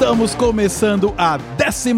estamos 0.00 0.34
começando 0.34 1.12
a 1.18 1.38
11 1.62 1.90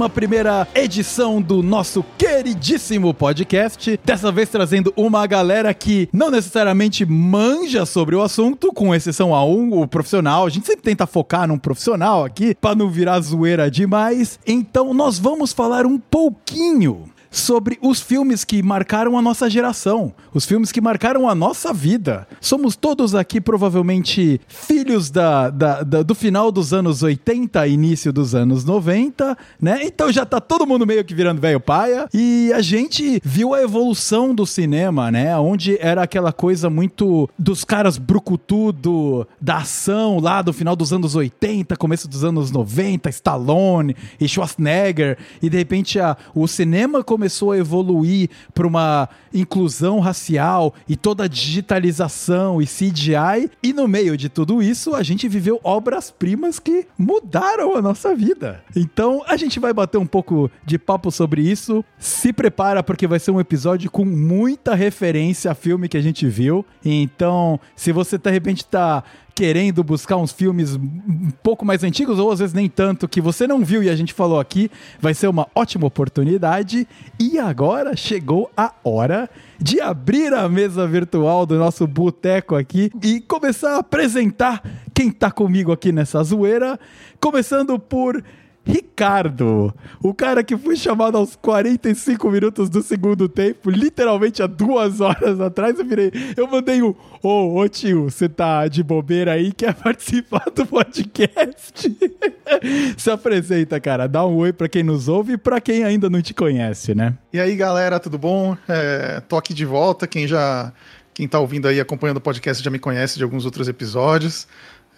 edição 0.74 1.40
do 1.40 1.62
nosso 1.62 2.04
queridíssimo 2.18 3.14
podcast. 3.14 3.96
Dessa 4.04 4.32
vez 4.32 4.48
trazendo 4.48 4.92
uma 4.96 5.24
galera 5.24 5.72
que 5.72 6.08
não 6.12 6.28
necessariamente 6.28 7.06
manja 7.06 7.86
sobre 7.86 8.16
o 8.16 8.22
assunto, 8.22 8.72
com 8.72 8.92
exceção 8.92 9.32
a 9.32 9.44
um, 9.44 9.80
o 9.80 9.86
profissional. 9.86 10.44
A 10.44 10.50
gente 10.50 10.66
sempre 10.66 10.82
tenta 10.82 11.06
focar 11.06 11.46
num 11.46 11.56
profissional 11.56 12.24
aqui, 12.24 12.56
para 12.56 12.74
não 12.74 12.90
virar 12.90 13.20
zoeira 13.20 13.70
demais. 13.70 14.36
Então, 14.44 14.92
nós 14.92 15.20
vamos 15.20 15.52
falar 15.52 15.86
um 15.86 15.96
pouquinho 15.96 17.04
sobre 17.32 17.78
os 17.80 18.00
filmes 18.00 18.44
que 18.44 18.62
marcaram 18.62 19.16
a 19.16 19.22
nossa 19.22 19.48
geração, 19.48 20.12
os 20.34 20.44
filmes 20.44 20.70
que 20.70 20.80
marcaram 20.80 21.28
a 21.28 21.34
nossa 21.34 21.72
vida. 21.72 22.28
Somos 22.40 22.76
todos 22.76 23.14
aqui 23.14 23.40
provavelmente 23.40 24.40
filhos 24.46 25.10
da, 25.10 25.48
da, 25.48 25.82
da, 25.82 26.02
do 26.02 26.14
final 26.14 26.52
dos 26.52 26.74
anos 26.74 27.02
80, 27.02 27.66
início 27.66 28.12
dos 28.12 28.34
anos 28.34 28.64
90, 28.64 29.36
né? 29.60 29.80
Então 29.82 30.12
já 30.12 30.26
tá 30.26 30.40
todo 30.40 30.66
mundo 30.66 30.86
meio 30.86 31.02
que 31.04 31.14
virando 31.14 31.40
velho 31.40 31.58
paia. 31.58 32.06
E 32.12 32.52
a 32.52 32.60
gente 32.60 33.20
viu 33.24 33.54
a 33.54 33.62
evolução 33.62 34.34
do 34.34 34.46
cinema, 34.46 35.10
né? 35.10 35.36
Onde 35.38 35.78
era 35.80 36.02
aquela 36.02 36.32
coisa 36.32 36.68
muito 36.68 37.28
dos 37.38 37.64
caras 37.64 37.96
brucutudo, 37.96 39.26
da 39.40 39.58
ação 39.58 40.20
lá 40.20 40.42
do 40.42 40.52
final 40.52 40.76
dos 40.76 40.92
anos 40.92 41.14
80, 41.14 41.76
começo 41.76 42.06
dos 42.06 42.24
anos 42.24 42.50
90, 42.50 43.08
Stallone 43.08 43.96
e 44.20 44.28
Schwarzenegger. 44.28 45.16
E 45.40 45.48
de 45.48 45.56
repente 45.56 45.98
a, 45.98 46.14
o 46.34 46.46
cinema 46.46 47.02
começou 47.02 47.21
começou 47.22 47.52
a 47.52 47.58
evoluir 47.58 48.28
para 48.52 48.66
uma 48.66 49.08
inclusão 49.32 50.00
racial 50.00 50.74
e 50.88 50.96
toda 50.96 51.22
a 51.22 51.28
digitalização 51.28 52.60
e 52.60 52.66
CGI, 52.66 53.48
e 53.62 53.72
no 53.72 53.86
meio 53.86 54.16
de 54.16 54.28
tudo 54.28 54.60
isso, 54.60 54.96
a 54.96 55.04
gente 55.04 55.28
viveu 55.28 55.60
obras-primas 55.62 56.58
que 56.58 56.84
mudaram 56.98 57.76
a 57.76 57.80
nossa 57.80 58.12
vida. 58.12 58.64
Então, 58.74 59.22
a 59.28 59.36
gente 59.36 59.60
vai 59.60 59.72
bater 59.72 59.98
um 59.98 60.06
pouco 60.06 60.50
de 60.66 60.80
papo 60.80 61.12
sobre 61.12 61.42
isso. 61.42 61.84
Se 61.96 62.32
prepara 62.32 62.82
porque 62.82 63.06
vai 63.06 63.20
ser 63.20 63.30
um 63.30 63.38
episódio 63.38 63.88
com 63.88 64.04
muita 64.04 64.74
referência 64.74 65.52
a 65.52 65.54
filme 65.54 65.88
que 65.88 65.96
a 65.96 66.02
gente 66.02 66.26
viu. 66.26 66.66
Então, 66.84 67.60
se 67.76 67.92
você 67.92 68.18
de 68.18 68.30
repente 68.32 68.64
tá 68.64 69.04
querendo 69.34 69.82
buscar 69.82 70.16
uns 70.16 70.32
filmes 70.32 70.74
um 70.74 71.30
pouco 71.42 71.64
mais 71.64 71.82
antigos, 71.82 72.18
ou 72.18 72.30
às 72.30 72.38
vezes 72.38 72.54
nem 72.54 72.68
tanto, 72.68 73.08
que 73.08 73.20
você 73.20 73.46
não 73.46 73.64
viu 73.64 73.82
e 73.82 73.88
a 73.88 73.96
gente 73.96 74.12
falou 74.12 74.38
aqui, 74.38 74.70
vai 75.00 75.14
ser 75.14 75.28
uma 75.28 75.46
ótima 75.54 75.86
oportunidade. 75.86 76.86
E 77.18 77.38
agora 77.38 77.96
chegou 77.96 78.50
a 78.56 78.72
hora 78.84 79.28
de 79.58 79.80
abrir 79.80 80.32
a 80.34 80.48
mesa 80.48 80.86
virtual 80.86 81.46
do 81.46 81.58
nosso 81.58 81.86
boteco 81.86 82.54
aqui 82.54 82.90
e 83.02 83.20
começar 83.20 83.76
a 83.76 83.78
apresentar 83.78 84.62
quem 84.94 85.10
tá 85.10 85.30
comigo 85.30 85.72
aqui 85.72 85.92
nessa 85.92 86.22
zoeira, 86.22 86.78
começando 87.20 87.78
por 87.78 88.22
Ricardo, 88.64 89.74
o 90.00 90.14
cara 90.14 90.44
que 90.44 90.56
foi 90.56 90.76
chamado 90.76 91.16
aos 91.18 91.34
45 91.34 92.30
minutos 92.30 92.70
do 92.70 92.82
segundo 92.82 93.28
tempo, 93.28 93.70
literalmente 93.70 94.42
há 94.42 94.46
duas 94.46 95.00
horas 95.00 95.40
atrás, 95.40 95.78
eu 95.78 95.84
virei, 95.84 96.12
eu 96.36 96.46
mandei 96.46 96.80
um, 96.80 96.94
ô, 97.22 97.58
ô 97.58 97.68
tio, 97.68 98.04
você 98.04 98.28
tá 98.28 98.68
de 98.68 98.82
bobeira 98.82 99.32
aí, 99.32 99.52
quer 99.52 99.74
participar 99.82 100.44
do 100.54 100.64
podcast? 100.64 101.96
Se 102.96 103.10
apresenta, 103.10 103.80
cara, 103.80 104.06
dá 104.06 104.24
um 104.24 104.36
oi 104.36 104.52
pra 104.52 104.68
quem 104.68 104.84
nos 104.84 105.08
ouve 105.08 105.32
e 105.32 105.38
pra 105.38 105.60
quem 105.60 105.82
ainda 105.82 106.08
não 106.08 106.22
te 106.22 106.32
conhece, 106.32 106.94
né? 106.94 107.14
E 107.32 107.40
aí, 107.40 107.56
galera, 107.56 107.98
tudo 107.98 108.18
bom? 108.18 108.56
É, 108.68 109.20
tô 109.20 109.36
aqui 109.36 109.52
de 109.52 109.64
volta, 109.64 110.06
quem 110.06 110.28
já, 110.28 110.72
quem 111.12 111.26
tá 111.26 111.40
ouvindo 111.40 111.66
aí, 111.66 111.80
acompanhando 111.80 112.18
o 112.18 112.20
podcast 112.20 112.62
já 112.62 112.70
me 112.70 112.78
conhece 112.78 113.18
de 113.18 113.24
alguns 113.24 113.44
outros 113.44 113.66
episódios. 113.66 114.46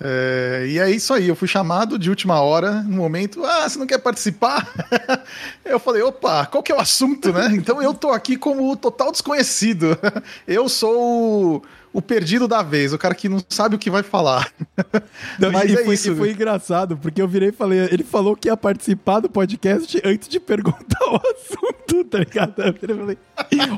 É, 0.01 0.67
e 0.69 0.79
é 0.79 0.91
isso 0.91 1.15
aí, 1.15 1.29
eu 1.29 1.37
fui 1.37 1.47
chamado 1.47 1.99
de 1.99 2.11
última 2.11 2.41
hora, 2.41 2.83
no 2.83 2.97
momento, 2.97 3.45
ah, 3.45 3.69
você 3.69 3.79
não 3.79 3.87
quer 3.87 3.99
participar? 3.99 4.69
eu 5.65 5.79
falei, 5.79 6.03
opa, 6.03 6.47
qual 6.47 6.63
que 6.63 6.73
é 6.73 6.75
o 6.75 6.81
assunto, 6.81 7.33
né? 7.33 7.51
Então 7.53 7.81
eu 7.81 7.95
tô 7.95 8.11
aqui 8.11 8.37
como 8.37 8.77
total 8.77 9.13
desconhecido. 9.13 9.97
eu 10.47 10.69
sou 10.69 11.63
o 11.95 12.03
perdido 12.03 12.49
da 12.49 12.61
vez, 12.61 12.93
o 12.93 12.99
cara 12.99 13.15
que 13.15 13.29
não 13.29 13.39
sabe 13.49 13.77
o 13.77 13.79
que 13.79 13.89
vai 13.89 14.03
falar. 14.03 14.53
Não, 15.39 15.53
Mas 15.53 15.71
e, 15.71 15.75
é 15.75 15.85
foi, 15.85 15.95
isso. 15.95 16.13
E 16.13 16.17
foi 16.17 16.31
engraçado, 16.33 16.97
porque 16.97 17.23
eu 17.23 17.29
virei 17.29 17.51
e 17.51 17.53
falei, 17.53 17.79
ele 17.91 18.03
falou 18.03 18.35
que 18.35 18.49
ia 18.49 18.57
participar 18.57 19.21
do 19.21 19.29
podcast 19.29 20.01
antes 20.05 20.29
de 20.29 20.41
perguntar 20.41 21.05
o 21.07 21.17
assunto, 21.31 22.05
tá 22.05 22.19
ligado? 22.19 22.55
Eu 22.61 22.97
falei, 22.97 23.19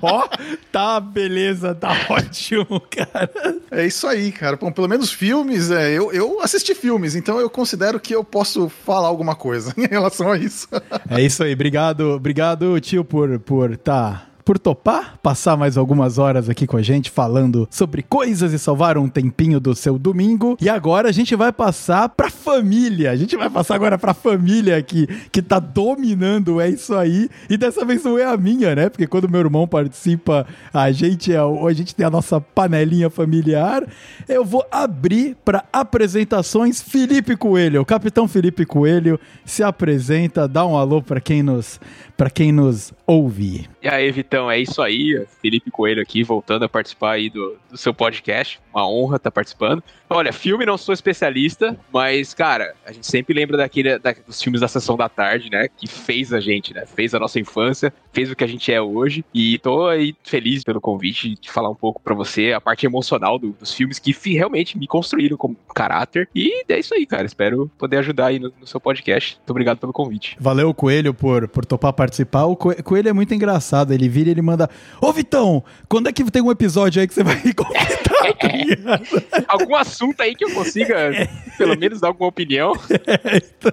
ó, 0.01 0.25
oh, 0.25 0.57
tá, 0.73 0.99
beleza, 0.99 1.75
tá 1.75 1.95
ótimo, 2.09 2.81
cara. 2.91 3.31
É 3.71 3.87
isso 3.87 4.07
aí, 4.07 4.33
cara. 4.33 4.57
Bom, 4.57 4.73
pelo 4.73 4.89
menos 4.89 5.13
filmes, 5.13 5.71
é, 5.71 5.93
eu, 5.93 6.11
eu 6.11 6.41
assisti 6.41 6.75
filmes, 6.75 7.15
então 7.15 7.39
eu 7.39 7.51
considero 7.51 8.01
que 8.01 8.15
eu 8.15 8.25
posso 8.25 8.71
falar 8.71 9.09
alguma 9.09 9.35
coisa 9.35 9.75
em 9.77 9.87
relação 9.87 10.33
a 10.33 10.39
isso. 10.39 10.69
É 11.11 11.21
isso 11.21 11.43
aí, 11.43 11.53
obrigado, 11.53 12.13
obrigado, 12.13 12.81
tio, 12.81 13.05
por, 13.05 13.39
por 13.41 13.77
tá 13.77 14.27
por 14.47 14.61
topar 14.61 15.19
passar 15.21 15.57
mais 15.57 15.77
algumas 15.77 16.19
horas 16.19 16.49
aqui 16.49 16.69
com 16.69 16.77
a 16.77 16.83
gente 16.83 17.11
falando 17.11 17.67
sobre 17.69 18.01
coisas 18.01 18.53
e 18.53 18.59
salvar 18.61 18.97
um 18.97 19.09
tempinho 19.09 19.59
do 19.59 19.75
seu 19.75 19.99
domingo. 19.99 20.57
E 20.61 20.69
agora 20.69 21.09
a 21.09 21.13
gente 21.13 21.35
vai 21.35 21.53
passar 21.53 22.09
pra 22.11 22.31
família. 22.31 23.11
A 23.11 23.17
gente 23.17 23.37
vai 23.37 23.51
passar 23.51 23.75
agora 23.75 23.99
pra 23.99 24.15
família 24.15 24.77
aqui, 24.77 25.09
que 25.33 25.43
tá 25.43 25.59
dominando, 25.59 26.61
é 26.61 26.69
isso 26.69 26.95
aí. 26.95 27.29
E 27.51 27.57
dessa 27.57 27.85
vez 27.85 28.05
não 28.05 28.17
é 28.17 28.25
a 28.25 28.37
minha, 28.37 28.73
né? 28.77 28.89
Porque 28.89 29.09
quando 29.09 29.29
meu 29.29 29.41
irmão 29.41 29.67
participa, 29.67 30.47
a 30.73 30.93
gente, 30.93 31.33
é, 31.33 31.39
a 31.39 31.73
gente 31.73 31.93
tem 31.93 32.07
a 32.07 32.11
nossa 32.11 32.41
panelinha 32.41 33.11
familiar. 33.11 33.83
Eu 34.29 34.45
vou 34.45 34.65
abrir 34.71 35.37
para 35.45 35.65
apresentações 35.73 36.81
Felipe 36.81 37.37
Coelho. 37.37 37.81
O 37.81 37.85
capitão 37.85 38.29
Felipe 38.29 38.65
Coelho 38.65 39.19
se 39.45 39.65
apresenta, 39.65 40.47
dá 40.47 40.65
um 40.65 40.77
alô 40.77 41.03
para 41.03 41.21
quem 41.21 41.43
nos 41.43 41.81
para 42.17 42.31
quem 42.31 42.51
nos 42.51 42.93
ouve. 43.07 43.69
E 43.83 43.89
aí, 43.89 44.11
Vitão, 44.11 44.51
é 44.51 44.59
isso 44.59 44.81
aí. 44.83 45.25
Felipe 45.41 45.71
Coelho 45.71 46.01
aqui, 46.03 46.25
voltando 46.25 46.65
a 46.65 46.69
participar 46.69 47.13
aí 47.13 47.31
do, 47.31 47.57
do 47.71 47.77
seu 47.77 47.93
podcast. 47.93 48.59
Uma 48.75 48.89
honra 48.89 49.17
estar 49.17 49.31
participando. 49.31 49.83
Olha, 50.09 50.33
filme 50.33 50.65
não 50.65 50.79
sou 50.79 50.93
especialista, 50.93 51.79
mas, 51.93 52.33
cara, 52.33 52.75
a 52.87 52.93
gente 52.93 53.07
sempre 53.07 53.35
lembra 53.35 53.57
daquele, 53.57 53.99
da, 53.99 54.15
dos 54.27 54.41
filmes 54.41 54.61
da 54.61 54.69
Sessão 54.69 54.97
da 54.97 55.09
Tarde, 55.09 55.51
né? 55.51 55.69
Que 55.69 55.87
fez 55.87 56.33
a 56.33 56.41
gente, 56.41 56.73
né? 56.73 56.85
Fez 56.87 57.15
a 57.15 57.19
nossa 57.19 57.39
infância, 57.39 57.93
fez 58.13 58.31
o 58.31 58.37
que 58.37 58.45
a 58.45 58.47
gente 58.47 58.73
é 58.73 58.81
hoje. 58.81 59.25
E 59.35 59.59
tô 59.59 59.87
aí 59.87 60.15
feliz 60.23 60.65
pelo 60.65 60.81
convite 60.81 61.37
de 61.41 61.51
falar 61.51 61.69
um 61.69 61.75
pouco 61.75 62.01
para 62.01 62.15
você 62.15 62.53
a 62.53 62.61
parte 62.61 62.87
emocional 62.87 63.39
do, 63.39 63.51
dos 63.53 63.75
filmes 63.75 63.99
que 63.99 64.13
realmente 64.33 64.79
me 64.79 64.87
construíram 64.87 65.37
como 65.37 65.57
caráter. 65.75 66.29
E 66.35 66.65
é 66.69 66.79
isso 66.79 66.95
aí, 66.95 67.05
cara. 67.05 67.27
Espero 67.27 67.71
poder 67.79 67.99
ajudar 67.99 68.27
aí 68.27 68.39
no, 68.39 68.53
no 68.59 68.67
seu 68.67 68.81
podcast. 68.81 69.37
Muito 69.37 69.51
obrigado 69.51 69.79
pelo 69.79 69.93
convite. 69.93 70.37
Valeu, 70.41 70.73
Coelho, 70.73 71.13
por, 71.13 71.49
por 71.49 71.65
topar 71.65 71.93
participar. 71.93 72.06
O 72.49 72.57
Coelho 72.57 73.09
é 73.09 73.13
muito 73.13 73.35
engraçado. 73.35 73.93
Ele 73.93 74.09
vira 74.09 74.29
e 74.29 74.33
ele 74.33 74.43
manda: 74.43 74.69
Ô 75.01 75.13
Vitão, 75.13 75.63
quando 75.89 76.09
é 76.09 76.13
que 76.13 76.25
tem 76.31 76.43
um 76.43 76.51
episódio 76.51 77.01
aí 77.01 77.09
que 77.09 77.15
você 77.15 77.23
vai 77.23 77.41
me 77.45 77.53
convidar? 77.53 78.07
Algum 79.49 79.75
assunto 79.75 80.21
aí 80.21 80.35
que 80.35 80.45
eu 80.45 80.51
consiga, 80.51 81.29
pelo 81.57 81.79
menos, 81.79 82.01
dar 82.01 82.09
alguma 82.09 82.29
opinião. 82.29 82.73
então, 82.91 83.73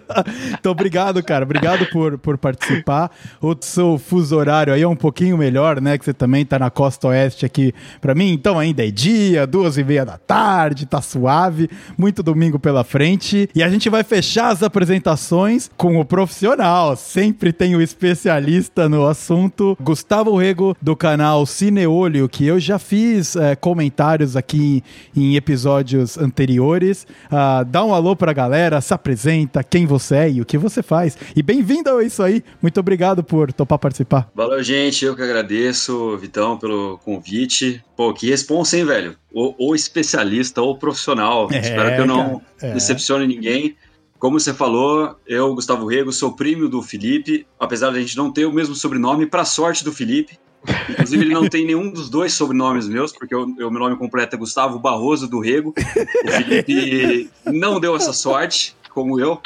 então, 0.59 0.71
obrigado, 0.71 1.23
cara. 1.23 1.43
Obrigado 1.43 1.85
por, 1.87 2.17
por 2.17 2.37
participar. 2.37 3.11
O 3.41 3.55
seu 3.59 3.97
fuso 3.97 4.35
horário 4.35 4.73
aí 4.73 4.81
é 4.81 4.87
um 4.87 4.95
pouquinho 4.95 5.37
melhor, 5.37 5.81
né? 5.81 5.97
Que 5.97 6.05
você 6.05 6.13
também 6.13 6.45
tá 6.45 6.59
na 6.59 6.69
costa 6.69 7.07
oeste 7.07 7.45
aqui 7.45 7.73
pra 7.99 8.13
mim. 8.13 8.31
Então 8.31 8.59
ainda 8.59 8.85
é 8.85 8.91
dia, 8.91 9.47
duas 9.47 9.77
e 9.77 9.83
meia 9.83 10.05
da 10.05 10.17
tarde, 10.17 10.85
tá 10.85 11.01
suave. 11.01 11.69
Muito 11.97 12.21
domingo 12.21 12.59
pela 12.59 12.83
frente. 12.83 13.49
E 13.55 13.63
a 13.63 13.69
gente 13.69 13.89
vai 13.89 14.03
fechar 14.03 14.49
as 14.49 14.63
apresentações 14.63 15.69
com 15.77 15.99
o 15.99 16.05
profissional. 16.05 16.95
Sempre 16.95 17.51
tem 17.51 17.75
o 17.75 17.81
especialista 18.23 18.87
no 18.87 19.05
assunto. 19.05 19.77
Gustavo 19.81 20.37
Rego, 20.37 20.77
do 20.81 20.95
canal 20.95 21.45
Cineolho, 21.45 22.29
que 22.29 22.45
eu 22.45 22.57
já 22.57 22.79
fiz 22.79 23.35
é, 23.35 23.53
comentários 23.53 24.37
aqui 24.37 24.81
em 25.15 25.35
episódios 25.35 26.17
anteriores. 26.17 27.05
Uh, 27.25 27.65
dá 27.65 27.83
um 27.83 27.93
alô 27.93 28.15
pra 28.15 28.31
galera, 28.31 28.79
se 28.79 28.93
apresenta, 28.93 29.61
quem 29.61 29.85
você 29.85 30.15
é 30.15 30.31
e 30.31 30.41
o 30.41 30.45
que 30.45 30.57
você 30.57 30.81
faz. 30.81 31.17
E 31.35 31.43
bem-vindo 31.43 31.89
a 31.89 32.03
isso 32.03 32.23
aí. 32.23 32.41
Muito 32.61 32.79
obrigado 32.79 33.23
por 33.23 33.51
topar 33.51 33.77
participar. 33.77 34.29
Valeu, 34.33 34.63
gente. 34.63 35.03
Eu 35.03 35.15
que 35.15 35.21
agradeço, 35.21 36.17
Vitão, 36.17 36.57
pelo 36.57 36.97
convite. 36.99 37.83
Pô, 37.95 38.13
que 38.13 38.29
responsa, 38.29 38.77
hein, 38.77 38.85
velho? 38.85 39.17
Ou, 39.33 39.53
ou 39.59 39.75
especialista 39.75 40.61
ou 40.61 40.77
profissional. 40.77 41.49
É, 41.51 41.59
Espero 41.59 41.95
que 41.95 42.01
eu 42.01 42.07
não 42.07 42.41
é. 42.61 42.73
decepcione 42.73 43.27
ninguém. 43.27 43.75
Como 44.23 44.39
você 44.39 44.53
falou, 44.53 45.17
eu, 45.27 45.53
Gustavo 45.53 45.85
Rego, 45.85 46.09
sou 46.13 46.31
primo 46.31 46.69
do 46.69 46.81
Felipe, 46.81 47.45
apesar 47.59 47.91
de 47.91 47.97
a 47.97 47.99
gente 47.99 48.15
não 48.15 48.31
ter 48.31 48.45
o 48.45 48.53
mesmo 48.53 48.73
sobrenome, 48.73 49.25
para 49.25 49.43
sorte 49.43 49.83
do 49.83 49.91
Felipe. 49.91 50.39
Inclusive, 50.89 51.25
ele 51.25 51.33
não 51.33 51.49
tem 51.49 51.65
nenhum 51.65 51.91
dos 51.91 52.09
dois 52.09 52.31
sobrenomes 52.31 52.87
meus, 52.87 53.11
porque 53.11 53.35
o, 53.35 53.45
meu 53.45 53.69
nome 53.69 53.97
completo 53.97 54.37
é 54.37 54.39
Gustavo 54.39 54.79
Barroso 54.79 55.27
do 55.27 55.41
Rego. 55.41 55.73
O 55.75 56.31
Felipe 56.31 57.29
não 57.45 57.81
deu 57.81 57.97
essa 57.97 58.13
sorte, 58.13 58.77
como 58.91 59.19
eu. 59.19 59.41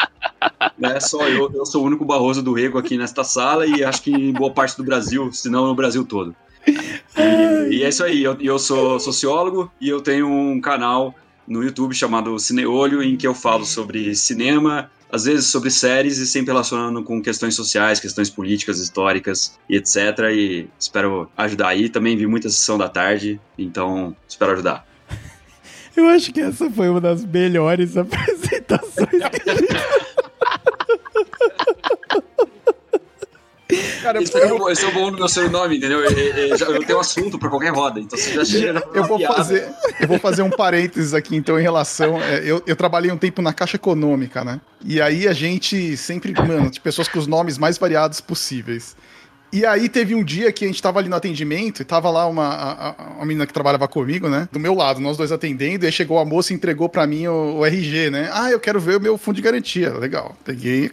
Né? 0.77 0.99
Só 0.99 1.27
eu, 1.27 1.51
eu 1.55 1.65
sou 1.65 1.81
o 1.81 1.87
único 1.87 2.05
Barroso 2.05 2.43
do 2.43 2.53
Rego 2.53 2.77
aqui 2.77 2.99
nesta 2.99 3.23
sala 3.23 3.65
e 3.65 3.83
acho 3.83 4.03
que 4.03 4.11
em 4.11 4.31
boa 4.31 4.51
parte 4.51 4.77
do 4.77 4.83
Brasil, 4.83 5.33
se 5.33 5.49
não 5.49 5.65
no 5.65 5.73
Brasil 5.73 6.05
todo. 6.05 6.35
E, 6.67 7.77
e 7.77 7.83
é 7.83 7.89
isso 7.89 8.03
aí, 8.03 8.23
eu, 8.23 8.37
eu 8.39 8.59
sou 8.59 8.99
sociólogo 8.99 9.71
e 9.81 9.89
eu 9.89 10.01
tenho 10.01 10.27
um 10.27 10.61
canal 10.61 11.15
no 11.47 11.63
YouTube 11.63 11.95
chamado 11.95 12.37
Cineolho, 12.37 13.01
em 13.01 13.15
que 13.15 13.25
eu 13.25 13.33
falo 13.33 13.65
sobre 13.65 14.15
cinema 14.15 14.89
às 15.11 15.23
vezes 15.25 15.45
sobre 15.47 15.69
séries 15.69 16.17
e 16.17 16.27
sempre 16.27 16.51
relacionando 16.51 17.03
com 17.03 17.21
questões 17.21 17.55
sociais, 17.55 17.99
questões 17.99 18.29
políticas, 18.29 18.79
históricas 18.79 19.57
e 19.69 19.75
etc. 19.75 19.95
E 20.31 20.67
espero 20.79 21.29
ajudar 21.37 21.69
aí. 21.69 21.89
Também 21.89 22.17
vi 22.17 22.27
muita 22.27 22.49
sessão 22.49 22.77
da 22.77 22.89
tarde, 22.89 23.39
então 23.57 24.15
espero 24.27 24.53
ajudar. 24.53 24.85
Eu 25.95 26.07
acho 26.07 26.31
que 26.31 26.41
essa 26.41 26.69
foi 26.69 26.89
uma 26.89 27.01
das 27.01 27.25
melhores 27.25 27.95
apresentações 27.97 29.09
que 29.09 29.49
a 29.49 29.55
gente... 29.55 29.86
Cara, 34.01 34.21
esse, 34.21 34.37
eu... 34.37 34.43
é 34.43 34.53
o, 34.53 34.69
esse 34.69 34.85
é 34.85 34.87
o 34.87 34.91
bom 34.91 35.11
do 35.11 35.17
meu 35.17 35.27
sobrenome, 35.27 35.77
entendeu? 35.77 35.99
Eu, 35.99 36.11
eu, 36.11 36.57
eu, 36.57 36.83
tenho 36.83 36.99
assunto 36.99 37.37
pra 37.37 37.49
qualquer 37.49 37.71
roda, 37.71 37.99
então 37.99 38.17
você 38.17 38.33
já 38.33 38.43
chega 38.45 38.83
eu 38.93 39.03
vou 39.03 39.19
fazer 39.19 39.67
Eu 39.99 40.07
vou 40.07 40.19
fazer 40.19 40.41
um 40.41 40.49
parênteses 40.49 41.13
aqui, 41.13 41.35
então, 41.35 41.59
em 41.59 41.61
relação. 41.61 42.21
É, 42.21 42.41
eu, 42.43 42.61
eu 42.65 42.75
trabalhei 42.75 43.11
um 43.11 43.17
tempo 43.17 43.41
na 43.41 43.53
Caixa 43.53 43.75
Econômica, 43.75 44.43
né? 44.43 44.61
E 44.83 45.01
aí 45.01 45.27
a 45.27 45.33
gente 45.33 45.97
sempre, 45.97 46.33
mano, 46.33 46.69
de 46.69 46.79
pessoas 46.79 47.07
com 47.07 47.19
os 47.19 47.27
nomes 47.27 47.57
mais 47.57 47.77
variados 47.77 48.21
possíveis. 48.21 48.95
E 49.51 49.65
aí 49.65 49.87
teve 49.87 50.13
um 50.13 50.23
dia 50.23 50.51
que 50.51 50.65
a 50.65 50.67
gente 50.67 50.81
tava 50.81 50.99
ali 50.99 51.07
no 51.07 51.15
atendimento 51.15 51.81
e 51.81 51.85
tava 51.85 52.09
lá 52.09 52.27
uma, 52.27 52.47
a, 52.47 52.95
uma 53.15 53.25
menina 53.25 53.47
que 53.47 53.53
trabalhava 53.53 53.87
comigo, 53.87 54.27
né? 54.27 54.47
Do 54.51 54.59
meu 54.59 54.73
lado, 54.73 54.99
nós 54.99 55.15
dois 55.15 55.31
atendendo, 55.31 55.85
e 55.85 55.87
aí 55.87 55.91
chegou 55.91 56.19
a 56.19 56.25
moça 56.25 56.51
e 56.51 56.55
entregou 56.55 56.89
para 56.89 57.07
mim 57.07 57.27
o, 57.27 57.59
o, 57.59 57.65
RG, 57.65 58.09
né? 58.09 58.29
Ah, 58.33 58.51
eu 58.51 58.59
quero 58.59 58.79
ver 58.79 58.97
o 58.97 58.99
meu 58.99 59.17
fundo 59.17 59.37
de 59.37 59.41
garantia. 59.41 59.93
Legal. 59.93 60.35
Peguei 60.43 60.91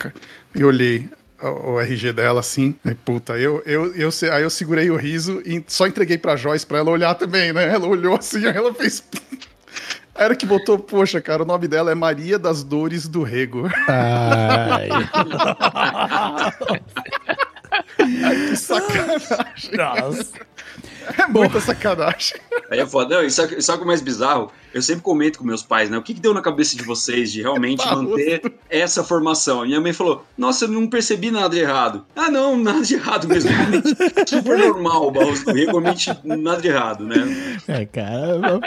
e 0.55 0.65
olhei 0.65 1.09
o, 1.49 1.81
RG 1.81 2.12
dela 2.12 2.41
assim. 2.41 2.75
Aí, 2.85 2.94
puta, 2.94 3.38
eu, 3.38 3.62
eu, 3.67 3.94
eu, 3.94 4.11
aí 4.32 4.43
eu 4.43 4.50
segurei 4.50 4.91
o 4.91 4.96
riso 4.96 5.43
e 5.44 5.62
só 5.67 5.87
entreguei 5.87 6.19
pra 6.19 6.37
Joyce 6.37 6.67
pra 6.67 6.79
ela 6.79 6.91
olhar 6.91 7.14
também, 7.14 7.52
né? 7.52 7.69
Ela 7.73 7.87
olhou 7.87 8.17
assim, 8.17 8.46
aí 8.46 8.55
ela 8.56 8.73
fez. 8.75 9.02
Era 10.14 10.37
que 10.37 10.46
botou, 10.46 10.79
poxa, 10.79 11.20
cara, 11.20 11.43
o 11.43 11.46
nome 11.46 11.67
dela 11.67 11.91
é 11.91 11.94
Maria 11.94 12.38
das 12.38 12.62
Dores 12.62 13.08
do 13.08 13.25
Rego. 13.25 13.69
Ai. 13.88 14.88
Ai 17.99 18.46
que 18.49 18.56
sacanagem. 18.56 19.76
Nossa. 19.76 20.54
É 21.19 21.27
muita 21.27 21.61
sacanagem. 21.61 22.41
Aí 22.71 22.81
é 22.81 22.87
foda. 22.87 23.17
Não, 23.17 23.25
isso 23.25 23.41
é, 23.43 23.55
isso 23.59 23.71
é 23.71 23.75
o 23.75 23.87
mais 23.87 24.01
bizarro 24.01 24.51
eu 24.75 24.83
sempre 24.83 25.03
comento 25.03 25.39
com 25.39 25.45
meus 25.45 25.62
pais, 25.62 25.89
né? 25.89 25.97
O 25.97 26.03
que, 26.03 26.12
que 26.12 26.21
deu 26.21 26.35
na 26.35 26.43
cabeça 26.43 26.77
de 26.77 26.83
vocês 26.83 27.31
de 27.31 27.41
realmente 27.41 27.87
manter 27.87 28.43
essa 28.69 29.05
formação? 29.05 29.62
A 29.62 29.67
minha 29.67 29.81
mãe 29.81 29.93
falou: 29.93 30.25
Nossa, 30.37 30.65
eu 30.65 30.69
não 30.69 30.89
percebi 30.89 31.31
nada 31.31 31.51
de 31.51 31.61
errado. 31.61 32.05
Ah, 32.17 32.29
não, 32.29 32.59
nada 32.59 32.83
de 32.83 32.95
errado 32.95 33.29
mesmo. 33.29 33.51
Super 34.27 34.59
normal, 34.59 35.12
Barroso 35.12 35.45
do 35.45 35.53
realmente 35.53 36.11
nada 36.25 36.61
de 36.61 36.69
errado, 36.69 37.05
né? 37.05 37.15
É, 37.69 37.87
cara. 37.87 38.61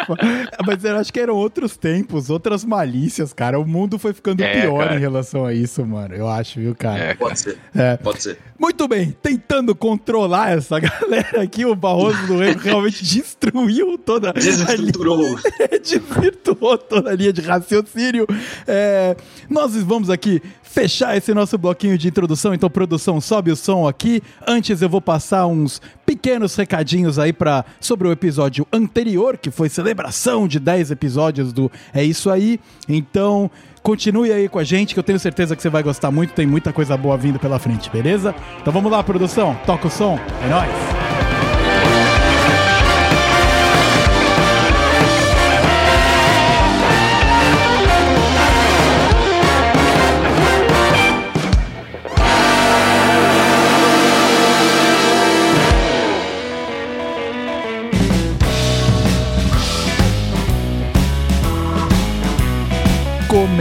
Mas 0.66 0.86
eu 0.86 0.95
acho 0.95 1.12
que 1.12 1.19
eram 1.19 1.36
outros 1.36 1.75
tempos, 1.75 2.30
outras 2.30 2.63
malícias, 2.63 3.34
cara. 3.34 3.60
O 3.60 3.68
mundo 3.68 4.00
foi 4.00 4.13
ficando 4.13 4.42
é, 4.42 4.62
pior 4.62 4.86
cara. 4.86 4.95
em 4.95 5.00
relação 5.00 5.45
a 5.45 5.54
isso, 5.54 5.86
mano. 5.86 6.16
Eu 6.16 6.30
acho, 6.30 6.62
viu, 6.62 6.74
cara? 6.74 7.00
É, 7.00 7.13
pode 7.16 7.38
ser. 7.38 7.57
É. 7.75 7.98
Pode 7.98 8.24
ser. 8.24 8.39
Muito 8.57 8.88
bem, 8.88 9.16
tentando 9.22 9.75
controlar 9.75 10.51
essa 10.51 10.80
galera 10.81 11.44
aqui, 11.44 11.66
o 11.66 11.75
Barroso 11.75 12.25
do 12.27 12.59
realmente 12.59 13.03
destruiu 13.03 13.97
toda. 13.97 14.33
Desestruturou. 14.33 15.39
desvirtuou 15.81 16.77
toda 16.77 17.12
a 17.12 17.15
linha 17.15 17.33
de 17.33 17.41
raciocínio. 17.41 18.27
É, 18.68 19.15
nós 19.50 19.75
vamos 19.83 20.09
aqui 20.09 20.41
fechar 20.77 21.18
esse 21.18 21.33
nosso 21.33 21.57
bloquinho 21.57 21.97
de 21.97 22.07
introdução. 22.07 22.53
Então, 22.53 22.69
produção, 22.69 23.19
sobe 23.19 23.51
o 23.51 23.56
som 23.56 23.88
aqui. 23.88 24.21
Antes, 24.45 24.81
eu 24.81 24.88
vou 24.88 25.01
passar 25.01 25.47
uns 25.47 25.81
pequenos 26.06 26.56
recadinhos 26.56 27.18
aí 27.18 27.33
para 27.33 27.65
sobre 27.79 28.07
o 28.07 28.12
episódio 28.12 28.68
anterior, 28.71 29.38
que 29.38 29.50
foi 29.50 29.69
celebração 29.69 30.47
de 30.47 30.59
10 30.59 30.91
episódios 30.91 31.51
do 31.51 31.71
É 31.94 32.03
Isso 32.03 32.29
Aí. 32.29 32.59
Então, 32.88 33.50
continue 33.81 34.31
aí 34.31 34.47
com 34.47 34.59
a 34.59 34.63
gente, 34.63 34.94
que 34.94 35.00
eu 35.00 35.03
tenho 35.03 35.19
certeza 35.19 35.56
que 35.56 35.62
você 35.63 35.69
vai 35.69 35.81
gostar 35.81 36.12
muito. 36.12 36.33
Tem 36.33 36.45
muita 36.45 36.71
coisa 36.71 36.95
boa 36.95 37.18
vindo 37.18 37.39
pela 37.39 37.57
frente, 37.57 37.89
beleza? 37.89 38.35
Então, 38.62 38.71
vamos 38.71 38.91
lá, 38.91 39.01
produção. 39.01 39.57
Toca 39.65 39.88
o 39.88 39.89
som. 39.89 40.19
É 40.44 40.47
nóis. 40.47 41.26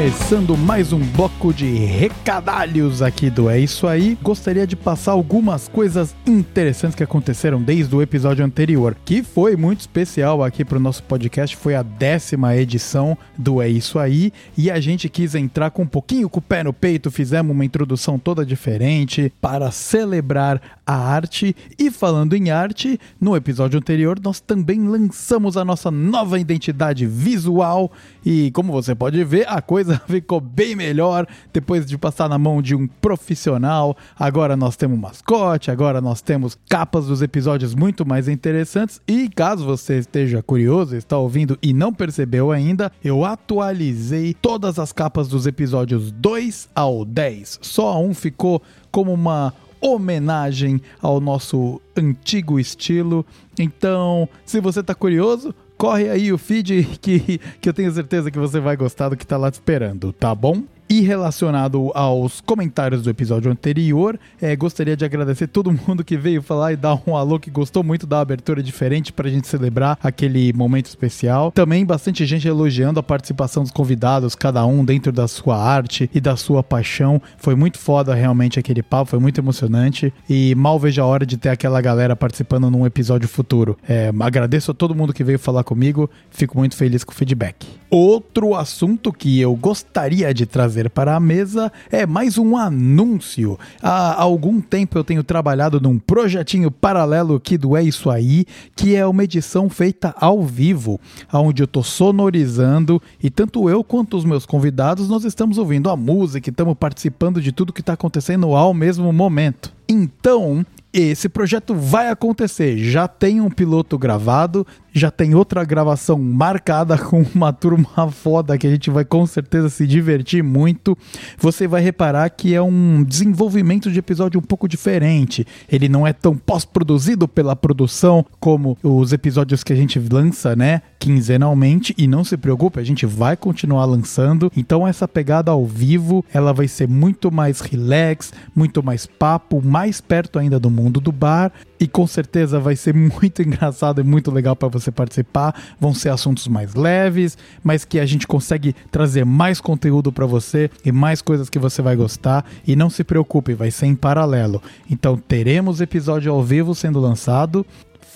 Começando 0.06 0.56
mais 0.56 0.92
um 0.92 1.00
bloco 1.00 1.52
de 1.52 1.66
recadalhos 1.66 3.02
aqui 3.02 3.28
do 3.28 3.50
É 3.50 3.58
Isso 3.58 3.88
Aí, 3.88 4.16
gostaria 4.22 4.64
de 4.64 4.76
passar 4.76 5.10
algumas 5.10 5.66
coisas 5.66 6.14
interessantes 6.24 6.94
que 6.94 7.02
aconteceram 7.02 7.60
desde 7.60 7.92
o 7.92 8.00
episódio 8.00 8.44
anterior, 8.44 8.96
que 9.04 9.20
foi 9.24 9.56
muito 9.56 9.80
especial 9.80 10.44
aqui 10.44 10.64
para 10.64 10.78
o 10.78 10.80
nosso 10.80 11.02
podcast, 11.02 11.56
foi 11.56 11.74
a 11.74 11.82
décima 11.82 12.54
edição 12.54 13.18
do 13.36 13.60
É 13.60 13.68
Isso 13.68 13.98
Aí, 13.98 14.32
e 14.56 14.70
a 14.70 14.78
gente 14.78 15.08
quis 15.08 15.34
entrar 15.34 15.72
com 15.72 15.82
um 15.82 15.88
pouquinho 15.88 16.28
com 16.28 16.38
o 16.38 16.42
pé 16.42 16.62
no 16.62 16.72
peito, 16.72 17.10
fizemos 17.10 17.50
uma 17.50 17.64
introdução 17.64 18.16
toda 18.16 18.46
diferente 18.46 19.32
para 19.40 19.72
celebrar 19.72 20.62
a 20.86 20.94
arte, 20.94 21.56
e 21.76 21.90
falando 21.90 22.36
em 22.36 22.50
arte, 22.50 23.00
no 23.20 23.34
episódio 23.34 23.76
anterior 23.76 24.20
nós 24.22 24.38
também 24.38 24.86
lançamos 24.86 25.56
a 25.56 25.64
nossa 25.64 25.90
nova 25.90 26.38
identidade 26.38 27.06
visual, 27.06 27.90
e 28.24 28.52
como 28.52 28.70
você 28.70 28.94
pode 28.94 29.22
ver, 29.24 29.44
a 29.48 29.60
coisa 29.60 29.95
ficou 30.08 30.40
bem 30.40 30.74
melhor 30.74 31.26
depois 31.52 31.86
de 31.86 31.96
passar 31.96 32.28
na 32.28 32.38
mão 32.38 32.60
de 32.60 32.74
um 32.74 32.86
profissional. 32.86 33.96
Agora 34.18 34.56
nós 34.56 34.76
temos 34.76 34.98
mascote, 34.98 35.70
agora 35.70 36.00
nós 36.00 36.20
temos 36.20 36.56
capas 36.68 37.06
dos 37.06 37.22
episódios 37.22 37.74
muito 37.74 38.06
mais 38.06 38.28
interessantes. 38.28 39.00
E 39.06 39.28
caso 39.28 39.64
você 39.64 39.98
esteja 39.98 40.42
curioso, 40.42 40.96
está 40.96 41.18
ouvindo 41.18 41.58
e 41.62 41.72
não 41.72 41.92
percebeu 41.92 42.50
ainda, 42.50 42.90
eu 43.02 43.24
atualizei 43.24 44.34
todas 44.34 44.78
as 44.78 44.92
capas 44.92 45.28
dos 45.28 45.46
episódios 45.46 46.10
2 46.12 46.68
ao 46.74 47.04
10. 47.04 47.60
Só 47.62 48.00
um 48.02 48.14
ficou 48.14 48.62
como 48.90 49.12
uma 49.12 49.52
homenagem 49.80 50.80
ao 51.00 51.20
nosso 51.20 51.80
antigo 51.96 52.58
estilo. 52.58 53.24
Então, 53.58 54.28
se 54.44 54.60
você 54.60 54.80
está 54.80 54.94
curioso, 54.94 55.54
corre 55.76 56.08
aí 56.08 56.32
o 56.32 56.38
feed 56.38 56.98
que, 57.00 57.38
que 57.60 57.68
eu 57.68 57.74
tenho 57.74 57.92
certeza 57.92 58.30
que 58.30 58.38
você 58.38 58.60
vai 58.60 58.76
gostar 58.76 59.08
do 59.08 59.16
que 59.16 59.26
tá 59.26 59.36
lá 59.36 59.50
te 59.50 59.54
esperando, 59.54 60.12
tá 60.12 60.34
bom? 60.34 60.62
E 60.88 61.00
relacionado 61.00 61.90
aos 61.96 62.40
comentários 62.40 63.02
do 63.02 63.10
episódio 63.10 63.50
anterior, 63.50 64.16
é, 64.40 64.54
gostaria 64.54 64.96
de 64.96 65.04
agradecer 65.04 65.48
todo 65.48 65.72
mundo 65.72 66.04
que 66.04 66.16
veio 66.16 66.40
falar 66.40 66.72
e 66.72 66.76
dar 66.76 66.96
um 67.04 67.16
alô 67.16 67.40
que 67.40 67.50
gostou 67.50 67.82
muito 67.82 68.06
da 68.06 68.20
abertura 68.20 68.62
diferente 68.62 69.12
para 69.12 69.26
a 69.26 69.30
gente 69.30 69.48
celebrar 69.48 69.98
aquele 70.00 70.52
momento 70.52 70.86
especial. 70.86 71.50
Também 71.50 71.84
bastante 71.84 72.24
gente 72.24 72.46
elogiando 72.46 73.00
a 73.00 73.02
participação 73.02 73.64
dos 73.64 73.72
convidados, 73.72 74.36
cada 74.36 74.64
um 74.64 74.84
dentro 74.84 75.10
da 75.10 75.26
sua 75.26 75.60
arte 75.60 76.08
e 76.14 76.20
da 76.20 76.36
sua 76.36 76.62
paixão. 76.62 77.20
Foi 77.36 77.56
muito 77.56 77.78
foda 77.78 78.14
realmente 78.14 78.60
aquele 78.60 78.82
papo, 78.82 79.10
foi 79.10 79.18
muito 79.18 79.40
emocionante 79.40 80.14
e 80.30 80.54
mal 80.54 80.78
vejo 80.78 81.02
a 81.02 81.06
hora 81.06 81.26
de 81.26 81.36
ter 81.36 81.48
aquela 81.48 81.80
galera 81.80 82.14
participando 82.14 82.70
num 82.70 82.86
episódio 82.86 83.28
futuro. 83.28 83.76
É, 83.88 84.12
agradeço 84.20 84.70
a 84.70 84.74
todo 84.74 84.94
mundo 84.94 85.12
que 85.12 85.24
veio 85.24 85.38
falar 85.38 85.64
comigo, 85.64 86.08
fico 86.30 86.56
muito 86.56 86.76
feliz 86.76 87.02
com 87.02 87.10
o 87.10 87.14
feedback. 87.14 87.66
Outro 87.90 88.54
assunto 88.54 89.12
que 89.12 89.40
eu 89.40 89.54
gostaria 89.56 90.32
de 90.32 90.46
trazer 90.46 90.75
trazer 90.76 90.90
para 90.90 91.16
a 91.16 91.20
mesa 91.20 91.72
é 91.90 92.04
mais 92.04 92.36
um 92.36 92.56
anúncio. 92.56 93.58
Há 93.82 94.20
algum 94.20 94.60
tempo 94.60 94.98
eu 94.98 95.04
tenho 95.04 95.24
trabalhado 95.24 95.80
num 95.80 95.98
projetinho 95.98 96.70
paralelo 96.70 97.36
aqui 97.36 97.56
do 97.56 97.76
É 97.76 97.82
Isso 97.82 98.10
Aí, 98.10 98.44
que 98.74 98.94
é 98.94 99.06
uma 99.06 99.24
edição 99.24 99.70
feita 99.70 100.14
ao 100.20 100.42
vivo, 100.42 101.00
onde 101.32 101.62
eu 101.62 101.64
estou 101.64 101.82
sonorizando 101.82 103.00
e 103.22 103.30
tanto 103.30 103.70
eu 103.70 103.82
quanto 103.82 104.16
os 104.16 104.24
meus 104.24 104.44
convidados 104.44 105.08
nós 105.08 105.24
estamos 105.24 105.56
ouvindo 105.56 105.88
a 105.88 105.96
música, 105.96 106.50
estamos 106.50 106.74
participando 106.78 107.40
de 107.40 107.52
tudo 107.52 107.72
que 107.72 107.80
está 107.80 107.94
acontecendo 107.94 108.54
ao 108.54 108.74
mesmo 108.74 109.10
momento. 109.12 109.74
Então, 109.88 110.64
esse 110.92 111.28
projeto 111.28 111.74
vai 111.74 112.08
acontecer. 112.08 112.78
Já 112.78 113.06
tem 113.06 113.40
um 113.40 113.50
piloto 113.50 113.98
gravado, 113.98 114.66
já 114.96 115.10
tem 115.10 115.34
outra 115.34 115.62
gravação 115.62 116.18
marcada 116.18 116.96
com 116.98 117.22
uma 117.34 117.52
turma 117.52 118.10
foda 118.10 118.56
que 118.56 118.66
a 118.66 118.70
gente 118.70 118.88
vai 118.88 119.04
com 119.04 119.26
certeza 119.26 119.68
se 119.68 119.86
divertir 119.86 120.42
muito. 120.42 120.96
Você 121.38 121.68
vai 121.68 121.82
reparar 121.82 122.30
que 122.30 122.54
é 122.54 122.62
um 122.62 123.04
desenvolvimento 123.04 123.92
de 123.92 123.98
episódio 123.98 124.40
um 124.40 124.42
pouco 124.42 124.66
diferente. 124.66 125.46
Ele 125.70 125.86
não 125.86 126.06
é 126.06 126.14
tão 126.14 126.34
pós-produzido 126.34 127.28
pela 127.28 127.54
produção 127.54 128.24
como 128.40 128.78
os 128.82 129.12
episódios 129.12 129.62
que 129.62 129.74
a 129.74 129.76
gente 129.76 129.98
lança, 129.98 130.56
né? 130.56 130.80
Quinzenalmente. 130.98 131.94
E 131.98 132.06
não 132.06 132.24
se 132.24 132.38
preocupe, 132.38 132.80
a 132.80 132.84
gente 132.84 133.04
vai 133.04 133.36
continuar 133.36 133.84
lançando. 133.84 134.50
Então, 134.56 134.88
essa 134.88 135.06
pegada 135.06 135.50
ao 135.50 135.66
vivo 135.66 136.24
ela 136.32 136.54
vai 136.54 136.68
ser 136.68 136.88
muito 136.88 137.30
mais 137.30 137.60
relax, 137.60 138.32
muito 138.54 138.82
mais 138.82 139.04
papo, 139.04 139.60
mais 139.76 140.00
perto 140.00 140.38
ainda 140.38 140.58
do 140.58 140.70
mundo 140.70 141.02
do 141.02 141.12
bar 141.12 141.52
e 141.78 141.86
com 141.86 142.06
certeza 142.06 142.58
vai 142.58 142.74
ser 142.74 142.94
muito 142.96 143.42
engraçado 143.42 144.00
e 144.00 144.04
muito 144.04 144.30
legal 144.30 144.56
para 144.56 144.68
você 144.68 144.90
participar. 144.90 145.54
Vão 145.78 145.92
ser 145.92 146.08
assuntos 146.08 146.48
mais 146.48 146.74
leves, 146.74 147.36
mas 147.62 147.84
que 147.84 148.00
a 148.00 148.06
gente 148.06 148.26
consegue 148.26 148.74
trazer 148.90 149.26
mais 149.26 149.60
conteúdo 149.60 150.10
para 150.10 150.24
você 150.24 150.70
e 150.82 150.90
mais 150.90 151.20
coisas 151.20 151.50
que 151.50 151.58
você 151.58 151.82
vai 151.82 151.94
gostar. 151.94 152.46
E 152.66 152.74
não 152.74 152.88
se 152.88 153.04
preocupe, 153.04 153.52
vai 153.52 153.70
ser 153.70 153.84
em 153.84 153.94
paralelo. 153.94 154.62
Então 154.90 155.18
teremos 155.18 155.82
episódio 155.82 156.32
ao 156.32 156.42
vivo 156.42 156.74
sendo 156.74 156.98
lançado 156.98 157.66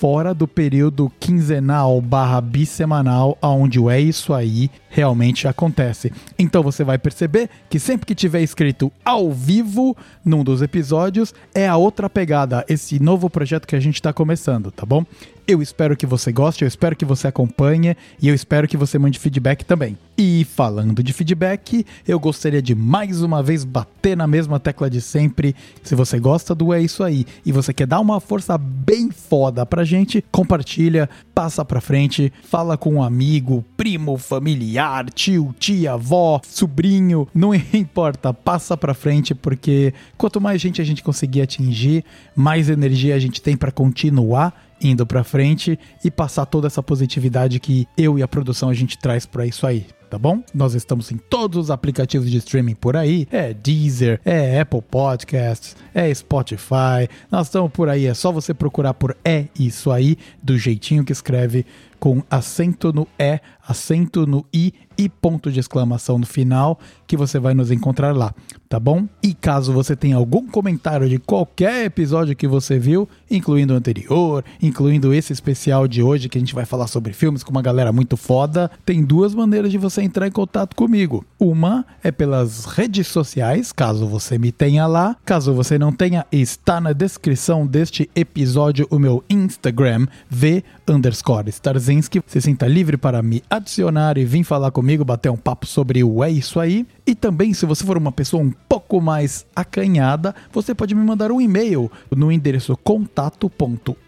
fora 0.00 0.32
do 0.32 0.48
período 0.48 1.12
quinzenal 1.20 2.00
barra 2.00 2.40
bissemanal, 2.40 3.36
onde 3.42 3.78
o 3.78 3.90
É 3.90 4.00
Isso 4.00 4.32
Aí 4.32 4.70
realmente 4.88 5.46
acontece. 5.46 6.10
Então 6.38 6.62
você 6.62 6.82
vai 6.82 6.96
perceber 6.96 7.50
que 7.68 7.78
sempre 7.78 8.06
que 8.06 8.14
tiver 8.14 8.40
escrito 8.40 8.90
ao 9.04 9.30
vivo 9.30 9.94
num 10.24 10.42
dos 10.42 10.62
episódios, 10.62 11.34
é 11.54 11.68
a 11.68 11.76
outra 11.76 12.08
pegada, 12.08 12.64
esse 12.66 12.98
novo 12.98 13.28
projeto 13.28 13.66
que 13.66 13.76
a 13.76 13.80
gente 13.80 13.96
está 13.96 14.10
começando, 14.10 14.70
tá 14.70 14.86
bom? 14.86 15.04
Eu 15.50 15.60
espero 15.60 15.96
que 15.96 16.06
você 16.06 16.30
goste, 16.30 16.62
eu 16.62 16.68
espero 16.68 16.94
que 16.94 17.04
você 17.04 17.26
acompanhe 17.26 17.96
e 18.22 18.28
eu 18.28 18.34
espero 18.36 18.68
que 18.68 18.76
você 18.76 19.00
mande 19.00 19.18
feedback 19.18 19.64
também. 19.64 19.98
E 20.16 20.44
falando 20.44 21.02
de 21.02 21.12
feedback, 21.12 21.84
eu 22.06 22.20
gostaria 22.20 22.62
de 22.62 22.72
mais 22.72 23.20
uma 23.20 23.42
vez 23.42 23.64
bater 23.64 24.16
na 24.16 24.28
mesma 24.28 24.60
tecla 24.60 24.88
de 24.88 25.00
sempre. 25.00 25.56
Se 25.82 25.96
você 25.96 26.20
gosta 26.20 26.54
do 26.54 26.72
É 26.72 26.80
Isso 26.80 27.02
Aí 27.02 27.26
e 27.44 27.50
você 27.50 27.74
quer 27.74 27.88
dar 27.88 27.98
uma 27.98 28.20
força 28.20 28.56
bem 28.56 29.10
foda 29.10 29.66
pra 29.66 29.82
gente, 29.82 30.24
compartilha, 30.30 31.10
passa 31.34 31.64
pra 31.64 31.80
frente, 31.80 32.32
fala 32.44 32.76
com 32.78 32.94
um 32.94 33.02
amigo, 33.02 33.64
primo, 33.76 34.16
familiar, 34.18 35.10
tio, 35.10 35.52
tia, 35.58 35.94
avó, 35.94 36.40
sobrinho, 36.46 37.26
não 37.34 37.52
importa, 37.74 38.32
passa 38.32 38.76
pra 38.76 38.94
frente 38.94 39.34
porque 39.34 39.92
quanto 40.16 40.40
mais 40.40 40.60
gente 40.60 40.80
a 40.80 40.84
gente 40.84 41.02
conseguir 41.02 41.42
atingir, 41.42 42.04
mais 42.36 42.68
energia 42.68 43.16
a 43.16 43.18
gente 43.18 43.42
tem 43.42 43.56
para 43.56 43.72
continuar 43.72 44.69
indo 44.80 45.06
para 45.06 45.24
frente 45.24 45.78
e 46.04 46.10
passar 46.10 46.46
toda 46.46 46.66
essa 46.66 46.82
positividade 46.82 47.60
que 47.60 47.86
eu 47.96 48.18
e 48.18 48.22
a 48.22 48.28
produção 48.28 48.68
a 48.68 48.74
gente 48.74 48.98
traz 48.98 49.26
para 49.26 49.46
isso 49.46 49.66
aí. 49.66 49.86
Tá 50.10 50.18
bom? 50.18 50.42
Nós 50.52 50.74
estamos 50.74 51.12
em 51.12 51.16
todos 51.16 51.56
os 51.56 51.70
aplicativos 51.70 52.28
de 52.28 52.38
streaming 52.38 52.74
por 52.74 52.96
aí. 52.96 53.28
É 53.30 53.54
Deezer, 53.54 54.20
é 54.24 54.60
Apple 54.60 54.82
Podcasts, 54.82 55.76
é 55.94 56.12
Spotify. 56.12 57.08
Nós 57.30 57.46
estamos 57.46 57.70
por 57.70 57.88
aí. 57.88 58.06
É 58.06 58.14
só 58.14 58.32
você 58.32 58.52
procurar 58.52 58.92
por 58.92 59.16
É 59.24 59.46
Isso 59.56 59.88
Aí, 59.92 60.18
do 60.42 60.58
jeitinho 60.58 61.04
que 61.04 61.12
escreve 61.12 61.64
com 62.00 62.22
acento 62.30 62.92
no 62.92 63.06
E, 63.18 63.38
acento 63.68 64.26
no 64.26 64.44
I 64.52 64.72
e 64.96 65.08
ponto 65.08 65.52
de 65.52 65.60
exclamação 65.60 66.18
no 66.18 66.26
final, 66.26 66.78
que 67.06 67.16
você 67.16 67.38
vai 67.38 67.54
nos 67.54 67.70
encontrar 67.70 68.16
lá, 68.16 68.34
tá 68.68 68.80
bom? 68.80 69.06
E 69.22 69.32
caso 69.32 69.72
você 69.72 69.94
tenha 69.94 70.16
algum 70.16 70.46
comentário 70.46 71.08
de 71.08 71.18
qualquer 71.18 71.84
episódio 71.84 72.34
que 72.34 72.48
você 72.48 72.78
viu, 72.78 73.08
incluindo 73.30 73.72
o 73.72 73.76
anterior, 73.76 74.44
incluindo 74.60 75.14
esse 75.14 75.32
especial 75.32 75.86
de 75.86 76.02
hoje 76.02 76.28
que 76.28 76.36
a 76.36 76.40
gente 76.40 76.54
vai 76.54 76.64
falar 76.64 76.86
sobre 76.86 77.12
filmes 77.12 77.42
com 77.42 77.50
uma 77.50 77.62
galera 77.62 77.92
muito 77.92 78.16
foda, 78.16 78.70
tem 78.84 79.02
duas 79.02 79.34
maneiras 79.34 79.70
de 79.70 79.78
você 79.78 79.99
entrar 80.02 80.26
em 80.26 80.30
contato 80.30 80.74
comigo. 80.74 81.24
Uma 81.38 81.84
é 82.02 82.10
pelas 82.10 82.64
redes 82.64 83.06
sociais, 83.06 83.72
caso 83.72 84.06
você 84.06 84.38
me 84.38 84.52
tenha 84.52 84.86
lá. 84.86 85.16
Caso 85.24 85.54
você 85.54 85.78
não 85.78 85.92
tenha, 85.92 86.26
está 86.30 86.80
na 86.80 86.92
descrição 86.92 87.66
deste 87.66 88.10
episódio 88.14 88.86
o 88.90 88.98
meu 88.98 89.24
Instagram, 89.28 90.06
v 90.28 90.62
underscore 90.88 91.48
Starzinski. 91.48 92.22
Você 92.26 92.40
sinta 92.40 92.66
livre 92.66 92.96
para 92.96 93.22
me 93.22 93.42
adicionar 93.48 94.18
e 94.18 94.24
vir 94.24 94.44
falar 94.44 94.70
comigo, 94.70 95.04
bater 95.04 95.30
um 95.30 95.36
papo 95.36 95.66
sobre 95.66 96.02
o 96.04 96.22
É 96.22 96.30
Isso 96.30 96.60
Aí. 96.60 96.86
E 97.06 97.14
também, 97.14 97.52
se 97.52 97.66
você 97.66 97.84
for 97.84 97.96
uma 97.96 98.12
pessoa 98.12 98.42
um 98.42 98.52
pouco 98.68 99.00
mais 99.00 99.44
acanhada, 99.54 100.34
você 100.52 100.74
pode 100.74 100.94
me 100.94 101.04
mandar 101.04 101.32
um 101.32 101.40
e-mail 101.40 101.90
no 102.14 102.30
endereço 102.30 102.76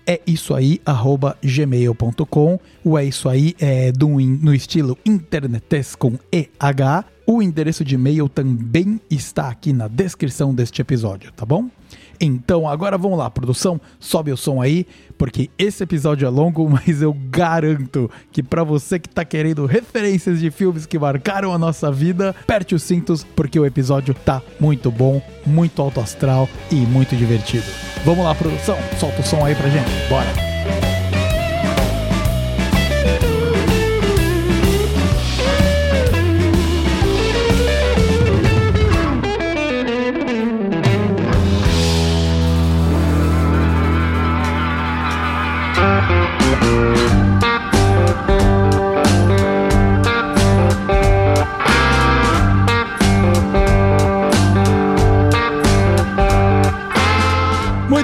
contato.eisoaí.gmail.com. 0.02 2.59
O 2.85 2.99
É 2.99 3.04
Isso 3.04 3.28
Aí 3.28 3.54
é 3.59 3.92
do, 3.92 4.09
no 4.09 4.54
estilo 4.54 4.97
internetes 5.04 5.94
com 5.94 6.18
EH. 6.30 7.04
O 7.26 7.42
endereço 7.42 7.85
de 7.85 7.94
e-mail 7.94 8.28
também 8.28 9.00
está 9.09 9.49
aqui 9.49 9.73
na 9.73 9.88
descrição 9.88 10.54
deste 10.54 10.82
episódio, 10.82 11.32
tá 11.32 11.47
bom? 11.47 11.71
Então, 12.25 12.69
agora 12.69 12.97
vamos 12.97 13.19
lá, 13.19 13.29
produção, 13.29 13.81
sobe 13.99 14.31
o 14.31 14.37
som 14.37 14.62
aí, 14.62 14.87
porque 15.19 15.50
esse 15.59 15.83
episódio 15.83 16.25
é 16.25 16.29
longo, 16.29 16.69
mas 16.71 17.02
eu 17.02 17.12
garanto 17.12 18.09
que 18.31 18.45
para 18.45 18.62
você 18.62 19.00
que 19.00 19.09
tá 19.09 19.25
querendo 19.25 19.67
referências 19.67 20.38
de 20.38 20.49
filmes 20.52 20.87
que 20.87 20.97
marcaram 21.00 21.52
a 21.52 21.59
nossa 21.59 21.91
vida, 21.91 22.31
aperte 22.31 22.76
os 22.76 22.85
cintos, 22.85 23.25
porque 23.35 23.59
o 23.59 23.67
episódio 23.67 24.14
tá 24.14 24.41
muito 24.61 24.88
bom, 24.88 25.21
muito 25.45 25.83
alto 25.83 26.00
astral 26.00 26.49
e 26.71 26.76
muito 26.76 27.17
divertido. 27.17 27.67
Vamos 28.05 28.25
lá, 28.25 28.33
produção, 28.37 28.79
solta 29.00 29.21
o 29.21 29.25
som 29.25 29.45
aí 29.45 29.57
pra 29.57 29.69
gente, 29.69 29.91
bora! 30.09 30.51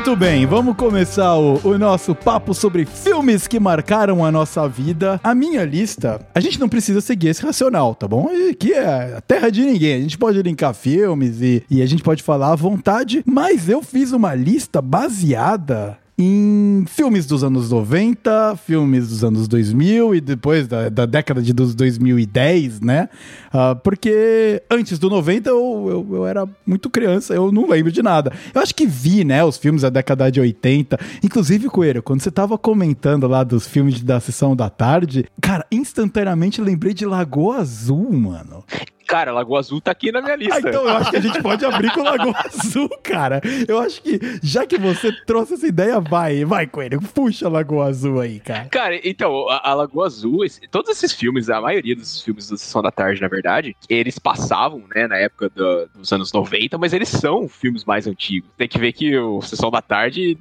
Muito 0.08 0.20
bem, 0.20 0.46
vamos 0.46 0.74
começar 0.74 1.36
o, 1.36 1.60
o, 1.62 1.76
nosso 1.76 2.14
papo 2.14 2.54
sobre 2.54 2.86
filmes 2.86 3.46
que 3.46 3.60
marcaram 3.60 4.24
a 4.24 4.32
nossa 4.32 4.66
vida. 4.66 5.20
A 5.22 5.34
minha 5.34 5.66
lista, 5.66 6.26
a 6.34 6.40
gente 6.40 6.58
não 6.58 6.66
precisa 6.66 7.02
seguir 7.02 7.28
esse 7.28 7.42
racional, 7.42 7.94
tá 7.94 8.08
bom? 8.08 8.30
Aqui 8.50 8.72
é 8.72 9.16
a 9.18 9.20
terra 9.20 9.50
de 9.50 9.62
ninguém. 9.62 9.96
A 9.96 10.00
gente 10.00 10.16
pode 10.16 10.40
linkar 10.40 10.72
filmes 10.72 11.42
e, 11.42 11.62
e 11.70 11.82
a 11.82 11.86
gente 11.86 12.02
pode 12.02 12.22
falar 12.22 12.52
à 12.52 12.56
vontade, 12.56 13.22
mas 13.26 13.68
eu 13.68 13.82
fiz 13.82 14.12
uma 14.12 14.34
lista 14.34 14.80
baseada 14.80 15.98
em 16.18 16.84
filmes 16.86 17.26
dos 17.26 17.44
anos 17.44 17.70
90, 17.70 18.56
filmes 18.56 19.08
dos 19.08 19.22
anos 19.22 19.46
2000 19.46 20.16
e 20.16 20.20
depois 20.20 20.66
da, 20.66 20.88
da 20.88 21.06
década 21.06 21.40
de 21.40 21.52
dos 21.52 21.76
2010, 21.76 22.80
né? 22.80 23.08
Uh, 23.54 23.76
porque 23.84 24.60
antes 24.68 24.98
do 24.98 25.08
90 25.08 25.48
eu, 25.48 25.86
eu, 25.88 26.16
eu, 26.16 26.26
era 26.26 26.44
muito 26.66 26.90
criança, 26.90 27.34
eu 27.34 27.52
não 27.52 27.68
lembro 27.68 27.92
de 27.92 28.02
nada. 28.02 28.32
Eu 28.52 28.60
acho 28.60 28.74
que 28.74 28.84
vi, 28.84 29.22
né, 29.22 29.44
os 29.44 29.56
filmes 29.56 29.82
da 29.82 29.90
década 29.90 30.28
de 30.28 30.40
80. 30.40 30.98
Inclusive, 31.22 31.68
Coelho, 31.68 32.02
quando 32.02 32.20
você 32.20 32.32
tava 32.32 32.58
comentando 32.58 33.28
lá 33.28 33.44
dos 33.44 33.68
filmes 33.68 34.02
da 34.02 34.18
sessão 34.18 34.56
da 34.56 34.68
tarde, 34.68 35.24
cara, 35.40 35.64
instantaneamente 35.70 36.60
lembrei 36.60 36.92
de 36.92 37.06
Lagoa 37.06 37.58
Azul, 37.58 38.12
mano. 38.12 38.64
Cara, 39.08 39.32
Lagoa 39.32 39.60
Azul 39.60 39.80
tá 39.80 39.90
aqui 39.90 40.12
na 40.12 40.20
minha 40.20 40.36
lista. 40.36 40.56
Ah, 40.56 40.58
então 40.60 40.84
eu 40.86 40.96
acho 40.98 41.10
que 41.10 41.16
a 41.16 41.20
gente 41.20 41.42
pode 41.42 41.64
abrir 41.64 41.90
com 41.92 42.02
Lagoa 42.02 42.34
Azul, 42.44 42.90
cara. 43.02 43.40
Eu 43.66 43.78
acho 43.78 44.02
que, 44.02 44.20
já 44.42 44.66
que 44.66 44.76
você 44.76 45.10
trouxe 45.24 45.54
essa 45.54 45.66
ideia, 45.66 45.98
vai, 45.98 46.44
vai, 46.44 46.66
Coelho, 46.66 47.00
puxa 47.14 47.46
a 47.46 47.50
Lagoa 47.50 47.86
Azul 47.86 48.20
aí, 48.20 48.38
cara. 48.38 48.66
Cara, 48.66 49.00
então, 49.02 49.48
a, 49.48 49.70
a 49.70 49.74
Lagoa 49.74 50.06
Azul, 50.06 50.44
esse, 50.44 50.60
todos 50.68 50.90
esses 50.90 51.14
filmes, 51.14 51.48
a 51.48 51.58
maioria 51.58 51.96
dos 51.96 52.20
filmes 52.20 52.50
da 52.50 52.58
Sessão 52.58 52.82
da 52.82 52.90
Tarde, 52.90 53.22
na 53.22 53.28
verdade, 53.28 53.74
eles 53.88 54.18
passavam, 54.18 54.84
né, 54.94 55.06
na 55.06 55.16
época 55.16 55.48
do, 55.48 55.88
dos 55.94 56.12
anos 56.12 56.30
90, 56.30 56.76
mas 56.76 56.92
eles 56.92 57.08
são 57.08 57.48
filmes 57.48 57.86
mais 57.86 58.06
antigos. 58.06 58.50
Tem 58.58 58.68
que 58.68 58.78
ver 58.78 58.92
que 58.92 59.16
o 59.16 59.40
Sessão 59.40 59.70
da 59.70 59.80
Tarde, 59.80 60.36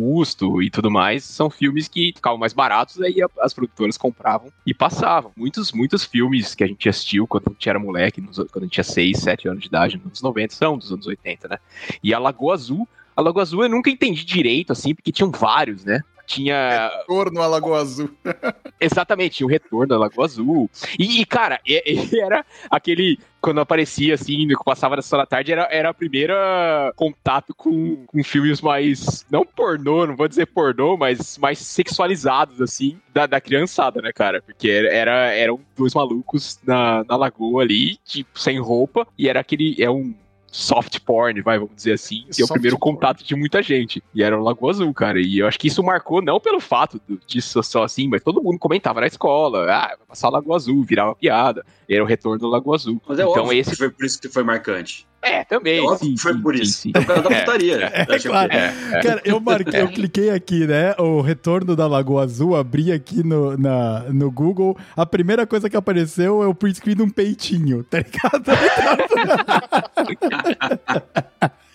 custo 0.00 0.62
e 0.62 0.70
tudo 0.70 0.90
mais, 0.90 1.24
são 1.24 1.48
filmes 1.48 1.88
que 1.88 2.12
ficavam 2.14 2.38
mais 2.38 2.52
baratos, 2.52 3.00
aí 3.00 3.16
as 3.40 3.54
produtoras 3.54 3.96
compravam 3.96 4.52
e 4.66 4.74
passavam. 4.74 5.32
Muitos, 5.36 5.72
muitos 5.72 6.04
filmes 6.04 6.54
que 6.54 6.64
a 6.64 6.66
gente 6.66 6.88
assistiu 6.88 7.26
quando 7.26 7.48
a 7.48 7.52
gente 7.52 7.68
era 7.68 7.78
moleque, 7.78 8.20
quando 8.22 8.50
a 8.56 8.60
gente 8.60 8.72
tinha 8.72 8.84
6, 8.84 9.18
7 9.18 9.48
anos 9.48 9.62
de 9.62 9.68
idade, 9.68 9.96
nos 9.96 10.06
anos 10.06 10.22
90, 10.22 10.54
são 10.54 10.78
dos 10.78 10.92
anos 10.92 11.06
80, 11.06 11.48
né? 11.48 11.58
E 12.02 12.12
a 12.12 12.18
Lagoa 12.18 12.54
Azul, 12.54 12.88
a 13.16 13.20
Lagoa 13.20 13.42
Azul 13.42 13.62
eu 13.62 13.68
nunca 13.68 13.90
entendi 13.90 14.24
direito, 14.24 14.72
assim, 14.72 14.94
porque 14.94 15.10
tinham 15.10 15.30
vários, 15.30 15.84
né? 15.84 16.00
Tinha. 16.26 16.90
Retorno 17.00 17.40
à 17.40 17.46
Lagoa 17.46 17.80
Azul. 17.80 18.10
Exatamente, 18.80 19.44
o 19.44 19.46
retorno 19.46 19.94
à 19.94 19.98
Lagoa 19.98 20.24
Azul. 20.24 20.70
E, 20.98 21.20
e 21.20 21.26
cara, 21.26 21.60
era 22.20 22.44
aquele. 22.70 23.18
Quando 23.40 23.60
aparecia 23.60 24.14
assim, 24.14 24.48
que 24.48 24.64
passava 24.64 24.96
na 24.96 25.02
sessão 25.02 25.20
da 25.20 25.26
tarde, 25.26 25.52
era, 25.52 25.68
era 25.70 25.90
a 25.90 25.94
primeira 25.94 26.92
contato 26.96 27.54
com, 27.54 28.04
com 28.06 28.24
filmes 28.24 28.60
mais. 28.60 29.24
Não 29.30 29.46
pornô, 29.46 30.04
não 30.04 30.16
vou 30.16 30.26
dizer 30.26 30.46
pornô, 30.46 30.96
mas 30.96 31.38
mais 31.38 31.60
sexualizados, 31.60 32.60
assim, 32.60 32.98
da, 33.14 33.24
da 33.26 33.40
criançada, 33.40 34.02
né, 34.02 34.10
cara? 34.12 34.42
Porque 34.42 34.68
era, 34.68 34.88
era, 34.88 35.32
eram 35.32 35.60
dois 35.76 35.94
malucos 35.94 36.58
na, 36.66 37.04
na 37.04 37.16
lagoa 37.16 37.62
ali, 37.62 37.96
tipo, 38.04 38.38
sem 38.38 38.58
roupa, 38.58 39.06
e 39.16 39.28
era 39.28 39.40
aquele. 39.40 39.76
É 39.80 39.88
um 39.88 40.12
soft 40.56 41.00
porn, 41.00 41.40
vai, 41.42 41.58
vamos 41.58 41.76
dizer 41.76 41.92
assim, 41.92 42.24
que 42.32 42.40
é 42.40 42.44
o 42.44 42.48
primeiro 42.48 42.78
porn. 42.78 42.94
contato 42.94 43.22
de 43.22 43.34
muita 43.34 43.62
gente. 43.62 44.02
E 44.14 44.22
era 44.22 44.38
o 44.38 44.42
Lagoa 44.42 44.70
Azul, 44.70 44.92
cara. 44.94 45.20
E 45.20 45.38
eu 45.38 45.46
acho 45.46 45.58
que 45.58 45.68
isso 45.68 45.82
marcou 45.82 46.22
não 46.22 46.40
pelo 46.40 46.60
fato 46.60 47.00
disso 47.26 47.62
só 47.62 47.84
assim, 47.84 48.08
mas 48.08 48.22
todo 48.22 48.42
mundo 48.42 48.58
comentava 48.58 49.00
na 49.00 49.06
escola, 49.06 49.70
ah, 49.70 49.88
vai 49.88 50.06
passar 50.08 50.28
o 50.28 50.32
Lagoa 50.32 50.56
Azul, 50.56 50.82
virava 50.82 51.14
piada. 51.14 51.64
Era 51.88 52.02
o 52.02 52.06
retorno 52.06 52.38
do 52.38 52.48
Lagoa 52.48 52.76
Azul. 52.76 53.00
Mas 53.06 53.18
é 53.18 53.22
então 53.22 53.42
óbvio 53.42 53.60
esse 53.60 53.76
foi 53.76 53.90
por 53.90 54.04
isso 54.04 54.20
que 54.20 54.28
foi 54.28 54.42
marcante. 54.42 55.06
É, 55.22 55.44
também. 55.44 55.84
É 55.84 55.96
sim, 55.96 56.16
foi 56.16 56.34
sim, 56.34 56.40
por 56.40 56.54
isso. 56.54 56.72
Sim, 56.72 56.80
sim. 56.80 56.92
É 56.94 57.00
por 57.00 57.06
causa 57.06 57.22
da 57.22 57.40
putaria. 57.40 57.92
É, 57.92 58.06
é, 58.08 58.18
claro. 58.18 58.52
É, 58.52 59.02
Cara, 59.02 59.20
eu 59.24 59.40
marquei, 59.40 59.80
eu 59.80 59.88
cliquei 59.88 60.30
aqui, 60.30 60.66
né? 60.66 60.94
O 60.98 61.20
retorno 61.20 61.74
da 61.74 61.86
Lagoa 61.86 62.24
Azul, 62.24 62.54
abri 62.54 62.92
aqui 62.92 63.22
no, 63.22 63.56
na, 63.56 64.00
no 64.10 64.30
Google. 64.30 64.76
A 64.96 65.04
primeira 65.04 65.46
coisa 65.46 65.68
que 65.68 65.76
apareceu 65.76 66.42
é 66.42 66.46
o 66.46 66.54
print 66.54 66.76
screen 66.76 66.96
de 66.96 67.02
um 67.02 67.10
peitinho, 67.10 67.82
tá 67.84 67.98
ligado? 67.98 68.46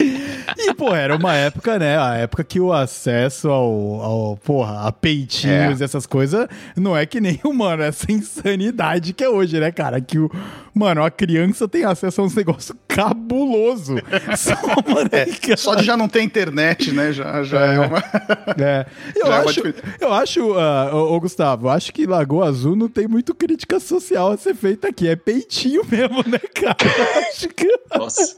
Pô, 0.82 0.96
era 0.96 1.16
uma 1.16 1.36
época, 1.36 1.78
né? 1.78 1.96
A 1.96 2.16
época 2.16 2.44
que 2.44 2.60
o 2.60 2.74
acesso 2.74 3.52
ao, 3.52 4.02
ao 4.02 4.38
porra, 4.38 4.88
a 4.88 4.92
peitinhos 4.92 5.80
e 5.80 5.84
é. 5.84 5.86
essas 5.86 6.08
coisas 6.08 6.48
não 6.76 6.98
é 6.98 7.06
que 7.06 7.22
nem 7.22 7.40
o, 7.44 7.54
mano, 7.54 7.84
essa 7.84 8.12
insanidade 8.12 9.14
que 9.14 9.24
é 9.24 9.30
hoje, 9.30 9.60
né, 9.60 9.72
cara? 9.72 10.02
Que 10.02 10.18
o, 10.18 10.28
mano, 10.74 11.04
a 11.04 11.12
criança 11.12 11.68
tem 11.68 11.84
acesso 11.84 12.22
a 12.22 12.24
um 12.24 12.34
negócio 12.34 12.76
cabuloso. 12.88 13.98
só, 14.36 14.56
mano, 14.92 15.10
é, 15.12 15.56
só 15.56 15.76
de 15.76 15.84
já 15.84 15.96
não 15.96 16.10
ter 16.10 16.24
internet, 16.24 16.92
né? 16.92 17.14
Já, 17.14 17.44
já 17.44 17.74
é, 17.74 17.76
é 17.76 17.80
uma. 17.80 18.00
É. 18.58 18.86
Eu, 19.16 19.28
já 19.28 19.36
é 19.36 19.40
acho, 19.40 19.68
é 19.68 19.74
eu 20.00 20.14
acho, 20.14 20.52
uh, 20.54 20.96
ô, 20.96 21.14
ô, 21.14 21.20
Gustavo, 21.20 21.68
eu 21.68 21.70
acho 21.70 21.94
que 21.94 22.08
Lagoa 22.08 22.48
Azul 22.48 22.76
não 22.76 22.90
tem 22.90 23.08
muito 23.08 23.36
crítica 23.36 23.80
social 23.80 24.32
a 24.32 24.38
ser 24.38 24.56
feita 24.56 24.88
aqui. 24.88 25.08
É 25.08 25.16
peitinho 25.16 25.84
mesmo, 25.88 26.24
né, 26.28 26.40
cara? 26.40 26.76
Acho 27.30 27.50
que. 27.50 27.68
Nossa. 27.96 28.36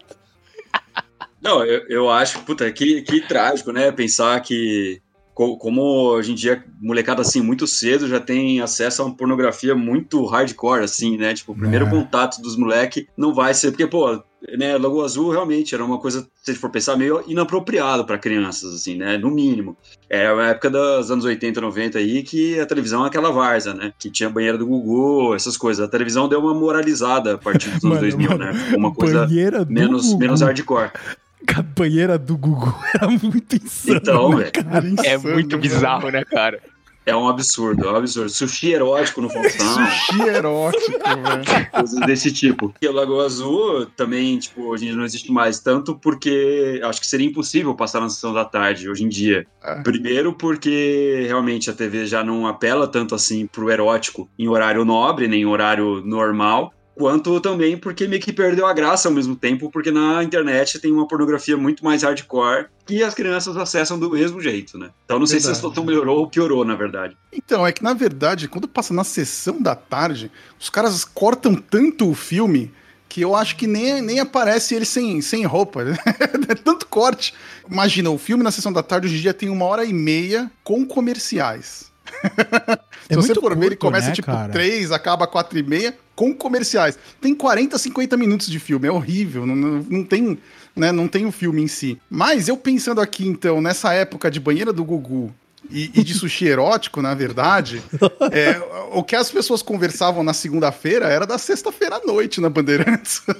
Não, 1.43 1.63
eu, 1.65 1.85
eu 1.89 2.09
acho, 2.09 2.39
puta, 2.41 2.71
que, 2.71 3.01
que 3.01 3.21
trágico, 3.27 3.71
né? 3.71 3.91
Pensar 3.91 4.39
que 4.41 5.01
como 5.33 5.81
hoje 5.81 6.31
em 6.31 6.35
dia, 6.35 6.63
molecada 6.79 7.21
assim, 7.21 7.41
muito 7.41 7.65
cedo 7.65 8.07
já 8.07 8.19
tem 8.19 8.62
acesso 8.62 9.01
a 9.01 9.05
uma 9.05 9.15
pornografia 9.15 9.73
muito 9.73 10.25
hardcore, 10.25 10.83
assim, 10.83 11.17
né? 11.17 11.33
Tipo, 11.33 11.53
o 11.53 11.55
primeiro 11.55 11.88
é. 11.88 11.89
contato 11.89 12.39
dos 12.39 12.55
moleques 12.55 13.05
não 13.17 13.33
vai 13.33 13.51
ser, 13.55 13.71
porque, 13.71 13.88
pô, 13.88 14.21
né, 14.57 14.77
Lagoa 14.77 15.05
Azul 15.05 15.31
realmente 15.31 15.73
era 15.73 15.83
uma 15.83 15.97
coisa, 15.97 16.27
se 16.43 16.53
for 16.53 16.69
pensar, 16.69 16.95
meio 16.95 17.23
inapropriado 17.27 18.05
para 18.05 18.17
crianças, 18.17 18.75
assim, 18.75 18.95
né? 18.95 19.17
No 19.17 19.31
mínimo. 19.31 19.75
Era 20.07 20.39
é 20.39 20.45
a 20.45 20.50
época 20.50 20.69
dos 20.69 21.09
anos 21.09 21.25
80, 21.25 21.59
90 21.59 21.97
aí 21.97 22.21
que 22.21 22.59
a 22.59 22.65
televisão 22.67 23.03
é 23.03 23.07
aquela 23.07 23.31
várzea, 23.31 23.73
né? 23.73 23.91
Que 23.97 24.12
tinha 24.12 24.29
banheira 24.29 24.57
do 24.57 24.67
Gugu, 24.67 25.33
essas 25.33 25.57
coisas. 25.57 25.83
A 25.83 25.89
televisão 25.89 26.29
deu 26.29 26.41
uma 26.41 26.53
moralizada 26.53 27.33
a 27.33 27.38
partir 27.39 27.69
dos 27.71 27.83
anos 27.83 27.97
mano, 27.97 28.01
2000, 28.01 28.29
mano, 28.29 28.45
né? 28.45 28.75
Uma 28.77 28.93
coisa 28.93 29.27
menos, 29.67 30.13
menos 30.13 30.41
hardcore. 30.41 30.91
A 31.55 31.62
banheira 31.62 32.17
do 32.17 32.38
Gugu 32.38 32.73
era 32.95 33.07
muito 33.07 33.55
insano. 33.55 33.97
Então, 33.97 34.29
né, 34.38 34.50
cara, 34.50 34.88
insano, 34.88 35.07
é 35.07 35.17
muito 35.17 35.57
bizarro, 35.57 36.09
né, 36.09 36.23
cara? 36.23 36.59
É 37.05 37.13
um 37.13 37.27
absurdo, 37.27 37.85
é 37.85 37.91
um 37.91 37.95
absurdo. 37.97 38.29
Sushi 38.29 38.71
erótico 38.71 39.21
no 39.21 39.29
Faustão. 39.29 39.67
Sushi 39.67 40.21
erótico, 40.21 40.91
velho. 40.91 41.69
Coisas 41.71 42.00
desse 42.05 42.31
tipo. 42.31 42.73
E 42.81 42.88
o 42.88 42.93
Lagoa 42.93 43.25
Azul 43.25 43.85
também, 43.88 44.39
tipo, 44.39 44.63
hoje 44.63 44.85
em 44.85 44.88
dia 44.88 44.95
não 44.95 45.03
existe 45.03 45.29
mais. 45.29 45.59
Tanto 45.59 45.95
porque 45.95 46.79
acho 46.83 47.01
que 47.01 47.07
seria 47.07 47.27
impossível 47.27 47.75
passar 47.75 48.00
na 48.00 48.07
sessão 48.07 48.33
da 48.33 48.45
tarde 48.45 48.89
hoje 48.89 49.03
em 49.03 49.09
dia. 49.09 49.45
É. 49.62 49.81
Primeiro 49.81 50.33
porque 50.33 51.25
realmente 51.27 51.69
a 51.69 51.73
TV 51.73 52.05
já 52.05 52.23
não 52.23 52.47
apela 52.47 52.88
tanto 52.88 53.13
assim 53.13 53.47
pro 53.47 53.69
erótico 53.69 54.29
em 54.39 54.47
horário 54.47 54.85
nobre, 54.85 55.27
nem 55.27 55.41
em 55.41 55.45
horário 55.45 56.01
normal 56.05 56.73
quanto 56.95 57.39
também 57.39 57.77
porque 57.77 58.07
meio 58.07 58.21
que 58.21 58.31
perdeu 58.31 58.65
a 58.65 58.73
graça 58.73 59.07
ao 59.07 59.13
mesmo 59.13 59.35
tempo, 59.35 59.69
porque 59.69 59.91
na 59.91 60.23
internet 60.23 60.79
tem 60.79 60.91
uma 60.91 61.07
pornografia 61.07 61.57
muito 61.57 61.83
mais 61.83 62.03
hardcore 62.03 62.67
que 62.85 63.01
as 63.01 63.13
crianças 63.13 63.56
acessam 63.58 63.97
do 63.97 64.10
mesmo 64.10 64.41
jeito, 64.41 64.77
né? 64.77 64.89
Então 65.06 65.19
não 65.19 65.25
sei 65.25 65.39
verdade. 65.39 65.45
se 65.45 65.51
a 65.51 65.56
situação 65.56 65.86
melhorou 65.86 66.19
ou 66.19 66.27
piorou, 66.27 66.65
na 66.65 66.75
verdade. 66.75 67.17
Então, 67.32 67.65
é 67.65 67.71
que 67.71 67.84
na 67.84 67.93
verdade, 67.93 68.47
quando 68.47 68.67
passa 68.67 68.93
na 68.93 69.03
sessão 69.03 69.62
da 69.62 69.75
tarde, 69.75 70.32
os 70.60 70.69
caras 70.69 71.06
cortam 71.06 71.56
tanto 71.56 72.10
o 72.10 72.13
filme 72.13 72.71
que 73.08 73.21
eu 73.21 73.36
acho 73.36 73.56
que 73.56 73.67
nem, 73.67 74.01
nem 74.01 74.19
aparece 74.19 74.73
ele 74.73 74.86
sem, 74.86 75.21
sem 75.21 75.45
roupa. 75.45 75.84
é 76.49 76.56
tanto 76.56 76.88
corte. 76.88 77.34
Imagina, 77.69 78.10
o 78.10 78.17
filme 78.17 78.43
na 78.43 78.49
sessão 78.49 78.73
da 78.73 78.82
tarde 78.82 79.06
hoje 79.06 79.17
em 79.17 79.21
dia 79.21 79.34
tem 79.34 79.49
uma 79.49 79.65
hora 79.65 79.86
e 79.86 79.93
meia 79.93 80.51
com 80.63 80.84
comerciais. 80.84 81.92
É 83.09 83.13
Se 83.13 83.15
você 83.15 83.35
for 83.35 83.55
ver, 83.57 83.65
ele 83.67 83.75
começa 83.75 84.07
né, 84.07 84.13
tipo 84.13 84.27
cara? 84.31 84.51
3, 84.51 84.91
acaba 84.91 85.27
4 85.27 85.59
e 85.59 85.63
meia, 85.63 85.95
com 86.15 86.33
comerciais. 86.33 86.97
Tem 87.19 87.35
40, 87.35 87.77
50 87.77 88.15
minutos 88.17 88.47
de 88.47 88.59
filme, 88.59 88.87
é 88.87 88.91
horrível, 88.91 89.45
não, 89.45 89.55
não, 89.55 89.85
não 89.89 90.03
tem. 90.03 90.37
Né, 90.75 90.91
não 90.91 91.07
tem 91.07 91.25
o 91.25 91.31
filme 91.31 91.61
em 91.61 91.67
si. 91.67 91.99
Mas 92.09 92.47
eu 92.47 92.57
pensando 92.57 92.99
aqui, 92.99 93.27
então, 93.27 93.61
nessa 93.61 93.93
época 93.93 94.31
de 94.31 94.39
banheira 94.39 94.73
do 94.73 94.83
Gugu, 94.83 95.31
e, 95.69 95.91
e, 95.95 96.03
de 96.03 96.13
sushi 96.13 96.45
erótico, 96.45 97.01
na 97.01 97.13
verdade, 97.13 97.81
é, 98.31 98.59
o 98.91 99.03
que 99.03 99.15
as 99.15 99.31
pessoas 99.31 99.61
conversavam 99.61 100.23
na 100.23 100.33
segunda-feira 100.33 101.07
era 101.07 101.25
da 101.25 101.37
sexta-feira 101.37 101.97
à 101.97 102.05
noite 102.05 102.41
na 102.41 102.49
Bandeirantes. 102.49 103.21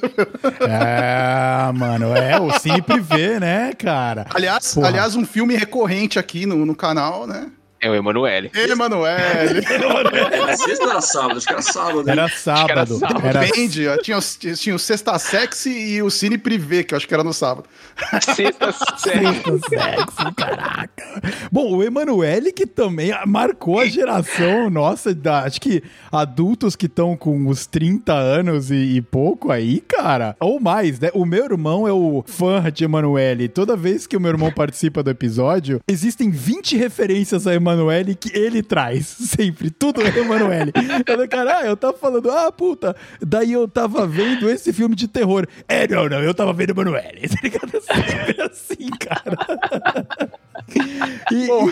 É, 0.62 1.72
mano, 1.74 2.16
é 2.16 2.40
o 2.40 2.52
Cine 2.60 2.82
Privé, 2.82 3.40
né, 3.40 3.74
cara? 3.74 4.26
Aliás, 4.34 4.78
aliás, 4.78 5.16
um 5.16 5.26
filme 5.26 5.56
recorrente 5.56 6.18
aqui 6.18 6.46
no, 6.46 6.66
no 6.66 6.76
canal, 6.76 7.28
né? 7.28 7.50
É 7.84 7.90
o 7.90 7.96
Emanuele. 7.96 8.50
Emanuele. 8.56 9.62
era 10.32 10.56
sexta 10.56 10.86
ou 10.86 10.92
era 10.92 11.02
sábado? 11.02 11.38
Acho 11.38 11.46
que 11.46 11.52
era 11.52 11.62
sábado. 11.62 12.10
Era 12.10 12.30
sábado. 12.30 12.72
Era 12.72 12.86
sábado. 12.86 13.28
Era... 13.28 13.40
Depende. 13.42 13.84
Tinha, 14.02 14.20
tinha 14.56 14.74
o 14.74 14.80
Sexta 14.80 15.20
Sexy 15.20 15.70
e 15.70 16.02
o 16.02 16.10
Cine 16.10 16.38
Privé, 16.38 16.84
que 16.84 16.94
eu 16.94 16.98
acho 16.98 17.06
que 17.06 17.14
era 17.14 17.26
no 17.26 17.34
sábado. 17.34 17.66
Sexta 18.22 18.72
Sexy. 18.72 20.34
caraca. 20.38 21.22
Bom, 21.52 21.76
o 21.76 21.84
Emanuele 21.84 22.54
que 22.54 22.66
também 22.66 23.12
marcou 23.28 23.82
a 23.82 23.86
geração 23.86 24.70
nossa, 24.70 25.14
da, 25.14 25.44
acho 25.44 25.60
que 25.60 25.84
adultos 26.10 26.78
que 26.78 26.86
estão 26.86 27.18
com 27.18 27.48
os 27.48 27.66
30 27.66 28.14
anos 28.14 28.72
e, 28.72 28.76
e, 28.76 29.02
pouco 29.02 29.52
aí, 29.52 29.82
cara. 29.82 30.38
Ou 30.40 30.58
mais, 30.58 31.02
né? 31.02 31.10
O 31.14 31.26
meu 31.26 31.44
irmão 31.44 31.86
é 31.86 31.92
o 31.92 32.24
fã 32.26 32.64
de 32.72 32.86
Emanuele. 32.86 33.50
Toda 33.50 33.76
vez 33.76 34.08
que 34.08 34.16
o 34.16 34.22
meu 34.22 34.32
irmão 34.32 34.54
participa 34.54 35.04
do 35.04 35.10
episódio, 35.10 35.82
existem 35.86 36.30
20 36.30 36.78
referências 36.78 37.46
a 37.46 37.54
Emanuele 37.54 37.73
Emanuele 37.74 38.16
que 38.16 38.38
ele 38.38 38.62
traz. 38.64 39.08
Sempre. 39.20 39.70
Tudo 39.70 40.02
é 40.02 40.08
Emanuele. 40.18 40.72
eu, 41.06 41.28
cara, 41.28 41.66
eu 41.66 41.76
tava 41.76 41.98
falando, 41.98 42.30
ah, 42.32 42.52
puta. 42.52 42.96
Daí 43.22 43.52
eu 43.52 43.68
tava 43.68 44.08
vendo 44.08 44.50
esse 44.50 44.72
filme 44.72 44.96
de 44.96 45.08
terror. 45.08 45.48
É, 45.68 45.88
não, 45.88 46.08
não, 46.08 46.22
eu 46.22 46.34
tava 46.34 46.54
vendo 46.54 46.72
Emanuele. 46.72 47.30
Tá? 47.64 47.96
Sempre 47.96 48.42
assim, 48.42 48.90
cara. 49.00 49.38
E, 51.32 51.48
Bom, 51.48 51.70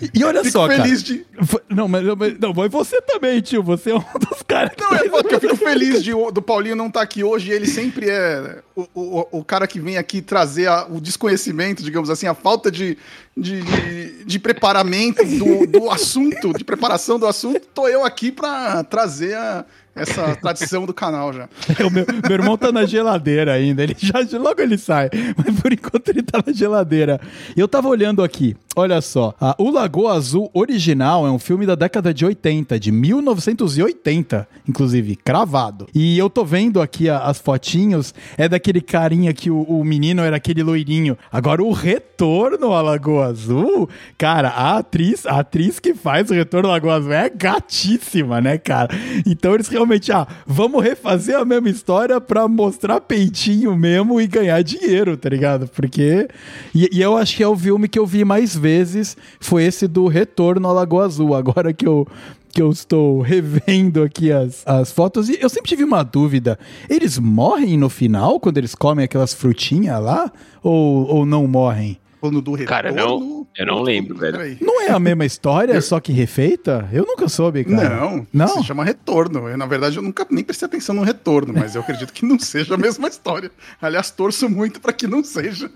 e, 0.00 0.10
e 0.14 0.24
olha 0.24 0.42
só, 0.50 0.66
feliz 0.66 1.02
cara. 1.02 1.14
De... 1.14 1.26
Não, 1.68 1.86
mas, 1.86 2.04
não, 2.38 2.54
mas 2.54 2.70
você 2.70 3.00
também, 3.02 3.40
tio. 3.40 3.62
Você 3.62 3.90
é 3.90 3.94
um 3.94 3.98
dos 4.18 4.42
caras. 4.46 4.72
Não, 4.80 4.94
é 4.94 5.08
porque 5.08 5.34
eu 5.34 5.40
fico 5.40 5.56
feliz 5.56 6.02
de, 6.02 6.12
do 6.12 6.40
Paulinho 6.40 6.74
não 6.74 6.86
estar 6.86 7.00
tá 7.00 7.04
aqui 7.04 7.22
hoje. 7.22 7.50
Ele 7.50 7.66
sempre 7.66 8.08
é 8.08 8.62
o, 8.74 8.86
o, 8.94 9.26
o 9.38 9.44
cara 9.44 9.66
que 9.66 9.78
vem 9.78 9.98
aqui 9.98 10.22
trazer 10.22 10.68
a, 10.68 10.86
o 10.86 11.00
desconhecimento, 11.00 11.82
digamos 11.82 12.08
assim, 12.08 12.26
a 12.26 12.34
falta 12.34 12.70
de, 12.70 12.96
de, 13.36 13.62
de, 13.62 14.24
de 14.24 14.38
preparamento 14.38 15.24
do, 15.24 15.66
do 15.66 15.90
assunto, 15.90 16.52
de 16.56 16.64
preparação 16.64 17.18
do 17.18 17.26
assunto. 17.26 17.60
Tô 17.74 17.86
eu 17.86 18.04
aqui 18.04 18.32
para 18.32 18.82
trazer 18.84 19.34
a 19.34 19.66
essa 20.00 20.36
tradição 20.36 20.86
do 20.86 20.94
canal 20.94 21.32
já. 21.32 21.48
o 21.86 21.90
meu, 21.90 22.06
meu, 22.06 22.32
irmão 22.32 22.56
tá 22.56 22.72
na 22.72 22.84
geladeira 22.84 23.52
ainda, 23.52 23.82
ele 23.82 23.96
já 23.98 24.20
logo 24.38 24.60
ele 24.60 24.78
sai, 24.78 25.10
mas 25.36 25.60
por 25.60 25.72
enquanto 25.72 26.08
ele 26.08 26.22
tá 26.22 26.42
na 26.44 26.52
geladeira. 26.52 27.20
Eu 27.56 27.68
tava 27.68 27.88
olhando 27.88 28.22
aqui, 28.22 28.56
olha 28.74 29.00
só, 29.00 29.34
a, 29.40 29.54
o 29.58 29.70
Lagoa 29.70 30.14
Azul 30.14 30.50
original 30.54 31.26
é 31.26 31.30
um 31.30 31.38
filme 31.38 31.66
da 31.66 31.74
década 31.74 32.14
de 32.14 32.24
80, 32.24 32.78
de 32.78 32.92
1980, 32.92 34.48
inclusive, 34.68 35.16
cravado. 35.16 35.86
E 35.94 36.18
eu 36.18 36.30
tô 36.30 36.44
vendo 36.44 36.80
aqui 36.80 37.08
a, 37.08 37.18
as 37.18 37.38
fotinhos, 37.38 38.14
é 38.36 38.48
daquele 38.48 38.80
carinha 38.80 39.32
que 39.32 39.50
o, 39.50 39.62
o, 39.62 39.84
menino 39.84 40.22
era 40.22 40.36
aquele 40.36 40.62
loirinho. 40.62 41.16
Agora 41.30 41.62
o 41.62 41.72
retorno 41.72 42.72
à 42.72 42.80
Lagoa 42.80 43.26
Azul, 43.26 43.88
cara, 44.16 44.48
a 44.48 44.78
atriz, 44.78 45.26
a 45.26 45.40
atriz 45.40 45.78
que 45.78 45.94
faz 45.94 46.30
o 46.30 46.34
retorno 46.34 46.68
à 46.68 46.72
Lagoa 46.72 46.94
Azul 46.94 47.12
é 47.12 47.28
gatíssima, 47.28 48.40
né, 48.40 48.58
cara? 48.58 48.90
Então 49.26 49.54
eles 49.54 49.68
realmente, 49.68 49.89
ah, 50.12 50.26
vamos 50.46 50.82
refazer 50.82 51.38
a 51.38 51.44
mesma 51.44 51.68
história 51.70 52.20
pra 52.20 52.46
mostrar 52.46 53.00
peitinho 53.00 53.76
mesmo 53.76 54.20
e 54.20 54.26
ganhar 54.26 54.62
dinheiro, 54.62 55.16
tá 55.16 55.28
ligado? 55.28 55.68
Porque. 55.68 56.28
E, 56.74 56.88
e, 56.92 57.00
eu 57.00 57.16
acho 57.16 57.36
que 57.36 57.42
é 57.42 57.48
o 57.48 57.56
filme 57.56 57.88
que 57.88 57.98
eu 57.98 58.06
vi 58.06 58.24
mais 58.24 58.56
vezes 58.56 59.16
foi 59.38 59.64
esse 59.64 59.86
do 59.86 60.06
Retorno 60.06 60.68
à 60.68 60.72
Lagoa 60.72 61.04
Azul. 61.04 61.34
Agora 61.34 61.72
que 61.72 61.86
eu. 61.86 62.06
Que 62.52 62.60
eu 62.60 62.70
estou 62.70 63.20
revendo 63.20 64.02
aqui 64.02 64.32
as, 64.32 64.66
as 64.66 64.90
fotos, 64.90 65.28
e 65.28 65.38
eu 65.40 65.48
sempre 65.48 65.68
tive 65.68 65.84
uma 65.84 66.02
dúvida: 66.02 66.58
eles 66.88 67.16
morrem 67.16 67.78
no 67.78 67.88
final 67.88 68.40
quando 68.40 68.58
eles 68.58 68.74
comem 68.74 69.04
aquelas 69.04 69.32
frutinhas 69.32 70.02
lá? 70.02 70.32
Ou, 70.60 71.06
ou 71.06 71.24
não 71.24 71.46
morrem? 71.46 71.99
Quando 72.20 72.42
do 72.42 72.52
retorno. 72.52 72.68
Cara, 72.68 72.92
não, 72.92 73.46
eu 73.56 73.66
não 73.66 73.80
lembro, 73.82 74.14
velho. 74.16 74.58
Não 74.60 74.82
é 74.82 74.90
a 74.90 74.98
mesma 74.98 75.24
história, 75.24 75.80
só 75.80 75.98
que 75.98 76.12
refeita? 76.12 76.86
Eu 76.92 77.06
nunca 77.06 77.28
soube, 77.28 77.64
cara. 77.64 77.88
Não, 77.88 78.26
não. 78.30 78.48
Se 78.48 78.64
chama 78.64 78.84
retorno. 78.84 79.48
Eu, 79.48 79.56
na 79.56 79.64
verdade, 79.64 79.96
eu 79.96 80.02
nunca 80.02 80.26
nem 80.28 80.44
prestei 80.44 80.66
atenção 80.66 80.94
no 80.94 81.02
retorno, 81.02 81.54
mas 81.54 81.74
eu 81.74 81.80
acredito 81.80 82.12
que 82.12 82.26
não 82.26 82.38
seja 82.38 82.74
a 82.74 82.78
mesma 82.78 83.08
história. 83.08 83.50
Aliás, 83.80 84.10
torço 84.10 84.50
muito 84.50 84.80
para 84.80 84.92
que 84.92 85.06
não 85.06 85.24
seja. 85.24 85.70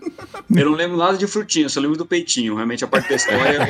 Eu 0.55 0.67
não 0.67 0.77
lembro 0.77 0.99
nada 0.99 1.17
de 1.17 1.27
frutinho, 1.27 1.71
só 1.71 1.81
lembro 1.81 1.97
do 1.97 2.05
peitinho. 2.05 2.55
Realmente 2.55 2.85
a 2.85 2.89
parte 2.89 3.09
da 3.09 3.17
história. 3.17 3.59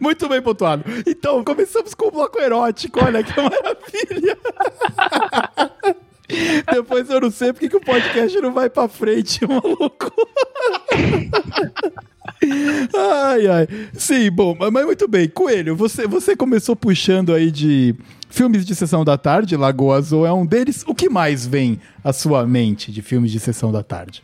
Muito 0.00 0.28
bem 0.28 0.42
pontuado. 0.42 0.84
Então, 1.06 1.42
começamos 1.42 1.94
com 1.94 2.08
o 2.08 2.10
bloco 2.10 2.38
erótico. 2.38 3.02
Olha 3.04 3.22
que 3.22 3.34
maravilha. 3.40 4.38
Depois 6.72 7.08
eu 7.10 7.20
não 7.20 7.30
sei 7.30 7.52
porque 7.52 7.68
que 7.68 7.76
o 7.76 7.80
podcast 7.80 8.40
não 8.40 8.52
vai 8.52 8.70
pra 8.70 8.88
frente, 8.88 9.44
maluco. 9.46 10.12
ai, 12.96 13.46
ai. 13.46 13.68
Sim, 13.94 14.30
bom, 14.30 14.56
mas 14.58 14.84
muito 14.84 15.08
bem. 15.08 15.28
Coelho, 15.28 15.76
você, 15.76 16.06
você 16.06 16.36
começou 16.36 16.74
puxando 16.76 17.34
aí 17.34 17.50
de 17.50 17.94
filmes 18.28 18.64
de 18.64 18.74
sessão 18.74 19.04
da 19.04 19.18
tarde, 19.18 19.56
Lagoa 19.56 19.96
Azul 19.96 20.26
é 20.26 20.32
um 20.32 20.46
deles. 20.46 20.84
O 20.86 20.94
que 20.94 21.08
mais 21.08 21.46
vem 21.46 21.80
à 22.02 22.12
sua 22.12 22.46
mente 22.46 22.92
de 22.92 23.02
filmes 23.02 23.30
de 23.30 23.40
sessão 23.40 23.72
da 23.72 23.82
tarde? 23.82 24.22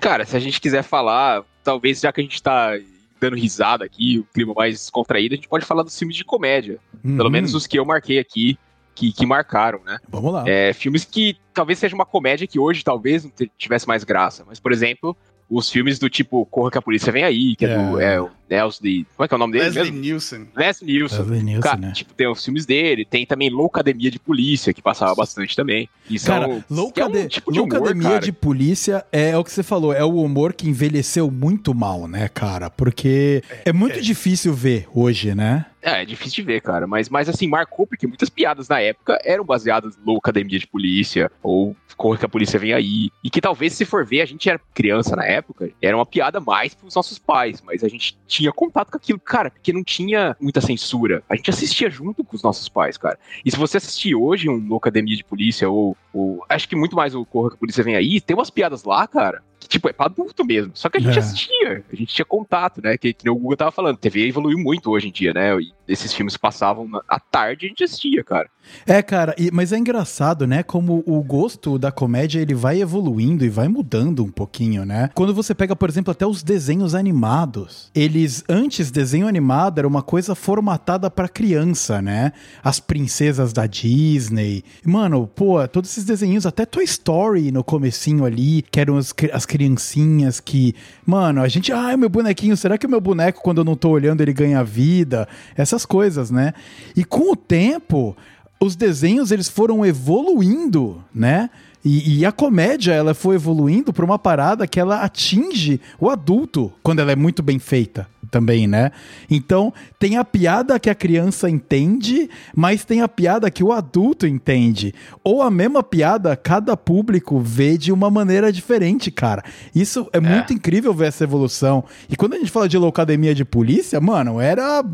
Cara, 0.00 0.24
se 0.26 0.36
a 0.36 0.40
gente 0.40 0.60
quiser 0.60 0.82
falar, 0.82 1.42
talvez 1.64 2.00
já 2.00 2.12
que 2.12 2.20
a 2.20 2.24
gente 2.24 2.42
tá 2.42 2.72
dando 3.18 3.36
risada 3.36 3.84
aqui, 3.84 4.18
o 4.18 4.24
clima 4.24 4.52
mais 4.54 4.90
contraído, 4.90 5.34
a 5.34 5.36
gente 5.36 5.48
pode 5.48 5.64
falar 5.64 5.82
dos 5.82 5.98
filmes 5.98 6.16
de 6.16 6.24
comédia. 6.24 6.78
Uhum. 7.02 7.16
Pelo 7.16 7.30
menos 7.30 7.54
os 7.54 7.66
que 7.66 7.78
eu 7.78 7.84
marquei 7.84 8.18
aqui 8.18 8.58
que, 8.96 9.12
que 9.12 9.26
marcaram, 9.26 9.80
né? 9.84 9.98
Vamos 10.08 10.32
lá. 10.32 10.44
É, 10.48 10.72
filmes 10.72 11.04
que 11.04 11.36
talvez 11.52 11.78
seja 11.78 11.94
uma 11.94 12.06
comédia 12.06 12.46
que 12.46 12.58
hoje 12.58 12.82
talvez 12.82 13.24
não 13.24 13.30
tivesse 13.56 13.86
mais 13.86 14.02
graça. 14.02 14.42
Mas, 14.46 14.58
por 14.58 14.72
exemplo, 14.72 15.14
os 15.48 15.70
filmes 15.70 15.98
do 15.98 16.08
tipo 16.08 16.44
Corra 16.46 16.70
que 16.70 16.78
a 16.78 16.82
Polícia 16.82 17.12
Vem 17.12 17.22
Aí, 17.22 17.54
que 17.54 17.66
é, 17.66 17.72
é 17.72 17.76
do 17.76 18.00
é, 18.00 18.20
o 18.20 18.30
Nelson 18.48 18.82
Como 18.82 19.24
é 19.24 19.28
que 19.28 19.34
é 19.34 19.36
o 19.36 19.38
nome 19.38 19.52
dele? 19.52 19.70
Leslie 19.70 19.90
Nielsen. 19.90 20.48
Leslie 20.54 20.92
Nielsen. 20.92 21.18
Leslie 21.18 21.42
Nielsen 21.42 21.62
Cara, 21.62 21.80
né? 21.80 21.92
Tipo, 21.92 22.14
tem 22.14 22.28
os 22.28 22.44
filmes 22.44 22.66
dele, 22.66 23.04
tem 23.04 23.26
também 23.26 23.50
Loucademia 23.50 24.10
de 24.10 24.18
Polícia, 24.18 24.72
que 24.72 24.82
passava 24.82 25.14
bastante 25.14 25.54
também. 25.56 25.88
E 26.08 26.18
cara, 26.18 26.46
são, 26.46 26.64
Loucade... 26.70 27.18
é 27.18 27.20
um 27.20 27.28
tipo 27.28 27.52
de 27.52 27.58
Loucademia 27.58 28.08
humor, 28.08 28.20
de 28.20 28.32
Polícia 28.32 29.04
é 29.10 29.36
o 29.36 29.44
que 29.44 29.52
você 29.52 29.62
falou, 29.62 29.92
é 29.92 30.04
o 30.04 30.22
humor 30.22 30.52
que 30.52 30.68
envelheceu 30.68 31.30
muito 31.30 31.74
mal, 31.74 32.06
né, 32.06 32.28
cara? 32.28 32.70
Porque 32.70 33.42
é, 33.64 33.70
é 33.70 33.72
muito 33.72 33.98
é. 33.98 34.02
difícil 34.02 34.52
ver 34.54 34.86
hoje, 34.94 35.34
né? 35.34 35.66
É, 35.82 36.02
é 36.02 36.04
difícil 36.04 36.36
de 36.36 36.42
ver, 36.42 36.60
cara. 36.60 36.86
Mas, 36.86 37.08
mas 37.08 37.28
assim, 37.28 37.46
marcou 37.46 37.86
porque 37.86 38.06
muitas 38.06 38.28
piadas 38.28 38.68
na 38.68 38.80
época 38.80 39.18
eram 39.24 39.44
baseadas 39.44 39.96
no 40.04 40.16
Academia 40.16 40.58
de 40.58 40.66
Polícia, 40.66 41.30
ou 41.42 41.76
Corre 41.96 42.18
que 42.18 42.26
a 42.26 42.28
polícia 42.28 42.58
vem 42.58 42.74
aí. 42.74 43.10
E 43.24 43.30
que 43.30 43.40
talvez, 43.40 43.72
se 43.72 43.84
for 43.84 44.04
ver, 44.04 44.20
a 44.20 44.26
gente 44.26 44.48
era 44.48 44.60
criança 44.74 45.16
na 45.16 45.24
época, 45.24 45.70
era 45.80 45.96
uma 45.96 46.04
piada 46.04 46.38
mais 46.38 46.74
pros 46.74 46.94
nossos 46.94 47.18
pais, 47.18 47.62
mas 47.64 47.82
a 47.82 47.88
gente 47.88 48.18
tinha 48.36 48.52
contato 48.52 48.90
com 48.90 48.96
aquilo, 48.96 49.18
cara, 49.18 49.50
porque 49.50 49.72
não 49.72 49.82
tinha 49.82 50.36
muita 50.40 50.60
censura. 50.60 51.22
A 51.28 51.36
gente 51.36 51.50
assistia 51.50 51.88
junto 51.88 52.22
com 52.22 52.36
os 52.36 52.42
nossos 52.42 52.68
pais, 52.68 52.96
cara. 52.96 53.18
E 53.44 53.50
se 53.50 53.56
você 53.56 53.78
assistir 53.78 54.14
hoje 54.14 54.48
um 54.48 54.76
Academia 54.76 55.16
de 55.16 55.24
Polícia, 55.24 55.68
ou, 55.68 55.96
ou 56.12 56.44
acho 56.48 56.68
que 56.68 56.76
muito 56.76 56.94
mais 56.94 57.14
o 57.14 57.24
Corra 57.24 57.50
que 57.50 57.56
a 57.56 57.58
polícia 57.58 57.82
vem 57.82 57.96
aí, 57.96 58.20
tem 58.20 58.36
umas 58.36 58.50
piadas 58.50 58.84
lá, 58.84 59.06
cara, 59.06 59.42
que, 59.58 59.68
tipo, 59.68 59.88
é 59.88 59.92
pra 59.92 60.06
adulto 60.06 60.44
mesmo. 60.44 60.72
Só 60.74 60.88
que 60.88 60.98
a 60.98 61.00
gente 61.00 61.16
é. 61.16 61.18
assistia, 61.18 61.84
a 61.90 61.96
gente 61.96 62.14
tinha 62.14 62.24
contato, 62.24 62.82
né? 62.82 62.96
Que, 62.96 63.12
que 63.12 63.28
o 63.28 63.34
Google 63.34 63.56
tava 63.56 63.70
falando, 63.70 63.94
a 63.94 63.98
TV 63.98 64.28
evoluiu 64.28 64.58
muito 64.58 64.90
hoje 64.90 65.08
em 65.08 65.12
dia, 65.12 65.32
né? 65.32 65.58
E 65.58 65.72
esses 65.88 66.12
filmes 66.12 66.36
passavam 66.36 66.88
à 67.08 67.18
tarde 67.18 67.64
e 67.64 67.66
a 67.66 67.68
gente 67.70 67.84
assistia, 67.84 68.22
cara. 68.22 68.48
É, 68.86 69.02
cara, 69.02 69.34
e, 69.38 69.50
mas 69.52 69.72
é 69.72 69.78
engraçado, 69.78 70.46
né? 70.46 70.62
Como 70.62 71.02
o 71.06 71.22
gosto 71.22 71.78
da 71.78 71.90
comédia 71.90 72.40
ele 72.40 72.54
vai 72.54 72.80
evoluindo 72.80 73.44
e 73.44 73.48
vai 73.48 73.68
mudando 73.68 74.24
um 74.24 74.30
pouquinho, 74.30 74.84
né? 74.84 75.10
Quando 75.14 75.34
você 75.34 75.54
pega, 75.54 75.74
por 75.74 75.88
exemplo, 75.88 76.10
até 76.10 76.26
os 76.26 76.42
desenhos 76.42 76.94
animados, 76.94 77.90
eles 77.94 78.44
antes 78.48 78.90
desenho 78.90 79.26
animado 79.26 79.78
era 79.78 79.88
uma 79.88 80.02
coisa 80.02 80.34
formatada 80.34 81.10
para 81.10 81.28
criança, 81.28 82.00
né? 82.00 82.32
As 82.62 82.78
princesas 82.78 83.52
da 83.52 83.66
Disney, 83.66 84.62
mano, 84.84 85.26
pô, 85.26 85.66
todos 85.68 85.90
esses 85.90 86.04
desenhos, 86.04 86.46
até 86.46 86.64
Toy 86.64 86.84
Story 86.84 87.50
no 87.50 87.64
comecinho 87.64 88.24
ali, 88.24 88.62
que 88.62 88.80
eram 88.80 88.96
as, 88.96 89.12
as 89.32 89.46
criancinhas 89.46 90.40
que, 90.40 90.74
mano, 91.04 91.42
a 91.42 91.48
gente, 91.48 91.72
ai, 91.72 91.96
meu 91.96 92.08
bonequinho, 92.08 92.56
será 92.56 92.78
que 92.78 92.86
o 92.86 92.90
meu 92.90 93.00
boneco 93.00 93.42
quando 93.42 93.58
eu 93.58 93.64
não 93.64 93.76
tô 93.76 93.90
olhando 93.90 94.20
ele 94.20 94.32
ganha 94.32 94.62
vida? 94.62 95.28
Essas 95.56 95.84
coisas, 95.84 96.30
né? 96.30 96.54
E 96.94 97.04
com 97.04 97.32
o 97.32 97.36
tempo 97.36 98.16
os 98.60 98.76
desenhos 98.76 99.30
eles 99.30 99.48
foram 99.48 99.84
evoluindo, 99.84 101.02
né? 101.14 101.50
E, 101.84 102.18
e, 102.18 102.26
a 102.26 102.32
comédia 102.32 102.92
ela 102.92 103.14
foi 103.14 103.36
evoluindo 103.36 103.92
para 103.92 104.04
uma 104.04 104.18
parada 104.18 104.66
que 104.66 104.80
ela 104.80 105.02
atinge 105.02 105.80
o 106.00 106.10
adulto 106.10 106.72
quando 106.82 106.98
ela 106.98 107.12
é 107.12 107.16
muito 107.16 107.44
bem 107.44 107.60
feita 107.60 108.08
também, 108.30 108.66
né? 108.66 108.90
Então, 109.30 109.72
tem 109.98 110.16
a 110.16 110.24
piada 110.24 110.78
que 110.78 110.90
a 110.90 110.94
criança 110.94 111.48
entende, 111.48 112.28
mas 112.54 112.84
tem 112.84 113.00
a 113.02 113.08
piada 113.08 113.50
que 113.50 113.62
o 113.64 113.72
adulto 113.72 114.26
entende. 114.26 114.94
Ou 115.24 115.42
a 115.42 115.50
mesma 115.50 115.82
piada, 115.82 116.36
cada 116.36 116.76
público 116.76 117.40
vê 117.40 117.76
de 117.78 117.92
uma 117.92 118.10
maneira 118.10 118.52
diferente, 118.52 119.10
cara. 119.10 119.42
Isso 119.74 120.08
é, 120.12 120.18
é. 120.18 120.20
muito 120.20 120.52
incrível 120.52 120.92
ver 120.92 121.08
essa 121.08 121.24
evolução. 121.24 121.84
E 122.08 122.16
quando 122.16 122.34
a 122.34 122.38
gente 122.38 122.50
fala 122.50 122.68
de 122.68 122.78
loucademia 122.78 123.34
de 123.34 123.44
polícia, 123.44 124.00
mano, 124.00 124.40
era. 124.40 124.84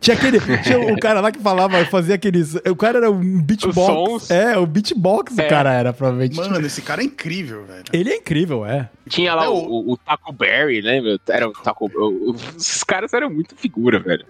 Tinha 0.00 0.16
aquele. 0.16 0.40
tinha 0.62 0.80
o 0.80 0.98
cara 0.98 1.20
lá 1.20 1.30
que 1.30 1.40
falava, 1.40 1.84
fazia 1.86 2.14
aqueles. 2.14 2.54
O 2.54 2.76
cara 2.76 2.98
era 2.98 3.10
um 3.10 3.40
beatbox. 3.40 4.30
É, 4.30 4.56
o 4.58 4.66
beatbox 4.66 5.36
é. 5.38 5.46
o 5.46 5.48
cara 5.48 5.72
era, 5.72 5.92
provavelmente. 5.92 6.36
Mano, 6.36 6.64
esse 6.64 6.82
cara 6.82 7.02
é 7.02 7.04
incrível, 7.04 7.64
velho. 7.64 7.84
Ele 7.92 8.10
é 8.10 8.16
incrível, 8.16 8.64
é. 8.64 8.88
Tinha 9.08 9.34
lá 9.34 9.44
é 9.44 9.48
o, 9.48 9.54
o, 9.54 9.92
o, 9.92 9.96
Taco 9.96 10.32
Berry, 10.32 10.80
lembra? 10.80 11.18
Era 11.28 11.48
o 11.48 11.52
Taco. 11.52 11.90
os 12.56 12.84
caras 12.84 13.12
eram 13.12 13.30
muito 13.30 13.56
figura, 13.56 13.98
velho. 13.98 14.24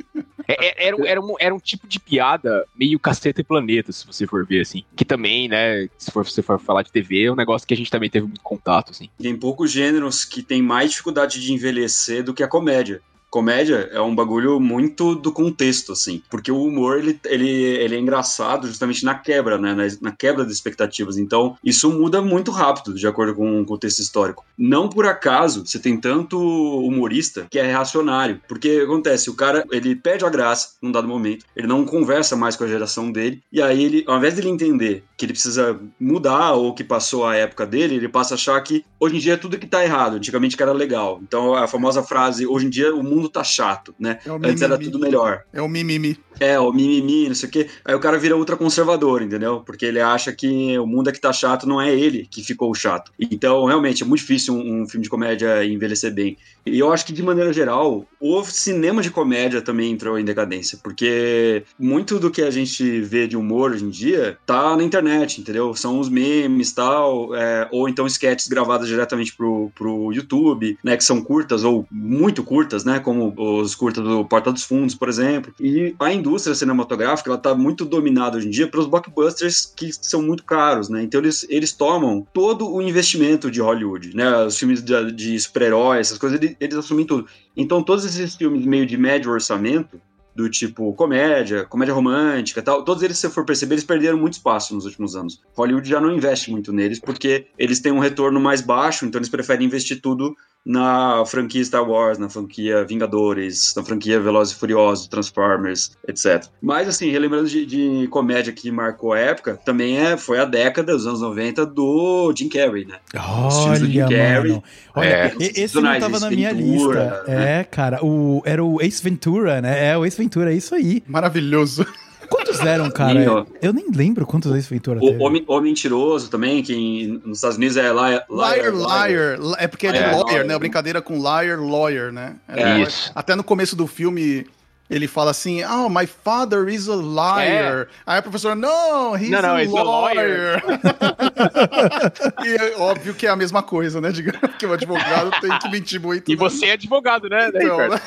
É, 0.47 0.85
é, 0.85 0.89
era, 0.89 1.09
era, 1.09 1.21
um, 1.21 1.35
era 1.39 1.55
um 1.55 1.59
tipo 1.59 1.87
de 1.87 2.01
piada 2.01 2.65
meio 2.75 2.99
caceta 2.99 3.41
e 3.41 3.45
planeta, 3.45 3.93
se 3.93 4.07
você 4.07 4.27
for 4.27 4.47
ver, 4.47 4.63
assim. 4.63 4.83
Que 4.97 5.05
também, 5.05 5.49
né, 5.49 5.89
se 5.99 6.11
for, 6.11 6.25
você 6.25 6.41
for 6.41 6.59
falar 6.59 6.83
de 6.83 6.91
TV, 6.91 7.25
é 7.25 7.33
um 7.33 7.37
negócio 7.37 7.69
que 7.69 7.75
a 7.75 7.77
gente 7.77 7.91
também 7.91 8.09
teve 8.09 8.27
muito 8.27 8.41
contato, 8.43 8.93
assim. 8.93 9.11
Tem 9.21 9.37
poucos 9.37 9.71
gêneros 9.71 10.25
que 10.25 10.43
tem 10.43 10.63
mais 10.63 10.91
dificuldade 10.91 11.41
de 11.41 11.53
envelhecer 11.53 12.23
do 12.23 12.33
que 12.33 12.43
a 12.43 12.49
comédia 12.49 13.03
comédia 13.31 13.89
é 13.93 14.01
um 14.01 14.15
bagulho 14.15 14.59
muito 14.61 15.15
do 15.15 15.33
contexto, 15.33 15.93
assim. 15.93 16.23
Porque 16.31 16.51
o 16.51 16.63
humor, 16.63 16.99
ele, 16.99 17.19
ele, 17.25 17.49
ele 17.49 17.97
é 17.97 17.99
engraçado 17.99 18.67
justamente 18.67 19.05
na 19.05 19.15
quebra, 19.15 19.59
né? 19.59 19.75
Na, 19.75 20.11
na, 20.11 20.17
quebra 20.17 20.45
de 20.45 20.53
expectativas. 20.53 21.17
Então, 21.17 21.57
isso 21.65 21.91
muda 21.91 22.21
muito 22.21 22.51
rápido, 22.51 22.95
de 22.95 23.07
acordo 23.07 23.35
com 23.35 23.61
o 23.61 23.65
contexto 23.65 24.01
histórico. 24.01 24.45
Não 24.57 24.89
por 24.89 25.07
acaso 25.07 25.65
você 25.65 25.79
tem 25.79 25.97
tanto 25.97 26.39
humorista 26.39 27.47
que 27.51 27.59
é 27.59 27.63
reacionário. 27.63 28.41
Porque 28.49 28.83
acontece, 28.85 29.31
o 29.31 29.35
cara, 29.35 29.65
ele 29.71 29.95
perde 29.95 30.25
a 30.25 30.31
graça 30.31 30.71
num 30.81 30.93
dado 30.93 31.09
momento, 31.09 31.45
ele 31.55 31.67
não 31.67 31.85
conversa 31.85 32.37
mais 32.37 32.57
com 32.57 32.65
a 32.65 32.69
geração 32.69 33.11
dele, 33.11 33.43
e 33.53 33.61
aí 33.61 33.85
ele, 33.85 34.05
ao 34.07 34.19
invés 34.19 34.35
dele 34.35 34.49
entender 34.49 35.05
que 35.17 35.25
ele 35.25 35.33
precisa 35.33 35.79
mudar 35.99 36.53
ou 36.53 36.75
que 36.75 36.85
passou 36.85 37.27
a 37.27 37.37
época 37.37 37.67
dele, 37.67 37.97
ele 37.97 38.09
passa 38.09 38.35
a 38.35 38.37
achar 38.37 38.61
que 38.63 38.85
hoje 39.01 39.17
em 39.17 39.19
dia 39.19 39.35
é 39.35 39.37
tudo 39.37 39.59
que 39.59 39.67
tá 39.67 39.85
errado, 39.85 40.17
antigamente 40.17 40.57
que 40.57 40.63
era 40.63 40.73
legal. 40.73 41.21
Então, 41.23 41.55
a 41.55 41.67
famosa 41.67 42.03
frase, 42.03 42.47
hoje 42.47 42.67
em 42.67 42.71
dia 42.71 42.95
o 42.95 43.03
mundo 43.03 43.18
mundo 43.19 43.29
tá 43.29 43.45
chato, 43.45 43.95
né? 43.99 44.19
É 44.25 44.31
Antes 44.31 44.63
era 44.63 44.79
tudo 44.79 44.99
melhor. 44.99 45.43
É 45.53 45.61
o 45.61 45.69
mimimi. 45.69 46.19
É, 46.41 46.59
o 46.59 46.73
mimimi, 46.73 47.29
não 47.29 47.35
sei 47.35 47.49
o 47.49 47.53
quê. 47.53 47.69
Aí 47.85 47.95
o 47.95 48.01
cara 48.01 48.19
vira 48.19 48.37
ultra 48.37 48.57
conservador, 48.57 49.23
entendeu? 49.23 49.61
Porque 49.61 49.85
ele 49.85 50.01
acha 50.01 50.33
que 50.33 50.79
o 50.79 50.87
mundo 50.87 51.11
é 51.11 51.13
que 51.13 51.21
tá 51.21 51.33
chato, 51.33 51.67
não 51.67 51.81
é 51.81 51.93
ele 51.93 52.27
que 52.31 52.43
ficou 52.43 52.73
chato. 52.75 53.13
Então, 53.19 53.65
realmente, 53.65 54.03
é 54.03 54.07
muito 54.07 54.21
difícil 54.21 54.55
um, 54.55 54.83
um 54.83 54.89
filme 54.89 55.03
de 55.03 55.11
comédia 55.11 55.65
envelhecer 55.65 56.13
bem. 56.13 56.37
E 56.65 56.79
eu 56.79 56.93
acho 56.93 57.05
que, 57.05 57.13
de 57.13 57.23
maneira 57.23 57.53
geral, 57.53 58.07
o 58.21 58.45
cinema 58.45 59.03
de 59.03 59.11
comédia 59.11 59.61
também 59.61 59.91
entrou 59.91 60.19
em 60.19 60.25
decadência, 60.25 60.79
porque 60.83 61.65
muito 61.79 62.19
do 62.19 62.31
que 62.31 62.43
a 62.43 62.51
gente 62.51 63.01
vê 63.01 63.27
de 63.27 63.37
humor 63.37 63.73
hoje 63.73 63.85
em 63.85 63.91
dia 63.91 64.39
tá 64.47 64.77
na 64.77 64.83
internet, 64.83 65.41
entendeu? 65.41 65.75
São 65.75 65.99
os 65.99 66.09
memes 66.09 66.73
tal, 66.73 67.35
é, 67.35 67.69
ou 67.73 67.89
então 67.89 68.07
sketches 68.07 68.49
gravadas 68.49 68.89
diretamente 68.89 69.35
pro, 69.35 69.71
pro 69.75 70.13
YouTube, 70.13 70.79
né? 70.85 70.97
Que 70.97 71.05
são 71.05 71.23
curtas 71.23 71.65
ou 71.65 71.87
muito 71.91 72.43
curtas, 72.43 72.85
né? 72.85 73.01
Como 73.09 73.33
os 73.39 73.75
curtas 73.75 74.05
do 74.05 74.23
Porta 74.23 74.53
dos 74.53 74.65
Fundos, 74.65 74.95
por 74.95 75.09
exemplo. 75.09 75.55
E 75.59 75.95
a 75.99 76.13
indústria 76.13 76.55
cinematográfica, 76.55 77.31
ela 77.31 77.39
tá 77.39 77.55
muito 77.55 77.87
dominada 77.87 78.37
hoje 78.37 78.49
em 78.49 78.51
dia 78.51 78.69
pelos 78.69 78.87
blockbusters 78.87 79.73
que 79.75 79.91
são 79.91 80.21
muito 80.21 80.45
caros, 80.45 80.91
né? 80.91 81.03
Então 81.03 81.19
eles, 81.19 81.47
eles 81.49 81.73
tomam 81.73 82.27
todo 82.35 82.71
o 82.71 82.83
investimento 82.83 83.51
de 83.51 83.63
Hollywood, 83.63 84.15
né? 84.15 84.45
Os 84.45 84.59
filmes 84.59 84.83
de, 84.83 85.11
de 85.13 85.41
super-heróis, 85.41 86.09
essas 86.09 86.19
coisas, 86.19 86.39
eles, 86.39 86.55
eles 86.61 86.77
assumem 86.77 87.07
tudo. 87.07 87.27
Então 87.57 87.83
todos 87.83 88.05
esses 88.05 88.37
filmes 88.37 88.67
meio 88.67 88.85
de 88.85 88.99
médio 88.99 89.33
orçamento, 89.33 89.99
do 90.37 90.49
tipo 90.49 90.93
comédia, 90.93 91.65
comédia 91.65 91.93
romântica 91.93 92.63
tal, 92.63 92.85
todos 92.85 93.03
eles, 93.03 93.19
se 93.19 93.23
você 93.23 93.35
for 93.35 93.45
perceber, 93.45 93.75
eles 93.75 93.83
perderam 93.83 94.17
muito 94.17 94.35
espaço 94.35 94.73
nos 94.73 94.85
últimos 94.85 95.17
anos. 95.17 95.41
Hollywood 95.57 95.89
já 95.89 96.01
não 96.01 96.15
investe 96.15 96.49
muito 96.53 96.73
neles 96.73 97.01
porque 97.01 97.47
eles 97.59 97.81
têm 97.81 97.91
um 97.91 97.99
retorno 97.99 98.39
mais 98.39 98.61
baixo, 98.61 99.05
então 99.05 99.19
eles 99.19 99.29
preferem 99.29 99.67
investir 99.67 100.01
tudo 100.01 100.37
na 100.65 101.25
franquia 101.25 101.65
Star 101.65 101.89
Wars, 101.89 102.19
na 102.19 102.29
franquia 102.29 102.85
Vingadores, 102.85 103.75
na 103.75 103.83
franquia 103.83 104.21
Velozes 104.21 104.55
e 104.55 104.59
Furiosos, 104.59 105.07
Transformers, 105.07 105.97
etc. 106.07 106.45
Mas, 106.61 106.89
assim, 106.89 107.11
relembrando 107.11 107.49
de, 107.49 107.65
de, 107.65 108.09
comédia 108.09 108.53
que 108.53 108.71
marcou 108.71 109.13
a 109.13 109.19
época, 109.19 109.59
também 109.65 109.99
é, 109.99 110.17
foi 110.17 110.39
a 110.39 110.45
década 110.45 110.93
dos 110.93 111.07
anos 111.07 111.21
90 111.21 111.65
do 111.67 112.33
Jim 112.37 112.49
Carrey, 112.49 112.85
né? 112.85 112.97
Olha, 113.17 113.81
do 113.81 113.87
Jim 113.87 114.01
Carrey. 114.01 114.63
Olha, 114.95 115.07
é, 115.07 115.35
esse 115.39 115.81
não 115.81 115.99
tava 115.99 116.21
na 116.21 116.31
minha 116.31 116.53
lista. 116.53 117.25
Né? 117.27 117.61
É, 117.61 117.65
cara, 117.65 118.05
o, 118.05 118.43
era 118.45 118.63
o 118.63 118.83
Ace 118.83 119.03
Ventura, 119.03 119.61
né? 119.61 119.89
É, 119.89 119.97
o 119.97 120.05
Ace 120.05 120.19
Ventura, 120.19 120.53
é 120.53 120.57
isso 120.57 120.75
aí. 120.75 121.03
Maravilhoso. 121.07 121.87
Quantos 122.29 122.61
eram, 122.61 122.91
cara? 122.91 123.47
Eu 123.61 123.73
nem 123.73 123.91
lembro 123.91 124.27
quantos 124.27 124.55
Ace 124.55 124.69
Ventura 124.69 124.99
o, 124.99 125.19
teve. 125.19 125.45
O 125.47 125.61
Mentiroso 125.61 126.31
também, 126.31 126.63
que 126.63 127.21
nos 127.25 127.39
Estados 127.39 127.57
Unidos 127.57 127.77
é 127.77 127.93
liar, 127.93 128.27
liar, 128.29 128.73
liar. 128.73 129.39
liar. 129.39 129.57
É 129.59 129.67
porque 129.67 129.87
é 129.87 129.93
de 129.93 129.99
é, 129.99 130.13
lawyer, 130.13 130.47
né? 130.47 130.55
A 130.55 130.59
brincadeira 130.59 131.01
com 131.03 131.17
liar, 131.17 131.59
lawyer, 131.59 132.13
né? 132.13 132.37
É, 132.49 132.81
Isso. 132.81 133.11
Até 133.15 133.35
no 133.35 133.45
começo 133.45 133.75
do 133.75 133.87
filme 133.87 134.47
ele 134.91 135.07
fala 135.07 135.31
assim, 135.33 135.63
oh, 135.65 135.89
my 135.89 136.07
father 136.07 136.67
is 136.69 136.89
a 136.89 136.97
liar. 136.97 137.83
É. 137.83 137.87
Aí 138.07 138.19
a 138.19 138.23
professora, 138.23 138.55
não, 138.55 139.15
he's 139.17 139.29
não, 139.29 139.43
não, 139.43 139.51
a, 139.51 139.83
lawyer. 139.83 140.63
e 142.45 142.57
é 142.57 142.77
óbvio 142.79 143.15
que 143.15 143.27
é 143.27 143.31
a 143.31 143.37
mesma 143.37 143.63
coisa, 143.63 144.01
né? 144.01 144.11
Digamos 144.11 144.57
que 144.57 144.65
o 144.65 144.73
advogado 144.73 145.31
tem 145.43 145.59
que 145.59 145.69
mentir 145.69 146.01
muito. 146.01 146.31
E 146.31 146.35
né? 146.35 146.39
você 146.39 146.67
é 146.67 146.73
advogado, 146.73 147.29
né? 147.29 147.51
Então, 147.55 147.89
né? 147.89 148.01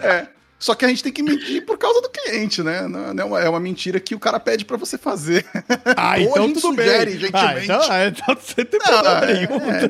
é. 0.04 0.26
Só 0.58 0.74
que 0.74 0.84
a 0.84 0.88
gente 0.88 1.02
tem 1.02 1.12
que 1.12 1.22
mentir 1.22 1.64
por 1.64 1.78
causa 1.78 2.00
do 2.00 2.08
cliente, 2.08 2.62
né? 2.62 2.88
Não 2.88 3.10
é 3.10 3.24
uma, 3.24 3.40
é 3.40 3.48
uma 3.48 3.60
mentira 3.60 4.00
que 4.00 4.14
o 4.14 4.18
cara 4.18 4.40
pede 4.40 4.64
para 4.64 4.76
você 4.76 4.98
fazer. 4.98 5.44
Ah, 5.96 6.20
então 6.20 6.32
Ou 6.32 6.38
a 6.38 6.46
gente 6.46 6.60
tudo 6.60 6.76
sugere, 6.76 7.10
bem. 7.10 7.20
gentilmente. 7.20 7.34
Ah, 7.34 7.64
então, 7.64 7.80
ah, 7.90 8.06
então 8.06 8.36
você 8.40 8.64
tem 8.64 8.80
problema 8.80 9.26
nenhum. 9.26 9.70
É, 9.70 9.84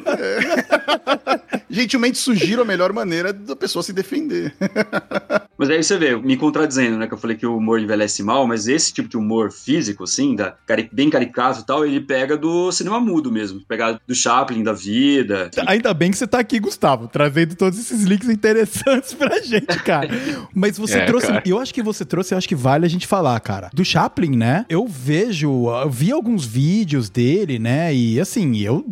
é. 1.35 1.59
gentilmente 1.69 2.19
sugiro 2.19 2.63
a 2.63 2.65
melhor 2.65 2.93
maneira 2.93 3.33
da 3.33 3.55
pessoa 3.55 3.83
se 3.83 3.93
defender. 3.93 4.55
Mas 5.59 5.71
aí 5.71 5.83
você 5.83 5.99
vê, 5.99 6.17
me 6.17 6.37
contradizendo, 6.37 6.97
né? 6.99 7.07
Que 7.07 7.15
eu 7.15 7.19
falei 7.19 7.37
que 7.37 7.47
o 7.47 7.57
humor 7.57 7.81
envelhece 7.81 8.23
mal, 8.23 8.47
mas 8.47 8.69
esse 8.69 8.93
tipo 8.93 9.09
de 9.09 9.17
humor 9.17 9.51
físico, 9.51 10.05
assim, 10.05 10.37
da, 10.37 10.55
bem 10.93 11.11
caricato 11.11 11.61
e 11.61 11.67
tal, 11.67 11.85
ele 11.85 12.01
pega 12.01 12.37
do 12.37 12.71
cinema 12.71 13.01
mudo 13.01 13.33
mesmo. 13.33 13.61
Pegar 13.67 14.01
do 14.07 14.15
Chaplin, 14.15 14.63
da 14.63 14.73
vida. 14.73 15.51
Ainda 15.67 15.93
bem 15.93 16.13
que 16.13 16.17
você 16.17 16.29
tá 16.29 16.39
aqui, 16.39 16.61
Gustavo, 16.61 17.09
trazendo 17.09 17.57
todos 17.57 17.77
esses 17.77 18.05
links 18.05 18.29
interessantes 18.29 19.15
pra 19.15 19.41
gente, 19.41 19.83
cara. 19.83 20.09
Mas 20.59 20.77
você 20.77 20.99
é, 20.99 21.05
trouxe. 21.07 21.29
Cara. 21.29 21.42
Eu 21.47 21.59
acho 21.59 21.73
que 21.73 21.83
você 21.83 22.05
trouxe, 22.05 22.35
eu 22.35 22.38
acho 22.38 22.49
que 22.49 22.55
vale 22.55 22.85
a 22.85 22.88
gente 22.88 23.07
falar, 23.07 23.38
cara. 23.40 23.71
Do 23.73 23.85
Chaplin, 23.85 24.37
né? 24.37 24.66
Eu 24.68 24.87
vejo, 24.87 25.68
eu 25.68 25.90
vi 25.90 26.11
alguns 26.12 26.44
vídeos 26.44 27.09
dele, 27.09 27.59
né? 27.59 27.94
E 27.94 28.21
assim, 28.21 28.57
eu 28.59 28.85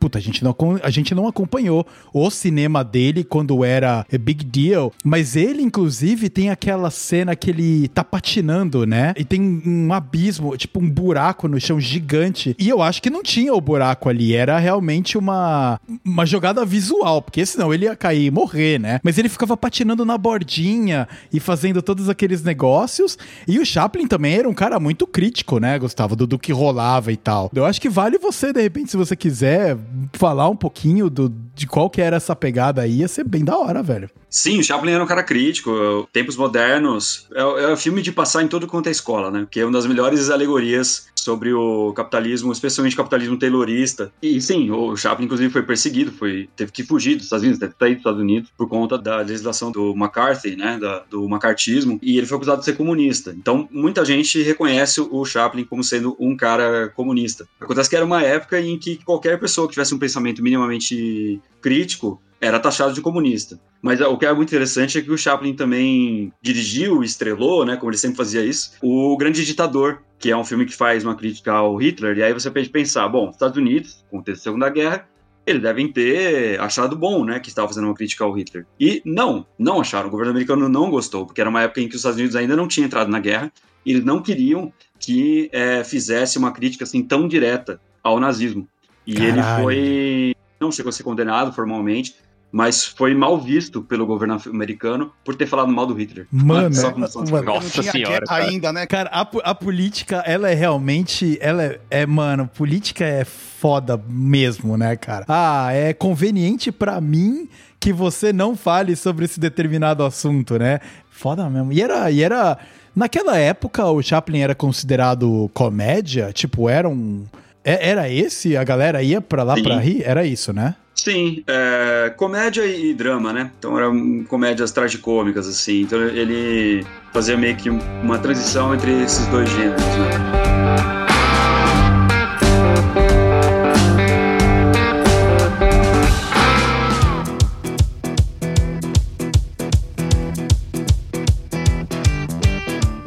puta, 0.00 0.18
a 0.18 0.20
gente, 0.20 0.42
não, 0.42 0.56
a 0.82 0.88
gente 0.88 1.14
não 1.14 1.28
acompanhou 1.28 1.86
o 2.12 2.30
cinema 2.30 2.82
dele 2.82 3.22
quando 3.22 3.62
era 3.62 4.06
Big 4.18 4.46
Deal, 4.46 4.90
mas 5.04 5.36
ele, 5.36 5.62
inclusive, 5.62 6.30
tem 6.30 6.48
aquela 6.48 6.90
cena 6.90 7.36
que 7.36 7.50
ele 7.50 7.86
tá 7.88 8.02
patinando, 8.02 8.86
né? 8.86 9.12
E 9.14 9.24
tem 9.24 9.62
um 9.66 9.92
abismo, 9.92 10.56
tipo 10.56 10.80
um 10.80 10.88
buraco 10.88 11.46
no 11.46 11.60
chão 11.60 11.78
gigante. 11.78 12.56
E 12.58 12.68
eu 12.68 12.80
acho 12.80 13.02
que 13.02 13.10
não 13.10 13.22
tinha 13.22 13.52
o 13.52 13.60
buraco 13.60 14.08
ali, 14.08 14.34
era 14.34 14.58
realmente 14.58 15.18
uma, 15.18 15.78
uma 16.02 16.24
jogada 16.24 16.64
visual, 16.64 17.20
porque 17.20 17.44
senão 17.44 17.74
ele 17.74 17.84
ia 17.84 17.94
cair 17.94 18.26
e 18.26 18.30
morrer, 18.30 18.80
né? 18.80 19.00
Mas 19.02 19.18
ele 19.18 19.28
ficava 19.28 19.54
patinando 19.54 20.04
na 20.04 20.16
bordinha 20.16 21.06
e 21.30 21.38
fazendo 21.38 21.82
todos 21.82 22.08
aqueles 22.08 22.42
negócios. 22.42 23.18
E 23.46 23.58
o 23.58 23.66
Chaplin 23.66 24.06
também 24.06 24.34
era 24.34 24.48
um 24.48 24.54
cara 24.54 24.80
muito 24.80 25.06
crítico, 25.06 25.58
né, 25.58 25.78
Gustavo, 25.78 26.16
do, 26.16 26.26
do 26.26 26.38
que 26.38 26.52
rolava 26.52 27.12
e 27.12 27.16
tal. 27.18 27.50
Eu 27.54 27.66
acho 27.66 27.80
que 27.80 27.88
vale 27.88 28.16
você, 28.16 28.50
de 28.50 28.62
repente, 28.62 28.90
se 28.90 28.96
você 28.96 29.14
quiser, 29.14 29.76
falar 30.12 30.48
um 30.48 30.56
pouquinho 30.56 31.08
do, 31.08 31.32
de 31.54 31.66
qual 31.66 31.90
que 31.90 32.00
era 32.00 32.16
essa 32.16 32.34
pegada 32.34 32.82
aí, 32.82 32.98
ia 32.98 33.08
ser 33.08 33.24
bem 33.24 33.44
da 33.44 33.56
hora, 33.56 33.82
velho. 33.82 34.10
Sim, 34.28 34.60
o 34.60 34.64
Chaplin 34.64 34.92
era 34.92 35.02
um 35.02 35.06
cara 35.06 35.22
crítico. 35.22 36.08
Tempos 36.12 36.36
Modernos 36.36 37.26
é, 37.34 37.40
é 37.40 37.72
um 37.72 37.76
filme 37.76 38.00
de 38.00 38.12
passar 38.12 38.42
em 38.42 38.48
todo 38.48 38.66
quanto 38.66 38.88
é 38.88 38.92
escola, 38.92 39.30
né? 39.30 39.46
Que 39.50 39.60
é 39.60 39.64
uma 39.64 39.72
das 39.72 39.86
melhores 39.86 40.30
alegorias 40.30 41.06
sobre 41.20 41.52
o 41.52 41.92
capitalismo, 41.92 42.52
especialmente 42.52 42.94
o 42.94 42.96
capitalismo 42.96 43.38
taylorista. 43.38 44.12
E 44.22 44.40
sim, 44.40 44.70
o 44.70 44.96
Chaplin, 44.96 45.26
inclusive, 45.26 45.52
foi 45.52 45.62
perseguido, 45.62 46.12
foi, 46.12 46.48
teve 46.56 46.72
que 46.72 46.82
fugir 46.82 47.16
dos 47.16 47.24
Estados 47.24 47.42
Unidos, 47.42 47.60
teve 47.60 47.72
que 47.72 47.78
sair 47.78 47.90
dos 47.92 48.00
Estados 48.00 48.20
Unidos 48.20 48.50
por 48.56 48.68
conta 48.68 48.98
da 48.98 49.18
legislação 49.18 49.70
do 49.70 49.92
McCarthy, 49.92 50.56
né? 50.56 50.78
Da, 50.78 51.00
do 51.10 51.28
macartismo. 51.28 51.98
E 52.02 52.18
ele 52.18 52.26
foi 52.26 52.36
acusado 52.36 52.60
de 52.60 52.64
ser 52.64 52.76
comunista. 52.76 53.34
Então, 53.36 53.68
muita 53.70 54.04
gente 54.04 54.42
reconhece 54.42 55.00
o 55.00 55.24
Chaplin 55.24 55.64
como 55.64 55.84
sendo 55.84 56.16
um 56.18 56.36
cara 56.36 56.88
comunista. 56.90 57.46
Acontece 57.60 57.88
que 57.88 57.96
era 57.96 58.04
uma 58.04 58.22
época 58.22 58.60
em 58.60 58.78
que 58.78 58.96
qualquer 59.04 59.38
pessoa 59.38 59.66
que 59.66 59.74
tivesse 59.74 59.94
um 59.94 59.98
pensamento 59.98 60.42
minimamente 60.42 61.40
crítico 61.60 62.20
era 62.40 62.58
taxado 62.58 62.94
de 62.94 63.00
comunista. 63.00 63.60
Mas 63.82 64.00
o 64.00 64.16
que 64.16 64.26
é 64.26 64.32
muito 64.32 64.48
interessante 64.48 64.98
é 64.98 65.02
que 65.02 65.10
o 65.10 65.18
Chaplin 65.18 65.54
também 65.54 66.32
dirigiu, 66.40 67.02
estrelou, 67.02 67.64
né, 67.66 67.76
como 67.76 67.90
ele 67.90 67.98
sempre 67.98 68.16
fazia 68.16 68.44
isso, 68.44 68.72
o 68.82 69.16
Grande 69.16 69.44
Ditador, 69.44 70.00
que 70.18 70.30
é 70.30 70.36
um 70.36 70.44
filme 70.44 70.64
que 70.64 70.74
faz 70.74 71.04
uma 71.04 71.14
crítica 71.14 71.52
ao 71.52 71.76
Hitler, 71.76 72.16
e 72.18 72.22
aí 72.22 72.32
você 72.32 72.50
pode 72.50 72.68
pensar, 72.70 73.08
bom, 73.08 73.30
Estados 73.30 73.56
Unidos, 73.56 74.04
contexto 74.10 74.40
da 74.40 74.44
Segunda 74.44 74.70
Guerra, 74.70 75.08
eles 75.46 75.62
devem 75.62 75.90
ter 75.90 76.60
achado 76.60 76.96
bom, 76.96 77.24
né, 77.24 77.40
que 77.40 77.48
estava 77.48 77.68
fazendo 77.68 77.84
uma 77.84 77.94
crítica 77.94 78.24
ao 78.24 78.32
Hitler. 78.32 78.66
E 78.78 79.02
não, 79.04 79.46
não 79.58 79.80
acharam. 79.80 80.08
O 80.08 80.10
governo 80.10 80.30
americano 80.30 80.68
não 80.68 80.90
gostou, 80.90 81.26
porque 81.26 81.40
era 81.40 81.50
uma 81.50 81.62
época 81.62 81.80
em 81.80 81.88
que 81.88 81.94
os 81.94 82.00
Estados 82.00 82.18
Unidos 82.18 82.36
ainda 82.36 82.56
não 82.56 82.68
tinham 82.68 82.86
entrado 82.86 83.10
na 83.10 83.18
guerra, 83.18 83.52
e 83.84 83.92
eles 83.92 84.04
não 84.04 84.22
queriam 84.22 84.72
que 84.98 85.48
é, 85.52 85.82
fizesse 85.82 86.38
uma 86.38 86.52
crítica 86.52 86.84
assim 86.84 87.02
tão 87.02 87.26
direta 87.26 87.80
ao 88.02 88.20
nazismo. 88.20 88.68
E 89.06 89.14
Caralho. 89.14 89.32
ele 89.32 89.62
foi 89.62 90.36
não 90.60 90.70
chegou 90.70 90.90
a 90.90 90.92
ser 90.92 91.02
condenado 91.02 91.52
formalmente, 91.52 92.14
mas 92.52 92.84
foi 92.84 93.14
mal 93.14 93.40
visto 93.40 93.82
pelo 93.82 94.04
governo 94.04 94.40
americano 94.46 95.12
por 95.24 95.36
ter 95.36 95.46
falado 95.46 95.70
mal 95.72 95.86
do 95.86 95.94
Hitler. 95.94 96.26
Mano, 96.30 96.74
Só 96.74 96.90
mano 96.90 97.44
nossa 97.44 97.82
senhora. 97.82 98.26
Cara. 98.26 98.44
Ainda, 98.44 98.72
né? 98.72 98.86
Cara, 98.86 99.08
a, 99.12 99.20
a, 99.20 99.54
política, 99.54 100.22
ela 100.26 100.50
é 100.50 100.54
realmente. 100.54 101.38
Ela 101.40 101.64
é, 101.64 101.80
é, 101.90 102.06
mano, 102.06 102.48
política 102.48 103.04
é 103.04 103.24
foda 103.24 104.00
mesmo, 104.08 104.76
né, 104.76 104.96
cara? 104.96 105.24
Ah, 105.28 105.72
é 105.72 105.92
conveniente 105.92 106.72
para 106.72 107.00
mim 107.00 107.48
que 107.78 107.92
você 107.92 108.32
não 108.32 108.56
fale 108.56 108.96
sobre 108.96 109.24
esse 109.24 109.38
determinado 109.38 110.04
assunto, 110.04 110.58
né? 110.58 110.80
Foda 111.10 111.48
mesmo. 111.48 111.72
E 111.72 111.80
era. 111.80 112.10
E 112.10 112.22
era 112.22 112.58
naquela 112.94 113.38
época, 113.38 113.86
o 113.86 114.02
Chaplin 114.02 114.40
era 114.40 114.54
considerado 114.54 115.48
comédia? 115.54 116.32
Tipo, 116.32 116.68
era 116.68 116.88
um. 116.88 117.24
É, 117.64 117.90
era 117.90 118.08
esse? 118.08 118.56
A 118.56 118.64
galera 118.64 119.02
ia 119.02 119.20
pra 119.20 119.42
lá 119.42 119.54
Sim. 119.54 119.62
pra 119.62 119.78
rir? 119.78 120.02
Era 120.04 120.24
isso, 120.24 120.52
né? 120.52 120.74
Sim, 121.02 121.42
é, 121.46 122.12
comédia 122.14 122.62
e 122.66 122.92
drama, 122.92 123.32
né? 123.32 123.50
Então 123.58 123.74
eram 123.74 124.22
comédias 124.24 124.70
tragicômicas, 124.70 125.48
assim. 125.48 125.80
Então 125.80 125.98
ele 125.98 126.84
fazia 127.10 127.38
meio 127.38 127.56
que 127.56 127.70
uma 127.70 128.18
transição 128.18 128.74
entre 128.74 129.02
esses 129.02 129.26
dois 129.28 129.48
gêneros, 129.48 129.80
né? 129.80 130.40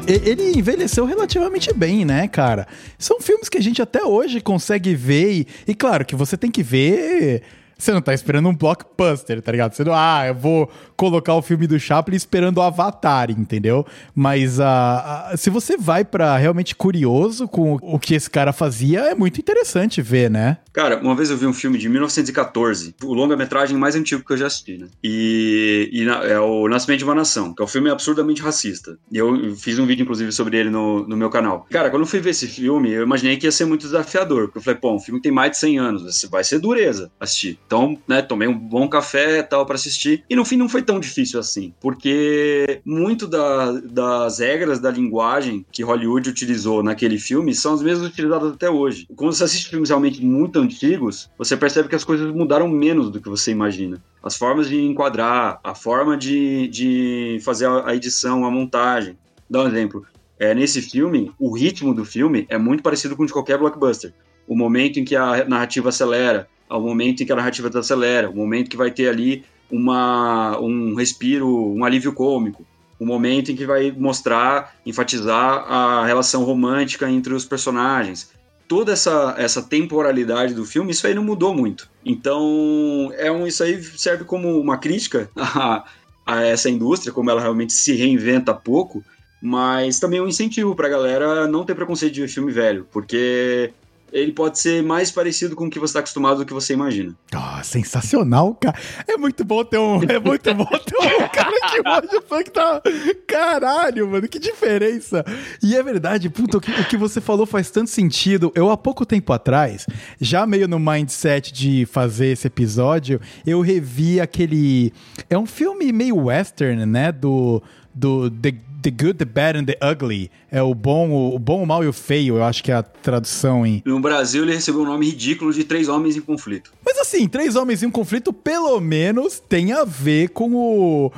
ele 0.06 0.58
envelheceu 0.58 1.04
relativamente 1.04 1.72
bem, 1.72 2.04
né, 2.04 2.26
cara? 2.26 2.66
São 2.98 3.20
filmes 3.20 3.48
que 3.48 3.56
a 3.58 3.62
gente 3.62 3.80
até 3.80 4.04
hoje 4.04 4.40
consegue 4.40 4.94
ver 4.94 5.32
e, 5.32 5.46
e 5.68 5.74
claro 5.74 6.04
que 6.04 6.16
você 6.16 6.36
tem 6.36 6.50
que 6.50 6.62
ver 6.62 7.42
você 7.84 7.92
não 7.92 8.00
tá 8.00 8.14
esperando 8.14 8.48
um 8.48 8.54
blockbuster, 8.54 9.40
tá 9.42 9.52
ligado? 9.52 9.74
Você 9.74 9.84
não, 9.84 9.92
ah, 9.94 10.24
eu 10.26 10.34
vou 10.34 10.70
colocar 10.96 11.34
o 11.34 11.42
filme 11.42 11.66
do 11.66 11.78
Chaplin 11.78 12.16
esperando 12.16 12.58
o 12.58 12.62
Avatar, 12.62 13.30
entendeu? 13.30 13.86
Mas 14.14 14.58
uh, 14.58 14.62
uh, 14.62 15.36
se 15.36 15.50
você 15.50 15.76
vai 15.76 16.04
para 16.04 16.36
realmente 16.36 16.74
curioso 16.74 17.46
com 17.46 17.78
o 17.82 17.98
que 17.98 18.14
esse 18.14 18.30
cara 18.30 18.52
fazia, 18.52 19.00
é 19.00 19.14
muito 19.14 19.38
interessante 19.38 20.00
ver, 20.00 20.30
né? 20.30 20.58
Cara, 20.72 20.98
uma 21.00 21.14
vez 21.14 21.30
eu 21.30 21.36
vi 21.36 21.46
um 21.46 21.52
filme 21.52 21.78
de 21.78 21.88
1914, 21.88 22.94
o 23.04 23.14
longa-metragem 23.14 23.76
mais 23.76 23.94
antigo 23.94 24.24
que 24.24 24.32
eu 24.32 24.36
já 24.36 24.46
assisti, 24.46 24.78
né? 24.78 24.88
E, 25.02 25.88
e 25.92 26.04
na, 26.04 26.24
é 26.24 26.40
o 26.40 26.66
Nascimento 26.68 26.98
de 26.98 27.04
uma 27.04 27.14
Nação, 27.14 27.54
que 27.54 27.62
é 27.62 27.64
um 27.64 27.68
filme 27.68 27.90
absurdamente 27.90 28.42
racista. 28.42 28.98
Eu 29.12 29.54
fiz 29.56 29.78
um 29.78 29.86
vídeo, 29.86 30.02
inclusive, 30.02 30.32
sobre 30.32 30.58
ele 30.58 30.70
no, 30.70 31.06
no 31.06 31.16
meu 31.16 31.30
canal. 31.30 31.66
Cara, 31.70 31.90
quando 31.90 32.02
eu 32.02 32.08
fui 32.08 32.20
ver 32.20 32.30
esse 32.30 32.46
filme, 32.46 32.90
eu 32.90 33.02
imaginei 33.02 33.36
que 33.36 33.46
ia 33.46 33.52
ser 33.52 33.66
muito 33.66 33.82
desafiador, 33.82 34.46
porque 34.46 34.58
eu 34.58 34.62
falei, 34.62 34.80
pô, 34.80 34.92
um 34.94 35.00
filme 35.00 35.20
que 35.20 35.24
tem 35.24 35.32
mais 35.32 35.52
de 35.52 35.58
100 35.58 35.78
anos, 35.78 36.28
vai 36.30 36.42
ser 36.42 36.58
dureza 36.58 37.10
assistir. 37.20 37.58
Né, 38.06 38.22
tomei 38.22 38.48
um 38.48 38.56
bom 38.56 38.88
café 38.88 39.42
tal 39.42 39.66
para 39.66 39.76
assistir. 39.76 40.24
E 40.28 40.36
no 40.36 40.44
fim 40.44 40.56
não 40.56 40.68
foi 40.68 40.82
tão 40.82 41.00
difícil 41.00 41.40
assim, 41.40 41.72
porque 41.80 42.80
muito 42.84 43.26
da, 43.26 43.72
das 43.72 44.38
regras 44.38 44.80
da 44.80 44.90
linguagem 44.90 45.64
que 45.72 45.82
Hollywood 45.82 46.28
utilizou 46.28 46.82
naquele 46.82 47.18
filme 47.18 47.54
são 47.54 47.74
as 47.74 47.82
mesmas 47.82 48.08
utilizadas 48.08 48.52
até 48.52 48.70
hoje. 48.70 49.06
Quando 49.16 49.32
você 49.32 49.44
assiste 49.44 49.70
filmes 49.70 49.88
realmente 49.88 50.24
muito 50.24 50.58
antigos, 50.58 51.30
você 51.36 51.56
percebe 51.56 51.88
que 51.88 51.96
as 51.96 52.04
coisas 52.04 52.32
mudaram 52.32 52.68
menos 52.68 53.10
do 53.10 53.20
que 53.20 53.28
você 53.28 53.50
imagina. 53.50 54.02
As 54.22 54.36
formas 54.36 54.68
de 54.68 54.80
enquadrar, 54.80 55.60
a 55.62 55.74
forma 55.74 56.16
de, 56.16 56.68
de 56.68 57.38
fazer 57.44 57.68
a 57.68 57.94
edição, 57.94 58.44
a 58.44 58.50
montagem. 58.50 59.18
Dá 59.48 59.62
um 59.62 59.68
exemplo. 59.68 60.06
É, 60.38 60.54
nesse 60.54 60.82
filme, 60.82 61.32
o 61.38 61.54
ritmo 61.54 61.94
do 61.94 62.04
filme 62.04 62.46
é 62.48 62.58
muito 62.58 62.82
parecido 62.82 63.16
com 63.16 63.22
o 63.22 63.26
de 63.26 63.32
qualquer 63.32 63.58
blockbuster. 63.58 64.12
O 64.46 64.56
momento 64.56 64.98
em 64.98 65.04
que 65.04 65.16
a 65.16 65.44
narrativa 65.46 65.88
acelera, 65.88 66.48
ao 66.74 66.80
momento 66.80 67.22
em 67.22 67.26
que 67.26 67.32
a 67.32 67.36
narrativa 67.36 67.68
desacelera, 67.68 68.28
o 68.28 68.34
momento 68.34 68.68
que 68.68 68.76
vai 68.76 68.90
ter 68.90 69.08
ali 69.08 69.44
uma, 69.70 70.58
um 70.58 70.96
respiro, 70.96 71.48
um 71.72 71.84
alívio 71.84 72.12
cômico, 72.12 72.66
o 72.98 73.06
momento 73.06 73.52
em 73.52 73.56
que 73.56 73.64
vai 73.64 73.92
mostrar, 73.92 74.74
enfatizar 74.84 75.70
a 75.70 76.04
relação 76.04 76.42
romântica 76.42 77.08
entre 77.08 77.32
os 77.32 77.44
personagens. 77.44 78.32
Toda 78.66 78.92
essa, 78.92 79.36
essa 79.38 79.62
temporalidade 79.62 80.52
do 80.52 80.64
filme, 80.64 80.90
isso 80.90 81.06
aí 81.06 81.14
não 81.14 81.22
mudou 81.22 81.54
muito. 81.54 81.88
Então, 82.04 83.12
é 83.16 83.30
um, 83.30 83.46
isso 83.46 83.62
aí 83.62 83.80
serve 83.80 84.24
como 84.24 84.58
uma 84.60 84.76
crítica 84.76 85.30
a, 85.38 85.84
a 86.26 86.42
essa 86.42 86.68
indústria, 86.68 87.12
como 87.12 87.30
ela 87.30 87.40
realmente 87.40 87.72
se 87.72 87.94
reinventa 87.94 88.52
pouco, 88.52 89.00
mas 89.40 90.00
também 90.00 90.18
é 90.18 90.22
um 90.22 90.28
incentivo 90.28 90.74
pra 90.74 90.88
galera 90.88 91.46
não 91.46 91.64
ter 91.64 91.76
preconceito 91.76 92.14
de 92.14 92.26
filme 92.26 92.50
velho, 92.50 92.84
porque 92.90 93.72
ele 94.14 94.32
pode 94.32 94.60
ser 94.60 94.80
mais 94.80 95.10
parecido 95.10 95.56
com 95.56 95.66
o 95.66 95.70
que 95.70 95.78
você 95.78 95.90
está 95.90 95.98
acostumado 95.98 96.38
do 96.38 96.46
que 96.46 96.52
você 96.52 96.72
imagina. 96.72 97.16
Ah, 97.34 97.58
oh, 97.58 97.64
sensacional, 97.64 98.54
cara. 98.54 98.78
É 99.08 99.16
muito 99.16 99.44
bom 99.44 99.64
ter 99.64 99.76
um, 99.76 100.00
é 100.04 100.20
muito 100.20 100.54
bom 100.54 100.66
ter 100.66 100.96
um 100.96 101.28
cara 101.28 101.70
que 101.72 101.82
manja 101.82 102.22
funk 102.28 102.50
tá... 102.52 102.80
Caralho, 103.26 104.08
mano, 104.08 104.28
que 104.28 104.38
diferença. 104.38 105.24
E 105.60 105.74
é 105.74 105.82
verdade, 105.82 106.30
puta, 106.30 106.58
o 106.58 106.60
que, 106.60 106.70
o 106.70 106.84
que 106.84 106.96
você 106.96 107.20
falou 107.20 107.44
faz 107.44 107.72
tanto 107.72 107.90
sentido. 107.90 108.52
Eu, 108.54 108.70
há 108.70 108.76
pouco 108.76 109.04
tempo 109.04 109.32
atrás, 109.32 109.84
já 110.20 110.46
meio 110.46 110.68
no 110.68 110.78
mindset 110.78 111.52
de 111.52 111.84
fazer 111.86 112.28
esse 112.28 112.46
episódio, 112.46 113.20
eu 113.44 113.60
revi 113.60 114.20
aquele... 114.20 114.92
É 115.28 115.36
um 115.36 115.46
filme 115.46 115.92
meio 115.92 116.16
western, 116.16 116.86
né, 116.86 117.10
do... 117.10 117.60
do 117.92 118.30
The 118.30 118.54
The 118.84 118.90
Good, 118.90 119.14
The 119.14 119.24
Bad 119.24 119.58
and 119.58 119.64
The 119.64 119.78
Ugly. 119.82 120.30
É 120.50 120.62
o 120.62 120.74
bom, 120.74 121.08
o, 121.08 121.34
o 121.34 121.38
bom, 121.38 121.62
o 121.62 121.66
mal 121.66 121.82
e 121.82 121.88
o 121.88 121.92
feio, 121.92 122.36
eu 122.36 122.44
acho 122.44 122.62
que 122.62 122.70
é 122.70 122.74
a 122.74 122.82
tradução 122.82 123.66
em. 123.66 123.82
No 123.84 123.98
Brasil 123.98 124.42
ele 124.42 124.52
recebeu 124.52 124.82
o 124.82 124.84
um 124.84 124.86
nome 124.86 125.06
ridículo 125.06 125.54
de 125.54 125.64
Três 125.64 125.88
Homens 125.88 126.16
em 126.16 126.20
Conflito. 126.20 126.70
Mas 126.84 126.98
assim, 126.98 127.26
Três 127.26 127.56
Homens 127.56 127.82
em 127.82 127.90
Conflito, 127.90 128.30
pelo 128.30 128.78
menos, 128.80 129.40
tem 129.40 129.72
a 129.72 129.84
ver 129.84 130.28
com 130.28 130.54
o. 130.54 131.12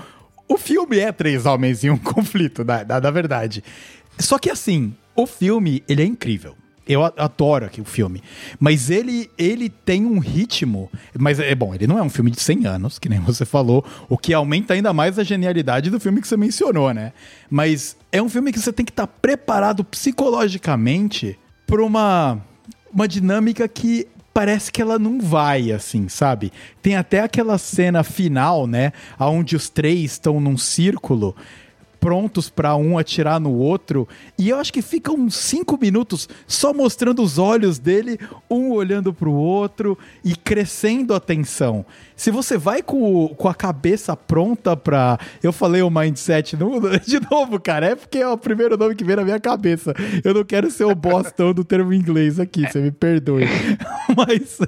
O 0.48 0.56
filme 0.56 1.00
é 1.00 1.10
Três 1.10 1.44
Homens 1.44 1.82
em 1.82 1.90
um 1.90 1.98
Conflito, 1.98 2.64
na, 2.64 2.84
na, 2.84 3.00
na 3.00 3.10
verdade. 3.10 3.64
Só 4.16 4.38
que 4.38 4.48
assim, 4.48 4.94
o 5.16 5.26
filme, 5.26 5.82
ele 5.88 6.02
é 6.02 6.06
incrível. 6.06 6.54
Eu 6.86 7.04
adoro 7.04 7.66
aqui 7.66 7.80
o 7.80 7.84
filme. 7.84 8.22
Mas 8.60 8.90
ele, 8.90 9.28
ele 9.36 9.68
tem 9.68 10.06
um 10.06 10.18
ritmo. 10.18 10.90
Mas 11.18 11.40
é 11.40 11.54
bom, 11.54 11.74
ele 11.74 11.86
não 11.86 11.98
é 11.98 12.02
um 12.02 12.08
filme 12.08 12.30
de 12.30 12.40
100 12.40 12.66
anos, 12.66 12.98
que 12.98 13.08
nem 13.08 13.18
você 13.26 13.44
falou, 13.44 13.84
o 14.08 14.16
que 14.16 14.32
aumenta 14.32 14.74
ainda 14.74 14.92
mais 14.92 15.18
a 15.18 15.24
genialidade 15.24 15.90
do 15.90 15.98
filme 15.98 16.20
que 16.20 16.28
você 16.28 16.36
mencionou, 16.36 16.94
né? 16.94 17.12
Mas 17.50 17.96
é 18.12 18.22
um 18.22 18.28
filme 18.28 18.52
que 18.52 18.60
você 18.60 18.72
tem 18.72 18.84
que 18.84 18.92
estar 18.92 19.06
tá 19.06 19.12
preparado 19.20 19.84
psicologicamente 19.84 21.38
para 21.66 21.84
uma, 21.84 22.40
uma 22.92 23.08
dinâmica 23.08 23.66
que 23.66 24.06
parece 24.32 24.70
que 24.70 24.82
ela 24.82 24.98
não 24.98 25.18
vai, 25.18 25.72
assim, 25.72 26.08
sabe? 26.08 26.52
Tem 26.82 26.94
até 26.94 27.20
aquela 27.20 27.56
cena 27.56 28.04
final, 28.04 28.66
né? 28.66 28.92
Onde 29.18 29.56
os 29.56 29.70
três 29.70 30.12
estão 30.12 30.38
num 30.38 30.58
círculo 30.58 31.34
prontos 32.00 32.48
para 32.48 32.76
um 32.76 32.98
atirar 32.98 33.40
no 33.40 33.52
outro. 33.52 34.08
E 34.38 34.48
eu 34.48 34.58
acho 34.58 34.72
que 34.72 34.82
fica 34.82 35.12
uns 35.12 35.36
cinco 35.36 35.78
minutos 35.80 36.28
só 36.46 36.72
mostrando 36.72 37.22
os 37.22 37.38
olhos 37.38 37.78
dele, 37.78 38.18
um 38.50 38.70
olhando 38.70 39.12
para 39.12 39.28
o 39.28 39.34
outro 39.34 39.98
e 40.24 40.36
crescendo 40.36 41.14
a 41.14 41.20
tensão. 41.20 41.84
Se 42.14 42.30
você 42.30 42.56
vai 42.56 42.82
com, 42.82 43.28
com 43.28 43.48
a 43.48 43.54
cabeça 43.54 44.16
pronta 44.16 44.76
pra. 44.76 45.18
Eu 45.42 45.52
falei 45.52 45.82
o 45.82 45.90
mindset 45.90 46.56
de 47.06 47.20
novo, 47.30 47.60
cara. 47.60 47.86
É 47.86 47.94
porque 47.94 48.18
é 48.18 48.28
o 48.28 48.38
primeiro 48.38 48.76
nome 48.76 48.94
que 48.94 49.04
vem 49.04 49.16
na 49.16 49.24
minha 49.24 49.40
cabeça. 49.40 49.94
Eu 50.24 50.34
não 50.34 50.44
quero 50.44 50.70
ser 50.70 50.84
o 50.84 50.94
bostão 50.94 51.52
do 51.52 51.64
termo 51.64 51.92
inglês 51.92 52.40
aqui, 52.40 52.66
você 52.66 52.80
me 52.80 52.90
perdoe. 52.90 53.44
mas, 54.16 54.58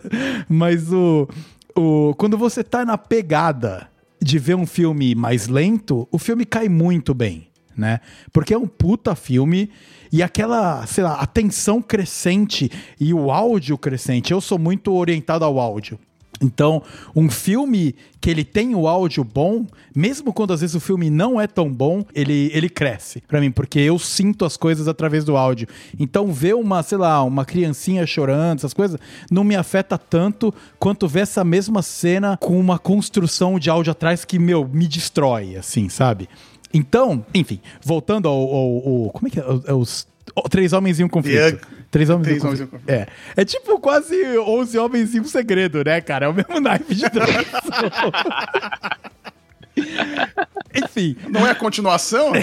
mas 0.48 0.92
o, 0.92 1.28
o. 1.76 2.14
Quando 2.16 2.36
você 2.36 2.62
tá 2.62 2.84
na 2.84 2.98
pegada 2.98 3.88
de 4.20 4.38
ver 4.38 4.54
um 4.56 4.66
filme 4.66 5.14
mais 5.14 5.48
lento, 5.48 6.08
o 6.10 6.18
filme 6.18 6.44
cai 6.44 6.68
muito 6.68 7.14
bem, 7.14 7.48
né? 7.76 8.00
Porque 8.32 8.52
é 8.52 8.58
um 8.58 8.66
puta 8.66 9.14
filme 9.14 9.70
e 10.12 10.22
aquela, 10.22 10.86
sei 10.86 11.04
lá, 11.04 11.14
a 11.14 11.26
tensão 11.26 11.82
crescente 11.82 12.70
e 12.98 13.12
o 13.12 13.30
áudio 13.30 13.76
crescente. 13.76 14.32
Eu 14.32 14.40
sou 14.40 14.58
muito 14.58 14.92
orientado 14.92 15.44
ao 15.44 15.58
áudio. 15.58 15.98
Então, 16.40 16.82
um 17.14 17.28
filme 17.28 17.94
que 18.20 18.30
ele 18.30 18.44
tem 18.44 18.74
o 18.74 18.86
áudio 18.88 19.24
bom, 19.24 19.66
mesmo 19.94 20.32
quando 20.32 20.52
às 20.52 20.60
vezes 20.60 20.74
o 20.74 20.80
filme 20.80 21.10
não 21.10 21.40
é 21.40 21.46
tão 21.46 21.72
bom, 21.72 22.04
ele, 22.14 22.50
ele 22.52 22.68
cresce 22.68 23.22
para 23.26 23.40
mim, 23.40 23.50
porque 23.50 23.78
eu 23.78 23.98
sinto 23.98 24.44
as 24.44 24.56
coisas 24.56 24.88
através 24.88 25.24
do 25.24 25.36
áudio. 25.36 25.68
Então, 25.98 26.32
ver 26.32 26.54
uma, 26.54 26.82
sei 26.82 26.98
lá, 26.98 27.22
uma 27.22 27.44
criancinha 27.44 28.06
chorando, 28.06 28.58
essas 28.58 28.74
coisas, 28.74 28.98
não 29.30 29.44
me 29.44 29.56
afeta 29.56 29.98
tanto 29.98 30.52
quanto 30.78 31.08
ver 31.08 31.20
essa 31.20 31.44
mesma 31.44 31.82
cena 31.82 32.36
com 32.36 32.58
uma 32.58 32.78
construção 32.78 33.58
de 33.58 33.70
áudio 33.70 33.92
atrás 33.92 34.24
que, 34.24 34.38
meu, 34.38 34.68
me 34.68 34.86
destrói, 34.86 35.56
assim, 35.56 35.88
sabe? 35.88 36.28
Então, 36.72 37.24
enfim, 37.34 37.60
voltando 37.82 38.28
ao. 38.28 38.36
ao, 38.36 39.04
ao 39.04 39.10
como 39.10 39.28
é 39.28 39.30
que 39.30 39.40
é? 39.40 39.44
é 39.66 39.72
os 39.72 40.06
Três 40.50 40.72
homens 40.72 41.00
e 41.00 41.04
um 41.04 41.08
conflito. 41.08 41.66
Três 41.90 42.10
homens, 42.10 42.26
Três 42.26 42.42
e, 42.42 42.44
um 42.44 42.48
homens 42.48 42.68
conflito. 42.68 42.90
É. 42.90 43.06
É 43.36 43.44
tipo 43.44 43.78
quase 43.80 44.38
11 44.38 44.78
homens 44.78 45.14
e 45.14 45.20
um 45.20 45.24
segredo, 45.24 45.82
né, 45.84 46.00
cara? 46.00 46.26
É 46.26 46.28
o 46.28 46.34
mesmo 46.34 46.60
naipe 46.60 46.94
de 46.94 47.08
tradução. 47.08 47.50
Enfim. 50.74 51.16
Não 51.28 51.46
é 51.46 51.50
a 51.52 51.54
continuação? 51.54 52.32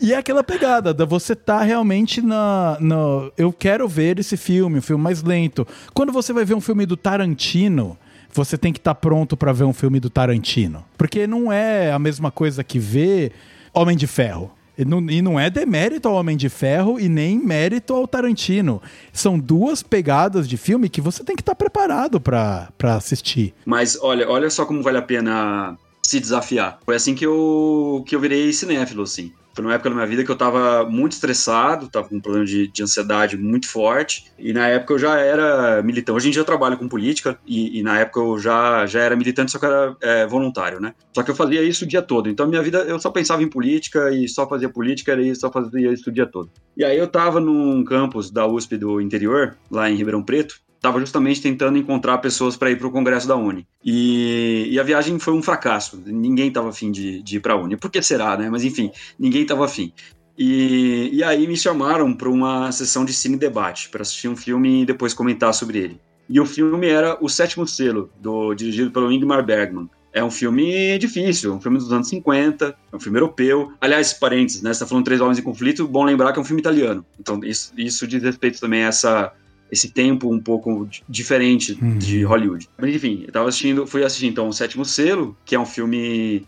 e 0.00 0.12
é 0.12 0.16
aquela 0.16 0.44
pegada 0.44 0.94
da 0.94 1.04
você 1.04 1.34
tá 1.34 1.62
realmente 1.62 2.22
na, 2.22 2.76
na. 2.80 3.30
Eu 3.36 3.52
quero 3.52 3.88
ver 3.88 4.18
esse 4.18 4.36
filme, 4.36 4.78
um 4.78 4.82
filme 4.82 5.02
mais 5.02 5.22
lento. 5.22 5.66
Quando 5.92 6.12
você 6.12 6.32
vai 6.32 6.44
ver 6.44 6.54
um 6.54 6.60
filme 6.60 6.86
do 6.86 6.96
Tarantino 6.96 7.98
você 8.32 8.56
tem 8.56 8.72
que 8.72 8.78
estar 8.78 8.94
tá 8.94 9.00
pronto 9.00 9.36
para 9.36 9.52
ver 9.52 9.64
um 9.64 9.72
filme 9.72 9.98
do 9.98 10.08
Tarantino. 10.08 10.84
Porque 10.96 11.26
não 11.26 11.52
é 11.52 11.90
a 11.92 11.98
mesma 11.98 12.30
coisa 12.30 12.62
que 12.62 12.78
ver 12.78 13.32
Homem 13.74 13.96
de 13.96 14.06
Ferro. 14.06 14.50
E 14.80 14.84
não, 14.86 15.10
e 15.10 15.20
não 15.20 15.38
é 15.38 15.50
demérito 15.50 16.08
ao 16.08 16.14
Homem 16.14 16.38
de 16.38 16.48
Ferro 16.48 16.98
e 16.98 17.06
nem 17.06 17.38
mérito 17.38 17.92
ao 17.92 18.08
Tarantino. 18.08 18.80
São 19.12 19.38
duas 19.38 19.82
pegadas 19.82 20.48
de 20.48 20.56
filme 20.56 20.88
que 20.88 21.02
você 21.02 21.22
tem 21.22 21.36
que 21.36 21.42
estar 21.42 21.52
tá 21.52 21.56
preparado 21.56 22.18
para 22.18 22.70
assistir. 22.82 23.52
Mas 23.66 23.98
olha, 24.00 24.26
olha 24.26 24.48
só 24.48 24.64
como 24.64 24.82
vale 24.82 24.96
a 24.96 25.02
pena 25.02 25.76
se 26.02 26.18
desafiar. 26.18 26.80
Foi 26.82 26.96
assim 26.96 27.14
que 27.14 27.26
eu, 27.26 28.02
que 28.06 28.16
eu 28.16 28.20
virei 28.20 28.54
cinéfilo, 28.54 29.02
assim. 29.02 29.34
Foi 29.60 29.62
numa 29.62 29.74
época 29.74 29.90
da 29.90 29.96
minha 29.96 30.06
vida 30.06 30.24
que 30.24 30.30
eu 30.30 30.36
tava 30.36 30.88
muito 30.88 31.12
estressado, 31.12 31.88
tava 31.88 32.08
com 32.08 32.16
um 32.16 32.20
problema 32.20 32.46
de, 32.46 32.66
de 32.68 32.82
ansiedade 32.82 33.36
muito 33.36 33.68
forte. 33.68 34.24
E 34.38 34.54
na 34.54 34.66
época 34.68 34.94
eu 34.94 34.98
já 34.98 35.18
era 35.18 35.82
militante. 35.82 36.16
Hoje 36.16 36.28
em 36.28 36.30
dia 36.30 36.40
eu 36.40 36.46
trabalho 36.46 36.78
com 36.78 36.88
política 36.88 37.38
e, 37.46 37.78
e 37.78 37.82
na 37.82 37.98
época 37.98 38.20
eu 38.20 38.38
já, 38.38 38.86
já 38.86 39.00
era 39.00 39.14
militante, 39.14 39.52
só 39.52 39.58
que 39.58 39.66
era 39.66 39.94
é, 40.00 40.26
voluntário, 40.26 40.80
né? 40.80 40.94
Só 41.14 41.22
que 41.22 41.30
eu 41.30 41.34
fazia 41.34 41.62
isso 41.62 41.84
o 41.84 41.86
dia 41.88 42.00
todo. 42.00 42.30
Então 42.30 42.48
minha 42.48 42.62
vida 42.62 42.78
eu 42.78 42.98
só 42.98 43.10
pensava 43.10 43.42
em 43.42 43.48
política 43.48 44.10
e 44.10 44.26
só 44.28 44.48
fazia 44.48 44.70
política 44.70 45.14
e 45.20 45.36
só 45.36 45.52
fazia 45.52 45.92
isso 45.92 46.08
o 46.08 46.12
dia 46.12 46.26
todo. 46.26 46.50
E 46.74 46.82
aí 46.82 46.96
eu 46.96 47.06
tava 47.06 47.38
num 47.38 47.84
campus 47.84 48.30
da 48.30 48.46
USP 48.46 48.78
do 48.78 48.98
interior, 48.98 49.58
lá 49.70 49.90
em 49.90 49.94
Ribeirão 49.94 50.22
Preto, 50.22 50.54
estava 50.80 50.98
justamente 50.98 51.42
tentando 51.42 51.76
encontrar 51.76 52.18
pessoas 52.18 52.56
para 52.56 52.70
ir 52.70 52.78
para 52.78 52.86
o 52.86 52.90
congresso 52.90 53.28
da 53.28 53.36
Uni. 53.36 53.66
E, 53.84 54.66
e, 54.70 54.80
a 54.80 54.82
viagem 54.82 55.18
foi 55.18 55.34
um 55.34 55.42
fracasso. 55.42 56.02
Ninguém 56.06 56.48
estava 56.48 56.70
afim 56.70 56.90
de, 56.90 57.22
de 57.22 57.36
ir 57.36 57.40
para 57.40 57.52
a 57.52 57.56
Uni. 57.56 57.76
Por 57.76 57.90
que 57.90 58.00
será, 58.00 58.36
né? 58.36 58.48
Mas 58.48 58.64
enfim, 58.64 58.90
ninguém 59.18 59.42
estava 59.42 59.66
afim. 59.66 59.92
E, 60.38 61.10
e 61.12 61.22
aí 61.22 61.46
me 61.46 61.56
chamaram 61.56 62.14
para 62.14 62.30
uma 62.30 62.72
sessão 62.72 63.04
de 63.04 63.12
cine 63.12 63.36
debate, 63.36 63.90
para 63.90 64.00
assistir 64.00 64.26
um 64.26 64.36
filme 64.36 64.82
e 64.82 64.86
depois 64.86 65.12
comentar 65.12 65.52
sobre 65.52 65.78
ele. 65.78 66.00
E 66.26 66.40
o 66.40 66.46
filme 66.46 66.88
era 66.88 67.18
O 67.20 67.28
Sétimo 67.28 67.66
Selo, 67.66 68.10
do, 68.18 68.54
dirigido 68.54 68.90
pelo 68.90 69.12
Ingmar 69.12 69.44
Bergman. 69.44 69.90
É 70.12 70.24
um 70.24 70.30
filme 70.30 70.98
difícil, 70.98 71.54
um 71.54 71.60
filme 71.60 71.76
dos 71.76 71.92
anos 71.92 72.08
50, 72.08 72.74
é 72.90 72.96
um 72.96 72.98
filme 72.98 73.18
europeu. 73.18 73.72
Aliás, 73.80 74.14
parênteses, 74.14 74.62
né? 74.62 74.72
Você 74.72 74.80
tá 74.80 74.86
falando 74.86 75.04
Três 75.04 75.20
Homens 75.20 75.38
em 75.38 75.42
Conflito, 75.42 75.86
bom 75.86 76.04
lembrar 76.04 76.32
que 76.32 76.38
é 76.38 76.42
um 76.42 76.44
filme 76.44 76.60
italiano. 76.60 77.04
Então, 77.18 77.38
isso, 77.44 77.72
isso 77.76 78.06
diz 78.06 78.22
respeito 78.22 78.58
também 78.58 78.82
a 78.82 78.88
essa 78.88 79.32
esse 79.70 79.90
tempo 79.90 80.32
um 80.32 80.40
pouco 80.40 80.88
diferente 81.08 81.78
uhum. 81.80 81.98
de 81.98 82.22
Hollywood. 82.24 82.68
Enfim, 82.82 83.24
eu 83.26 83.32
tava 83.32 83.48
assistindo, 83.48 83.86
fui 83.86 84.04
assistir 84.04 84.26
então 84.26 84.48
o 84.48 84.52
Sétimo 84.52 84.84
Selo, 84.84 85.36
que 85.44 85.54
é 85.54 85.60
um 85.60 85.66
filme 85.66 86.46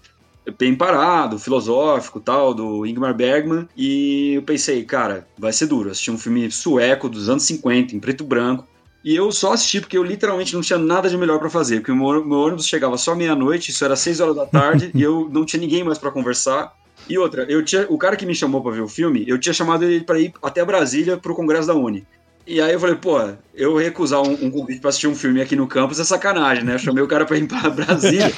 bem 0.59 0.75
parado, 0.75 1.39
filosófico 1.39 2.19
tal, 2.19 2.53
do 2.53 2.85
Ingmar 2.85 3.15
Bergman, 3.15 3.69
e 3.77 4.35
eu 4.35 4.43
pensei, 4.43 4.83
cara, 4.85 5.27
vai 5.39 5.53
ser 5.53 5.67
duro. 5.67 5.91
Assisti 5.91 6.11
um 6.11 6.19
filme 6.19 6.51
sueco 6.51 7.09
dos 7.09 7.29
anos 7.29 7.45
50, 7.45 7.95
em 7.95 8.01
preto 8.01 8.25
e 8.25 8.27
branco, 8.27 8.67
e 9.05 9.17
eu 9.17 9.33
só 9.33 9.53
assisti 9.53 9.81
porque 9.81 9.99
eu 9.99 10.05
literalmente 10.05 10.55
não 10.55 10.61
tinha 10.61 10.79
nada 10.79 11.09
de 11.09 11.17
melhor 11.17 11.39
para 11.39 11.51
fazer, 11.51 11.77
porque 11.77 11.91
o 11.91 11.97
meu, 11.97 12.25
meu 12.25 12.39
ônibus 12.39 12.67
chegava 12.67 12.97
só 12.97 13.15
meia-noite, 13.15 13.71
isso 13.71 13.85
era 13.85 13.97
6 13.97 14.21
horas 14.21 14.37
da 14.37 14.47
tarde, 14.47 14.91
e 14.95 15.03
eu 15.03 15.29
não 15.31 15.45
tinha 15.45 15.61
ninguém 15.61 15.83
mais 15.83 15.99
para 15.99 16.11
conversar. 16.11 16.73
E 17.09 17.19
outra, 17.19 17.45
eu 17.49 17.65
tinha, 17.65 17.85
o 17.89 17.99
cara 17.99 18.15
que 18.15 18.25
me 18.25 18.35
chamou 18.35 18.63
para 18.63 18.73
ver 18.73 18.81
o 18.81 18.89
filme, 18.89 19.25
eu 19.27 19.39
tinha 19.39 19.53
chamado 19.53 19.85
ele 19.85 20.05
para 20.05 20.21
ir 20.21 20.33
até 20.41 20.65
Brasília 20.65 21.17
pro 21.17 21.35
congresso 21.35 21.67
da 21.67 21.75
Uni. 21.75 22.07
E 22.47 22.61
aí 22.61 22.73
eu 22.73 22.81
falei, 22.81 22.97
pô, 22.97 23.19
eu 23.55 23.77
recusar 23.77 24.21
um, 24.21 24.33
um 24.33 24.51
convite 24.51 24.81
pra 24.81 24.91
assistir 24.91 25.07
um 25.07 25.15
filme 25.15 25.41
aqui 25.41 25.55
no 25.55 25.69
campus 25.69 26.01
é 26.01 26.05
sacanagem, 26.05 26.65
né? 26.65 26.75
Eu 26.75 26.79
chamei 26.79 27.03
o 27.03 27.07
cara 27.07 27.25
pra 27.25 27.37
ir 27.39 27.47
pra 27.47 27.69
Brasília. 27.71 28.33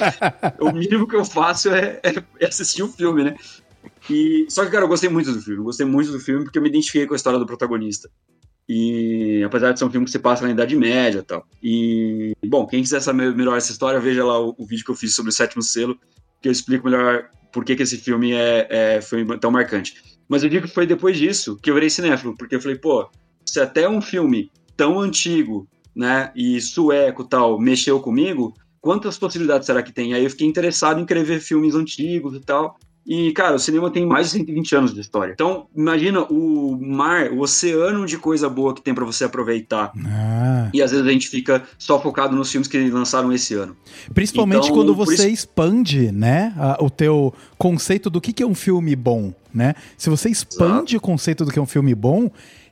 o 0.59 0.71
mínimo 0.71 1.07
que 1.07 1.15
eu 1.15 1.25
faço 1.25 1.69
é, 1.69 1.99
é, 2.03 2.23
é 2.39 2.45
assistir 2.45 2.83
o 2.83 2.85
um 2.85 2.91
filme, 2.91 3.23
né? 3.23 3.35
E, 4.09 4.45
só 4.49 4.63
que, 4.63 4.71
cara, 4.71 4.83
eu 4.83 4.87
gostei 4.87 5.09
muito 5.09 5.31
do 5.31 5.41
filme. 5.41 5.59
Eu 5.59 5.65
gostei 5.65 5.85
muito 5.85 6.11
do 6.11 6.19
filme 6.19 6.43
porque 6.43 6.57
eu 6.57 6.61
me 6.61 6.69
identifiquei 6.69 7.07
com 7.07 7.13
a 7.13 7.17
história 7.17 7.39
do 7.39 7.45
protagonista. 7.45 8.09
E 8.67 9.43
apesar 9.43 9.71
de 9.71 9.79
ser 9.79 9.85
um 9.85 9.91
filme 9.91 10.05
que 10.05 10.11
se 10.11 10.19
passa 10.19 10.43
na 10.43 10.51
Idade 10.51 10.75
Média 10.75 11.19
e 11.19 11.23
tal. 11.23 11.47
E, 11.61 12.33
bom, 12.45 12.65
quem 12.67 12.81
quiser 12.81 13.01
saber 13.01 13.33
melhor 13.35 13.57
essa 13.57 13.71
história, 13.71 13.99
veja 13.99 14.23
lá 14.23 14.39
o, 14.39 14.55
o 14.57 14.65
vídeo 14.65 14.85
que 14.85 14.91
eu 14.91 14.95
fiz 14.95 15.15
sobre 15.15 15.29
o 15.29 15.33
sétimo 15.33 15.61
selo, 15.61 15.97
que 16.41 16.47
eu 16.47 16.51
explico 16.51 16.85
melhor 16.85 17.29
por 17.51 17.63
que, 17.63 17.75
que 17.75 17.83
esse 17.83 17.97
filme 17.97 18.33
é, 18.33 18.67
é, 18.69 19.01
foi 19.01 19.25
tão 19.39 19.51
marcante. 19.51 19.95
Mas 20.27 20.43
eu 20.43 20.49
digo 20.49 20.67
que 20.67 20.73
foi 20.73 20.85
depois 20.85 21.17
disso 21.17 21.57
que 21.61 21.69
eu 21.69 21.75
virei 21.75 21.89
cinéfilo, 21.89 22.35
porque 22.35 22.55
eu 22.55 22.61
falei, 22.61 22.77
pô, 22.77 23.07
se 23.45 23.59
até 23.59 23.87
um 23.87 24.01
filme 24.01 24.51
tão 24.75 24.99
antigo, 24.99 25.67
né, 25.95 26.31
e 26.35 26.59
sueco 26.59 27.23
tal, 27.23 27.59
mexeu 27.59 27.99
comigo, 27.99 28.53
quantas 28.81 29.17
possibilidades 29.17 29.65
será 29.65 29.81
que 29.81 29.93
tem? 29.93 30.13
Aí 30.13 30.23
eu 30.23 30.29
fiquei 30.29 30.47
interessado 30.47 30.99
em 30.99 31.05
querer 31.05 31.23
ver 31.23 31.39
filmes 31.39 31.73
antigos 31.73 32.35
e 32.35 32.39
tal. 32.39 32.77
E, 33.05 33.31
cara, 33.33 33.55
o 33.55 33.59
cinema 33.59 33.91
tem 33.91 34.03
mais 34.03 34.27
de 34.27 34.39
120 34.39 34.75
anos 34.75 34.93
de 34.93 34.99
história. 34.99 35.31
Então, 35.31 35.67
imagina 35.75 36.21
o 36.23 36.75
mar, 36.81 37.31
o 37.31 37.41
oceano 37.41 38.03
de 38.05 38.17
coisa 38.17 38.49
boa 38.49 38.73
que 38.73 38.81
tem 38.81 38.95
para 38.95 39.05
você 39.05 39.23
aproveitar. 39.25 39.91
Ah. 40.03 40.69
E 40.73 40.81
às 40.81 40.89
vezes 40.89 41.05
a 41.05 41.11
gente 41.11 41.29
fica 41.29 41.63
só 41.77 42.01
focado 42.01 42.35
nos 42.35 42.51
filmes 42.51 42.67
que 42.67 42.89
lançaram 42.89 43.31
esse 43.31 43.53
ano. 43.53 43.77
Principalmente 44.11 44.65
então, 44.65 44.75
quando 44.75 44.95
você 44.95 45.13
isso... 45.13 45.27
expande, 45.27 46.11
né, 46.11 46.51
a, 46.57 46.83
o 46.83 46.89
teu 46.89 47.31
conceito 47.59 48.09
do 48.09 48.19
que, 48.19 48.33
que 48.33 48.41
é 48.41 48.47
um 48.47 48.55
filme 48.55 48.95
bom, 48.95 49.31
né? 49.53 49.75
Se 49.95 50.09
você 50.09 50.29
expande 50.29 50.93
Exato. 50.93 50.97
o 50.97 51.01
conceito 51.01 51.45
do 51.45 51.51
que 51.51 51.59
é 51.59 51.61
um 51.61 51.67
filme 51.67 51.93
bom, 51.93 52.31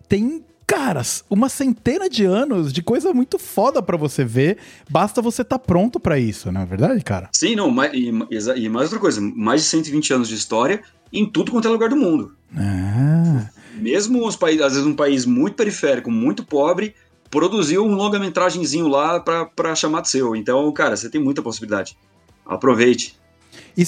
tem 0.10 0.44
caras, 0.68 1.24
uma 1.30 1.50
centena 1.50 2.10
de 2.10 2.26
anos 2.26 2.72
de 2.72 2.82
coisa 2.82 3.14
muito 3.14 3.38
foda 3.38 3.82
para 3.82 3.98
você 3.98 4.24
ver. 4.24 4.58
Basta 4.90 5.22
você 5.22 5.42
estar 5.42 5.58
tá 5.58 5.64
pronto 5.64 6.00
para 6.00 6.20
isso, 6.20 6.52
não 6.52 6.62
é 6.62 6.66
verdade, 6.66 7.04
cara? 7.04 7.30
Sim, 7.32 7.56
não, 7.56 7.74
e, 7.94 8.12
e, 8.58 8.70
mais 8.70 8.86
outra 8.86 9.00
coisa, 9.00 9.22
mais 9.22 9.62
de 9.62 9.68
120 9.68 10.14
anos 10.14 10.28
de 10.28 10.36
história 10.36 10.82
em 11.12 11.30
tudo 11.30 11.52
quanto 11.52 11.68
é 11.68 11.72
lugar 11.72 11.90
do 11.90 11.96
mundo. 11.96 12.36
Ah. 12.56 13.50
Mesmo 13.76 14.26
os 14.28 14.36
países, 14.36 14.62
às 14.62 14.74
vezes 14.74 14.88
um 14.88 14.96
país 14.96 15.26
muito 15.26 15.56
periférico, 15.56 16.10
muito 16.10 16.46
pobre, 16.46 16.96
produziu 17.30 17.84
um 17.84 17.96
longa-metragenzinho 17.96 18.88
lá 18.88 19.20
para 19.20 19.76
chamar 19.76 20.02
de 20.02 20.10
seu. 20.10 20.36
Então, 20.36 20.72
cara, 20.72 20.96
você 20.96 21.10
tem 21.10 21.22
muita 21.22 21.42
possibilidade. 21.42 21.98
Aproveite. 22.46 23.16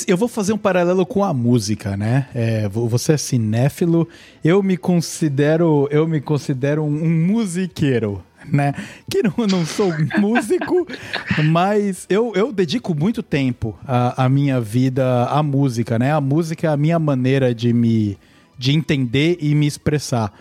Eu 0.08 0.18
vou 0.18 0.28
fazer 0.28 0.52
um 0.52 0.58
paralelo 0.58 1.06
com 1.06 1.24
a 1.24 1.32
música, 1.32 1.96
né? 1.96 2.28
É, 2.34 2.68
você 2.68 3.14
é 3.14 3.18
cinéfilo, 3.18 4.08
eu 4.44 4.64
me 4.64 4.78
considero, 4.78 5.88
eu 5.92 6.08
me 6.08 6.20
considero 6.20 6.84
um, 6.84 7.04
um 7.04 7.28
musiqueiro, 7.28 8.24
né? 8.52 8.74
Que 9.10 9.22
não, 9.22 9.34
não 9.48 9.64
sou 9.64 9.94
músico, 10.20 10.88
mas 11.46 12.08
eu, 12.10 12.34
eu 12.36 12.52
dedico 12.52 12.96
muito 12.96 13.22
tempo 13.22 13.78
à, 13.86 14.28
minha 14.28 14.60
vida 14.60 15.26
à 15.26 15.44
música, 15.44 16.00
né? 16.00 16.12
A 16.12 16.22
música 16.22 16.66
é 16.66 16.70
a 16.72 16.78
minha 16.78 16.98
maneira 16.98 17.54
de 17.54 17.72
me 17.72 18.18
de 18.58 18.72
entender 18.72 19.38
e 19.42 19.54
me 19.54 19.68
expressar. 19.68 20.34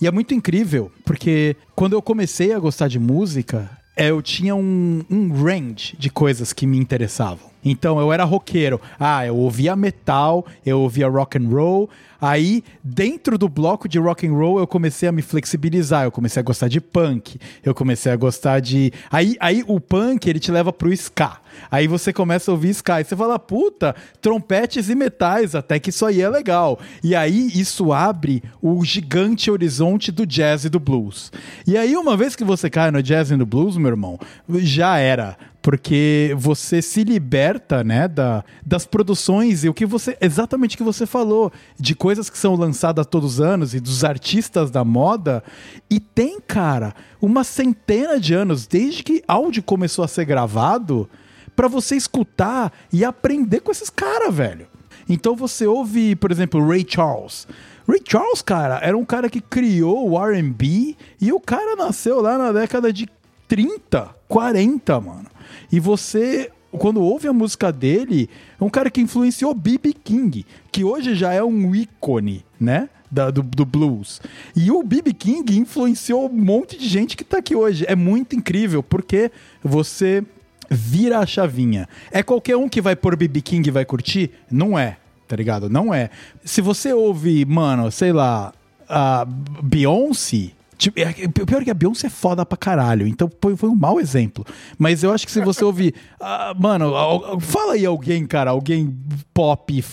E 0.00 0.06
é 0.06 0.10
muito 0.10 0.32
incrível, 0.32 0.92
porque 1.04 1.56
quando 1.74 1.92
eu 1.92 2.00
comecei 2.00 2.52
a 2.52 2.58
gostar 2.58 2.88
de 2.88 3.00
música, 3.00 3.68
é, 3.96 4.10
eu 4.10 4.22
tinha 4.22 4.54
um, 4.54 5.04
um 5.10 5.32
range 5.32 5.96
de 5.98 6.08
coisas 6.08 6.52
que 6.52 6.66
me 6.66 6.78
interessavam. 6.78 7.47
Então 7.64 8.00
eu 8.00 8.12
era 8.12 8.24
roqueiro. 8.24 8.80
Ah, 8.98 9.26
eu 9.26 9.36
ouvia 9.36 9.74
metal, 9.76 10.44
eu 10.64 10.80
ouvia 10.80 11.08
rock 11.08 11.38
and 11.38 11.48
roll. 11.48 11.90
Aí, 12.20 12.64
dentro 12.82 13.38
do 13.38 13.48
bloco 13.48 13.88
de 13.88 13.98
rock 13.98 14.26
and 14.26 14.32
roll, 14.32 14.58
eu 14.58 14.66
comecei 14.66 15.08
a 15.08 15.12
me 15.12 15.22
flexibilizar. 15.22 16.04
Eu 16.04 16.10
comecei 16.10 16.40
a 16.40 16.42
gostar 16.42 16.68
de 16.68 16.80
punk. 16.80 17.38
Eu 17.64 17.74
comecei 17.74 18.10
a 18.10 18.16
gostar 18.16 18.60
de. 18.60 18.92
Aí, 19.10 19.36
aí 19.40 19.64
o 19.66 19.80
punk 19.80 20.28
ele 20.28 20.40
te 20.40 20.50
leva 20.50 20.72
pro 20.72 20.92
ska. 20.92 21.38
Aí 21.70 21.86
você 21.86 22.12
começa 22.12 22.50
a 22.50 22.54
ouvir 22.54 22.70
ska. 22.70 23.00
E 23.00 23.04
você 23.04 23.16
fala, 23.16 23.38
puta, 23.38 23.94
trompetes 24.20 24.88
e 24.88 24.94
metais, 24.94 25.54
até 25.54 25.78
que 25.78 25.90
isso 25.90 26.04
aí 26.04 26.20
é 26.20 26.28
legal. 26.28 26.78
E 27.02 27.14
aí 27.14 27.50
isso 27.54 27.92
abre 27.92 28.42
o 28.60 28.84
gigante 28.84 29.50
horizonte 29.50 30.10
do 30.10 30.26
jazz 30.26 30.64
e 30.64 30.68
do 30.68 30.80
blues. 30.80 31.32
E 31.66 31.76
aí, 31.76 31.96
uma 31.96 32.16
vez 32.16 32.34
que 32.34 32.44
você 32.44 32.68
cai 32.68 32.90
no 32.90 33.02
jazz 33.02 33.30
e 33.30 33.36
no 33.36 33.46
blues, 33.46 33.76
meu 33.76 33.88
irmão, 33.88 34.18
já 34.48 34.98
era 34.98 35.36
porque 35.60 36.34
você 36.38 36.80
se 36.80 37.04
liberta, 37.04 37.82
né, 37.82 38.08
da, 38.08 38.44
das 38.64 38.86
produções 38.86 39.64
e 39.64 39.68
o 39.68 39.74
que 39.74 39.84
você 39.84 40.16
exatamente 40.20 40.76
o 40.76 40.78
que 40.78 40.84
você 40.84 41.04
falou 41.04 41.52
de 41.78 41.94
que 42.30 42.38
são 42.38 42.54
lançadas 42.54 43.06
todos 43.06 43.34
os 43.34 43.40
anos 43.40 43.74
e 43.74 43.80
dos 43.80 44.04
artistas 44.04 44.70
da 44.70 44.84
moda 44.84 45.42
e 45.90 46.00
tem, 46.00 46.40
cara, 46.40 46.94
uma 47.20 47.44
centena 47.44 48.18
de 48.18 48.34
anos 48.34 48.66
desde 48.66 49.02
que 49.02 49.22
áudio 49.28 49.62
começou 49.62 50.04
a 50.04 50.08
ser 50.08 50.24
gravado 50.24 51.08
para 51.54 51.68
você 51.68 51.96
escutar 51.96 52.72
e 52.92 53.04
aprender 53.04 53.60
com 53.60 53.70
esses 53.70 53.90
caras, 53.90 54.34
velho. 54.34 54.66
Então 55.08 55.34
você 55.34 55.66
ouve, 55.66 56.14
por 56.16 56.30
exemplo, 56.30 56.66
Ray 56.66 56.86
Charles. 56.88 57.46
Ray 57.86 58.00
Charles, 58.06 58.42
cara, 58.42 58.78
era 58.82 58.96
um 58.96 59.04
cara 59.04 59.28
que 59.28 59.40
criou 59.40 60.10
o 60.10 60.24
R&B 60.24 60.96
e 61.20 61.32
o 61.32 61.40
cara 61.40 61.74
nasceu 61.76 62.20
lá 62.20 62.38
na 62.38 62.52
década 62.52 62.92
de 62.92 63.08
30, 63.48 64.08
40, 64.28 65.00
mano. 65.00 65.26
E 65.72 65.80
você, 65.80 66.50
quando 66.70 67.00
ouve 67.00 67.26
a 67.28 67.32
música 67.32 67.72
dele, 67.72 68.28
é 68.60 68.64
um 68.64 68.68
cara 68.68 68.90
que 68.90 69.00
influenciou 69.00 69.54
B.B. 69.54 69.94
King, 70.04 70.44
que 70.70 70.84
hoje 70.84 71.14
já 71.14 71.32
é 71.32 71.42
um 71.42 71.74
ícone, 71.74 72.44
né? 72.60 72.88
Da, 73.10 73.30
do, 73.30 73.42
do, 73.42 73.64
blues. 73.64 74.20
E 74.54 74.70
o 74.70 74.82
B.B. 74.82 75.14
King 75.14 75.56
influenciou 75.56 76.28
um 76.28 76.32
monte 76.32 76.76
de 76.76 76.86
gente 76.86 77.16
que 77.16 77.24
tá 77.24 77.38
aqui 77.38 77.56
hoje. 77.56 77.86
É 77.88 77.96
muito 77.96 78.36
incrível, 78.36 78.82
porque 78.82 79.32
você 79.64 80.22
vira 80.68 81.18
a 81.18 81.24
chavinha. 81.24 81.88
É 82.10 82.22
qualquer 82.22 82.56
um 82.56 82.68
que 82.68 82.82
vai 82.82 82.94
pôr 82.94 83.16
B.B. 83.16 83.40
King 83.40 83.66
e 83.66 83.72
vai 83.72 83.86
curtir? 83.86 84.32
Não 84.50 84.78
é, 84.78 84.98
tá 85.26 85.34
ligado? 85.34 85.70
Não 85.70 85.94
é. 85.94 86.10
Se 86.44 86.60
você 86.60 86.92
ouve, 86.92 87.46
mano, 87.46 87.90
sei 87.90 88.12
lá, 88.12 88.52
a 88.86 89.24
Beyoncé, 89.62 90.50
Tipo, 90.78 91.00
é, 91.00 91.12
pior 91.26 91.64
que 91.64 91.70
a 91.70 91.74
Beyoncé 91.74 92.06
é 92.06 92.10
foda 92.10 92.46
pra 92.46 92.56
caralho, 92.56 93.06
então 93.08 93.28
foi, 93.40 93.68
um 93.68 93.74
mau 93.74 93.98
exemplo. 93.98 94.46
Mas 94.78 95.02
eu 95.02 95.12
acho 95.12 95.26
que 95.26 95.32
se 95.32 95.40
você 95.40 95.64
ouvir. 95.64 95.92
Uh, 96.20 96.54
mano, 96.62 96.92
fala 97.40 97.72
aí 97.72 97.84
alguém, 97.84 98.24
cara, 98.24 98.52
alguém 98.52 98.96
pop 99.34 99.84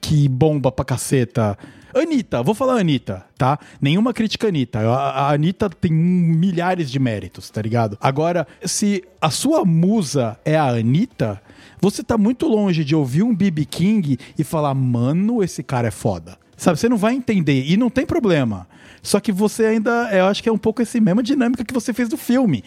que 0.00 0.28
bomba 0.28 0.70
pra 0.70 0.84
caceta. 0.84 1.58
Anitta, 1.92 2.42
vou 2.42 2.54
falar 2.54 2.78
Anitta, 2.78 3.24
tá? 3.36 3.58
Nenhuma 3.80 4.12
crítica 4.12 4.46
a 4.46 4.50
Anitta. 4.50 4.78
A, 4.78 5.10
a 5.10 5.32
Anitta 5.32 5.68
tem 5.68 5.90
milhares 5.90 6.88
de 6.88 7.00
méritos, 7.00 7.50
tá 7.50 7.60
ligado? 7.60 7.98
Agora, 8.00 8.46
se 8.64 9.02
a 9.20 9.30
sua 9.30 9.64
musa 9.64 10.38
é 10.44 10.56
a 10.56 10.68
Anitta, 10.68 11.42
você 11.80 12.04
tá 12.04 12.16
muito 12.16 12.46
longe 12.46 12.84
de 12.84 12.94
ouvir 12.94 13.24
um 13.24 13.34
BB 13.34 13.64
King 13.64 14.18
e 14.38 14.44
falar, 14.44 14.74
mano, 14.74 15.42
esse 15.42 15.64
cara 15.64 15.88
é 15.88 15.90
foda. 15.90 16.38
Sabe, 16.56 16.78
você 16.78 16.88
não 16.88 16.96
vai 16.96 17.14
entender. 17.14 17.64
E 17.66 17.76
não 17.76 17.88
tem 17.88 18.04
problema. 18.04 18.68
Só 19.08 19.20
que 19.20 19.32
você 19.32 19.64
ainda, 19.64 20.10
eu 20.12 20.26
acho 20.26 20.42
que 20.42 20.48
é 20.48 20.52
um 20.52 20.58
pouco 20.58 20.82
essa 20.82 21.00
mesma 21.00 21.22
dinâmica 21.22 21.64
que 21.64 21.72
você 21.72 21.94
fez 21.94 22.10
do 22.10 22.16
filme. 22.18 22.62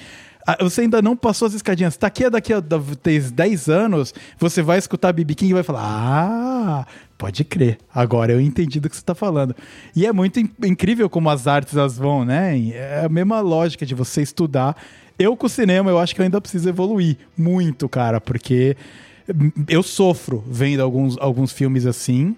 Ah, 0.45 0.57
você 0.59 0.81
ainda 0.81 0.99
não 0.99 1.15
passou 1.15 1.47
as 1.47 1.53
escadinhas. 1.53 1.95
Tá 1.95 2.07
aqui 2.07 2.27
daqui 2.29 2.51
a 2.51 2.59
10 2.59 3.69
anos, 3.69 4.11
você 4.39 4.63
vai 4.63 4.79
escutar 4.79 5.13
BB 5.13 5.35
King 5.35 5.51
e 5.51 5.53
vai 5.53 5.61
falar: 5.61 5.83
Ah, 5.83 6.87
pode 7.15 7.43
crer. 7.43 7.77
Agora 7.93 8.31
eu 8.31 8.41
entendi 8.41 8.79
do 8.79 8.89
que 8.89 8.95
você 8.95 9.03
tá 9.03 9.13
falando. 9.13 9.55
E 9.95 10.03
é 10.03 10.11
muito 10.11 10.39
incrível 10.39 11.07
como 11.07 11.29
as 11.29 11.45
artes 11.45 11.77
elas 11.77 11.95
vão, 11.95 12.25
né? 12.25 12.59
É 12.69 13.05
a 13.05 13.09
mesma 13.09 13.39
lógica 13.39 13.85
de 13.85 13.93
você 13.93 14.23
estudar. 14.23 14.75
Eu 15.19 15.37
com 15.37 15.45
o 15.45 15.49
cinema, 15.49 15.91
eu 15.91 15.99
acho 15.99 16.15
que 16.15 16.21
eu 16.21 16.23
ainda 16.23 16.41
preciso 16.41 16.67
evoluir 16.67 17.17
muito, 17.37 17.87
cara, 17.87 18.19
porque 18.19 18.75
eu 19.67 19.83
sofro 19.83 20.43
vendo 20.47 20.81
alguns, 20.81 21.15
alguns 21.19 21.51
filmes 21.51 21.85
assim. 21.85 22.35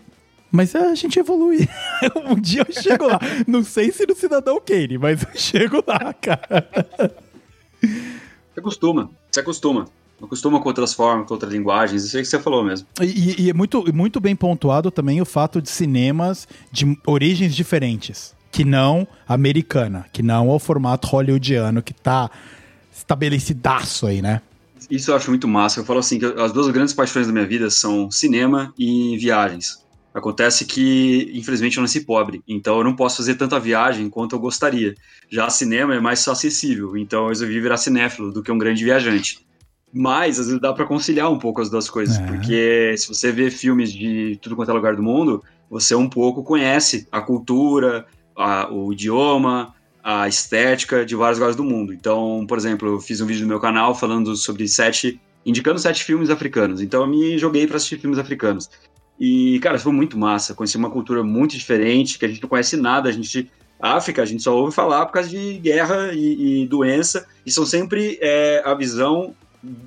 Mas 0.53 0.75
a 0.75 0.93
gente 0.93 1.17
evolui. 1.17 1.67
um 2.29 2.39
dia 2.39 2.63
eu 2.67 2.83
chego 2.83 3.07
lá. 3.07 3.19
Não 3.47 3.63
sei 3.63 3.91
se 3.91 4.05
no 4.05 4.13
Cidadão 4.13 4.61
Kane, 4.63 4.99
mas 4.99 5.23
eu 5.23 5.29
chego 5.33 5.83
lá, 5.87 6.13
cara. 6.13 6.69
Você 7.81 8.59
acostuma, 8.59 9.09
você 9.31 9.39
acostuma. 9.39 9.85
Acostuma 10.21 10.61
com 10.61 10.69
outras 10.69 10.93
formas, 10.93 11.27
com 11.27 11.33
outras 11.33 11.51
linguagens, 11.51 12.05
isso 12.05 12.15
aí 12.15 12.21
que 12.21 12.29
você 12.29 12.39
falou 12.39 12.63
mesmo. 12.63 12.87
E, 13.01 13.45
e 13.45 13.49
é 13.49 13.53
muito, 13.53 13.83
muito 13.91 14.21
bem 14.21 14.35
pontuado 14.35 14.91
também 14.91 15.19
o 15.19 15.25
fato 15.25 15.59
de 15.59 15.71
cinemas 15.71 16.47
de 16.71 16.97
origens 17.05 17.55
diferentes, 17.55 18.35
que 18.51 18.63
não 18.63 19.07
americana, 19.27 20.05
que 20.13 20.21
não 20.21 20.51
é 20.51 20.53
o 20.53 20.59
formato 20.59 21.07
hollywoodiano 21.07 21.81
que 21.81 21.95
tá 21.95 22.29
estabelecidaço 22.95 24.05
aí, 24.05 24.21
né? 24.21 24.39
Isso 24.89 25.09
eu 25.09 25.15
acho 25.15 25.31
muito 25.31 25.47
massa. 25.47 25.79
Eu 25.79 25.85
falo 25.85 25.99
assim, 25.99 26.19
que 26.19 26.25
as 26.25 26.53
duas 26.53 26.69
grandes 26.69 26.93
paixões 26.93 27.25
da 27.25 27.33
minha 27.33 27.47
vida 27.47 27.71
são 27.71 28.11
cinema 28.11 28.71
e 28.77 29.17
viagens. 29.17 29.82
Acontece 30.13 30.65
que, 30.65 31.31
infelizmente, 31.33 31.77
eu 31.77 31.81
nasci 31.81 32.01
pobre, 32.01 32.43
então 32.47 32.77
eu 32.77 32.83
não 32.83 32.95
posso 32.95 33.17
fazer 33.17 33.35
tanta 33.35 33.59
viagem 33.59 34.09
quanto 34.09 34.35
eu 34.35 34.39
gostaria. 34.39 34.93
Já 35.29 35.49
cinema 35.49 35.95
é 35.95 35.99
mais 35.99 36.27
acessível, 36.27 36.95
então 36.95 37.23
eu 37.23 37.29
resolvi 37.29 37.59
virar 37.59 37.77
cinéfilo 37.77 38.31
do 38.31 38.43
que 38.43 38.51
um 38.51 38.57
grande 38.57 38.83
viajante. 38.83 39.45
Mas, 39.91 40.39
às 40.39 40.47
vezes, 40.47 40.61
dá 40.61 40.71
para 40.71 40.85
conciliar 40.85 41.31
um 41.31 41.39
pouco 41.39 41.61
as 41.61 41.69
duas 41.69 41.89
coisas, 41.89 42.17
é. 42.17 42.25
porque 42.25 42.95
se 42.97 43.07
você 43.07 43.31
vê 43.31 43.49
filmes 43.49 43.91
de 43.91 44.37
tudo 44.41 44.55
quanto 44.55 44.69
é 44.69 44.73
lugar 44.73 44.95
do 44.95 45.03
mundo, 45.03 45.43
você 45.69 45.95
um 45.95 46.09
pouco 46.09 46.43
conhece 46.43 47.07
a 47.11 47.21
cultura, 47.21 48.05
a, 48.35 48.71
o 48.71 48.93
idioma, 48.93 49.73
a 50.03 50.27
estética 50.27 51.05
de 51.05 51.15
vários 51.15 51.39
lugares 51.39 51.55
do 51.55 51.63
mundo. 51.63 51.93
Então, 51.93 52.45
por 52.47 52.57
exemplo, 52.57 52.87
eu 52.87 52.99
fiz 52.99 53.21
um 53.21 53.25
vídeo 53.25 53.43
no 53.43 53.47
meu 53.47 53.59
canal 53.59 53.95
falando 53.95 54.35
sobre 54.35 54.67
sete 54.67 55.19
indicando 55.45 55.79
sete 55.79 56.03
filmes 56.03 56.29
africanos. 56.29 56.81
Então 56.81 57.01
eu 57.01 57.07
me 57.07 57.37
joguei 57.37 57.67
para 57.67 57.77
assistir 57.77 57.99
filmes 57.99 58.19
africanos. 58.19 58.69
E, 59.19 59.59
cara, 59.59 59.77
foi 59.79 59.91
muito 59.91 60.17
massa. 60.17 60.53
Conheci 60.53 60.77
uma 60.77 60.89
cultura 60.89 61.23
muito 61.23 61.55
diferente, 61.57 62.17
que 62.17 62.25
a 62.25 62.27
gente 62.27 62.41
não 62.41 62.49
conhece 62.49 62.77
nada. 62.77 63.09
A 63.09 63.11
gente. 63.11 63.51
A 63.81 63.95
África, 63.95 64.21
a 64.21 64.25
gente 64.25 64.41
só 64.41 64.55
ouve 64.55 64.73
falar 64.73 65.05
por 65.05 65.13
causa 65.13 65.27
de 65.27 65.57
guerra 65.57 66.13
e, 66.13 66.63
e 66.63 66.67
doença, 66.67 67.27
e 67.45 67.51
são 67.51 67.65
sempre 67.65 68.17
é, 68.21 68.61
a 68.63 68.73
visão 68.73 69.35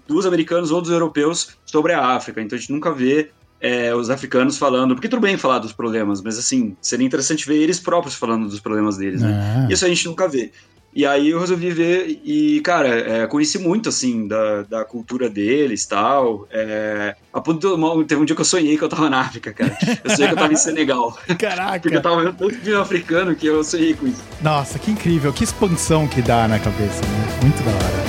dos 0.06 0.26
americanos 0.26 0.70
ou 0.70 0.82
dos 0.82 0.90
europeus 0.90 1.56
sobre 1.64 1.94
a 1.94 2.14
África. 2.14 2.42
Então 2.42 2.56
a 2.56 2.60
gente 2.60 2.72
nunca 2.72 2.92
vê 2.92 3.30
é, 3.60 3.94
os 3.94 4.10
africanos 4.10 4.58
falando, 4.58 4.94
porque 4.94 5.08
tudo 5.08 5.20
bem 5.20 5.36
falar 5.36 5.58
dos 5.58 5.72
problemas, 5.72 6.22
mas 6.22 6.38
assim, 6.38 6.76
seria 6.80 7.06
interessante 7.06 7.46
ver 7.46 7.56
eles 7.56 7.80
próprios 7.80 8.14
falando 8.14 8.48
dos 8.48 8.60
problemas 8.60 8.96
deles, 8.96 9.22
né? 9.22 9.66
Ah. 9.66 9.72
Isso 9.72 9.84
a 9.84 9.88
gente 9.88 10.06
nunca 10.06 10.28
vê. 10.28 10.52
E 10.96 11.04
aí 11.04 11.28
eu 11.28 11.38
resolvi 11.38 11.70
ver 11.72 12.22
e, 12.24 12.58
cara, 12.62 12.88
é, 12.88 13.26
conheci 13.26 13.58
muito, 13.58 13.90
assim, 13.90 14.26
da, 14.26 14.62
da 14.62 14.82
cultura 14.82 15.28
deles 15.28 15.84
e 15.84 15.88
tal. 15.90 16.48
É, 16.50 17.14
a 17.34 17.38
ponto 17.38 17.58
de, 17.58 18.04
teve 18.06 18.22
um 18.22 18.24
dia 18.24 18.34
que 18.34 18.40
eu 18.40 18.46
sonhei 18.46 18.78
que 18.78 18.82
eu 18.82 18.88
tava 18.88 19.10
na 19.10 19.20
África, 19.20 19.52
cara. 19.52 19.76
Eu 20.02 20.10
sonhei 20.10 20.28
que 20.28 20.32
eu 20.32 20.38
tava 20.38 20.52
em 20.54 20.56
Senegal. 20.56 21.14
Caraca! 21.38 21.80
Porque 21.80 21.98
eu 21.98 22.00
tava 22.00 22.22
vendo 22.22 22.32
tanto 22.32 22.54
filme 22.54 22.80
africano 22.80 23.36
que 23.36 23.46
eu 23.46 23.62
sonhei 23.62 23.92
com 23.92 24.06
isso. 24.06 24.24
Nossa, 24.40 24.78
que 24.78 24.90
incrível, 24.90 25.34
que 25.34 25.44
expansão 25.44 26.08
que 26.08 26.22
dá 26.22 26.48
na 26.48 26.58
cabeça, 26.58 27.02
né? 27.02 27.40
Muito 27.42 27.62
da 27.62 27.72
hora. 27.72 28.05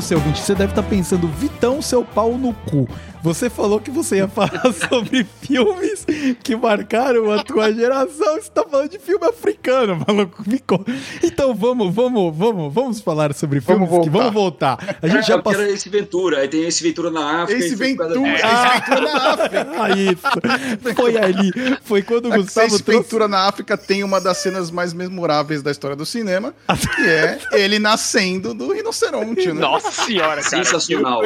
Você, 0.00 0.14
ouvinte, 0.14 0.40
você 0.40 0.54
deve 0.54 0.72
estar 0.72 0.82
tá 0.82 0.88
pensando, 0.88 1.28
Vitão, 1.28 1.82
seu 1.82 2.02
pau 2.02 2.38
no 2.38 2.54
cu. 2.54 2.88
Você 3.22 3.50
falou 3.50 3.78
que 3.78 3.90
você 3.90 4.16
ia 4.16 4.28
falar 4.28 4.72
sobre 4.88 5.26
filmes 5.42 6.06
que 6.42 6.56
marcaram 6.56 7.30
a 7.30 7.44
tua 7.44 7.72
geração. 7.72 8.36
Você 8.36 8.50
tá 8.50 8.64
falando 8.64 8.90
de 8.90 8.98
filme 8.98 9.26
africano, 9.26 10.02
maluco. 10.06 10.42
Ficou. 10.42 10.84
Então 11.22 11.54
vamos, 11.54 11.94
vamos, 11.94 12.34
vamos, 12.34 12.72
vamos 12.72 13.00
falar 13.00 13.34
sobre 13.34 13.60
filmes 13.60 13.88
vamos 13.88 14.04
que 14.04 14.10
vamos 14.10 14.32
voltar. 14.32 14.98
A 15.02 15.06
gente 15.06 15.18
é, 15.18 15.22
já 15.22 15.38
passou. 15.38 15.62
esse 15.64 15.90
Ventura, 15.90 16.38
aí 16.38 16.48
tem 16.48 16.64
esse 16.64 16.82
Ventura 16.82 17.10
na 17.10 17.42
África. 17.42 17.64
Esse 17.64 17.74
Ventura, 17.74 18.14
esse 18.14 18.90
Ventura 18.90 19.00
na 19.00 19.32
África. 19.32 19.60
Ah, 19.80 19.90
isso. 19.90 20.94
Foi 20.94 21.16
ali. 21.16 21.52
Foi 21.82 22.02
quando 22.02 22.26
o 22.26 22.30
Gustavo 22.30 22.66
esse 22.66 22.82
trouxe... 22.82 23.02
Ventura 23.02 23.28
na 23.28 23.46
África 23.46 23.76
tem 23.76 24.02
uma 24.04 24.20
das 24.20 24.38
cenas 24.38 24.70
mais 24.70 24.92
memoráveis 24.92 25.62
da 25.62 25.70
história 25.70 25.96
do 25.96 26.04
cinema, 26.04 26.54
que 26.96 27.02
é 27.02 27.38
ele 27.52 27.78
nascendo 27.78 28.52
do 28.52 28.72
rinoceronte, 28.72 29.48
né? 29.48 29.60
Nossa 29.60 29.89
senhora, 29.90 30.42
cara. 30.42 30.42
Sensacional. 30.42 31.22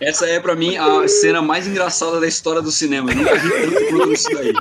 Essa 0.00 0.26
é, 0.26 0.38
para 0.38 0.54
mim, 0.54 0.76
a 0.76 1.08
cena 1.08 1.42
mais 1.42 1.66
engraçada 1.66 2.20
da 2.20 2.26
história 2.26 2.62
do 2.62 2.70
cinema. 2.70 3.10
Eu 3.10 3.16
nunca 3.16 3.34
vi 3.36 3.50
tanto 3.50 3.86
quanto 3.88 4.12
isso 4.12 4.28
daí. 4.32 4.52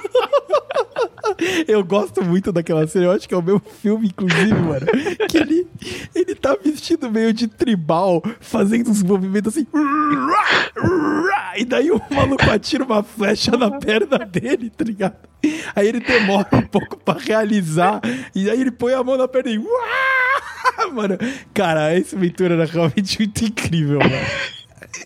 Eu 1.67 1.83
gosto 1.83 2.23
muito 2.23 2.51
daquela 2.51 2.88
cena, 2.88 3.05
eu 3.05 3.11
acho 3.11 3.27
que 3.27 3.33
é 3.33 3.38
o 3.38 3.43
meu 3.43 3.59
filme, 3.59 4.07
inclusive, 4.07 4.53
mano. 4.53 4.88
Que 5.29 5.38
ele, 5.38 5.67
ele 6.15 6.33
tá 6.33 6.57
vestido 6.63 7.11
meio 7.11 7.31
de 7.31 7.47
tribal, 7.47 8.23
fazendo 8.39 8.89
uns 8.89 9.03
movimentos 9.03 9.55
assim. 9.55 9.67
E 11.57 11.65
daí 11.65 11.91
o 11.91 12.01
maluco 12.09 12.49
atira 12.49 12.83
uma 12.83 13.03
flecha 13.03 13.51
na 13.51 13.71
perna 13.77 14.19
dele, 14.19 14.69
tá 14.69 14.83
ligado? 14.83 15.15
Aí 15.75 15.88
ele 15.88 15.99
demora 15.99 16.47
um 16.53 16.61
pouco 16.61 16.97
pra 16.97 17.19
realizar. 17.19 18.01
E 18.33 18.49
aí 18.49 18.59
ele 18.59 18.71
põe 18.71 18.93
a 18.93 19.03
mão 19.03 19.17
na 19.17 19.27
perna 19.27 19.51
e. 19.51 19.61
Mano, 20.93 21.17
cara, 21.53 21.95
esse 21.97 22.15
Ventura 22.15 22.53
era 22.53 22.65
realmente 22.65 23.19
muito 23.19 23.45
incrível, 23.45 23.99
mano. 23.99 24.11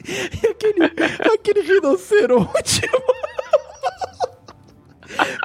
E 0.05 0.47
aquele, 0.47 0.86
aquele 1.34 1.61
rinoceronte, 1.61 2.82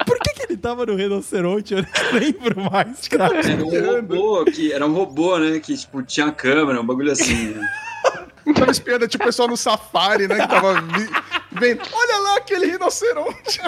Por 0.05 0.17
que, 0.19 0.33
que 0.33 0.43
ele 0.43 0.57
tava 0.57 0.85
no 0.85 0.95
rinoceronte? 0.95 1.73
Eu 1.73 1.81
não 1.81 2.19
lembro 2.19 2.71
mais, 2.71 3.07
cara. 3.07 3.39
Era 3.39 3.63
um 3.63 3.69
robô, 3.69 4.45
que, 4.45 4.71
era 4.71 4.85
um 4.85 4.93
robô, 4.93 5.37
né? 5.37 5.59
Que 5.59 5.75
tipo, 5.75 6.01
tinha 6.03 6.31
câmera, 6.31 6.79
um 6.79 6.85
bagulho 6.85 7.11
assim. 7.11 7.49
Né? 7.49 7.69
Tava 8.55 8.71
espiando 8.71 9.07
tipo 9.07 9.23
o 9.23 9.27
pessoal 9.27 9.49
no 9.49 9.57
safari, 9.57 10.27
né? 10.27 10.39
Que 10.39 10.47
tava 10.47 10.81
Olha 11.55 12.17
lá 12.19 12.37
aquele 12.37 12.67
rinoceronte. 12.67 13.61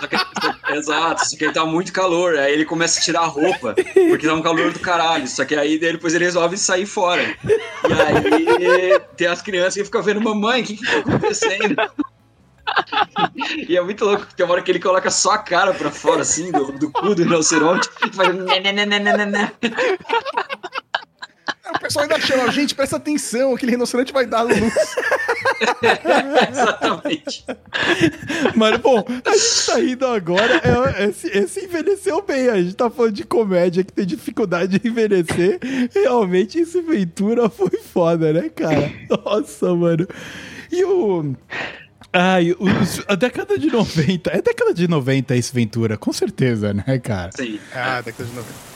Só 0.00 0.06
que, 0.06 0.74
exato, 0.74 1.28
só 1.28 1.36
que 1.36 1.44
ele 1.44 1.52
tá 1.52 1.64
muito 1.64 1.92
calor. 1.92 2.36
Aí 2.36 2.52
ele 2.52 2.64
começa 2.64 2.98
a 2.98 3.02
tirar 3.02 3.20
a 3.20 3.26
roupa, 3.26 3.74
porque 4.08 4.26
tá 4.26 4.34
um 4.34 4.42
calor 4.42 4.72
do 4.72 4.80
caralho. 4.80 5.26
Só 5.28 5.44
que 5.44 5.54
aí 5.54 5.78
depois 5.78 6.14
ele 6.14 6.24
resolve 6.24 6.56
sair 6.56 6.86
fora. 6.86 7.22
E 7.22 7.92
aí 7.92 9.00
tem 9.16 9.26
as 9.26 9.42
crianças 9.42 9.74
que 9.74 9.84
ficam 9.84 10.02
vendo, 10.02 10.20
mamãe, 10.20 10.62
o 10.62 10.64
que 10.64 10.76
que 10.76 10.84
tá 10.84 10.98
acontecendo? 10.98 11.76
e 13.68 13.76
é 13.76 13.80
muito 13.82 14.04
louco, 14.04 14.22
porque 14.22 14.36
tem 14.36 14.46
uma 14.46 14.54
hora 14.54 14.62
que 14.62 14.70
ele 14.70 14.80
coloca 14.80 15.10
só 15.10 15.32
a 15.32 15.38
cara 15.38 15.74
pra 15.74 15.90
fora, 15.90 16.22
assim, 16.22 16.50
do, 16.50 16.72
do 16.72 16.90
cu 16.90 17.14
do 17.14 17.22
rinoceronte, 17.22 17.88
e 18.06 18.14
faz. 18.14 18.34
O 21.74 21.78
pessoal 21.80 22.04
ainda 22.04 22.20
chama, 22.20 22.50
gente, 22.52 22.74
presta 22.74 22.96
atenção, 22.96 23.54
aquele 23.54 23.72
rinoceronte 23.72 24.12
vai 24.12 24.26
dar 24.26 24.42
luz. 24.42 24.58
Exatamente. 26.50 27.44
Mas, 28.54 28.76
bom, 28.78 29.04
a 29.24 29.36
gente 29.36 29.66
tá 29.66 29.80
indo 29.80 30.06
agora. 30.06 30.60
É, 30.64 31.08
esse, 31.08 31.26
esse 31.28 31.64
envelheceu 31.64 32.22
bem. 32.22 32.48
A 32.48 32.62
gente 32.62 32.74
tá 32.74 32.88
falando 32.90 33.12
de 33.12 33.24
comédia 33.24 33.84
que 33.84 33.92
tem 33.92 34.06
dificuldade 34.06 34.78
de 34.78 34.88
envelhecer. 34.88 35.58
Realmente, 35.92 36.58
esse 36.58 36.80
Ventura 36.80 37.48
foi 37.48 37.78
foda, 37.92 38.32
né, 38.32 38.48
cara? 38.48 38.92
Nossa, 39.24 39.74
mano. 39.74 40.06
E 40.70 40.84
o. 40.84 41.34
Ai, 42.12 42.54
os, 42.58 43.02
a 43.08 43.16
década 43.16 43.58
de 43.58 43.70
90. 43.70 44.30
É 44.30 44.40
década 44.40 44.72
de 44.72 44.86
90 44.86 45.34
esse 45.36 45.52
Ventura, 45.52 45.96
com 45.96 46.12
certeza, 46.12 46.72
né, 46.72 46.98
cara? 47.02 47.30
Sim. 47.34 47.58
Ah, 47.74 48.00
década 48.00 48.28
de 48.28 48.36
90. 48.36 48.73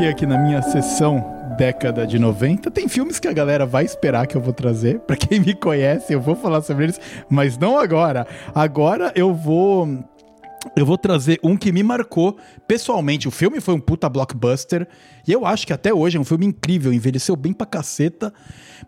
Coloquei 0.00 0.08
aqui 0.08 0.26
na 0.26 0.38
minha 0.38 0.62
sessão 0.62 1.22
década 1.58 2.06
de 2.06 2.18
90. 2.18 2.70
Tem 2.70 2.88
filmes 2.88 3.20
que 3.20 3.28
a 3.28 3.32
galera 3.34 3.66
vai 3.66 3.84
esperar 3.84 4.26
que 4.26 4.34
eu 4.34 4.40
vou 4.40 4.52
trazer. 4.52 4.98
Para 5.00 5.14
quem 5.14 5.40
me 5.40 5.52
conhece, 5.52 6.14
eu 6.14 6.20
vou 6.20 6.34
falar 6.34 6.62
sobre 6.62 6.84
eles, 6.84 6.98
mas 7.28 7.58
não 7.58 7.78
agora. 7.78 8.26
Agora 8.54 9.12
eu 9.14 9.34
vou 9.34 10.02
eu 10.74 10.86
vou 10.86 10.96
trazer 10.96 11.38
um 11.42 11.54
que 11.54 11.70
me 11.70 11.82
marcou 11.82 12.38
pessoalmente. 12.66 13.28
O 13.28 13.30
filme 13.30 13.60
foi 13.60 13.74
um 13.74 13.80
puta 13.80 14.08
blockbuster. 14.08 14.88
E 15.28 15.32
eu 15.32 15.44
acho 15.44 15.66
que 15.66 15.72
até 15.72 15.92
hoje 15.92 16.16
é 16.16 16.20
um 16.20 16.24
filme 16.24 16.46
incrível. 16.46 16.92
Envelheceu 16.92 17.36
bem 17.36 17.52
pra 17.52 17.66
caceta. 17.66 18.32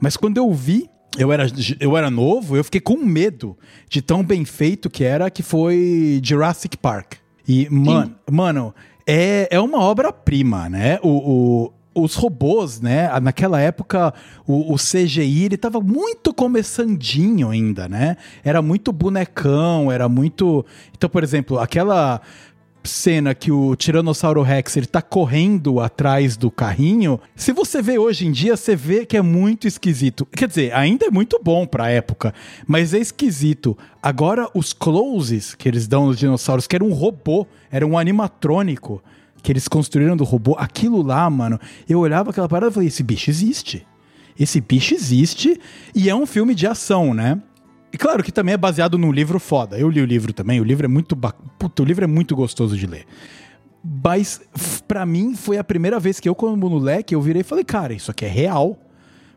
Mas 0.01 0.17
quando 0.17 0.39
eu 0.39 0.51
vi, 0.53 0.89
eu 1.19 1.31
era, 1.31 1.47
eu 1.79 1.95
era 1.95 2.11
novo, 2.11 2.57
eu 2.57 2.65
fiquei 2.65 2.81
com 2.81 2.97
medo 2.97 3.59
de 3.89 4.01
tão 4.01 4.25
bem 4.25 4.47
feito 4.47 4.89
que 4.89 5.05
era, 5.05 5.31
que 5.31 5.43
foi 5.43 6.21
Jurassic 6.25 6.77
Park. 6.79 7.23
E, 7.47 7.69
man, 7.71 8.15
mano, 8.31 8.75
é, 9.07 9.49
é 9.51 9.61
uma 9.61 9.79
obra-prima, 9.79 10.69
né? 10.69 10.99
O, 11.03 11.09
o, 11.95 12.03
os 12.05 12.15
robôs, 12.15 12.81
né? 12.81 13.09
Naquela 13.21 13.61
época, 13.61 14.15
o, 14.47 14.73
o 14.73 14.77
CGI, 14.77 15.45
ele 15.45 15.57
tava 15.57 15.81
muito 15.81 16.33
começandinho 16.33 17.51
ainda, 17.51 17.89
né? 17.89 18.17
Era 18.45 18.63
muito 18.63 18.93
bonecão, 18.93 19.91
era 19.91 20.09
muito... 20.09 20.65
Então, 20.97 21.09
por 21.11 21.23
exemplo, 21.23 21.59
aquela 21.59 22.21
cena 22.85 23.35
que 23.35 23.51
o 23.51 23.75
Tiranossauro 23.77 24.43
Rex 24.43 24.77
ele 24.77 24.87
tá 24.87 25.01
correndo 25.01 25.81
atrás 25.81 26.37
do 26.37 26.51
carrinho, 26.51 27.21
se 27.35 27.53
você 27.53 27.81
vê 27.81 27.99
hoje 27.99 28.27
em 28.27 28.33
dia, 28.33 28.57
você 28.57 28.75
vê 28.75 29.07
que 29.07 29.17
é 29.17 29.23
muito 29.23 29.67
esquisito. 29.67 30.27
Quer 30.27 30.49
dizer, 30.49 30.75
ainda 30.75 31.07
é 31.07 31.11
muito 31.11 31.41
bom 31.43 31.67
pra 31.67 31.91
época, 31.91 32.35
mas 32.67 32.93
é 32.95 32.99
esquisito. 32.99 33.77
Agora, 34.03 34.49
os 34.55 34.73
closes 34.73 35.55
que 35.55 35.69
eles 35.69 35.87
dão 35.87 36.07
nos 36.07 36.19
dinossauros, 36.19 36.67
que 36.67 36.77
era 36.77 36.85
um 36.85 36.93
robô, 36.93 37.47
era 37.71 37.87
um 37.87 37.97
animatrônico 37.97 39.03
que 39.43 39.51
eles 39.51 39.67
construíram 39.67 40.17
do 40.17 40.25
robô, 40.25 40.55
aquilo 40.57 41.03
lá, 41.03 41.29
mano, 41.29 41.59
eu 41.89 41.99
olhava 41.99 42.31
aquela 42.31 42.49
parada 42.49 42.71
e 42.71 42.75
falei, 42.75 42.89
esse 42.89 43.03
bicho 43.03 43.29
existe. 43.29 43.87
Esse 44.39 44.61
bicho 44.61 44.95
existe 44.95 45.61
e 45.95 46.09
é 46.09 46.15
um 46.15 46.27
filme 46.27 46.55
de 46.55 46.67
ação, 46.67 47.13
né? 47.13 47.41
E 47.93 47.99
claro 47.99 48.23
que 48.23 48.33
também 48.33 48.55
é 48.55 48.57
baseado 48.57 48.97
num 48.97 49.13
livro 49.13 49.39
foda. 49.39 49.79
Eu 49.79 49.91
li 49.91 50.01
o 50.01 50.07
livro 50.07 50.33
também, 50.33 50.61
o 50.61 50.65
livro 50.65 50.87
é 50.87 50.89
muito 50.89 51.15
ba... 51.15 51.33
Puta, 51.59 51.83
o 51.83 51.85
livro 51.85 52.05
é 52.05 52.07
muito 52.07 52.35
gostoso 52.35 52.77
de 52.77 52.87
ler. 52.87 53.05
Mas 53.85 54.41
para 54.89 55.05
mim 55.05 55.35
foi 55.35 55.59
a 55.59 55.65
primeira 55.65 56.01
vez 56.01 56.19
que 56.19 56.29
eu 56.29 56.35
como 56.35 56.57
moleque 56.57 57.15
eu 57.15 57.21
virei 57.21 57.41
e 57.43 57.45
falei, 57.45 57.65
cara, 57.65 57.93
isso 57.93 58.11
aqui 58.11 58.25
é 58.25 58.29
real. 58.29 58.79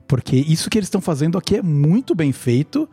Porque 0.08 0.36
isso 0.36 0.70
que 0.70 0.78
eles 0.78 0.88
estão 0.88 1.01
fazendo 1.01 1.38
aqui 1.38 1.58
é 1.58 1.62
muito 1.62 2.14
bem 2.16 2.32
feito. 2.32 2.88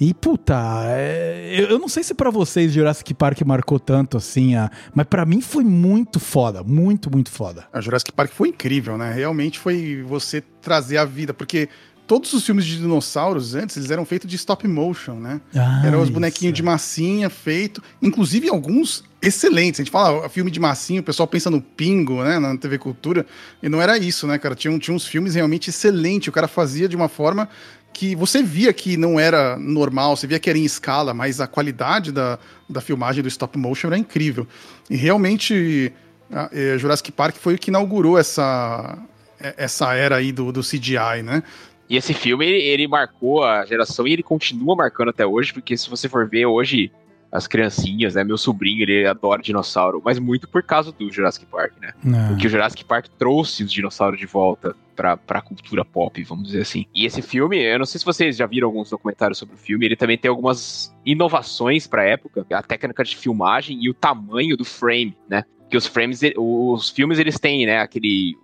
E, 0.00 0.14
puta, 0.14 0.54
é, 0.84 1.66
eu 1.68 1.76
não 1.76 1.88
sei 1.88 2.04
se 2.04 2.14
para 2.14 2.30
vocês 2.30 2.72
Jurassic 2.72 3.12
Park 3.14 3.40
marcou 3.42 3.80
tanto 3.80 4.16
assim, 4.16 4.54
a, 4.54 4.70
mas 4.94 5.06
para 5.06 5.26
mim 5.26 5.40
foi 5.40 5.64
muito 5.64 6.20
foda, 6.20 6.62
muito, 6.62 7.10
muito 7.10 7.32
foda. 7.32 7.66
A 7.72 7.80
Jurassic 7.80 8.12
Park 8.12 8.30
foi 8.30 8.50
incrível, 8.50 8.96
né? 8.96 9.12
Realmente 9.12 9.58
foi 9.58 10.04
você 10.06 10.40
trazer 10.62 10.98
a 10.98 11.04
vida, 11.04 11.34
porque 11.34 11.68
todos 12.08 12.32
os 12.32 12.44
filmes 12.44 12.64
de 12.64 12.78
dinossauros 12.78 13.54
antes, 13.54 13.76
eles 13.76 13.90
eram 13.90 14.04
feitos 14.06 14.28
de 14.28 14.34
stop 14.34 14.66
motion, 14.66 15.14
né? 15.14 15.42
Ah, 15.54 15.82
eram 15.86 16.00
os 16.00 16.08
bonequinhos 16.08 16.54
de 16.54 16.62
massinha 16.62 17.28
feito, 17.28 17.82
inclusive 18.00 18.48
alguns 18.48 19.04
excelentes. 19.20 19.78
A 19.78 19.84
gente 19.84 19.92
fala 19.92 20.24
ah, 20.24 20.28
filme 20.28 20.50
de 20.50 20.58
massinha, 20.58 21.02
o 21.02 21.04
pessoal 21.04 21.26
pensa 21.26 21.50
no 21.50 21.60
Pingo, 21.60 22.24
né, 22.24 22.38
na 22.38 22.56
TV 22.56 22.78
Cultura, 22.78 23.26
e 23.62 23.68
não 23.68 23.80
era 23.80 23.98
isso, 23.98 24.26
né, 24.26 24.38
cara? 24.38 24.54
Tinha, 24.54 24.76
tinha 24.78 24.96
uns 24.96 25.06
filmes 25.06 25.34
realmente 25.34 25.68
excelentes, 25.68 26.28
o 26.28 26.32
cara 26.32 26.48
fazia 26.48 26.88
de 26.88 26.96
uma 26.96 27.08
forma 27.08 27.46
que 27.92 28.16
você 28.16 28.42
via 28.42 28.72
que 28.72 28.96
não 28.96 29.20
era 29.20 29.58
normal, 29.58 30.16
você 30.16 30.26
via 30.26 30.38
que 30.38 30.48
era 30.48 30.58
em 30.58 30.64
escala, 30.64 31.12
mas 31.12 31.42
a 31.42 31.46
qualidade 31.46 32.10
da, 32.10 32.38
da 32.68 32.80
filmagem 32.80 33.22
do 33.22 33.28
stop 33.28 33.58
motion 33.58 33.88
era 33.88 33.98
incrível. 33.98 34.46
E 34.88 34.96
realmente, 34.96 35.92
a, 36.32 36.48
é, 36.52 36.78
Jurassic 36.78 37.12
Park 37.12 37.36
foi 37.36 37.54
o 37.54 37.58
que 37.58 37.70
inaugurou 37.70 38.16
essa, 38.16 38.98
é, 39.40 39.54
essa 39.56 39.94
era 39.94 40.16
aí 40.16 40.32
do, 40.32 40.50
do 40.52 40.62
CGI, 40.62 41.22
né? 41.22 41.42
E 41.88 41.96
esse 41.96 42.12
filme, 42.12 42.46
ele, 42.46 42.62
ele, 42.62 42.88
marcou 42.88 43.44
a 43.44 43.64
geração 43.64 44.06
e 44.06 44.12
ele 44.12 44.22
continua 44.22 44.76
marcando 44.76 45.08
até 45.08 45.26
hoje, 45.26 45.52
porque 45.52 45.76
se 45.76 45.88
você 45.88 46.08
for 46.08 46.28
ver 46.28 46.46
hoje, 46.46 46.92
as 47.30 47.46
criancinhas, 47.46 48.14
né? 48.14 48.24
Meu 48.24 48.38
sobrinho, 48.38 48.82
ele 48.82 49.06
adora 49.06 49.42
dinossauro, 49.42 50.00
mas 50.04 50.18
muito 50.18 50.48
por 50.48 50.62
causa 50.62 50.90
do 50.92 51.10
Jurassic 51.10 51.46
Park, 51.46 51.72
né? 51.80 51.92
Não. 52.02 52.28
Porque 52.28 52.46
o 52.46 52.50
Jurassic 52.50 52.84
Park 52.84 53.06
trouxe 53.18 53.62
os 53.64 53.72
dinossauros 53.72 54.18
de 54.18 54.26
volta 54.26 54.74
pra, 54.96 55.16
pra 55.16 55.40
cultura 55.40 55.84
pop, 55.84 56.22
vamos 56.24 56.46
dizer 56.46 56.62
assim. 56.62 56.86
E 56.94 57.06
esse 57.06 57.22
filme, 57.22 57.62
eu 57.62 57.78
não 57.78 57.86
sei 57.86 57.98
se 57.98 58.04
vocês 58.04 58.36
já 58.36 58.46
viram 58.46 58.68
alguns 58.68 58.90
documentários 58.90 59.38
sobre 59.38 59.54
o 59.54 59.58
filme, 59.58 59.86
ele 59.86 59.96
também 59.96 60.18
tem 60.18 60.28
algumas 60.28 60.94
inovações 61.04 61.86
pra 61.86 62.04
época, 62.04 62.46
a 62.50 62.62
técnica 62.62 63.04
de 63.04 63.16
filmagem 63.16 63.78
e 63.82 63.90
o 63.90 63.94
tamanho 63.94 64.56
do 64.56 64.64
frame, 64.64 65.16
né? 65.28 65.44
Que 65.70 65.76
os 65.76 65.86
frames, 65.86 66.20
os 66.36 66.88
filmes, 66.90 67.18
eles 67.18 67.38
têm, 67.38 67.66
né, 67.66 67.78
aquele 67.78 68.36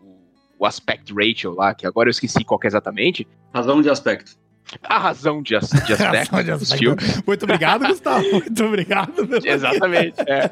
o 0.58 0.66
aspect 0.66 1.12
ratio 1.12 1.52
lá, 1.54 1.74
que 1.74 1.86
agora 1.86 2.08
eu 2.08 2.10
esqueci 2.10 2.44
qual 2.44 2.60
é 2.62 2.66
exatamente. 2.66 3.26
Razão 3.52 3.82
de 3.82 3.90
aspecto. 3.90 4.36
A 4.82 4.98
razão 4.98 5.42
de, 5.42 5.54
as, 5.54 5.68
de 5.68 5.92
aspecto 5.92 6.42
de 6.42 6.50
aspecto. 6.50 7.24
Muito 7.26 7.42
obrigado, 7.44 7.86
Gustavo. 7.86 8.30
Muito 8.30 8.64
obrigado. 8.64 9.28
Exatamente. 9.44 10.20
É. 10.26 10.50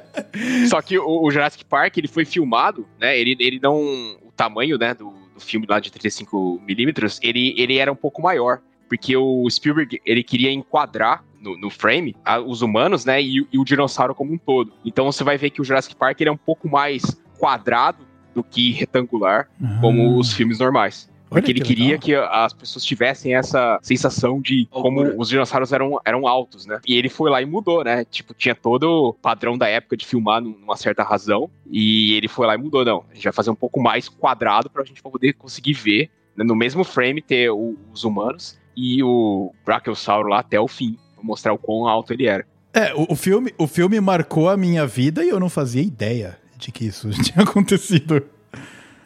Só 0.69 0.81
que 0.83 0.99
o, 0.99 1.25
o, 1.25 1.31
Jurassic 1.31 1.65
Park, 1.65 1.97
ele 1.97 2.09
foi 2.09 2.25
filmado, 2.25 2.87
né? 3.01 3.19
Ele, 3.19 3.37
ele 3.41 3.59
não... 3.61 3.81
O 4.23 4.33
tamanho, 4.35 4.79
né, 4.79 4.95
do, 4.95 5.11
do 5.35 5.41
filme 5.41 5.67
lá 5.69 5.79
de 5.79 5.91
35mm, 5.91 7.19
ele, 7.23 7.55
ele 7.57 7.77
era 7.79 7.93
um 7.93 7.97
pouco 7.97 8.23
maior. 8.23 8.61
Porque 8.89 9.17
o 9.17 9.49
Spielberg, 9.49 10.01
ele 10.05 10.23
queria 10.23 10.51
enquadrar 10.51 11.25
no, 11.41 11.57
no, 11.59 11.71
frame 11.71 12.15
a, 12.25 12.39
os 12.39 12.61
humanos, 12.63 13.05
né, 13.05 13.23
e, 13.23 13.47
e, 13.51 13.59
o 13.59 13.65
dinossauro 13.65 14.15
como 14.15 14.33
um 14.33 14.39
todo. 14.39 14.73
Então 14.85 15.11
você 15.11 15.25
vai 15.25 15.39
ver 15.39 15.51
que 15.51 15.61
o 15.61 15.65
Jurassic 15.65 15.97
Park 15.97 16.21
ele 16.21 16.29
é 16.29 16.33
um 16.33 16.37
pouco 16.37 16.69
mais 16.69 17.03
quadrado 17.39 18.07
do 18.35 18.43
que 18.43 18.73
retangular, 18.73 19.49
uhum. 19.61 19.81
como 19.81 20.19
os 20.19 20.33
filmes 20.33 20.59
normais. 20.59 21.11
Porque 21.33 21.51
ele 21.51 21.61
que 21.61 21.69
queria 21.69 21.99
que 21.99 22.15
as 22.15 22.53
pessoas 22.53 22.85
tivessem 22.85 23.35
essa 23.35 23.79
sensação 23.83 24.41
de 24.41 24.67
como 24.71 25.03
os 25.19 25.29
dinossauros 25.29 25.73
eram, 25.73 25.99
eram 26.05 26.27
altos, 26.27 26.67
né? 26.67 26.79
E 26.87 26.95
ele 26.95 27.09
foi 27.09 27.31
lá 27.31 27.41
e 27.41 27.47
mudou, 27.47 27.83
né? 27.83 28.05
Tipo, 28.05 28.35
tinha 28.35 28.55
todo 28.55 28.85
o 28.85 29.13
padrão 29.15 29.57
da 29.57 29.69
época 29.69 29.97
de 29.97 30.07
filmar 30.07 30.43
numa 30.43 30.77
certa 30.77 31.03
razão. 31.03 31.51
E 31.71 32.15
ele 32.15 32.29
foi 32.29 32.47
lá 32.47 32.55
e 32.55 32.59
mudou, 32.59 32.85
não. 32.85 33.05
A 33.11 33.15
gente 33.15 33.25
vai 33.25 33.33
fazer 33.33 33.51
um 33.51 33.55
pouco 33.55 33.81
mais 33.81 34.09
quadrado 34.09 34.69
pra 34.69 34.85
gente 34.85 35.03
poder 35.03 35.33
conseguir 35.33 35.73
ver, 35.73 36.11
né? 36.37 36.45
no 36.45 36.55
mesmo 36.55 36.85
frame, 36.85 37.23
ter 37.23 37.51
o, 37.51 37.77
os 37.93 38.05
humanos 38.05 38.59
e 38.77 39.03
o 39.03 39.53
Brachiosauro 39.65 40.29
lá 40.29 40.41
até 40.41 40.61
o 40.61 40.69
fim. 40.69 40.99
Pra 41.15 41.25
mostrar 41.25 41.53
o 41.53 41.59
quão 41.59 41.87
alto 41.87 42.13
ele 42.13 42.27
era. 42.27 42.45
É, 42.75 42.95
o, 42.95 43.13
o, 43.13 43.17
filme, 43.17 43.53
o 43.59 43.67
filme 43.67 44.01
marcou 44.01 44.49
a 44.49 44.57
minha 44.57 44.87
vida 44.87 45.25
e 45.25 45.29
eu 45.29 45.41
não 45.41 45.49
fazia 45.49 45.83
ideia 45.83 46.42
de 46.63 46.73
que 46.73 46.87
isso 46.87 47.11
tinha 47.23 47.45
acontecido. 47.45 48.23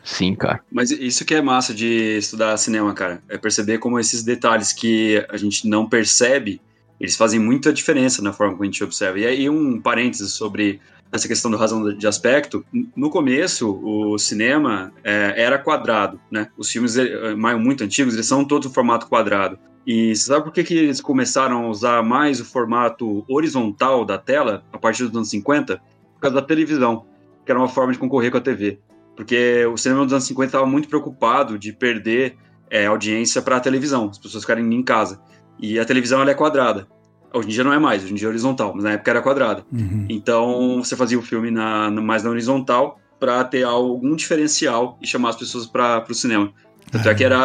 Sim, 0.04 0.34
cara. 0.34 0.61
Mas 0.70 0.90
isso 0.90 1.24
que 1.24 1.34
é 1.34 1.42
massa 1.42 1.74
de 1.74 2.16
estudar 2.18 2.57
cinema, 2.57 2.94
cara. 2.94 3.22
É 3.28 3.36
perceber 3.36 3.78
como 3.78 3.98
esses 3.98 4.22
detalhes 4.22 4.72
que 4.72 5.24
a 5.28 5.36
gente 5.36 5.66
não 5.66 5.88
percebe, 5.88 6.61
eles 7.00 7.16
fazem 7.16 7.40
muita 7.40 7.72
diferença 7.72 8.22
na 8.22 8.32
forma 8.32 8.52
como 8.52 8.62
a 8.62 8.66
gente 8.66 8.84
observa. 8.84 9.18
E 9.18 9.26
aí, 9.26 9.50
um 9.50 9.80
parênteses 9.80 10.32
sobre 10.32 10.80
essa 11.11 11.26
questão 11.26 11.50
do 11.50 11.57
razão 11.57 11.92
de 11.92 12.07
aspecto. 12.07 12.64
No 12.94 13.11
começo, 13.11 13.80
o 13.82 14.18
cinema 14.18 14.92
é, 15.02 15.34
era 15.36 15.59
quadrado, 15.59 16.20
né? 16.30 16.48
Os 16.57 16.70
filmes 16.70 16.96
é, 16.96 17.34
muito 17.34 17.82
antigos, 17.82 18.14
eles 18.14 18.26
são 18.26 18.44
todos 18.44 18.68
no 18.68 18.74
formato 18.74 19.09
quadrado. 19.09 19.59
E 19.84 20.14
você 20.14 20.26
sabe 20.26 20.44
por 20.44 20.52
que, 20.52 20.64
que 20.64 20.74
eles 20.74 21.00
começaram 21.00 21.64
a 21.64 21.68
usar 21.68 22.02
mais 22.02 22.40
o 22.40 22.44
formato 22.44 23.24
horizontal 23.28 24.04
da 24.04 24.18
tela 24.18 24.64
a 24.72 24.78
partir 24.78 25.04
dos 25.04 25.16
anos 25.16 25.30
50? 25.30 25.76
Por 26.14 26.20
causa 26.20 26.36
da 26.36 26.42
televisão 26.42 27.04
que 27.47 27.53
era 27.53 27.59
uma 27.59 27.68
forma 27.68 27.92
de 27.92 27.99
concorrer 27.99 28.30
com 28.30 28.36
a 28.36 28.40
TV. 28.40 28.80
Porque 29.14 29.64
o 29.64 29.76
cinema 29.78 30.05
dos 30.05 30.12
anos 30.12 30.26
50 30.26 30.49
estava 30.49 30.66
muito 30.66 30.88
preocupado 30.88 31.59
de 31.59 31.72
perder 31.72 32.36
é, 32.68 32.86
audiência 32.86 33.40
para 33.40 33.57
a 33.57 33.61
televisão, 33.61 34.11
as 34.11 34.18
pessoas 34.18 34.42
ficarem 34.42 34.74
em 34.74 34.82
casa. 34.82 35.22
E 35.59 35.78
a 35.78 35.84
televisão 35.84 36.20
ela 36.20 36.30
é 36.30 36.34
quadrada. 36.34 36.86
Hoje 37.32 37.49
em 37.49 37.51
dia 37.51 37.64
não 37.64 37.72
é 37.72 37.78
mais, 37.78 38.03
hoje 38.03 38.12
em 38.12 38.16
dia 38.16 38.26
é 38.26 38.30
horizontal, 38.30 38.72
mas 38.74 38.84
na 38.84 38.92
época 38.92 39.11
era 39.11 39.22
quadrada. 39.22 39.64
Uhum. 39.72 40.07
Então 40.09 40.82
você 40.82 40.97
fazia 40.97 41.18
o 41.18 41.22
filme 41.22 41.51
na, 41.51 41.90
mais 41.90 42.24
na 42.24 42.30
horizontal 42.30 42.99
para 43.18 43.42
ter 43.44 43.62
algum 43.62 44.14
diferencial 44.14 44.99
e 45.01 45.07
chamar 45.07 45.30
as 45.30 45.36
pessoas 45.36 45.66
para 45.66 46.05
o 46.09 46.14
cinema. 46.14 46.53
Tanto 46.90 47.09
é 47.09 47.14
que 47.14 47.24
era 47.24 47.38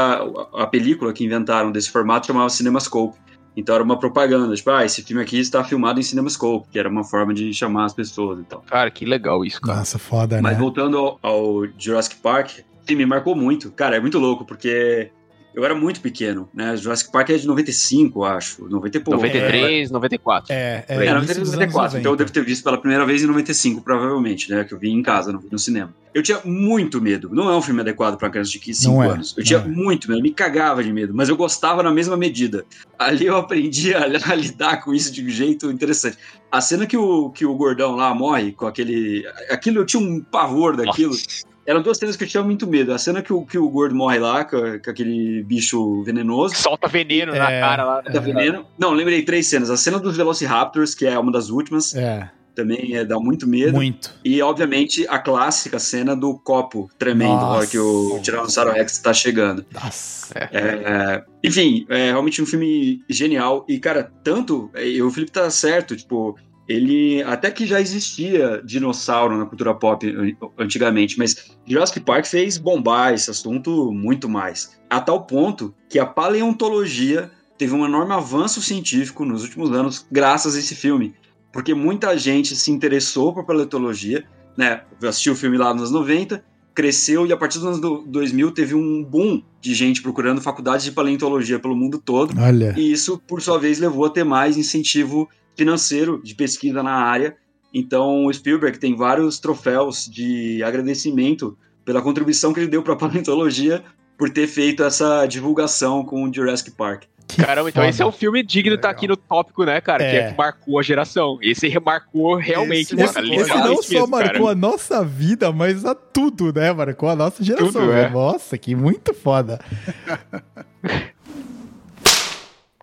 a, 0.53 0.63
a 0.63 0.67
película 0.67 1.13
que 1.13 1.23
inventaram 1.23 1.71
desse 1.71 1.89
formato 1.89 2.27
chamava 2.27 2.49
CinemaScope. 2.49 3.17
Então 3.55 3.75
era 3.75 3.83
uma 3.83 3.99
propaganda, 3.99 4.55
tipo, 4.55 4.69
ah, 4.69 4.85
esse 4.85 5.01
filme 5.03 5.21
aqui 5.21 5.37
está 5.39 5.63
filmado 5.63 5.99
em 5.99 6.03
CinemaScope, 6.03 6.69
que 6.71 6.79
era 6.79 6.87
uma 6.87 7.03
forma 7.03 7.33
de 7.33 7.53
chamar 7.53 7.85
as 7.85 7.93
pessoas 7.93 8.39
e 8.39 8.43
tal. 8.43 8.61
Cara, 8.61 8.89
que 8.89 9.05
legal 9.05 9.43
isso, 9.43 9.59
cara. 9.59 9.79
Nossa, 9.79 9.99
foda, 9.99 10.37
né? 10.37 10.41
Mas 10.41 10.57
voltando 10.57 10.97
ao, 10.97 11.19
ao 11.21 11.67
Jurassic 11.77 12.15
Park, 12.17 12.59
sim, 12.87 12.95
me 12.95 13.05
marcou 13.05 13.35
muito. 13.35 13.71
Cara, 13.71 13.97
é 13.97 13.99
muito 13.99 14.17
louco, 14.19 14.45
porque 14.45 15.11
eu 15.53 15.65
era 15.65 15.75
muito 15.75 15.99
pequeno, 15.99 16.49
né? 16.53 16.75
Jurassic 16.77 17.11
Park 17.11 17.29
é 17.29 17.37
de 17.37 17.45
95, 17.45 18.23
acho. 18.23 18.67
90 18.69 18.97
e 18.97 18.99
pouco. 19.01 19.17
93, 19.17 19.89
é, 19.89 19.93
94. 19.93 20.53
É, 20.53 20.85
é. 20.87 21.05
é 21.05 21.13
93, 21.13 21.51
94. 21.51 21.99
Então 21.99 22.11
eu 22.13 22.15
devo 22.15 22.31
ter 22.31 22.43
visto 22.43 22.63
pela 22.63 22.77
primeira 22.77 23.05
vez 23.05 23.21
em 23.21 23.27
95, 23.27 23.81
provavelmente, 23.81 24.49
né? 24.49 24.63
Que 24.63 24.73
eu 24.73 24.79
vi 24.79 24.89
em 24.89 25.01
casa, 25.01 25.31
não 25.31 25.39
vi 25.39 25.49
no 25.51 25.59
cinema. 25.59 25.93
Eu 26.13 26.23
tinha 26.23 26.39
muito 26.43 27.01
medo. 27.01 27.29
Não 27.33 27.49
é 27.49 27.55
um 27.55 27.61
filme 27.61 27.81
adequado 27.81 28.17
para 28.17 28.29
criança 28.29 28.51
de 28.51 28.73
5 28.73 29.03
é, 29.03 29.07
anos. 29.07 29.35
Eu 29.37 29.43
tinha 29.43 29.59
é. 29.59 29.67
muito 29.67 30.07
medo, 30.07 30.19
eu 30.19 30.23
me 30.23 30.31
cagava 30.31 30.83
de 30.83 30.91
medo, 30.91 31.13
mas 31.13 31.29
eu 31.29 31.35
gostava 31.35 31.83
na 31.83 31.91
mesma 31.91 32.15
medida. 32.15 32.65
Ali 32.97 33.25
eu 33.25 33.35
aprendi 33.37 33.93
a, 33.93 34.03
a, 34.03 34.35
lidar 34.35 34.83
com 34.83 34.93
isso 34.93 35.11
de 35.11 35.23
um 35.23 35.29
jeito 35.29 35.69
interessante. 35.69 36.17
A 36.51 36.61
cena 36.61 36.85
que 36.85 36.97
o, 36.97 37.29
que 37.29 37.45
o 37.45 37.55
gordão 37.55 37.95
lá 37.95 38.13
morre 38.13 38.51
com 38.51 38.67
aquele. 38.67 39.25
Aquilo 39.49 39.79
eu 39.79 39.85
tinha 39.85 40.01
um 40.01 40.21
pavor 40.21 40.75
daquilo. 40.75 41.11
Nossa. 41.11 41.50
Eram 41.65 41.81
duas 41.81 41.97
cenas 41.97 42.15
que 42.15 42.23
eu 42.23 42.27
tinha 42.27 42.43
muito 42.43 42.67
medo. 42.67 42.93
A 42.93 42.97
cena 42.97 43.21
que 43.21 43.31
o, 43.31 43.45
que 43.45 43.57
o 43.57 43.69
gordo 43.69 43.95
morre 43.95 44.19
lá, 44.19 44.43
com, 44.43 44.57
com 44.79 44.89
aquele 44.89 45.43
bicho 45.43 46.03
venenoso. 46.03 46.55
Solta 46.55 46.87
veneno 46.87 47.33
é, 47.35 47.39
na 47.39 47.47
cara 47.47 47.83
lá. 47.83 48.01
Né? 48.01 48.19
veneno. 48.19 48.65
Não, 48.77 48.91
lembrei 48.91 49.23
três 49.23 49.47
cenas. 49.47 49.69
A 49.69 49.77
cena 49.77 49.99
dos 49.99 50.17
Velociraptors, 50.17 50.95
que 50.95 51.05
é 51.05 51.17
uma 51.17 51.31
das 51.31 51.49
últimas. 51.49 51.95
É. 51.95 52.29
Também 52.55 52.95
é, 52.95 53.05
dá 53.05 53.17
muito 53.17 53.47
medo. 53.47 53.73
Muito. 53.73 54.13
E, 54.25 54.41
obviamente, 54.41 55.05
a 55.07 55.17
clássica 55.17 55.79
cena 55.79 56.15
do 56.15 56.37
copo 56.37 56.89
tremendo, 56.99 57.39
Nossa. 57.39 57.67
que 57.67 57.77
o 57.77 58.19
Tiranossauro 58.21 58.71
Rex 58.71 58.93
está 58.93 59.13
chegando. 59.13 59.65
Nossa. 59.73 60.33
É, 60.35 60.49
é, 60.51 61.23
enfim, 61.43 61.85
é 61.89 62.11
realmente 62.11 62.41
um 62.41 62.45
filme 62.45 63.01
genial. 63.07 63.65
E, 63.69 63.79
cara, 63.79 64.11
tanto. 64.23 64.69
E 64.75 65.01
o 65.01 65.09
Felipe 65.09 65.31
tá 65.31 65.49
certo, 65.49 65.95
tipo 65.95 66.35
ele 66.71 67.21
até 67.23 67.51
que 67.51 67.65
já 67.65 67.81
existia 67.81 68.61
dinossauro 68.63 69.37
na 69.37 69.45
cultura 69.45 69.73
pop 69.73 70.37
antigamente, 70.57 71.17
mas 71.17 71.51
Jurassic 71.65 71.99
Park 71.99 72.25
fez 72.25 72.57
bombar 72.57 73.13
esse 73.13 73.29
assunto 73.29 73.91
muito 73.91 74.29
mais. 74.29 74.79
A 74.89 75.01
tal 75.01 75.25
ponto 75.25 75.73
que 75.89 75.99
a 75.99 76.05
paleontologia 76.05 77.29
teve 77.57 77.73
um 77.73 77.85
enorme 77.85 78.13
avanço 78.13 78.61
científico 78.61 79.25
nos 79.25 79.43
últimos 79.43 79.71
anos 79.71 80.05
graças 80.09 80.55
a 80.55 80.59
esse 80.59 80.73
filme, 80.73 81.13
porque 81.51 81.73
muita 81.73 82.17
gente 82.17 82.55
se 82.55 82.71
interessou 82.71 83.33
por 83.33 83.45
paleontologia, 83.45 84.23
né? 84.55 84.81
Assistiu 85.03 85.33
o 85.33 85.35
filme 85.35 85.57
lá 85.57 85.73
nos 85.73 85.89
anos 85.89 85.91
90, 85.91 86.43
cresceu 86.73 87.27
e 87.27 87.33
a 87.33 87.37
partir 87.37 87.59
dos 87.59 87.67
anos 87.67 88.05
2000 88.07 88.51
teve 88.51 88.75
um 88.75 89.03
boom 89.03 89.43
de 89.59 89.73
gente 89.75 90.01
procurando 90.01 90.41
faculdades 90.41 90.85
de 90.85 90.91
paleontologia 90.91 91.59
pelo 91.59 91.75
mundo 91.75 91.97
todo. 91.97 92.33
Olha. 92.39 92.73
E 92.77 92.91
isso, 92.91 93.21
por 93.27 93.41
sua 93.41 93.59
vez, 93.59 93.77
levou 93.77 94.05
a 94.05 94.09
ter 94.09 94.23
mais 94.23 94.57
incentivo 94.57 95.29
financeiro 95.55 96.21
de 96.23 96.35
pesquisa 96.35 96.81
na 96.81 96.93
área. 96.93 97.35
Então, 97.73 98.25
o 98.25 98.33
Spielberg 98.33 98.77
tem 98.77 98.95
vários 98.95 99.39
troféus 99.39 100.05
de 100.05 100.61
agradecimento 100.63 101.57
pela 101.85 102.01
contribuição 102.01 102.53
que 102.53 102.59
ele 102.59 102.69
deu 102.69 102.83
para 102.83 102.93
a 102.93 102.97
paleontologia 102.97 103.83
por 104.17 104.29
ter 104.29 104.47
feito 104.47 104.83
essa 104.83 105.25
divulgação 105.25 106.03
com 106.03 106.23
o 106.23 106.33
Jurassic 106.33 106.71
Park. 106.71 107.03
Que 107.27 107.43
Caramba, 107.43 107.69
então 107.69 107.83
esse 107.85 108.01
é 108.01 108.05
um 108.05 108.11
filme 108.11 108.43
digno 108.43 108.71
de 108.71 108.75
estar 108.75 108.89
tá 108.89 108.91
aqui 108.91 109.07
no 109.07 109.15
tópico, 109.15 109.63
né, 109.63 109.79
cara? 109.79 110.03
É. 110.03 110.11
Que, 110.11 110.17
é 110.17 110.31
que 110.31 110.37
marcou 110.37 110.77
a 110.77 110.83
geração. 110.83 111.37
Esse 111.41 111.67
remarcou 111.67 112.35
realmente. 112.35 112.93
Esse, 112.93 113.01
esse, 113.01 113.33
esse 113.33 113.49
não 113.55 113.81
só 113.81 113.93
mesmo, 113.93 114.07
marcou 114.07 114.47
cara. 114.47 114.51
a 114.51 114.55
nossa 114.55 115.03
vida, 115.03 115.51
mas 115.51 115.85
a 115.85 115.95
tudo, 115.95 116.51
né? 116.53 116.73
Marcou 116.73 117.09
a 117.09 117.15
nossa 117.15 117.41
geração. 117.41 117.71
Tudo, 117.71 117.93
é. 117.93 118.09
Nossa, 118.09 118.57
que 118.57 118.75
muito 118.75 119.13
foda. 119.13 119.59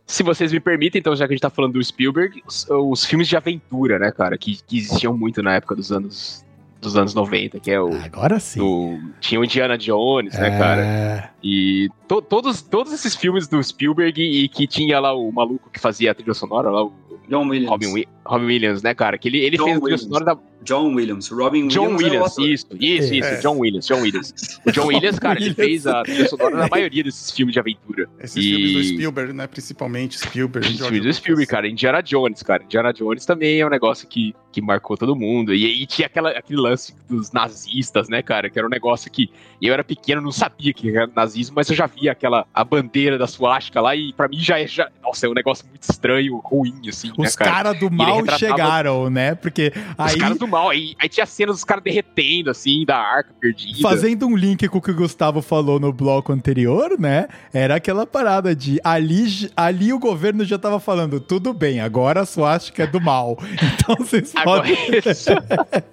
se 0.08 0.22
vocês 0.22 0.50
me 0.50 0.58
permitem, 0.58 0.98
então, 0.98 1.14
já 1.14 1.26
que 1.26 1.34
a 1.34 1.36
gente 1.36 1.42
tá 1.42 1.50
falando 1.50 1.74
do 1.74 1.84
Spielberg, 1.84 2.42
os, 2.46 2.66
os 2.70 3.04
filmes 3.04 3.28
de 3.28 3.36
aventura, 3.36 3.98
né, 3.98 4.10
cara, 4.10 4.38
que, 4.38 4.58
que, 4.66 4.78
existiam 4.78 5.14
muito 5.14 5.42
na 5.42 5.54
época 5.54 5.76
dos 5.76 5.92
anos 5.92 6.44
dos 6.80 6.96
anos 6.96 7.12
90, 7.12 7.58
que 7.60 7.70
é 7.70 7.80
o. 7.80 7.92
Agora 7.92 8.38
sim. 8.40 8.60
Do, 8.60 8.98
tinha 9.20 9.40
o 9.40 9.44
Indiana 9.44 9.76
Jones, 9.76 10.32
né, 10.32 10.48
é... 10.48 10.58
cara? 10.58 11.30
E 11.42 11.90
to, 12.06 12.22
todos, 12.22 12.62
todos 12.62 12.92
esses 12.92 13.14
filmes 13.14 13.46
do 13.48 13.62
Spielberg 13.62 14.22
e 14.22 14.48
que 14.48 14.66
tinha 14.66 14.98
lá 14.98 15.12
o 15.12 15.30
maluco 15.30 15.68
que 15.70 15.78
fazia 15.78 16.12
a 16.12 16.14
trilha 16.14 16.34
sonora, 16.34 16.70
lá 16.70 16.84
o. 16.84 16.92
John 17.28 17.46
Williams. 17.46 17.68
Robin, 17.68 18.04
Robin 18.28 18.44
Williams, 18.44 18.82
né, 18.82 18.94
cara? 18.94 19.16
Que 19.16 19.28
ele, 19.28 19.38
ele 19.38 19.56
fez 19.56 19.76
a 19.76 19.80
trilha 19.80 19.98
sonora 19.98 20.24
da. 20.24 20.38
John 20.62 20.94
Williams. 20.94 21.30
Robin 21.30 21.68
John 21.68 21.96
Williams. 21.96 22.36
Williams, 22.36 22.38
isso, 22.38 22.66
isso, 22.78 23.14
isso. 23.14 23.28
É. 23.28 23.40
John 23.40 23.58
Williams, 23.58 23.86
John 23.86 24.00
Williams. 24.00 24.60
O 24.66 24.72
John 24.72 24.86
Williams, 24.86 25.18
cara, 25.18 25.40
ele 25.40 25.54
fez 25.54 25.86
a 25.86 26.02
trilha 26.02 26.28
sonora 26.28 26.56
da 26.56 26.68
maioria 26.68 27.04
desses 27.04 27.30
filmes 27.30 27.54
de 27.54 27.60
aventura. 27.60 28.08
Esses 28.20 28.36
e... 28.36 28.50
filmes 28.50 28.72
do 28.72 28.84
Spielberg, 28.84 29.32
né? 29.32 29.46
Principalmente 29.46 30.18
Spielberg. 30.18 30.68
Esses 30.68 30.80
filmes 30.80 31.02
do 31.02 31.12
Spielberg, 31.12 31.50
cara. 31.50 31.68
Indiana 31.68 32.02
Jones, 32.02 32.42
cara. 32.42 32.62
Indiana 32.64 32.92
Jones 32.92 33.24
também 33.24 33.60
é 33.60 33.66
um 33.66 33.70
negócio 33.70 34.06
que, 34.06 34.34
que 34.52 34.60
marcou 34.60 34.96
todo 34.96 35.16
mundo. 35.16 35.54
E 35.54 35.64
aí 35.64 35.86
tinha 35.86 36.06
aquela, 36.06 36.30
aquele 36.30 36.60
lance 36.60 36.94
dos 37.08 37.32
nazistas, 37.32 38.08
né, 38.08 38.20
cara? 38.20 38.50
Que 38.50 38.58
era 38.58 38.66
um 38.66 38.70
negócio 38.70 39.10
que 39.10 39.30
eu 39.62 39.72
era 39.72 39.82
pequeno, 39.82 40.20
não 40.20 40.32
sabia 40.32 40.72
que 40.74 40.90
era 40.94 41.08
nazismo, 41.14 41.54
mas 41.56 41.70
eu 41.70 41.76
já 41.76 41.86
via 41.86 42.12
aquela 42.12 42.46
a 42.52 42.64
bandeira 42.64 43.16
da 43.16 43.26
suástica 43.26 43.80
lá 43.80 43.96
e 43.96 44.12
pra 44.12 44.28
mim 44.28 44.38
já 44.38 44.58
é. 44.58 44.66
Já, 44.66 44.90
nossa, 45.02 45.26
é 45.26 45.30
um 45.30 45.34
negócio 45.34 45.66
muito 45.66 45.82
estranho, 45.82 46.36
ruim, 46.38 46.80
assim. 46.88 47.10
Os 47.16 47.18
né, 47.18 47.30
cara? 47.36 47.50
caras 47.50 47.80
do 47.80 47.90
mal 47.90 48.17
chegaram, 48.38 49.10
né? 49.10 49.34
Porque 49.34 49.72
aí. 49.96 50.14
Os 50.14 50.20
caras 50.20 50.38
do 50.38 50.48
mal. 50.48 50.70
Aí, 50.70 50.94
aí 51.00 51.08
tinha 51.08 51.26
cenas 51.26 51.56
dos 51.56 51.64
caras 51.64 51.82
derretendo, 51.82 52.50
assim, 52.50 52.84
da 52.84 52.96
arca 52.96 53.30
perdida. 53.40 53.80
Fazendo 53.80 54.26
um 54.26 54.36
link 54.36 54.66
com 54.68 54.78
o 54.78 54.82
que 54.82 54.90
o 54.90 54.94
Gustavo 54.94 55.42
falou 55.42 55.78
no 55.78 55.92
bloco 55.92 56.32
anterior, 56.32 56.98
né? 56.98 57.28
Era 57.52 57.76
aquela 57.76 58.06
parada 58.06 58.54
de 58.54 58.80
ali, 58.84 59.50
ali 59.56 59.92
o 59.92 59.98
governo 59.98 60.44
já 60.44 60.58
tava 60.58 60.80
falando, 60.80 61.20
tudo 61.20 61.52
bem, 61.52 61.80
agora 61.80 62.22
a 62.22 62.26
suástica 62.26 62.84
é 62.84 62.86
do 62.86 63.00
mal. 63.00 63.38
Então 63.78 64.04
vocês 64.04 64.32
podem. 64.44 64.76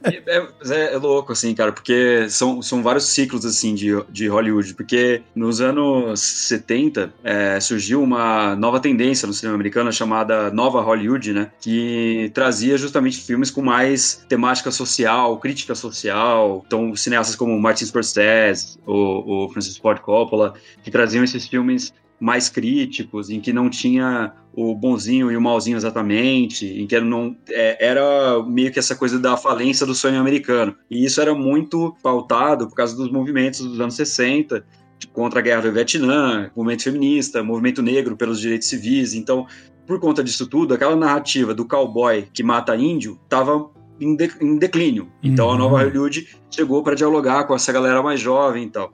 É, 0.03 0.37
é, 0.37 0.93
é, 0.93 0.97
louco, 0.97 1.33
assim, 1.33 1.53
cara, 1.53 1.71
porque 1.71 2.27
são, 2.29 2.61
são 2.61 2.83
vários 2.83 3.05
ciclos, 3.05 3.45
assim, 3.45 3.73
de, 3.73 3.91
de 4.09 4.27
Hollywood. 4.27 4.73
Porque 4.73 5.21
nos 5.35 5.61
anos 5.61 6.19
70 6.19 7.13
é, 7.23 7.59
surgiu 7.59 8.01
uma 8.01 8.55
nova 8.55 8.79
tendência 8.79 9.27
no 9.27 9.33
cinema 9.33 9.55
americano 9.55 9.91
chamada 9.91 10.51
Nova 10.51 10.81
Hollywood, 10.81 11.33
né? 11.33 11.51
Que 11.59 12.14
trazia 12.33 12.77
justamente 12.77 13.19
filmes 13.21 13.49
com 13.51 13.61
mais 13.61 14.25
temática 14.27 14.71
social, 14.71 15.37
crítica 15.39 15.75
social. 15.75 16.63
Então, 16.65 16.95
cineastas 16.95 17.35
como 17.35 17.59
Martin 17.59 17.85
Scorsese, 17.85 18.77
o, 18.85 19.45
o 19.45 19.49
Francis 19.49 19.77
Ford 19.77 19.99
Coppola, 20.01 20.53
que 20.83 20.91
traziam 20.91 21.23
esses 21.23 21.47
filmes 21.47 21.93
mais 22.19 22.47
críticos, 22.49 23.29
em 23.29 23.39
que 23.39 23.51
não 23.51 23.69
tinha 23.69 24.33
o 24.53 24.73
bonzinho 24.73 25.29
e 25.29 25.35
o 25.35 25.41
malzinho 25.41 25.77
exatamente, 25.77 26.65
em 26.65 26.87
que 26.87 26.99
não 26.99 27.35
é, 27.49 27.85
era 27.85 28.41
meio 28.43 28.71
que 28.71 28.79
essa 28.79 28.95
coisa 28.95 29.19
da 29.19 29.35
falência 29.35 29.85
do 29.85 29.93
sonho 29.93 30.19
americano. 30.19 30.75
E 30.89 31.03
isso 31.03 31.19
era 31.21 31.35
muito 31.35 31.95
pautado 32.01 32.67
por 32.67 32.75
causa 32.75 32.95
dos 32.95 33.11
movimentos 33.11 33.59
dos 33.59 33.79
anos 33.79 33.95
60, 33.95 34.65
contra 35.11 35.39
a 35.39 35.43
guerra 35.43 35.63
do 35.63 35.71
Vietnã, 35.71 36.49
movimento 36.55 36.83
feminista, 36.83 37.43
movimento 37.43 37.81
negro 37.81 38.15
pelos 38.15 38.39
direitos 38.39 38.67
civis. 38.67 39.13
Então, 39.13 39.45
por 39.85 39.99
conta 39.99 40.23
disso 40.23 40.47
tudo, 40.47 40.73
aquela 40.73 40.95
narrativa 40.95 41.53
do 41.53 41.65
cowboy 41.65 42.27
que 42.33 42.43
mata 42.43 42.75
índio 42.75 43.19
estava 43.23 43.69
em, 43.99 44.15
de, 44.15 44.31
em, 44.41 44.57
declínio. 44.57 45.11
Então, 45.23 45.47
uhum. 45.47 45.53
a 45.53 45.57
nova 45.57 45.83
Hollywood 45.83 46.27
chegou 46.49 46.83
para 46.83 46.95
dialogar 46.95 47.45
com 47.45 47.55
essa 47.55 47.71
galera 47.71 48.01
mais 48.01 48.19
jovem 48.19 48.65
e 48.65 48.69
tal. 48.69 48.93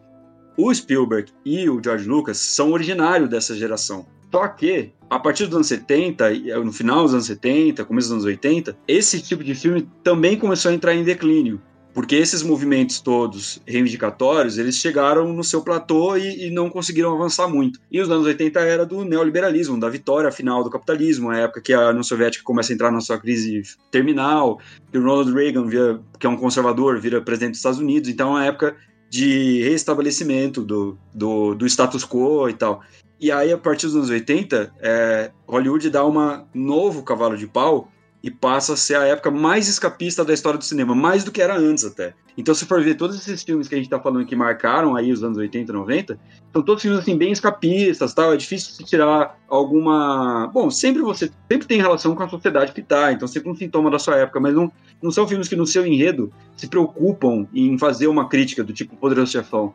O 0.57 0.73
Spielberg 0.73 1.31
e 1.45 1.69
o 1.69 1.81
George 1.83 2.07
Lucas 2.07 2.37
são 2.37 2.71
originários 2.71 3.29
dessa 3.29 3.55
geração. 3.55 4.05
Só 4.31 4.47
que, 4.47 4.91
a 5.09 5.19
partir 5.19 5.45
dos 5.45 5.55
anos 5.55 5.67
70, 5.67 6.29
no 6.63 6.71
final 6.71 7.03
dos 7.03 7.13
anos 7.13 7.25
70, 7.25 7.83
começo 7.83 8.07
dos 8.07 8.13
anos 8.13 8.25
80, 8.25 8.77
esse 8.87 9.21
tipo 9.21 9.43
de 9.43 9.53
filme 9.55 9.89
também 10.03 10.37
começou 10.37 10.71
a 10.71 10.73
entrar 10.73 10.95
em 10.95 11.03
declínio 11.03 11.61
porque 11.93 12.15
esses 12.15 12.41
movimentos 12.41 12.99
todos 12.99 13.61
reivindicatórios, 13.65 14.57
eles 14.57 14.77
chegaram 14.77 15.31
no 15.33 15.43
seu 15.43 15.61
platô 15.61 16.15
e, 16.15 16.47
e, 16.47 16.49
não 16.49 16.69
conseguiram 16.69 17.13
avançar 17.13 17.47
muito. 17.47 17.79
E 17.91 17.99
os 17.99 18.09
anos 18.09 18.25
80 18.25 18.59
era 18.59 18.85
do 18.85 19.03
neoliberalismo, 19.03 19.79
da 19.79 19.89
vitória 19.89 20.31
final 20.31 20.63
do 20.63 20.69
capitalismo, 20.69 21.29
a 21.29 21.37
época 21.37 21.61
que 21.61 21.73
a 21.73 21.89
União 21.89 22.03
Soviética 22.03 22.43
começa 22.43 22.71
a 22.71 22.75
entrar 22.75 22.91
na 22.91 23.01
sua 23.01 23.19
crise 23.19 23.63
terminal, 23.89 24.59
que 24.91 24.97
o 24.97 25.03
Ronald 25.03 25.33
Reagan, 25.33 25.65
vira, 25.65 25.99
que 26.19 26.25
é 26.25 26.29
um 26.29 26.37
conservador, 26.37 26.99
vira 26.99 27.21
presidente 27.21 27.51
dos 27.51 27.59
Estados 27.59 27.79
Unidos, 27.79 28.09
então 28.09 28.29
é 28.29 28.31
uma 28.31 28.45
época 28.45 28.75
de 29.09 29.61
reestabelecimento 29.63 30.63
do, 30.63 30.97
do, 31.13 31.53
do 31.53 31.65
status 31.65 32.05
quo 32.05 32.47
e 32.47 32.53
tal. 32.53 32.81
E 33.19 33.31
aí, 33.31 33.51
a 33.51 33.57
partir 33.57 33.85
dos 33.85 33.95
anos 33.95 34.09
80, 34.09 34.73
é, 34.79 35.31
Hollywood 35.45 35.89
dá 35.89 36.03
um 36.07 36.45
novo 36.53 37.03
cavalo 37.03 37.37
de 37.37 37.45
pau 37.45 37.91
e 38.23 38.29
passa 38.29 38.73
a 38.73 38.77
ser 38.77 38.95
a 38.95 39.05
época 39.05 39.31
mais 39.31 39.67
escapista 39.67 40.23
da 40.23 40.33
história 40.33 40.57
do 40.57 40.63
cinema, 40.63 40.93
mais 40.93 41.23
do 41.23 41.31
que 41.31 41.41
era 41.41 41.57
antes 41.57 41.83
até. 41.83 42.13
Então, 42.37 42.55
se 42.55 42.65
for 42.65 42.81
ver 42.81 42.95
todos 42.95 43.15
esses 43.17 43.43
filmes 43.43 43.67
que 43.67 43.75
a 43.75 43.77
gente 43.77 43.89
tá 43.89 43.99
falando 43.99 44.25
que 44.25 44.35
marcaram 44.35 44.95
aí 44.95 45.11
os 45.11 45.23
anos 45.23 45.37
80 45.37 45.71
e 45.71 45.75
90, 45.75 46.19
são 46.53 46.61
todos 46.61 46.81
filmes 46.81 46.99
assim 46.99 47.17
bem 47.17 47.31
escapistas, 47.31 48.13
tal, 48.13 48.33
é 48.33 48.37
difícil 48.37 48.73
se 48.73 48.83
tirar 48.83 49.37
alguma, 49.49 50.47
bom, 50.53 50.69
sempre 50.69 51.01
você 51.01 51.31
sempre 51.51 51.67
tem 51.67 51.81
relação 51.81 52.15
com 52.15 52.23
a 52.23 52.29
sociedade 52.29 52.71
que 52.71 52.81
tá, 52.81 53.11
então 53.11 53.27
sempre 53.27 53.49
um 53.49 53.55
sintoma 53.55 53.91
da 53.91 53.99
sua 53.99 54.15
época, 54.17 54.39
mas 54.39 54.53
não, 54.53 54.71
não 55.01 55.11
são 55.11 55.27
filmes 55.27 55.47
que 55.47 55.55
no 55.55 55.65
seu 55.65 55.85
enredo 55.85 56.31
se 56.55 56.67
preocupam 56.67 57.47
em 57.53 57.77
fazer 57.77 58.07
uma 58.07 58.29
crítica 58.29 58.63
do 58.63 58.71
tipo 58.71 58.95
Poderoso 58.95 59.31
Chefão. 59.31 59.73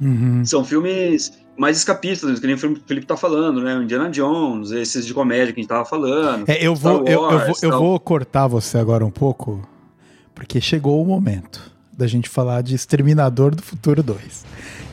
Uhum. 0.00 0.44
São 0.44 0.62
filmes 0.64 1.45
mais 1.56 1.78
escapistas, 1.78 2.38
que 2.38 2.46
nem 2.46 2.56
o 2.56 2.58
Felipe 2.58 3.06
tá 3.06 3.16
falando, 3.16 3.62
né? 3.62 3.76
O 3.76 3.82
Indiana 3.82 4.10
Jones, 4.10 4.70
esses 4.70 5.06
de 5.06 5.14
comédia 5.14 5.52
que 5.52 5.60
a 5.60 5.62
gente 5.62 5.68
tava 5.68 5.84
falando. 5.84 6.48
É, 6.48 6.64
eu 6.64 6.74
vou, 6.74 6.98
Wars, 6.98 7.08
eu, 7.08 7.22
eu, 7.22 7.40
vou, 7.40 7.56
eu 7.62 7.78
vou 7.78 8.00
cortar 8.00 8.46
você 8.46 8.78
agora 8.78 9.04
um 9.04 9.10
pouco, 9.10 9.66
porque 10.34 10.60
chegou 10.60 11.02
o 11.02 11.06
momento 11.06 11.74
da 11.96 12.06
gente 12.06 12.28
falar 12.28 12.62
de 12.62 12.74
Exterminador 12.74 13.54
do 13.54 13.62
Futuro 13.62 14.02
2. 14.02 14.44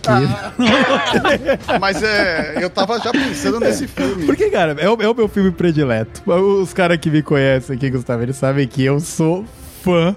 Que... 0.01 0.09
Ah. 0.09 0.53
Mas 1.79 2.01
é, 2.01 2.63
eu 2.63 2.69
tava 2.69 2.99
já 2.99 3.11
pensando 3.11 3.59
nesse 3.59 3.87
filme. 3.87 4.25
Porque, 4.25 4.49
cara, 4.49 4.75
é 4.79 4.89
o, 4.89 5.01
é 5.01 5.09
o 5.09 5.13
meu 5.13 5.27
filme 5.27 5.51
predileto. 5.51 6.23
Os 6.29 6.73
caras 6.73 6.97
que 6.97 7.09
me 7.09 7.21
conhecem 7.21 7.75
aqui, 7.75 7.89
Gustavo, 7.89 8.23
eles 8.23 8.37
sabem 8.37 8.67
que 8.67 8.83
eu 8.83 8.99
sou 8.99 9.43
fã 9.81 10.15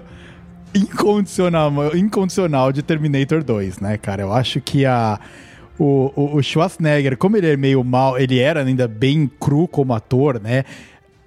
incondicional, 0.73 1.71
incondicional 1.95 2.71
de 2.71 2.81
Terminator 2.81 3.43
2, 3.43 3.79
né, 3.79 3.97
cara? 3.97 4.21
Eu 4.21 4.31
acho 4.31 4.61
que 4.61 4.85
a 4.85 5.19
o, 5.79 6.11
o, 6.15 6.35
o 6.37 6.43
Schwarzenegger, 6.43 7.17
como 7.17 7.37
ele 7.37 7.47
é 7.47 7.57
meio 7.57 7.83
mal, 7.83 8.17
ele 8.17 8.39
era 8.39 8.63
ainda 8.63 8.87
bem 8.87 9.29
cru 9.39 9.67
como 9.67 9.93
ator, 9.93 10.41
né? 10.41 10.63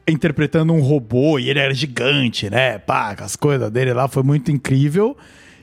Interpretando 0.08 0.72
um 0.72 0.80
robô 0.80 1.38
e 1.38 1.48
ele 1.48 1.58
era 1.58 1.72
gigante, 1.72 2.50
né? 2.50 2.78
Pá, 2.78 3.14
as 3.18 3.36
coisas 3.36 3.70
dele 3.70 3.92
lá 3.92 4.08
foi 4.08 4.22
muito 4.22 4.50
incrível. 4.50 5.16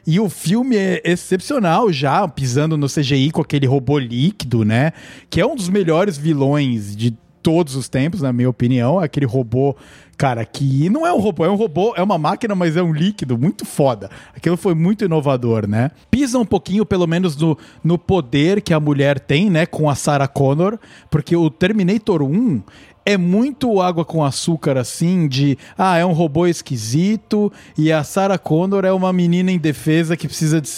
E 0.05 0.21
o 0.21 0.29
filme 0.29 0.77
é 0.77 1.01
excepcional 1.03 1.91
já, 1.91 2.25
pisando 2.29 2.77
no 2.77 2.87
CGI 2.87 3.29
com 3.29 3.41
aquele 3.41 3.67
robô 3.67 3.99
líquido, 3.99 4.63
né? 4.63 4.93
Que 5.29 5.41
é 5.41 5.45
um 5.45 5.53
dos 5.53 5.67
melhores 5.67 6.17
vilões 6.17 6.95
de 6.95 7.13
todos 7.43 7.75
os 7.75 7.89
tempos, 7.89 8.21
na 8.21 8.31
minha 8.31 8.49
opinião. 8.49 8.99
Aquele 8.99 9.25
robô 9.25 9.75
cara, 10.17 10.43
que 10.43 10.89
não 10.89 11.05
é 11.05 11.13
um 11.13 11.19
robô, 11.19 11.45
é 11.45 11.49
um 11.49 11.55
robô, 11.55 11.93
é 11.95 12.01
uma 12.01 12.17
máquina, 12.17 12.55
mas 12.55 12.75
é 12.75 12.81
um 12.81 12.91
líquido 12.91 13.37
muito 13.37 13.65
foda. 13.65 14.09
Aquilo 14.35 14.57
foi 14.57 14.73
muito 14.73 15.05
inovador, 15.05 15.67
né? 15.67 15.91
Pisa 16.09 16.39
um 16.39 16.45
pouquinho, 16.45 16.85
pelo 16.85 17.05
menos, 17.05 17.37
no, 17.37 17.57
no 17.83 17.97
poder 17.97 18.61
que 18.61 18.73
a 18.73 18.79
mulher 18.79 19.19
tem, 19.19 19.49
né, 19.49 19.65
com 19.65 19.89
a 19.89 19.95
Sarah 19.95 20.27
Connor, 20.27 20.79
porque 21.11 21.35
o 21.35 21.49
Terminator 21.49 22.23
1 22.23 22.63
é 23.07 23.15
muito 23.15 23.79
água 23.79 24.03
com 24.03 24.21
açúcar 24.21 24.77
assim, 24.77 25.29
de 25.29 25.57
ah, 25.77 25.97
é 25.97 26.05
um 26.05 26.11
robô 26.11 26.45
esquisito 26.45 27.49
e 27.77 27.89
a 27.89 28.03
Sarah 28.03 28.37
Connor 28.37 28.83
é 28.83 28.91
uma 28.91 29.13
menina 29.13 29.49
indefesa 29.49 30.17
que 30.17 30.27
precisa 30.27 30.59
de, 30.59 30.69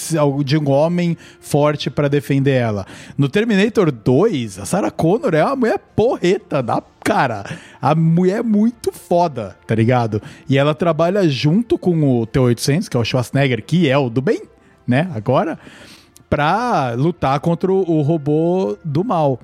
de 0.45 0.55
um 0.55 0.69
homem 0.69 1.17
forte 1.41 1.89
para 1.89 2.07
defender 2.07 2.51
ela. 2.51 2.85
No 3.17 3.27
Terminator 3.27 3.91
2, 3.91 4.59
a 4.59 4.65
Sarah 4.67 4.91
Connor 4.91 5.33
é 5.33 5.43
uma 5.43 5.55
mulher 5.55 5.79
porreta 5.95 6.61
da 6.61 6.83
cara. 7.03 7.45
A 7.81 7.95
mulher 7.95 8.41
é 8.41 8.43
muito 8.43 8.91
foda, 8.91 9.57
tá 9.65 9.73
ligado? 9.73 10.21
E 10.47 10.55
ela 10.55 10.75
trabalha 10.75 11.27
junto 11.27 11.79
com 11.79 12.21
o 12.21 12.27
T-800, 12.27 12.89
que 12.89 12.95
é 12.95 12.99
o 12.99 13.03
Schwarzenegger, 13.03 13.65
que 13.65 13.89
é 13.89 13.97
o 13.97 14.07
do 14.07 14.21
bem, 14.21 14.43
né? 14.85 15.09
Agora, 15.15 15.57
pra 16.29 16.91
lutar 16.91 17.39
contra 17.39 17.71
o 17.73 18.01
robô 18.03 18.77
do 18.85 19.03
mal. 19.03 19.39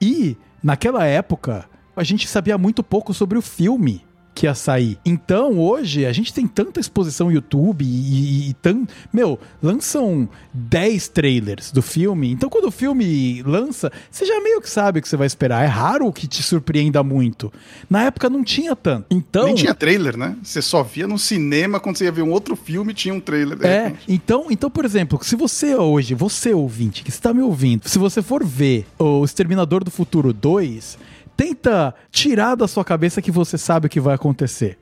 E, 0.00 0.36
naquela 0.62 1.04
época, 1.04 1.71
a 1.96 2.04
gente 2.04 2.28
sabia 2.28 2.56
muito 2.56 2.82
pouco 2.82 3.12
sobre 3.12 3.38
o 3.38 3.42
filme 3.42 4.04
que 4.34 4.46
ia 4.46 4.54
sair. 4.54 4.98
Então, 5.04 5.58
hoje, 5.58 6.06
a 6.06 6.12
gente 6.12 6.32
tem 6.32 6.46
tanta 6.46 6.80
exposição 6.80 7.26
no 7.26 7.32
YouTube 7.32 7.84
e, 7.84 7.88
e, 7.88 8.50
e 8.50 8.54
tan... 8.54 8.86
Meu, 9.12 9.38
lançam 9.62 10.28
10 10.54 11.08
trailers 11.08 11.70
do 11.70 11.82
filme. 11.82 12.30
Então, 12.30 12.48
quando 12.48 12.66
o 12.66 12.70
filme 12.70 13.42
lança, 13.42 13.92
você 14.10 14.24
já 14.24 14.40
meio 14.40 14.60
que 14.60 14.70
sabe 14.70 14.98
o 14.98 15.02
que 15.02 15.08
você 15.08 15.16
vai 15.16 15.26
esperar. 15.26 15.62
É 15.64 15.66
raro 15.66 16.10
que 16.12 16.26
te 16.26 16.42
surpreenda 16.42 17.02
muito. 17.02 17.52
Na 17.90 18.04
época 18.04 18.30
não 18.30 18.42
tinha 18.42 18.74
tanto. 18.74 19.06
Então... 19.10 19.44
Nem 19.44 19.54
tinha 19.54 19.74
trailer, 19.74 20.16
né? 20.16 20.34
Você 20.42 20.62
só 20.62 20.82
via 20.82 21.06
no 21.06 21.18
cinema 21.18 21.78
quando 21.78 21.98
você 21.98 22.04
ia 22.04 22.12
ver 22.12 22.22
um 22.22 22.30
outro 22.30 22.56
filme 22.56 22.94
tinha 22.94 23.14
um 23.14 23.20
trailer. 23.20 23.58
É, 23.64 23.92
então, 24.08 24.46
então, 24.50 24.70
por 24.70 24.84
exemplo, 24.84 25.18
se 25.22 25.36
você 25.36 25.74
hoje, 25.76 26.14
você 26.14 26.54
ouvinte, 26.54 27.04
que 27.04 27.10
está 27.10 27.34
me 27.34 27.42
ouvindo, 27.42 27.86
se 27.88 27.98
você 27.98 28.22
for 28.22 28.44
ver 28.44 28.86
o 28.98 29.24
Exterminador 29.24 29.84
do 29.84 29.90
Futuro 29.90 30.32
2 30.32 31.11
tenta 31.42 31.92
tirar 32.08 32.54
da 32.54 32.68
sua 32.68 32.84
cabeça 32.84 33.20
que 33.20 33.32
você 33.32 33.58
sabe 33.58 33.88
o 33.88 33.90
que 33.90 33.98
vai 33.98 34.14
acontecer. 34.14 34.78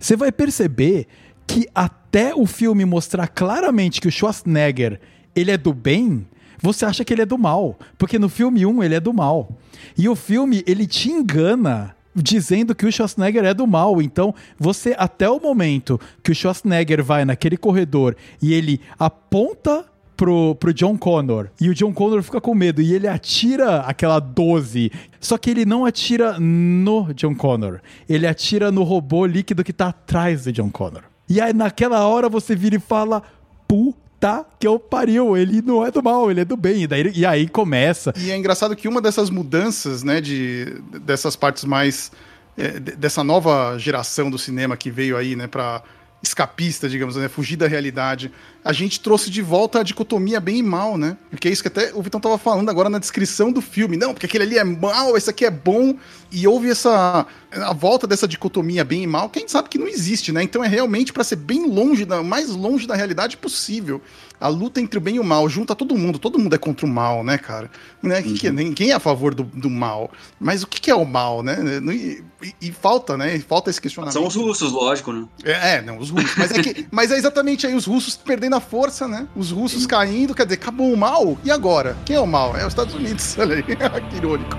Você 0.00 0.16
vai 0.16 0.32
perceber 0.32 1.06
que 1.46 1.68
até 1.74 2.34
o 2.34 2.46
filme 2.46 2.86
mostrar 2.86 3.28
claramente 3.28 4.00
que 4.00 4.08
o 4.08 4.10
Schwarzenegger 4.10 4.98
ele 5.36 5.50
é 5.50 5.58
do 5.58 5.74
bem, 5.74 6.26
você 6.62 6.86
acha 6.86 7.04
que 7.04 7.12
ele 7.12 7.22
é 7.22 7.26
do 7.26 7.36
mal. 7.36 7.78
Porque 7.98 8.18
no 8.18 8.30
filme 8.30 8.64
1 8.64 8.82
ele 8.82 8.94
é 8.94 9.00
do 9.00 9.12
mal. 9.12 9.50
E 9.98 10.08
o 10.08 10.16
filme, 10.16 10.64
ele 10.66 10.86
te 10.86 11.10
engana 11.10 11.94
dizendo 12.16 12.74
que 12.74 12.86
o 12.86 12.90
Schwarzenegger 12.90 13.44
é 13.44 13.52
do 13.52 13.66
mal. 13.66 14.00
Então, 14.00 14.34
você, 14.58 14.94
até 14.98 15.28
o 15.28 15.38
momento 15.38 16.00
que 16.22 16.32
o 16.32 16.34
Schwarzenegger 16.34 17.04
vai 17.04 17.26
naquele 17.26 17.58
corredor 17.58 18.16
e 18.40 18.54
ele 18.54 18.80
aponta 18.98 19.84
pro, 20.18 20.56
pro 20.56 20.74
John 20.74 20.98
Connor. 20.98 21.48
E 21.58 21.70
o 21.70 21.74
John 21.74 21.94
Connor 21.94 22.22
fica 22.22 22.40
com 22.40 22.52
medo 22.52 22.82
e 22.82 22.92
ele 22.92 23.06
atira 23.06 23.80
aquela 23.82 24.18
12. 24.18 24.90
Só 25.20 25.38
que 25.38 25.48
ele 25.48 25.64
não 25.64 25.86
atira 25.86 26.38
no 26.38 27.14
John 27.14 27.34
Connor. 27.34 27.80
Ele 28.08 28.26
atira 28.26 28.70
no 28.72 28.82
robô 28.82 29.24
líquido 29.24 29.64
que 29.64 29.72
tá 29.72 29.88
atrás 29.88 30.44
do 30.44 30.52
John 30.52 30.68
Connor. 30.70 31.04
E 31.28 31.40
aí 31.40 31.52
naquela 31.52 32.04
hora 32.06 32.28
você 32.28 32.56
vira 32.56 32.76
e 32.76 32.80
fala: 32.80 33.22
Puta 33.68 34.44
que 34.58 34.66
eu 34.66 34.78
pariu, 34.78 35.36
ele 35.36 35.62
não 35.62 35.86
é 35.86 35.90
do 35.90 36.02
mal, 36.02 36.30
ele 36.30 36.40
é 36.40 36.44
do 36.44 36.56
bem. 36.56 36.82
E, 36.82 36.86
daí, 36.88 37.12
e 37.14 37.24
aí 37.24 37.48
começa. 37.48 38.12
E 38.16 38.32
é 38.32 38.36
engraçado 38.36 38.74
que 38.74 38.88
uma 38.88 39.00
dessas 39.00 39.30
mudanças, 39.30 40.02
né, 40.02 40.20
de, 40.20 40.82
dessas 41.00 41.36
partes 41.36 41.64
mais. 41.64 42.10
É, 42.56 42.80
dessa 42.80 43.22
nova 43.22 43.78
geração 43.78 44.28
do 44.28 44.36
cinema 44.36 44.76
que 44.76 44.90
veio 44.90 45.16
aí, 45.16 45.36
né, 45.36 45.46
pra 45.46 45.80
escapista, 46.22 46.88
digamos, 46.88 47.16
né? 47.16 47.28
Fugir 47.28 47.56
da 47.56 47.68
realidade. 47.68 48.32
A 48.68 48.72
gente 48.74 49.00
trouxe 49.00 49.30
de 49.30 49.40
volta 49.40 49.80
a 49.80 49.82
dicotomia 49.82 50.38
bem 50.38 50.58
e 50.58 50.62
mal, 50.62 50.98
né? 50.98 51.16
Porque 51.30 51.48
é 51.48 51.50
isso 51.50 51.62
que 51.62 51.68
até 51.68 51.90
o 51.94 52.02
Vitão 52.02 52.20
tava 52.20 52.36
falando 52.36 52.68
agora 52.68 52.90
na 52.90 52.98
descrição 52.98 53.50
do 53.50 53.62
filme. 53.62 53.96
Não, 53.96 54.12
porque 54.12 54.26
aquele 54.26 54.44
ali 54.44 54.58
é 54.58 54.62
mal, 54.62 55.16
esse 55.16 55.30
aqui 55.30 55.46
é 55.46 55.50
bom. 55.50 55.94
E 56.30 56.46
houve 56.46 56.68
essa. 56.68 57.26
a 57.50 57.72
volta 57.72 58.06
dessa 58.06 58.28
dicotomia 58.28 58.84
bem 58.84 59.04
e 59.04 59.06
mal, 59.06 59.30
que 59.30 59.38
a 59.38 59.40
gente 59.40 59.52
sabe 59.52 59.70
que 59.70 59.78
não 59.78 59.88
existe, 59.88 60.32
né? 60.32 60.42
Então 60.42 60.62
é 60.62 60.68
realmente 60.68 61.14
para 61.14 61.24
ser 61.24 61.36
bem 61.36 61.66
longe, 61.66 62.04
da, 62.04 62.22
mais 62.22 62.50
longe 62.50 62.86
da 62.86 62.94
realidade 62.94 63.38
possível 63.38 64.02
a 64.40 64.48
luta 64.48 64.80
entre 64.80 64.98
o 64.98 65.00
bem 65.00 65.16
e 65.16 65.20
o 65.20 65.24
mal 65.24 65.48
junta 65.48 65.74
todo 65.74 65.96
mundo. 65.96 66.18
Todo 66.18 66.38
mundo 66.38 66.54
é 66.54 66.58
contra 66.58 66.86
o 66.86 66.88
mal, 66.88 67.24
né, 67.24 67.38
cara? 67.38 67.70
Né? 68.02 68.20
Uhum. 68.20 68.34
Que, 68.34 68.50
ninguém 68.50 68.90
é 68.90 68.94
a 68.94 69.00
favor 69.00 69.34
do, 69.34 69.42
do 69.42 69.68
mal. 69.68 70.10
Mas 70.38 70.62
o 70.62 70.66
que, 70.66 70.80
que 70.80 70.90
é 70.90 70.94
o 70.94 71.04
mal, 71.04 71.42
né? 71.42 71.56
E, 71.92 72.24
e, 72.42 72.54
e, 72.68 72.72
falta, 72.72 73.16
né? 73.16 73.38
Falta 73.40 73.68
esse 73.70 73.80
questionamento. 73.80 74.12
São 74.12 74.26
os 74.26 74.36
russos, 74.36 74.70
lógico, 74.70 75.12
né? 75.12 75.26
É, 75.42 75.76
é 75.76 75.82
não, 75.82 75.98
os 75.98 76.10
russos. 76.10 76.36
Mas 76.36 76.52
é, 76.52 76.62
que, 76.62 76.86
mas 76.90 77.10
é 77.10 77.16
exatamente 77.16 77.66
aí 77.66 77.74
os 77.74 77.84
russos 77.84 78.16
perdendo 78.16 78.54
a 78.54 78.57
força, 78.60 79.06
né? 79.06 79.26
Os 79.36 79.50
russos 79.50 79.86
caindo, 79.86 80.34
quer 80.34 80.44
dizer, 80.44 80.56
acabou 80.56 80.92
o 80.92 80.96
mal. 80.96 81.38
E 81.44 81.50
agora? 81.50 81.96
Quem 82.04 82.16
é 82.16 82.20
o 82.20 82.26
mal? 82.26 82.56
É 82.56 82.62
os 82.62 82.68
Estados 82.68 82.94
Unidos. 82.94 83.36
Olha 83.38 83.56
aí, 83.56 83.62
que 84.10 84.16
irônico. 84.16 84.56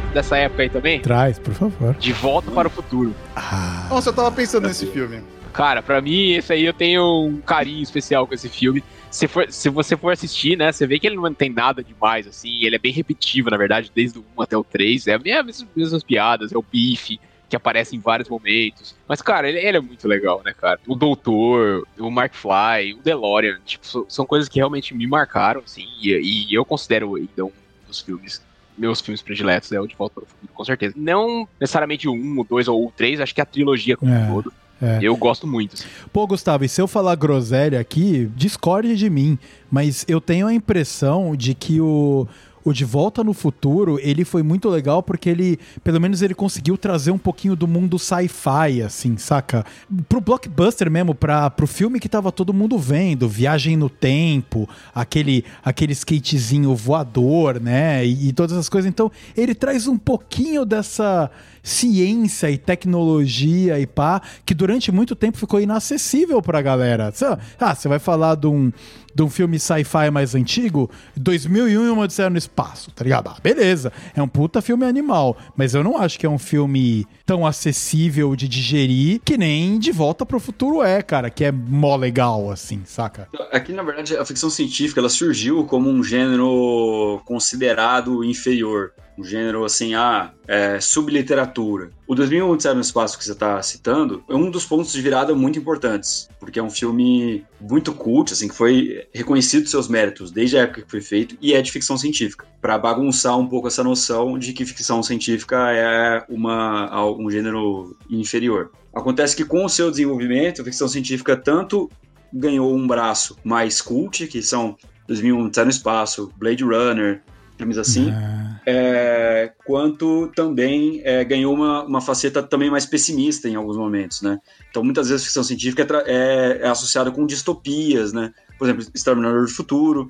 Dessa 0.00 0.36
época 0.36 0.62
aí 0.62 0.68
também? 0.68 1.00
Traz, 1.00 1.38
por 1.38 1.54
favor. 1.54 1.94
De 1.94 2.12
Volta 2.12 2.50
para 2.50 2.68
o 2.68 2.70
Futuro. 2.70 3.14
Ah. 3.34 3.86
Nossa, 3.90 4.10
eu 4.10 4.14
tava 4.14 4.30
pensando 4.32 4.66
nesse 4.68 4.86
filme. 4.86 5.22
Cara, 5.52 5.82
para 5.82 6.00
mim, 6.02 6.32
esse 6.32 6.52
aí 6.52 6.66
eu 6.66 6.72
tenho 6.74 7.02
um 7.24 7.40
carinho 7.40 7.82
especial 7.82 8.26
com 8.26 8.34
esse 8.34 8.48
filme. 8.48 8.84
Se, 9.10 9.26
for, 9.26 9.50
se 9.50 9.70
você 9.70 9.96
for 9.96 10.12
assistir, 10.12 10.56
né, 10.56 10.70
você 10.70 10.86
vê 10.86 10.98
que 10.98 11.06
ele 11.06 11.16
não 11.16 11.32
tem 11.32 11.48
nada 11.48 11.82
demais, 11.82 12.26
assim. 12.26 12.62
Ele 12.62 12.76
é 12.76 12.78
bem 12.78 12.92
repetitivo, 12.92 13.48
na 13.48 13.56
verdade, 13.56 13.90
desde 13.94 14.18
o 14.18 14.24
1 14.36 14.42
até 14.42 14.56
o 14.56 14.62
3. 14.62 15.06
É 15.06 15.14
as 15.14 15.22
mesmas, 15.22 15.66
mesmas 15.74 16.02
piadas, 16.02 16.52
é 16.52 16.58
o 16.58 16.62
bife 16.62 17.18
que 17.48 17.56
aparece 17.56 17.96
em 17.96 18.00
vários 18.00 18.28
momentos. 18.28 18.94
Mas, 19.08 19.22
cara, 19.22 19.48
ele, 19.48 19.58
ele, 19.58 19.78
é 19.78 19.80
muito 19.80 20.06
legal, 20.06 20.42
né, 20.44 20.52
cara? 20.52 20.78
O 20.86 20.94
Doutor, 20.94 21.86
o 21.98 22.10
Mark 22.10 22.34
Fly, 22.34 22.94
o 22.94 23.02
DeLorean, 23.02 23.58
tipo, 23.64 24.04
são 24.08 24.26
coisas 24.26 24.48
que 24.48 24.58
realmente 24.58 24.94
me 24.94 25.06
marcaram, 25.06 25.62
assim, 25.64 25.86
e, 26.02 26.48
e 26.50 26.54
eu 26.54 26.64
considero 26.64 27.14
ainda 27.14 27.44
um 27.44 27.52
dos 27.86 28.00
filmes 28.00 28.42
meus 28.76 29.00
filmes 29.00 29.22
prediletos 29.22 29.72
é 29.72 29.80
o 29.80 29.86
De 29.86 29.94
Volta 29.94 30.14
para 30.16 30.24
o 30.24 30.26
Futuro, 30.26 30.52
com 30.54 30.64
certeza. 30.64 30.94
Não 30.96 31.48
necessariamente 31.60 32.08
o 32.08 32.12
1, 32.12 32.40
o 32.40 32.44
2 32.44 32.68
ou 32.68 32.86
o 32.86 32.92
3, 32.96 33.20
acho 33.20 33.34
que 33.34 33.40
a 33.40 33.46
trilogia 33.46 33.96
como 33.96 34.12
um 34.12 34.16
é. 34.16 34.26
todo. 34.26 34.52
É. 34.80 34.98
Eu 35.00 35.16
gosto 35.16 35.46
muito. 35.46 35.74
Assim. 35.74 35.86
Pô, 36.12 36.26
Gustavo, 36.26 36.64
e 36.64 36.68
se 36.68 36.80
eu 36.80 36.86
falar 36.86 37.14
groselha 37.14 37.80
aqui, 37.80 38.30
discorde 38.36 38.94
de 38.94 39.08
mim, 39.08 39.38
mas 39.70 40.04
eu 40.06 40.20
tenho 40.20 40.46
a 40.46 40.52
impressão 40.52 41.34
de 41.34 41.54
que 41.54 41.80
o, 41.80 42.28
o 42.66 42.72
De 42.72 42.84
Volta 42.84 43.22
no 43.22 43.32
Futuro, 43.32 43.96
ele 44.02 44.24
foi 44.24 44.42
muito 44.42 44.68
legal 44.68 45.00
porque 45.00 45.30
ele, 45.30 45.56
pelo 45.84 46.00
menos 46.00 46.20
ele 46.20 46.34
conseguiu 46.34 46.76
trazer 46.76 47.12
um 47.12 47.18
pouquinho 47.18 47.54
do 47.54 47.68
mundo 47.68 47.96
sci-fi, 47.96 48.82
assim, 48.84 49.16
saca? 49.16 49.64
Pro 50.08 50.20
blockbuster 50.20 50.90
mesmo, 50.90 51.14
pra, 51.14 51.48
pro 51.48 51.68
filme 51.68 52.00
que 52.00 52.08
tava 52.08 52.32
todo 52.32 52.52
mundo 52.52 52.76
vendo, 52.76 53.28
Viagem 53.28 53.76
no 53.76 53.88
Tempo, 53.88 54.68
aquele, 54.92 55.44
aquele 55.64 55.92
skatezinho 55.92 56.74
voador, 56.74 57.60
né? 57.60 58.04
E, 58.04 58.30
e 58.30 58.32
todas 58.32 58.56
as 58.56 58.68
coisas. 58.68 58.88
Então, 58.88 59.12
ele 59.36 59.54
traz 59.54 59.86
um 59.86 59.96
pouquinho 59.96 60.64
dessa 60.64 61.30
ciência 61.62 62.50
e 62.50 62.58
tecnologia 62.58 63.78
e 63.78 63.86
pá, 63.86 64.20
que 64.44 64.54
durante 64.54 64.90
muito 64.90 65.14
tempo 65.14 65.38
ficou 65.38 65.60
inacessível 65.60 66.42
pra 66.42 66.60
galera. 66.60 67.12
Ah, 67.60 67.74
você 67.74 67.88
vai 67.88 68.00
falar 68.00 68.34
de 68.34 68.48
um, 68.48 68.72
de 69.16 69.22
um 69.22 69.30
filme 69.30 69.58
sci-fi 69.58 70.10
mais 70.12 70.34
antigo, 70.34 70.90
2001 71.16 71.86
e 71.86 71.88
uma 71.88 72.02
Odisseia 72.02 72.28
no 72.28 72.36
Espaço, 72.36 72.90
tá 72.90 73.02
ligado? 73.02 73.30
Ah, 73.30 73.38
beleza, 73.42 73.90
é 74.14 74.22
um 74.22 74.28
puta 74.28 74.60
filme 74.60 74.84
animal, 74.84 75.38
mas 75.56 75.74
eu 75.74 75.82
não 75.82 75.96
acho 75.96 76.18
que 76.18 76.26
é 76.26 76.28
um 76.28 76.38
filme 76.38 77.06
tão 77.26 77.44
acessível 77.44 78.36
de 78.36 78.46
digerir 78.46 79.20
que 79.24 79.36
nem 79.36 79.78
De 79.80 79.90
Volta 79.90 80.24
pro 80.24 80.38
Futuro 80.38 80.82
é, 80.82 81.02
cara, 81.02 81.28
que 81.28 81.44
é 81.44 81.50
mó 81.50 81.96
legal, 81.96 82.50
assim, 82.50 82.82
saca? 82.86 83.28
Aqui, 83.50 83.72
na 83.72 83.82
verdade, 83.82 84.16
a 84.16 84.24
ficção 84.24 84.48
científica, 84.48 85.00
ela 85.00 85.08
surgiu 85.08 85.64
como 85.64 85.90
um 85.90 86.04
gênero 86.04 87.20
considerado 87.26 88.24
inferior 88.24 88.92
um 89.18 89.24
gênero 89.24 89.64
assim, 89.64 89.94
ah, 89.94 90.30
é, 90.46 90.78
subliteratura. 90.78 91.90
O 92.06 92.14
2001 92.14 92.50
Odisseia 92.50 92.74
no 92.74 92.80
Espaço 92.80 93.16
que 93.16 93.24
você 93.24 93.32
está 93.32 93.60
citando 93.62 94.22
é 94.28 94.34
um 94.34 94.50
dos 94.50 94.66
pontos 94.66 94.92
de 94.92 95.00
virada 95.00 95.34
muito 95.34 95.58
importantes, 95.58 96.28
porque 96.38 96.58
é 96.58 96.62
um 96.62 96.70
filme 96.70 97.44
muito 97.60 97.92
cult, 97.92 98.32
assim, 98.32 98.48
que 98.48 98.54
foi 98.54 99.06
reconhecido 99.12 99.66
seus 99.68 99.88
méritos 99.88 100.30
desde 100.30 100.58
a 100.58 100.62
época 100.62 100.82
que 100.82 100.90
foi 100.90 101.00
feito 101.00 101.36
e 101.40 101.54
é 101.54 101.62
de 101.62 101.72
ficção 101.72 101.96
científica, 101.96 102.46
para 102.66 102.78
bagunçar 102.78 103.38
um 103.38 103.46
pouco 103.46 103.68
essa 103.68 103.84
noção 103.84 104.36
de 104.36 104.52
que 104.52 104.64
ficção 104.64 105.00
científica 105.00 105.70
é 105.70 106.24
uma, 106.28 107.00
um 107.12 107.30
gênero 107.30 107.96
inferior. 108.10 108.72
Acontece 108.92 109.36
que 109.36 109.44
com 109.44 109.64
o 109.64 109.68
seu 109.68 109.88
desenvolvimento, 109.88 110.62
a 110.62 110.64
ficção 110.64 110.88
científica 110.88 111.36
tanto 111.36 111.88
ganhou 112.32 112.74
um 112.74 112.84
braço 112.84 113.38
mais 113.44 113.80
cult, 113.80 114.26
que 114.26 114.42
são 114.42 114.76
2001 115.06 115.44
Odisseia 115.44 115.64
no 115.64 115.70
Espaço, 115.70 116.32
Blade 116.36 116.64
Runner, 116.64 117.22
digamos 117.52 117.78
assim, 117.78 118.10
ah. 118.10 118.60
é, 118.66 119.52
quanto 119.64 120.26
também 120.34 121.00
é, 121.04 121.22
ganhou 121.22 121.54
uma, 121.54 121.84
uma 121.84 122.00
faceta 122.00 122.42
também 122.42 122.68
mais 122.68 122.84
pessimista 122.84 123.48
em 123.48 123.54
alguns 123.54 123.76
momentos, 123.76 124.22
né? 124.22 124.40
Então, 124.68 124.82
muitas 124.82 125.08
vezes 125.08 125.24
ficção 125.24 125.44
científica 125.44 125.86
é, 126.04 126.12
é, 126.12 126.58
é 126.62 126.68
associada 126.68 127.12
com 127.12 127.24
distopias, 127.26 128.12
né? 128.12 128.32
Por 128.58 128.64
exemplo, 128.64 128.84
Exterminador 128.92 129.42
do 129.42 129.52
Futuro, 129.52 130.08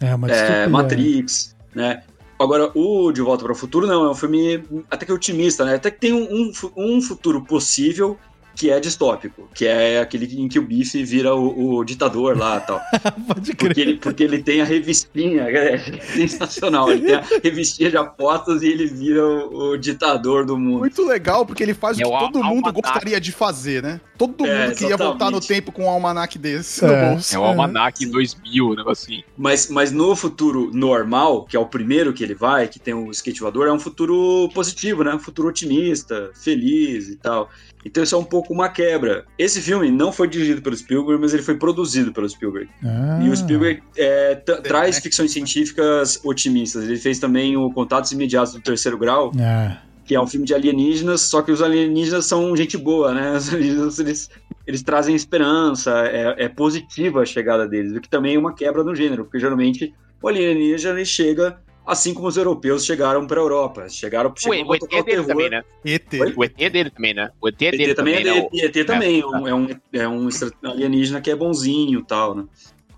é, 0.00 0.62
é 0.62 0.68
Matrix, 0.68 1.57
né? 1.74 2.02
Agora, 2.38 2.70
o 2.74 3.10
De 3.10 3.20
Volta 3.20 3.42
para 3.42 3.52
o 3.52 3.56
Futuro 3.56 3.86
não, 3.86 4.04
é 4.04 4.10
um 4.10 4.14
filme 4.14 4.62
até 4.88 5.04
que 5.04 5.12
otimista, 5.12 5.64
né? 5.64 5.74
Até 5.74 5.90
que 5.90 5.98
tem 5.98 6.12
um, 6.12 6.52
um, 6.76 6.96
um 6.96 7.02
futuro 7.02 7.44
possível 7.44 8.16
que 8.58 8.70
é 8.70 8.80
distópico, 8.80 9.48
que 9.54 9.64
é 9.64 10.00
aquele 10.00 10.26
em 10.36 10.48
que 10.48 10.58
o 10.58 10.62
Bife 10.62 11.04
vira 11.04 11.32
o, 11.32 11.76
o 11.76 11.84
ditador 11.84 12.36
lá 12.36 12.56
e 12.56 12.60
tal. 12.66 12.80
Pode 13.32 13.54
crer. 13.54 13.68
Porque 13.68 13.80
ele, 13.80 13.96
porque 13.96 14.22
ele 14.24 14.42
tem 14.42 14.60
a 14.60 14.64
revistinha, 14.64 15.42
é 15.42 15.78
sensacional. 16.02 16.90
Ele 16.90 17.02
tem 17.02 17.14
a 17.14 17.24
revistinha 17.42 17.88
de 17.88 17.96
apostas 17.96 18.62
e 18.62 18.66
ele 18.66 18.88
vira 18.88 19.24
o, 19.24 19.70
o 19.70 19.76
ditador 19.76 20.44
do 20.44 20.58
mundo. 20.58 20.80
Muito 20.80 21.06
legal, 21.06 21.46
porque 21.46 21.62
ele 21.62 21.72
faz 21.72 22.00
é 22.00 22.04
o 22.04 22.10
que 22.10 22.32
todo 22.32 22.42
mundo 22.42 22.72
gostaria 22.72 23.20
de 23.20 23.30
fazer, 23.30 23.80
né? 23.80 24.00
Todo 24.18 24.44
é, 24.44 24.66
mundo 24.66 24.76
queria 24.76 24.96
voltar 24.96 25.30
no 25.30 25.40
tempo 25.40 25.70
com 25.70 25.84
um 25.84 25.88
almanac 25.88 26.36
desse 26.36 26.84
é. 26.84 26.88
no 26.88 27.10
bolso. 27.12 27.36
É 27.36 27.38
o 27.38 27.44
almanac 27.44 28.04
em 28.04 28.10
2000, 28.10 28.66
um 28.66 28.74
negócio 28.74 29.04
assim. 29.04 29.22
Mas, 29.36 29.68
mas 29.68 29.92
no 29.92 30.16
futuro 30.16 30.72
normal, 30.74 31.44
que 31.44 31.56
é 31.56 31.60
o 31.60 31.66
primeiro 31.66 32.12
que 32.12 32.24
ele 32.24 32.34
vai, 32.34 32.66
que 32.66 32.80
tem 32.80 32.92
o 32.92 33.08
skate 33.12 33.38
voador, 33.38 33.68
é 33.68 33.72
um 33.72 33.78
futuro 33.78 34.50
positivo, 34.52 35.04
né? 35.04 35.14
Um 35.14 35.20
futuro 35.20 35.46
otimista, 35.46 36.32
feliz 36.34 37.08
e 37.08 37.14
tal. 37.14 37.48
Então 37.84 38.02
isso 38.02 38.14
é 38.14 38.18
um 38.18 38.24
pouco 38.24 38.52
uma 38.52 38.68
quebra. 38.68 39.24
Esse 39.38 39.60
filme 39.60 39.90
não 39.90 40.12
foi 40.12 40.28
dirigido 40.28 40.60
pelo 40.60 40.76
Spielberg, 40.76 41.20
mas 41.20 41.32
ele 41.32 41.42
foi 41.42 41.56
produzido 41.56 42.12
pelo 42.12 42.28
Spielberg. 42.28 42.68
Ah. 42.84 43.20
E 43.22 43.30
o 43.30 43.36
Spielberg 43.36 43.82
é, 43.96 44.34
traz 44.34 44.98
ficções 44.98 45.32
científicas 45.32 46.20
otimistas. 46.24 46.84
Ele 46.84 46.96
fez 46.96 47.18
também 47.18 47.56
o 47.56 47.70
Contatos 47.70 48.12
Imediatos 48.12 48.52
do 48.52 48.60
Terceiro 48.60 48.98
Grau. 48.98 49.32
Ah 49.40 49.78
que 50.08 50.14
é 50.14 50.20
um 50.20 50.26
filme 50.26 50.46
de 50.46 50.54
alienígenas, 50.54 51.20
só 51.20 51.42
que 51.42 51.52
os 51.52 51.60
alienígenas 51.60 52.24
são 52.24 52.56
gente 52.56 52.78
boa, 52.78 53.12
né? 53.12 53.32
Os 53.36 53.52
alienígenas, 53.52 53.98
eles, 53.98 54.30
eles 54.66 54.82
trazem 54.82 55.14
esperança, 55.14 55.90
é, 56.06 56.46
é 56.46 56.48
positiva 56.48 57.20
a 57.20 57.26
chegada 57.26 57.68
deles, 57.68 57.94
o 57.94 58.00
que 58.00 58.08
também 58.08 58.34
é 58.34 58.38
uma 58.38 58.54
quebra 58.54 58.82
no 58.82 58.94
gênero, 58.94 59.24
porque 59.24 59.38
geralmente 59.38 59.94
o 60.22 60.26
alienígena 60.26 60.94
ele 60.94 61.04
chega 61.04 61.60
assim 61.88 62.12
como 62.12 62.28
os 62.28 62.36
europeus 62.36 62.84
chegaram 62.84 63.26
para 63.26 63.40
a 63.40 63.42
Europa. 63.42 63.88
Chegaram, 63.88 64.32
chegaram 64.36 64.66
o, 64.66 64.70
o 64.70 64.74
ET 64.74 64.82
é 64.92 65.02
dele 65.02 65.24
também, 65.24 65.50
né? 65.50 65.64
ET. 65.84 66.06
O 66.36 66.44
ET 66.44 66.52
é 66.58 66.70
dele 66.70 66.90
também, 66.90 67.14
né? 67.14 67.30
O 67.40 67.48
ET 67.48 67.62
é 67.62 67.70
dele 67.70 67.94
também, 67.94 68.22
também 68.22 68.42
né? 68.42 68.48
ET 68.52 68.86
também, 68.86 69.16
é, 69.16 69.20
é, 69.48 69.54
um, 69.54 69.68
é 69.92 70.08
um 70.08 70.28
alienígena 70.62 71.20
que 71.20 71.30
é 71.30 71.34
bonzinho 71.34 72.00
e 72.00 72.04
tal, 72.04 72.34
né? 72.34 72.44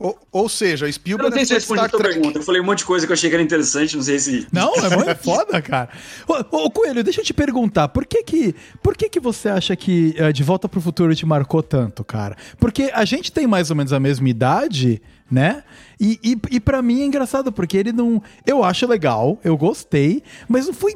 Ou, 0.01 0.19
ou 0.33 0.49
seja, 0.49 0.91
Spielberg. 0.91 1.27
Eu 1.27 1.31
não 1.31 1.37
sei 1.37 1.47
se 1.47 1.53
respondi 1.53 1.83
a 1.83 1.89
tua 1.89 2.01
pergunta. 2.01 2.39
Eu 2.39 2.43
falei 2.43 2.59
um 2.59 2.65
monte 2.65 2.79
de 2.79 2.87
coisa 2.87 3.07
que 3.07 3.13
eu 3.13 3.15
achei 3.15 3.29
que 3.29 3.37
era 3.37 3.43
interessante, 3.43 3.95
não 3.95 4.03
sei 4.03 4.19
se. 4.19 4.47
Não, 4.51 4.73
é, 4.75 5.11
é 5.11 5.15
foda, 5.23 5.61
cara. 5.61 5.91
Ô, 6.27 6.65
ô, 6.65 6.71
Coelho, 6.71 7.05
deixa 7.05 7.21
eu 7.21 7.25
te 7.25 7.35
perguntar, 7.35 7.89
por 7.89 8.07
que 8.07 8.23
que, 8.23 8.55
por 8.83 8.97
que, 8.97 9.11
que 9.11 9.21
você 9.21 9.51
acha 9.51 9.77
que 9.77 10.17
uh, 10.19 10.33
De 10.33 10.43
Volta 10.43 10.67
pro 10.71 10.81
Futuro 10.81 11.15
te 11.15 11.27
marcou 11.27 11.63
tanto, 11.63 12.03
cara? 12.03 12.35
Porque 12.59 12.91
a 12.95 13.05
gente 13.05 13.31
tem 13.31 13.47
mais 13.47 13.69
ou 13.69 13.77
menos 13.77 13.93
a 13.93 14.01
mesma 14.01 14.27
idade, 14.27 15.03
né? 15.31 15.63
E, 15.99 16.19
e, 16.23 16.57
e 16.57 16.61
para 16.61 16.83
mim 16.83 17.03
é 17.03 17.07
engraçado, 17.07 17.53
porque 17.53 17.77
ele 17.77 17.93
não. 17.93 18.23
Eu 18.47 18.65
acho 18.65 18.87
legal, 18.87 19.39
eu 19.45 19.57
gostei, 19.57 20.23
mas 20.49 20.67
não 20.67 20.75
fui 20.75 20.95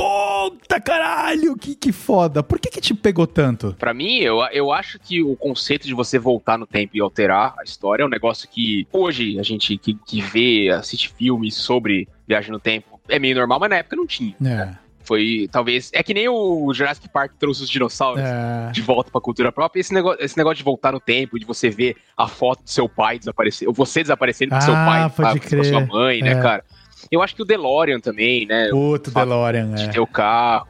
Puta 0.00 0.80
caralho, 0.80 1.54
que, 1.56 1.74
que 1.74 1.92
foda. 1.92 2.42
Por 2.42 2.58
que 2.58 2.70
que 2.70 2.80
te 2.80 2.94
pegou 2.94 3.26
tanto? 3.26 3.76
Para 3.78 3.92
mim, 3.92 4.16
eu, 4.20 4.38
eu 4.50 4.72
acho 4.72 4.98
que 4.98 5.22
o 5.22 5.36
conceito 5.36 5.86
de 5.86 5.92
você 5.92 6.18
voltar 6.18 6.56
no 6.56 6.66
tempo 6.66 6.96
e 6.96 7.00
alterar 7.00 7.54
a 7.58 7.62
história 7.62 8.02
é 8.02 8.06
um 8.06 8.08
negócio 8.08 8.48
que 8.48 8.88
hoje 8.90 9.38
a 9.38 9.42
gente 9.42 9.76
que, 9.76 9.92
que 9.92 10.22
vê, 10.22 10.70
assiste 10.70 11.10
filmes 11.10 11.54
sobre 11.54 12.08
viagem 12.26 12.50
no 12.50 12.58
tempo 12.58 12.98
é 13.10 13.18
meio 13.18 13.36
normal, 13.36 13.60
mas 13.60 13.70
na 13.70 13.76
época 13.76 13.96
não 13.96 14.06
tinha. 14.06 14.34
É. 14.40 14.44
Né? 14.44 14.78
Foi, 15.10 15.48
talvez. 15.50 15.90
É 15.92 16.04
que 16.04 16.14
nem 16.14 16.28
o 16.28 16.72
Jurassic 16.72 17.08
Park 17.08 17.32
trouxe 17.36 17.64
os 17.64 17.68
dinossauros 17.68 18.22
é. 18.22 18.70
de 18.70 18.80
volta 18.80 19.10
pra 19.10 19.20
cultura 19.20 19.50
própria. 19.50 19.80
Esse 19.80 19.92
negócio, 19.92 20.24
esse 20.24 20.38
negócio 20.38 20.58
de 20.58 20.62
voltar 20.62 20.92
no 20.92 21.00
tempo, 21.00 21.36
de 21.36 21.44
você 21.44 21.68
ver 21.68 21.96
a 22.16 22.28
foto 22.28 22.62
do 22.62 22.70
seu 22.70 22.88
pai 22.88 23.18
desaparecer, 23.18 23.66
ou 23.66 23.74
você 23.74 24.02
desaparecendo 24.02 24.54
ah, 24.54 24.60
seu 24.60 24.72
pai, 24.72 25.10
pode 25.10 25.40
com 25.40 25.64
sua 25.64 25.84
mãe, 25.84 26.22
né, 26.22 26.30
é. 26.30 26.40
cara? 26.40 26.64
Eu 27.10 27.20
acho 27.22 27.34
que 27.34 27.42
o 27.42 27.44
DeLorean 27.44 27.98
também, 27.98 28.46
né? 28.46 28.70
Outro 28.72 29.12
DeLorean, 29.12 29.74
de 29.74 29.82
é. 29.82 29.88
ter 29.88 29.98
o 29.98 30.06
carro. 30.06 30.68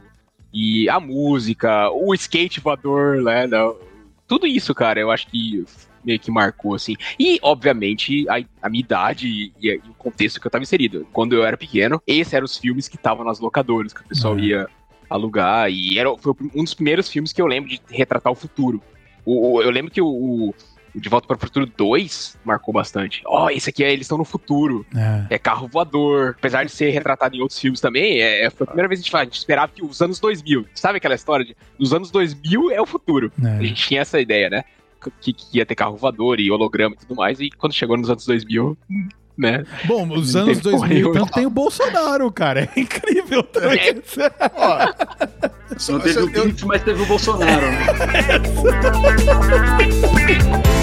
E 0.54 0.88
a 0.88 0.98
música, 0.98 1.90
o 1.90 2.14
skate 2.14 2.60
voador, 2.60 3.22
né? 3.22 3.46
Tudo 4.26 4.46
isso, 4.46 4.74
cara, 4.74 4.98
eu 4.98 5.10
acho 5.10 5.26
que 5.26 5.66
meio 6.04 6.18
que 6.18 6.30
marcou, 6.30 6.74
assim. 6.74 6.96
E, 7.18 7.38
obviamente, 7.42 8.28
a, 8.28 8.42
a 8.62 8.68
minha 8.68 8.80
idade 8.80 9.26
e, 9.26 9.52
e, 9.60 9.76
o 9.88 9.94
contexto 9.94 10.40
que 10.40 10.46
eu 10.46 10.50
tava 10.50 10.62
inserido. 10.62 11.06
Quando 11.12 11.34
eu 11.34 11.44
era 11.44 11.56
pequeno, 11.56 12.02
esses 12.06 12.32
eram 12.32 12.44
os 12.44 12.56
filmes 12.56 12.88
que 12.88 12.96
estavam 12.96 13.24
nas 13.24 13.40
locadoras, 13.40 13.92
que 13.92 14.00
o 14.00 14.04
pessoal 14.04 14.38
é. 14.38 14.42
ia 14.42 14.68
alugar. 15.08 15.70
E 15.70 15.98
era, 15.98 16.16
foi 16.16 16.34
um 16.54 16.64
dos 16.64 16.74
primeiros 16.74 17.08
filmes 17.08 17.32
que 17.32 17.40
eu 17.40 17.46
lembro 17.46 17.68
de 17.68 17.80
retratar 17.90 18.32
o 18.32 18.36
futuro. 18.36 18.82
O, 19.24 19.54
o 19.54 19.62
eu 19.62 19.70
lembro 19.70 19.90
que 19.90 20.00
o, 20.00 20.06
o 20.08 20.54
de 20.94 21.08
Volta 21.08 21.26
para 21.26 21.36
o 21.36 21.40
Futuro 21.40 21.66
2 21.66 22.38
marcou 22.44 22.74
bastante. 22.74 23.22
Ó, 23.26 23.46
oh, 23.46 23.50
esse 23.50 23.70
aqui 23.70 23.84
é, 23.84 23.92
eles 23.92 24.04
estão 24.04 24.18
no 24.18 24.24
futuro. 24.24 24.84
É. 24.94 25.34
é. 25.34 25.38
carro 25.38 25.68
voador. 25.68 26.34
Apesar 26.38 26.64
de 26.64 26.72
ser 26.72 26.90
retratado 26.90 27.36
em 27.36 27.40
outros 27.40 27.58
filmes 27.58 27.80
também, 27.80 28.20
é, 28.20 28.44
é 28.44 28.50
foi 28.50 28.64
a 28.64 28.66
primeira 28.66 28.88
vez 28.88 29.00
que 29.00 29.02
a 29.02 29.04
gente, 29.04 29.10
fala, 29.12 29.22
a 29.22 29.24
gente 29.26 29.38
esperava 29.38 29.72
que 29.72 29.84
os 29.84 30.00
anos 30.00 30.18
2000, 30.18 30.66
sabe 30.74 30.98
aquela 30.98 31.14
história 31.14 31.44
de 31.44 31.56
os 31.78 31.92
anos 31.92 32.10
2000 32.10 32.70
é 32.70 32.80
o 32.80 32.86
futuro. 32.86 33.32
É. 33.42 33.48
A 33.48 33.62
gente 33.62 33.88
tinha 33.88 34.00
essa 34.00 34.20
ideia, 34.20 34.50
né? 34.50 34.64
Que, 35.20 35.32
que, 35.32 35.58
ia 35.58 35.64
ter 35.64 35.74
carro 35.74 35.96
voador 35.96 36.40
e 36.40 36.50
holograma 36.50 36.94
e 36.94 36.98
tudo 36.98 37.16
mais, 37.16 37.40
e 37.40 37.50
quando 37.50 37.72
chegou 37.72 37.96
nos 37.96 38.10
anos 38.10 38.26
2000, 38.26 38.76
né? 39.36 39.64
Bom, 39.86 40.06
os 40.12 40.36
anos 40.36 40.60
2000, 40.60 41.12
tanto 41.12 41.32
tem 41.32 41.46
o 41.46 41.50
Bolsonaro, 41.50 42.30
cara. 42.30 42.68
É 42.76 42.80
incrível. 42.80 43.46
É. 43.56 43.94
Ó, 44.54 45.78
só 45.78 45.92
não 45.92 46.00
teve 46.00 46.20
o 46.20 46.30
Pinto, 46.30 46.66
mas 46.66 46.82
teve 46.84 47.02
o 47.02 47.06
Bolsonaro. 47.06 47.66
Né? 47.66 47.86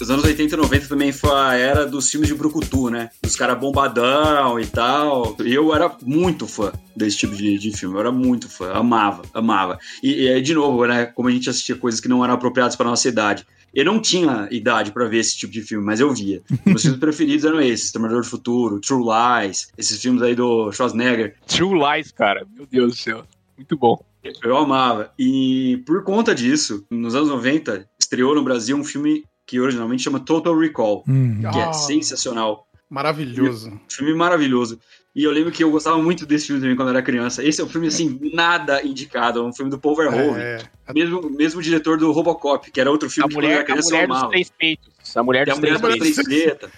Os 0.00 0.10
anos 0.10 0.24
80 0.24 0.54
e 0.54 0.58
90 0.58 0.86
também 0.86 1.12
foi 1.12 1.32
a 1.32 1.54
era 1.54 1.84
dos 1.84 2.08
filmes 2.08 2.28
de 2.28 2.34
Brucutu, 2.34 2.88
né? 2.88 3.10
Dos 3.20 3.34
caras 3.34 3.58
bombadão 3.58 4.58
e 4.60 4.66
tal. 4.66 5.36
E 5.44 5.52
eu 5.52 5.74
era 5.74 5.94
muito 6.04 6.46
fã 6.46 6.72
desse 6.94 7.18
tipo 7.18 7.34
de, 7.34 7.58
de 7.58 7.76
filme. 7.76 7.96
Eu 7.96 8.00
era 8.00 8.12
muito 8.12 8.48
fã. 8.48 8.72
Amava, 8.72 9.22
amava. 9.34 9.78
E, 10.00 10.28
e 10.28 10.40
de 10.40 10.54
novo, 10.54 10.86
né? 10.86 11.06
Como 11.06 11.28
a 11.28 11.32
gente 11.32 11.50
assistia 11.50 11.74
coisas 11.74 12.00
que 12.00 12.08
não 12.08 12.22
eram 12.24 12.34
apropriadas 12.34 12.76
para 12.76 12.88
nossa 12.88 13.08
idade. 13.08 13.44
Eu 13.74 13.84
não 13.84 14.00
tinha 14.00 14.48
idade 14.50 14.92
para 14.92 15.06
ver 15.06 15.18
esse 15.18 15.36
tipo 15.36 15.52
de 15.52 15.62
filme, 15.62 15.84
mas 15.84 16.00
eu 16.00 16.14
via. 16.14 16.42
Meus 16.64 16.82
filmes 16.82 16.98
preferidos 17.00 17.44
eram 17.44 17.60
esses: 17.60 17.86
Exterminador 17.86 18.22
do 18.22 18.28
Futuro, 18.28 18.80
True 18.80 19.04
Lies, 19.04 19.68
esses 19.76 20.00
filmes 20.00 20.22
aí 20.22 20.34
do 20.34 20.70
Schwarzenegger. 20.72 21.34
True 21.46 21.78
Lies, 21.78 22.12
cara. 22.12 22.46
Meu 22.54 22.66
Deus 22.66 22.92
do 22.92 22.98
céu. 22.98 23.24
Muito 23.56 23.76
bom. 23.76 23.98
Eu 24.42 24.56
amava. 24.56 25.12
E 25.18 25.82
por 25.86 26.04
conta 26.04 26.34
disso, 26.34 26.84
nos 26.90 27.14
anos 27.14 27.28
90, 27.28 27.88
estreou 27.98 28.34
no 28.34 28.42
Brasil 28.42 28.76
um 28.76 28.84
filme 28.84 29.24
que 29.48 29.58
originalmente 29.58 30.02
chama 30.02 30.20
Total 30.20 30.56
Recall, 30.56 31.02
hum. 31.08 31.40
que 31.40 31.58
é 31.58 31.64
ah, 31.64 31.72
sensacional. 31.72 32.68
Maravilhoso. 32.88 33.70
Um 33.70 33.80
filme 33.88 34.14
maravilhoso. 34.14 34.78
E 35.16 35.24
eu 35.24 35.32
lembro 35.32 35.50
que 35.50 35.64
eu 35.64 35.70
gostava 35.70 36.00
muito 36.00 36.26
desse 36.26 36.46
filme 36.46 36.60
também 36.60 36.76
quando 36.76 36.88
eu 36.88 36.94
era 36.94 37.02
criança. 37.02 37.42
Esse 37.42 37.62
é 37.62 37.64
um 37.64 37.68
filme, 37.68 37.88
assim, 37.88 38.20
nada 38.34 38.86
indicado. 38.86 39.40
É 39.40 39.42
um 39.42 39.52
filme 39.52 39.70
do 39.70 39.78
Paul 39.78 39.96
Verhoeven. 39.96 40.40
É, 40.40 40.62
é. 40.86 40.92
Mesmo, 40.92 41.30
mesmo 41.30 41.62
diretor 41.62 41.96
do 41.96 42.12
Robocop, 42.12 42.70
que 42.70 42.78
era 42.78 42.90
outro 42.90 43.08
filme 43.08 43.26
a 43.26 43.28
que 43.28 43.34
mulher, 43.34 43.50
eu 43.50 43.56
era 43.56 43.64
criança 43.64 43.88
a 43.88 44.06
mulher 44.06 44.08
dos 44.08 44.28
três 44.28 44.50
peitos. 44.50 45.16
A 45.16 45.22
mulher 45.22 45.46
dos, 45.46 45.54
a 45.54 45.60
mulher 45.60 45.80
três, 45.80 46.16
dos 46.16 46.24
três 46.24 46.44
peitos. 46.44 46.70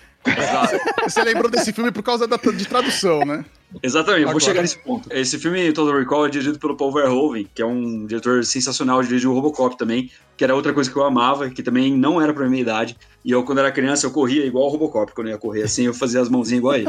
Você 1.02 1.22
lembrou 1.22 1.50
desse 1.50 1.72
filme 1.72 1.90
por 1.90 2.02
causa 2.02 2.26
da, 2.26 2.36
de 2.36 2.66
tradução, 2.66 3.20
né? 3.20 3.44
Exatamente, 3.82 4.22
Agora. 4.22 4.32
vou 4.32 4.40
chegar 4.40 4.62
nesse 4.62 4.78
ponto. 4.78 5.08
Esse 5.12 5.38
filme, 5.38 5.72
Total 5.72 5.98
Recall, 5.98 6.26
é 6.26 6.30
dirigido 6.30 6.58
pelo 6.58 6.76
Paul 6.76 6.92
Verhoeven, 6.92 7.48
que 7.54 7.62
é 7.62 7.66
um 7.66 8.04
diretor 8.04 8.44
sensacional, 8.44 9.02
dirigiu 9.02 9.30
o 9.30 9.34
Robocop 9.34 9.78
também, 9.78 10.10
que 10.36 10.44
era 10.44 10.54
outra 10.54 10.72
coisa 10.72 10.90
que 10.90 10.96
eu 10.96 11.04
amava, 11.04 11.48
que 11.50 11.62
também 11.62 11.96
não 11.96 12.20
era 12.20 12.34
pra 12.34 12.48
minha 12.48 12.60
idade. 12.60 12.96
E 13.24 13.30
eu, 13.30 13.44
quando 13.44 13.58
era 13.58 13.70
criança, 13.70 14.06
eu 14.06 14.10
corria 14.10 14.44
igual 14.44 14.66
o 14.66 14.68
Robocop, 14.68 15.12
quando 15.14 15.28
eu 15.28 15.32
ia 15.32 15.38
correr 15.38 15.62
assim, 15.62 15.84
eu 15.84 15.94
fazia 15.94 16.20
as 16.20 16.28
mãozinhas 16.28 16.58
igual 16.58 16.74
a 16.74 16.78
ele. 16.78 16.88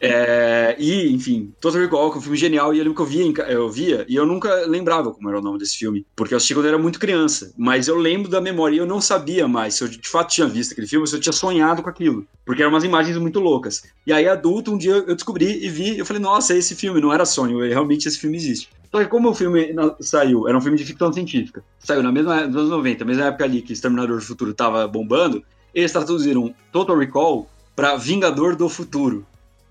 É, 0.00 0.76
e, 0.78 1.12
enfim, 1.12 1.52
Total 1.60 1.80
Recall, 1.80 2.10
que 2.10 2.16
é 2.16 2.18
um 2.18 2.22
filme 2.22 2.36
genial, 2.36 2.74
e 2.74 2.78
eu 2.78 2.84
lembro 2.84 2.96
que 2.96 3.02
eu 3.02 3.06
via, 3.06 3.42
eu 3.48 3.68
via, 3.68 4.06
e 4.08 4.16
eu 4.16 4.26
nunca 4.26 4.66
lembrava 4.66 5.12
como 5.12 5.28
era 5.28 5.38
o 5.38 5.42
nome 5.42 5.58
desse 5.58 5.76
filme, 5.76 6.06
porque 6.14 6.34
eu 6.34 6.36
assisti 6.36 6.54
quando 6.54 6.66
eu 6.66 6.74
era 6.74 6.82
muito 6.82 6.98
criança, 6.98 7.52
mas 7.56 7.88
eu 7.88 7.96
lembro 7.96 8.30
da 8.30 8.40
memória 8.40 8.76
e 8.76 8.78
eu 8.78 8.86
não 8.86 9.00
sabia 9.00 9.48
mais 9.48 9.74
se 9.74 9.84
eu 9.84 9.88
de 9.88 10.08
fato 10.08 10.30
tinha 10.30 10.46
visto 10.46 10.72
aquele 10.72 10.86
filme, 10.86 11.06
se 11.06 11.16
eu 11.16 11.20
tinha 11.20 11.32
sonhado 11.32 11.82
com 11.82 11.88
aquilo, 11.88 12.26
porque 12.44 12.62
eram 12.62 12.72
umas 12.72 12.84
imagens 12.84 13.16
muito 13.18 13.40
loucas. 13.40 13.82
E 14.06 14.12
aí, 14.12 14.28
adulto, 14.28 14.72
um 14.72 14.78
dia 14.78 14.92
eu 14.92 15.14
descobri 15.14 15.64
e 15.64 15.68
vi, 15.68 15.98
eu 15.98 16.06
falei, 16.06 16.22
nossa, 16.22 16.56
esse 16.56 16.74
filme 16.74 17.00
não 17.00 17.12
era 17.12 17.24
sonho, 17.24 17.58
realmente 17.60 18.06
esse 18.06 18.18
filme 18.18 18.36
existe. 18.36 18.68
Só 18.90 19.00
que 19.00 19.06
como 19.06 19.28
o 19.28 19.34
filme 19.34 19.74
saiu, 20.00 20.48
era 20.48 20.56
um 20.56 20.60
filme 20.60 20.78
de 20.78 20.84
ficção 20.84 21.12
científica, 21.12 21.62
saiu 21.78 22.02
na 22.02 22.10
mesma 22.10 22.46
nos 22.46 22.56
anos 22.56 22.70
90, 22.70 23.04
mesma 23.04 23.26
época 23.26 23.44
ali 23.44 23.60
que 23.60 23.72
Exterminador 23.72 24.16
do 24.16 24.24
Futuro 24.24 24.54
tava 24.54 24.86
bombando, 24.88 25.42
eles 25.74 25.92
traduziram 25.92 26.54
Total 26.72 26.96
Recall 26.96 27.48
para 27.76 27.96
Vingador 27.96 28.56
do 28.56 28.68
Futuro. 28.68 29.26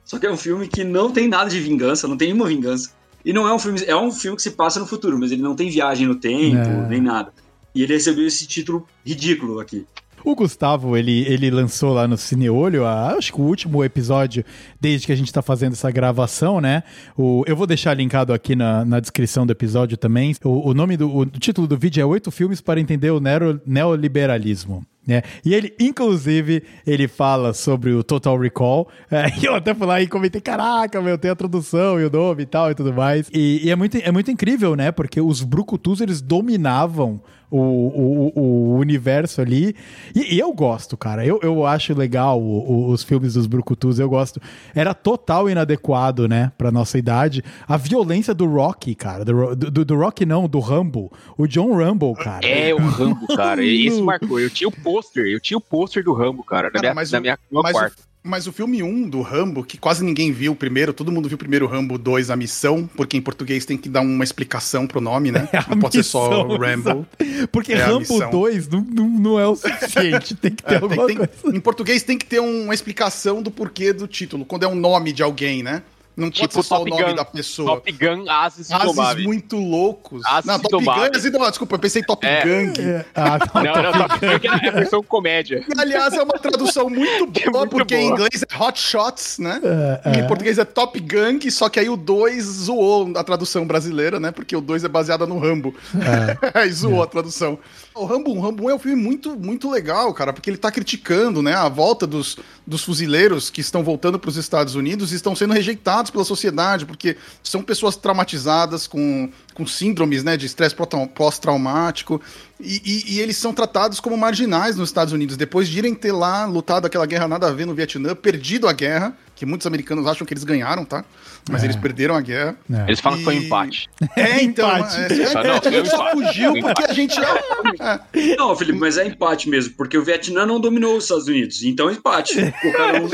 Só 0.08 0.18
que 0.18 0.26
é 0.26 0.32
um 0.32 0.38
filme 0.38 0.70
que 0.70 0.86
não 0.86 1.12
tem 1.12 1.28
nada 1.28 1.50
de 1.50 1.60
vingança, 1.60 2.08
não 2.08 2.16
tem 2.16 2.30
nenhuma 2.30 2.48
vingança. 2.48 2.92
E 3.26 3.34
não 3.34 3.46
é 3.46 3.54
um 3.54 3.60
filme. 3.60 3.84
É 3.86 3.96
um 3.96 4.10
filme 4.10 4.38
que 4.38 4.42
se 4.42 4.52
passa 4.52 4.80
no 4.80 4.88
futuro, 4.88 5.20
mas 5.20 5.34
ele 5.34 5.42
não 5.42 5.54
tem 5.54 5.70
viagem 5.70 6.08
no 6.08 6.16
tempo, 6.16 6.56
é. 6.56 6.88
nem 6.88 7.02
nada. 7.02 7.34
E 7.76 7.84
ele 7.84 7.94
recebeu 7.94 8.26
esse 8.26 8.48
título 8.48 8.88
ridículo 9.06 9.60
aqui. 9.60 9.86
O 10.24 10.34
Gustavo, 10.34 10.96
ele, 10.98 11.26
ele 11.28 11.52
lançou 11.52 11.94
lá 11.94 12.08
no 12.08 12.18
Cineolho, 12.18 12.86
a, 12.86 13.14
acho 13.14 13.34
que 13.34 13.40
o 13.40 13.44
último 13.44 13.84
episódio, 13.84 14.44
desde 14.80 15.06
que 15.06 15.14
a 15.14 15.16
gente 15.16 15.28
está 15.28 15.42
fazendo 15.42 15.74
essa 15.74 15.92
gravação, 15.92 16.60
né? 16.60 16.84
O, 17.16 17.44
eu 17.46 17.56
vou 17.56 17.68
deixar 17.68 17.94
linkado 17.94 18.34
aqui 18.34 18.56
na, 18.56 18.84
na 18.84 19.00
descrição 19.00 19.46
do 19.46 19.52
episódio 19.52 19.98
também. 19.98 20.34
O, 20.44 20.70
o 20.70 20.74
nome 20.74 20.96
do 20.96 21.14
o 21.16 21.26
título 21.26 21.68
do 21.68 21.78
vídeo 21.78 22.02
é 22.02 22.06
Oito 22.06 22.32
Filmes 22.32 22.62
para 22.62 22.80
Entender 22.80 23.12
o 23.12 23.22
Neoliberalismo. 23.66 24.86
Né 25.08 25.24
e 25.44 25.54
ele, 25.54 25.74
inclusive, 25.80 26.64
ele 26.86 27.08
fala 27.08 27.54
sobre 27.54 27.94
o 27.94 28.04
Total 28.04 28.38
Recall. 28.38 28.88
É, 29.10 29.30
e 29.42 29.46
eu 29.46 29.56
até 29.56 29.74
fui 29.74 29.88
lá 29.88 30.02
e 30.02 30.08
comentei: 30.08 30.42
caraca, 30.42 31.02
meu, 31.02 31.18
tem 31.18 31.32
a 31.32 31.36
tradução 31.36 32.00
e 32.00 32.04
o 32.04 32.10
nome 32.12 32.44
e 32.44 32.46
tal 32.46 32.70
e 32.70 32.76
tudo 32.76 32.94
mais. 32.94 33.30
E, 33.34 33.62
e, 33.64 33.72
é, 33.72 33.76
muito, 33.76 33.98
é 33.98 34.12
muito 34.12 34.30
incrível, 34.30 34.76
né? 34.76 34.92
Porque 34.92 35.22
os 35.22 35.42
Brucutus 35.42 36.02
eles 36.02 36.22
dominavam 36.22 37.22
o, 37.50 37.60
o, 37.60 38.40
o 38.40 38.76
universo 38.78 39.42
ali. 39.42 39.76
E, 40.14 40.36
e, 40.36 40.40
eu 40.40 40.52
gosto, 40.54 40.98
cara. 40.98 41.26
Eu, 41.26 41.40
eu 41.42 41.66
acho 41.66 41.94
legal 41.94 42.42
o, 42.42 42.88
o, 42.88 42.92
os 42.92 43.04
filmes 43.04 43.34
dos 43.34 43.48
Brucutus, 43.48 44.00
eu 44.00 44.10
gosto. 44.10 44.42
Era 44.76 44.94
total 44.94 45.50
inadequado, 45.50 46.28
né, 46.28 46.52
pra 46.58 46.72
nossa 46.72 46.98
idade. 46.98 47.44
A 47.68 47.78
violência 47.78 48.34
do 48.34 48.46
Rocky, 48.46 48.96
cara. 48.96 49.24
Do, 49.24 49.56
do, 49.56 49.86
do 49.86 49.96
Rocky 49.96 50.26
não, 50.26 50.48
do 50.48 50.60
Rambo. 50.60 51.12
O 51.38 51.48
John 51.48 51.76
Rambo, 51.76 52.14
cara. 52.16 52.46
É, 52.46 52.74
o 52.74 52.78
Rambo, 52.78 53.28
cara. 53.36 53.64
Isso 53.66 54.04
marcou. 54.04 54.40
Eu 54.40 54.50
tinha 54.50 54.68
o 54.68 54.72
pôster, 54.72 55.26
eu 55.26 55.40
tinha 55.40 55.58
o 55.58 55.62
pôster 55.62 56.04
do 56.04 56.14
Rambo, 56.14 56.44
cara, 56.44 56.70
na 56.74 56.80
minha, 56.80 56.94
mas, 56.94 57.12
na 57.12 57.20
minha, 57.20 57.40
no 57.50 57.62
meu 57.62 57.64
mas 57.64 57.72
quarto. 57.72 58.08
Mas 58.28 58.46
o 58.46 58.52
filme 58.52 58.84
1 58.84 59.10
do 59.10 59.22
Rambo, 59.22 59.64
que 59.64 59.78
quase 59.78 60.04
ninguém 60.04 60.32
viu 60.32 60.54
primeiro, 60.54 60.94
todo 60.94 61.12
mundo 61.12 61.30
viu 61.30 61.38
primeiro 61.38 61.66
Rambo 61.66 61.98
2, 61.98 62.30
A 62.30 62.36
Missão, 62.36 62.88
porque 62.96 63.16
em 63.16 63.22
português 63.22 63.66
tem 63.66 63.78
que 63.78 63.88
dar 63.88 64.02
uma 64.02 64.24
explicação 64.24 64.86
pro 64.86 65.00
nome, 65.00 65.32
né? 65.32 65.48
É 65.58 65.64
não 65.70 65.80
pode 65.80 65.98
missão, 65.98 66.24
ser 66.24 66.30
só 66.30 66.58
Rambo. 66.58 67.08
Porque 67.52 67.74
é 67.74 67.78
Rambo 67.78 68.30
2 68.30 68.68
não, 68.68 68.82
não, 68.82 69.10
não, 69.10 69.40
é 69.40 69.48
o 69.48 69.56
suficiente, 69.56 70.36
tem 70.36 70.52
que 70.52 70.62
ter 70.62 70.76
é, 70.76 70.78
alguma 70.78 71.08
tem, 71.08 71.16
coisa. 71.16 71.32
Em 71.46 71.60
português 71.60 72.04
tem 72.04 72.18
que 72.18 72.26
ter 72.26 72.40
uma 72.40 72.74
explicação 72.74 73.42
do 73.42 73.50
porquê 73.50 73.94
do 73.94 74.08
título, 74.08 74.46
quando 74.46 74.64
é 74.64 74.68
um 74.68 74.76
nome 74.76 75.14
de 75.14 75.24
alguém, 75.24 75.64
né? 75.64 75.82
Não 76.18 76.32
tipo 76.32 76.48
pode 76.48 76.54
ser 76.56 76.64
só 76.64 76.78
Top 76.80 76.90
o 76.90 76.96
nome 76.96 77.10
Gun, 77.10 77.16
da 77.16 77.26
pessoa. 77.26 77.76
Top 77.76 77.92
Gun 77.92 78.28
Ases 78.28 78.72
Ases 78.72 79.24
muito 79.24 79.56
loucos. 79.56 80.26
Ases 80.26 80.46
não, 80.46 80.60
Top 80.60 80.84
Gun 80.84 80.92
Ases 80.92 81.32
Desculpa, 81.32 81.76
eu 81.76 81.80
pensei 81.80 82.02
Top 82.02 82.26
é. 82.26 82.44
Gang. 82.44 82.82
É. 82.82 83.06
Ah, 83.14 83.38
não, 83.54 83.64
não, 83.64 83.84
não, 83.84 84.08
Top 84.08 84.20
Gun 84.20 84.56
é 84.64 84.68
a 84.68 84.72
versão 84.72 85.04
comédia. 85.04 85.64
E, 85.68 85.80
aliás, 85.80 86.16
é 86.16 86.24
uma 86.24 86.40
tradução 86.40 86.90
muito 86.90 87.28
boa, 87.30 87.42
é 87.46 87.50
muito 87.52 87.70
porque 87.70 87.96
boa. 87.96 88.08
em 88.08 88.12
inglês 88.12 88.44
é 88.44 88.64
Hot 88.64 88.80
Shots, 88.80 89.38
né? 89.38 89.62
É, 89.64 90.18
é. 90.18 90.20
Em 90.20 90.28
português 90.28 90.58
é 90.58 90.66
Top 90.66 91.00
Gang, 91.00 91.52
só 91.52 91.70
que 91.70 91.80
aí 91.80 91.88
o 91.88 91.96
2 91.96 92.44
zoou 92.44 93.12
a 93.16 93.24
tradução 93.24 93.68
brasileira, 93.68 94.20
né? 94.20 94.32
Porque 94.32 94.56
o 94.56 94.62
2 94.62 94.86
é 94.86 94.88
baseada 94.88 95.28
no 95.28 95.38
Rambo. 95.38 95.76
É. 95.94 96.50
aí 96.62 96.72
zoou 96.72 97.04
a 97.04 97.08
tradução. 97.08 97.60
O 97.98 98.06
Rambo, 98.06 98.40
Rambo 98.40 98.70
é 98.70 98.76
um 98.76 98.80
filme 98.80 99.02
muito, 99.02 99.36
muito 99.36 99.70
legal, 99.70 100.14
cara, 100.14 100.32
porque 100.32 100.50
ele 100.50 100.58
tá 100.58 100.72
criticando, 100.72 101.42
né, 101.42 101.54
a 101.54 101.68
volta 101.68 102.06
dos, 102.06 102.38
dos 102.66 102.84
fuzileiros 102.84 103.50
que 103.50 103.60
estão 103.60 103.84
voltando 103.84 104.20
para 104.20 104.30
os 104.30 104.38
Estados 104.38 104.76
Unidos 104.76 105.12
e 105.12 105.16
estão 105.16 105.36
sendo 105.36 105.54
rejeitados 105.54 106.12
pela 106.12 106.24
sociedade, 106.24 106.86
porque 106.86 107.18
são 107.42 107.64
pessoas 107.64 107.96
traumatizadas 107.96 108.86
com, 108.86 109.30
com 109.54 109.66
síndromes, 109.66 110.24
né, 110.24 110.38
de 110.38 110.46
estresse 110.46 110.76
pós-traumático, 111.16 112.22
e, 112.60 112.82
e, 112.84 113.16
e, 113.16 113.20
eles 113.20 113.38
são 113.38 113.54
tratados 113.54 114.00
como 114.00 114.18
marginais 114.18 114.76
nos 114.76 114.90
Estados 114.90 115.14
Unidos, 115.14 115.38
depois 115.38 115.68
de 115.68 115.78
irem 115.78 115.94
ter 115.94 116.12
lá 116.12 116.46
lutado 116.46 116.86
aquela 116.86 117.06
guerra 117.06 117.28
nada 117.28 117.48
a 117.48 117.52
ver 117.52 117.66
no 117.66 117.76
Vietnã, 117.76 118.16
perdido 118.16 118.68
a 118.68 118.74
guerra, 118.74 119.16
que 119.36 119.46
muitos 119.46 119.68
americanos 119.68 120.08
acham 120.08 120.26
que 120.26 120.34
eles 120.34 120.44
ganharam, 120.44 120.84
tá? 120.84 121.06
Mas 121.50 121.64
é. 121.64 121.66
eles 121.66 121.76
perderam 121.76 122.16
a 122.16 122.22
guerra. 122.22 122.56
É. 122.72 122.84
Eles 122.88 123.00
falam 123.00 123.18
e... 123.18 123.22
que 123.22 123.26
foi 123.26 123.36
um 123.36 123.42
empate. 123.44 123.90
É, 124.16 124.44
então. 124.44 124.68
empate. 124.68 124.98
É, 124.98 125.24
é, 125.24 125.34
não, 125.34 125.56
a 125.56 125.70
gente 125.70 125.90
só 125.90 126.12
fugiu 126.12 126.54
porque 126.54 126.84
a 126.84 126.94
gente. 126.94 127.20
É. 127.20 128.36
Não, 128.38 128.56
Felipe, 128.56 128.80
mas 128.80 128.98
é 128.98 129.06
empate 129.06 129.50
mesmo, 129.50 129.74
porque 129.76 129.98
o 129.98 130.04
Vietnã 130.04 130.46
não 130.46 130.60
dominou 130.60 130.98
os 130.98 131.06
Estados 131.06 131.28
Unidos. 131.28 131.64
Então, 131.64 131.90
empate. 131.92 132.38
O 132.68 132.74
cara 132.74 133.00
não, 133.00 133.08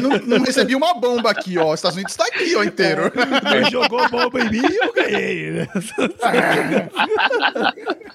não, 0.00 0.18
não 0.26 0.44
recebi 0.44 0.74
uma 0.74 0.94
bomba 0.94 1.30
aqui, 1.30 1.58
ó. 1.58 1.72
Os 1.72 1.78
Estados 1.78 1.96
Unidos 1.96 2.12
está 2.12 2.24
aqui, 2.24 2.56
ó, 2.56 2.62
inteiro. 2.62 3.12
Jogou 3.70 4.08
bomba 4.08 4.40
em 4.40 4.50
mim 4.50 4.62
e 4.62 4.76
eu 4.76 4.92
ganhei. 4.92 5.68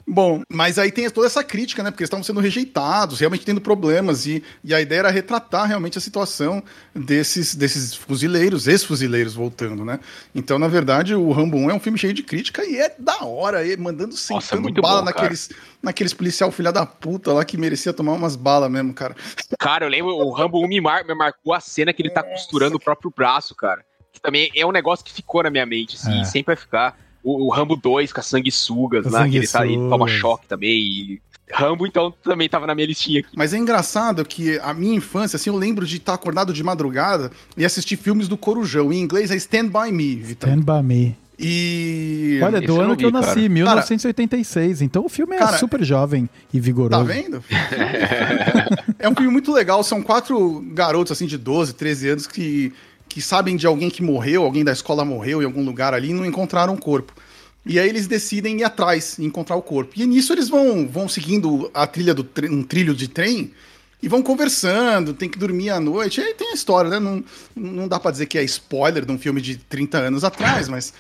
Bom, 0.08 0.42
mas 0.50 0.80
aí 0.80 0.92
tem 0.92 1.10
toda 1.10 1.28
essa 1.28 1.44
crítica, 1.44 1.84
né? 1.84 1.92
Porque 1.92 2.04
eles 2.04 2.08
estavam 2.08 2.24
sendo 2.24 2.40
rejeitados, 2.40 3.20
realmente 3.20 3.46
tendo 3.46 3.62
problemas. 3.62 4.26
E, 4.26 4.44
e 4.64 4.74
a 4.74 4.82
ideia 4.82 5.00
era 5.00 5.12
retratar 5.12 5.68
realmente 5.68 5.98
a 5.98 6.02
situação 6.02 6.23
desses, 6.94 7.56
desses 7.56 7.94
fuzileiros, 7.94 8.68
ex-fuzileiros 8.68 9.34
voltando, 9.34 9.84
né? 9.84 10.00
Então, 10.34 10.58
na 10.58 10.68
verdade, 10.68 11.16
o 11.16 11.32
Rambo 11.32 11.58
1 11.58 11.72
é 11.72 11.74
um 11.74 11.80
filme 11.80 11.98
cheio 11.98 12.14
de 12.14 12.24
crítica 12.24 12.66
e 12.66 12.78
é 12.78 12.96
da 12.98 13.24
hora, 13.24 13.66
e 13.66 13.76
mandando 13.78 14.16
sentando 14.16 14.70
Nossa, 14.70 14.82
bala 14.82 15.00
bom, 15.00 15.06
naqueles, 15.06 15.50
naqueles 15.82 16.14
policial 16.14 16.52
filha 16.52 16.72
da 16.72 16.86
puta 16.86 17.34
lá 17.34 17.44
que 17.44 17.58
merecia 17.58 17.94
tomar 17.94 18.14
umas 18.14 18.36
balas 18.36 18.72
mesmo, 18.72 18.94
cara. 18.94 19.16
Cara, 19.60 19.86
eu 19.86 19.90
lembro, 19.90 20.12
o 20.12 20.32
Rambo 20.32 20.64
1 20.64 20.68
me, 20.68 20.82
mar, 20.82 21.06
me 21.06 21.16
marcou 21.16 21.54
a 21.54 21.60
cena 21.60 21.94
que 21.94 22.02
ele 22.02 22.10
tá 22.10 22.24
costurando 22.24 22.78
o 22.78 22.80
próprio 22.80 23.12
braço, 23.16 23.56
cara. 23.56 23.84
Que 24.12 24.22
também 24.22 24.52
é 24.56 24.66
um 24.66 24.72
negócio 24.72 25.04
que 25.04 25.12
ficou 25.12 25.44
na 25.44 25.50
minha 25.50 25.66
mente, 25.66 25.96
assim, 25.96 26.22
é. 26.22 26.24
sempre 26.24 26.56
vai 26.56 26.56
ficar. 26.56 26.98
O, 27.24 27.48
o, 27.48 27.50
Rambo 27.50 27.76
2 27.76 28.12
com 28.12 28.20
as 28.20 28.26
sanguessugas, 28.26 29.06
né? 29.06 29.30
Que 29.30 29.38
ele, 29.38 29.48
tá, 29.48 29.66
ele 29.66 29.78
toma 29.90 30.08
choque 30.08 30.46
também. 30.46 30.78
E 30.78 31.22
Rambo, 31.52 31.86
então, 31.86 32.14
também 32.24 32.48
tava 32.48 32.66
na 32.66 32.74
minha 32.74 32.88
listinha 32.88 33.20
aqui. 33.20 33.30
Mas 33.36 33.54
é 33.54 33.58
engraçado 33.58 34.24
que 34.26 34.58
a 34.60 34.74
minha 34.74 34.96
infância, 34.96 35.36
assim, 35.36 35.50
eu 35.50 35.56
lembro 35.56 35.86
de 35.86 35.98
estar 35.98 36.14
acordado 36.14 36.54
de 36.54 36.64
madrugada 36.64 37.32
e 37.58 37.66
assistir 37.66 37.98
filmes 37.98 38.28
do 38.28 38.38
Corujão. 38.38 38.92
Em 38.92 39.02
inglês 39.02 39.30
é 39.30 39.36
Stand 39.36 39.68
By 39.68 39.92
Me, 39.92 40.16
Vitor. 40.16 40.50
Stand 40.50 40.62
By 40.62 40.84
Me. 40.84 41.18
E. 41.38 42.40
Olha, 42.42 42.62
do 42.62 42.80
ano 42.80 42.96
que 42.96 43.06
eu 43.06 43.12
nasci, 43.12 43.42
cara. 43.42 43.50
1986. 43.50 44.82
Então 44.82 45.06
o 45.06 45.10
filme 45.10 45.36
é 45.36 45.40
cara, 45.40 45.58
super 45.58 45.84
jovem 45.84 46.30
e 46.54 46.60
vigoroso. 46.60 46.92
Tá 46.92 47.04
vendo? 47.04 47.44
é 49.00 49.10
um 49.10 49.16
filme 49.16 49.32
muito 49.32 49.52
legal. 49.52 49.84
São 49.84 50.02
quatro 50.02 50.64
garotos, 50.74 51.12
assim, 51.12 51.26
de 51.26 51.38
12, 51.38 51.74
13 51.74 52.10
anos 52.10 52.28
que, 52.28 52.72
que 53.10 53.22
sabem 53.22 53.56
de 53.56 53.68
alguém 53.68 53.90
que 53.90 54.02
morreu, 54.02 54.44
alguém 54.44 54.64
da 54.64 54.72
escola 54.72 55.04
morreu 55.04 55.42
em 55.42 55.46
algum 55.46 55.66
lugar 55.66 55.94
ali 55.94 56.12
e 56.12 56.14
não 56.14 56.26
encontraram 56.26 56.74
o 56.74 56.80
corpo. 56.80 57.14
E 57.66 57.80
aí 57.80 57.88
eles 57.88 58.08
decidem 58.08 58.60
ir 58.60 58.64
atrás, 58.64 59.18
encontrar 59.20 59.56
o 59.56 59.62
corpo. 59.62 59.94
E 59.96 60.06
nisso 60.06 60.34
eles 60.34 60.50
vão, 60.50 60.88
vão 60.88 61.08
seguindo 61.08 61.72
a 61.74 61.88
trilha 61.88 62.14
do 62.14 62.28
um 62.52 62.64
trilho 62.64 62.94
de 62.94 63.08
trem 63.08 63.52
e 64.04 64.10
vão 64.10 64.22
conversando, 64.22 65.14
tem 65.14 65.30
que 65.30 65.40
dormir 65.40 65.70
à 65.70 65.80
noite. 65.80 66.20
E 66.20 66.24
aí 66.26 66.34
tem 66.34 66.52
a 66.52 66.54
história, 66.54 66.90
né? 66.90 67.00
Não, 67.00 67.24
não 67.56 67.88
dá 67.88 67.98
para 67.98 68.12
dizer 68.12 68.26
que 68.26 68.38
é 68.38 68.44
spoiler 68.44 69.06
de 69.06 69.12
um 69.14 69.18
filme 69.18 69.40
de 69.40 69.56
30 69.56 69.98
anos 69.98 70.26
atrás, 70.26 70.68
mas. 70.68 70.94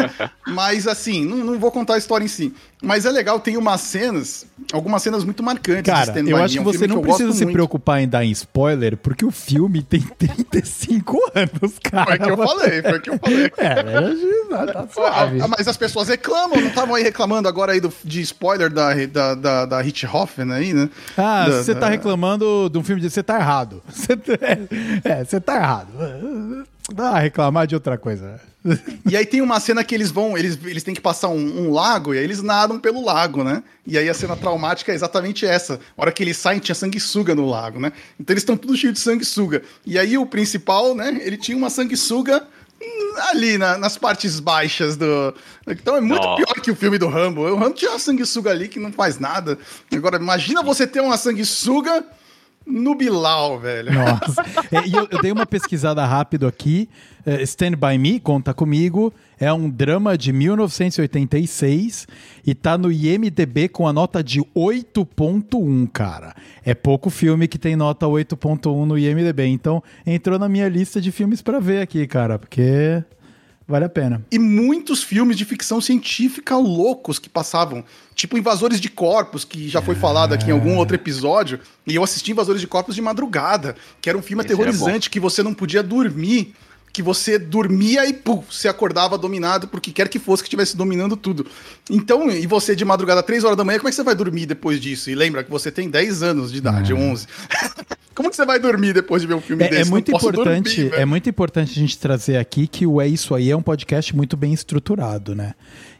mas 0.46 0.86
assim, 0.86 1.24
não, 1.24 1.38
não, 1.38 1.58
vou 1.58 1.72
contar 1.72 1.94
a 1.94 1.98
história 1.98 2.22
em 2.22 2.28
si. 2.28 2.52
Mas 2.82 3.04
é 3.04 3.10
legal, 3.10 3.38
tem 3.38 3.56
umas 3.58 3.82
cenas, 3.82 4.46
algumas 4.72 5.02
cenas 5.02 5.22
muito 5.22 5.42
marcantes. 5.42 5.92
Cara, 5.92 6.18
eu 6.20 6.36
acho 6.38 6.56
que 6.56 6.64
você 6.64 6.86
não 6.86 7.02
precisa 7.02 7.32
se 7.32 7.44
muito. 7.44 7.54
preocupar 7.54 8.00
em 8.00 8.08
dar 8.08 8.24
em 8.24 8.30
spoiler, 8.30 8.96
porque 8.96 9.24
o 9.24 9.30
filme 9.30 9.82
tem 9.82 10.00
35 10.16 11.18
anos, 11.34 11.78
cara. 11.82 12.06
Foi 12.06 12.16
o 12.16 12.20
que 12.20 12.30
eu 12.30 12.36
falei, 12.48 12.82
foi 12.82 12.98
o 12.98 13.00
que 13.00 13.10
eu 13.10 13.18
falei. 13.18 13.50
É, 14.50 14.72
tá 14.72 14.88
suave. 14.92 15.38
Mas 15.56 15.68
as 15.68 15.76
pessoas 15.76 16.08
reclamam, 16.08 16.60
não 16.60 16.68
estavam 16.68 16.94
aí 16.94 17.02
reclamando 17.02 17.48
agora 17.48 17.72
aí 17.72 17.80
do, 17.80 17.92
de 18.02 18.20
spoiler 18.22 18.70
da, 18.70 18.94
da, 19.06 19.34
da, 19.34 19.66
da 19.66 19.84
Hitchhoffen 19.84 20.50
aí, 20.52 20.72
né? 20.72 20.88
Ah, 21.16 21.48
da, 21.48 21.62
você 21.62 21.74
tá 21.74 21.88
reclamando 21.88 22.68
de 22.70 22.78
um 22.78 22.82
filme 22.82 23.00
de. 23.00 23.10
Você 23.10 23.22
tá 23.22 23.38
errado. 23.38 23.82
Você, 23.90 24.12
é, 25.04 25.24
você 25.24 25.40
tá 25.40 25.56
errado. 25.56 25.88
Dá 26.92 27.18
reclamar 27.18 27.66
de 27.66 27.74
outra 27.74 27.98
coisa. 27.98 28.40
E 29.08 29.16
aí 29.16 29.24
tem 29.24 29.40
uma 29.40 29.58
cena 29.58 29.82
que 29.82 29.94
eles 29.94 30.10
vão, 30.10 30.36
eles, 30.36 30.58
eles 30.64 30.82
têm 30.82 30.94
que 30.94 31.00
passar 31.00 31.28
um, 31.28 31.66
um, 31.66 31.70
lago 31.70 32.14
e 32.14 32.18
aí 32.18 32.24
eles 32.24 32.42
nadam 32.42 32.78
pelo 32.78 33.04
lago, 33.04 33.42
né? 33.42 33.62
E 33.86 33.96
aí 33.96 34.08
a 34.08 34.14
cena 34.14 34.36
traumática 34.36 34.92
é 34.92 34.94
exatamente 34.94 35.46
essa. 35.46 35.80
A 35.96 36.02
hora 36.02 36.12
que 36.12 36.22
eles 36.22 36.36
saem, 36.36 36.60
tinha 36.60 36.74
sanguessuga 36.74 37.34
no 37.34 37.46
lago, 37.46 37.80
né? 37.80 37.92
Então 38.18 38.34
eles 38.34 38.42
estão 38.42 38.56
tudo 38.56 38.76
cheio 38.76 38.92
de 38.92 38.98
sanguessuga. 38.98 39.62
E 39.86 39.98
aí 39.98 40.18
o 40.18 40.26
principal, 40.26 40.94
né? 40.94 41.20
Ele 41.22 41.36
tinha 41.36 41.56
uma 41.56 41.70
sanguessuga 41.70 42.46
ali 43.30 43.58
na, 43.58 43.78
nas 43.78 43.96
partes 43.96 44.40
baixas 44.40 44.96
do. 44.96 45.34
Então 45.66 45.96
é 45.96 46.00
muito 46.00 46.34
pior 46.36 46.54
que 46.62 46.70
o 46.70 46.76
filme 46.76 46.98
do 46.98 47.08
Rambo. 47.08 47.42
O 47.42 47.56
Rambo 47.56 47.74
tinha 47.74 47.90
uma 47.90 47.98
sanguessuga 47.98 48.50
ali 48.50 48.68
que 48.68 48.78
não 48.78 48.92
faz 48.92 49.18
nada. 49.18 49.58
Agora, 49.92 50.16
imagina 50.16 50.62
você 50.62 50.86
ter 50.86 51.00
uma 51.00 51.16
sanguessuga 51.16 52.04
no 52.66 52.94
Bilal, 52.94 53.58
velho. 53.58 53.92
Nossa. 53.92 54.42
É, 54.70 54.86
e 54.86 54.92
eu, 54.92 55.08
eu, 55.10 55.20
dei 55.20 55.32
uma 55.32 55.46
pesquisada 55.46 56.04
rápido 56.04 56.46
aqui. 56.46 56.88
É, 57.24 57.42
Stand 57.42 57.72
By 57.72 57.98
Me, 57.98 58.20
Conta 58.20 58.54
Comigo, 58.54 59.12
é 59.38 59.52
um 59.52 59.68
drama 59.68 60.16
de 60.16 60.32
1986 60.32 62.06
e 62.46 62.54
tá 62.54 62.78
no 62.78 62.90
IMDB 62.90 63.68
com 63.68 63.86
a 63.86 63.92
nota 63.92 64.22
de 64.22 64.40
8.1, 64.56 65.88
cara. 65.92 66.34
É 66.64 66.74
pouco 66.74 67.10
filme 67.10 67.48
que 67.48 67.58
tem 67.58 67.76
nota 67.76 68.06
8.1 68.06 68.84
no 68.84 68.98
IMDB. 68.98 69.46
Então, 69.46 69.82
entrou 70.06 70.38
na 70.38 70.48
minha 70.48 70.68
lista 70.68 71.00
de 71.00 71.10
filmes 71.12 71.42
para 71.42 71.60
ver 71.60 71.82
aqui, 71.82 72.06
cara, 72.06 72.38
porque 72.38 73.02
Vale 73.70 73.84
a 73.84 73.88
pena. 73.88 74.26
E 74.32 74.38
muitos 74.38 75.00
filmes 75.00 75.36
de 75.36 75.44
ficção 75.44 75.80
científica 75.80 76.56
loucos 76.56 77.20
que 77.20 77.28
passavam. 77.28 77.84
Tipo 78.16 78.36
Invasores 78.36 78.80
de 78.80 78.88
Corpos, 78.88 79.44
que 79.44 79.68
já 79.68 79.80
foi 79.80 79.94
falado 79.94 80.32
aqui 80.32 80.48
em 80.48 80.52
algum 80.52 80.76
outro 80.76 80.96
episódio. 80.96 81.60
E 81.86 81.94
eu 81.94 82.02
assisti 82.02 82.32
Invasores 82.32 82.60
de 82.60 82.66
Corpos 82.66 82.96
de 82.96 83.00
madrugada, 83.00 83.76
que 84.00 84.08
era 84.08 84.18
um 84.18 84.22
filme 84.22 84.42
Esse 84.42 84.52
aterrorizante, 84.52 85.08
que 85.08 85.20
você 85.20 85.40
não 85.40 85.54
podia 85.54 85.84
dormir 85.84 86.52
que 86.92 87.02
você 87.02 87.38
dormia 87.38 88.06
e 88.06 88.12
pum, 88.12 88.42
se 88.50 88.68
acordava 88.68 89.16
dominado 89.16 89.68
por 89.68 89.80
que 89.80 89.92
quer 89.92 90.08
que 90.08 90.18
fosse 90.18 90.42
que 90.42 90.48
estivesse 90.48 90.76
dominando 90.76 91.16
tudo. 91.16 91.46
Então, 91.88 92.30
e 92.30 92.46
você 92.46 92.74
de 92.74 92.84
madrugada, 92.84 93.22
3 93.22 93.44
horas 93.44 93.56
da 93.56 93.64
manhã, 93.64 93.78
como 93.78 93.88
é 93.88 93.90
que 93.90 93.96
você 93.96 94.02
vai 94.02 94.14
dormir 94.14 94.46
depois 94.46 94.80
disso? 94.80 95.10
E 95.10 95.14
lembra 95.14 95.44
que 95.44 95.50
você 95.50 95.70
tem 95.70 95.88
10 95.88 96.22
anos 96.22 96.52
de 96.52 96.58
idade, 96.58 96.92
é. 96.92 96.94
11. 96.94 97.26
como 98.14 98.30
que 98.30 98.36
você 98.36 98.44
vai 98.44 98.58
dormir 98.58 98.92
depois 98.92 99.22
de 99.22 99.28
ver 99.28 99.34
um 99.34 99.40
filme 99.40 99.64
é, 99.64 99.68
desse? 99.68 99.82
É 99.82 99.84
muito 99.84 100.10
importante, 100.10 100.82
dormir, 100.82 101.00
é 101.00 101.04
muito 101.04 101.28
importante 101.28 101.70
a 101.70 101.80
gente 101.80 101.98
trazer 101.98 102.36
aqui 102.36 102.66
que 102.66 102.86
o 102.86 103.00
É 103.00 103.06
Isso 103.06 103.34
Aí 103.34 103.50
é 103.50 103.56
um 103.56 103.62
podcast 103.62 104.14
muito 104.14 104.36
bem 104.36 104.52
estruturado, 104.52 105.34
né? 105.34 105.54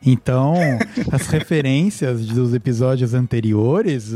Então, 0.04 0.54
as 1.12 1.26
referências 1.26 2.24
dos 2.26 2.54
episódios 2.54 3.12
anteriores, 3.14 4.10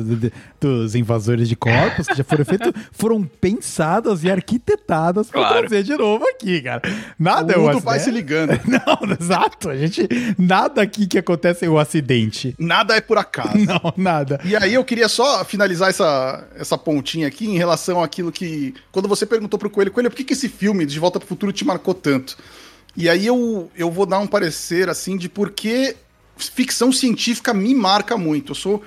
dos 0.60 0.94
invasores 0.94 1.48
de 1.48 1.56
corpos 1.56 2.06
que 2.06 2.14
já 2.14 2.24
foram 2.24 2.44
feitos, 2.44 2.72
foram 2.92 3.22
pensadas 3.24 4.24
e 4.24 4.30
arquitetadas 4.30 5.28
para 5.28 5.40
claro. 5.40 5.58
trazer 5.60 5.82
de 5.82 5.96
novo 5.96 6.26
aqui, 6.26 6.62
cara. 6.62 6.82
Nada 7.18 7.58
o 7.58 7.70
é 7.70 7.76
o 7.76 7.80
vai 7.80 7.98
se 8.00 8.10
ligando. 8.10 8.58
Não, 8.66 9.12
exato. 9.12 9.68
A 9.68 9.76
gente 9.76 10.08
nada 10.38 10.82
aqui 10.82 11.06
que 11.06 11.18
acontece 11.18 11.64
é 11.64 11.68
o 11.68 11.74
um 11.74 11.78
acidente. 11.78 12.54
Nada 12.58 12.96
é 12.96 13.00
por 13.00 13.18
acaso. 13.18 13.58
Não, 13.58 13.92
nada. 13.96 14.40
E 14.44 14.56
aí 14.56 14.74
eu 14.74 14.84
queria 14.84 15.08
só 15.08 15.44
finalizar 15.44 15.90
essa, 15.90 16.46
essa 16.56 16.78
pontinha 16.78 17.28
aqui 17.28 17.46
em 17.46 17.56
relação 17.56 18.02
àquilo 18.02 18.32
que 18.32 18.74
quando 18.90 19.08
você 19.08 19.26
perguntou 19.26 19.58
pro 19.58 19.70
Coelho, 19.70 19.90
Coelho, 19.90 20.10
por 20.10 20.16
que, 20.16 20.24
que 20.24 20.32
esse 20.32 20.48
filme 20.48 20.86
de 20.86 20.98
Volta 20.98 21.18
pro 21.18 21.28
Futuro 21.28 21.52
te 21.52 21.64
marcou 21.64 21.94
tanto? 21.94 22.36
E 22.96 23.08
aí 23.08 23.26
eu, 23.26 23.70
eu 23.76 23.90
vou 23.90 24.06
dar 24.06 24.18
um 24.18 24.26
parecer 24.26 24.88
assim 24.88 25.16
de 25.16 25.28
por 25.28 25.50
que 25.50 25.96
ficção 26.36 26.92
científica 26.92 27.52
me 27.52 27.74
marca 27.74 28.16
muito. 28.16 28.52
Eu 28.52 28.56
sou 28.56 28.82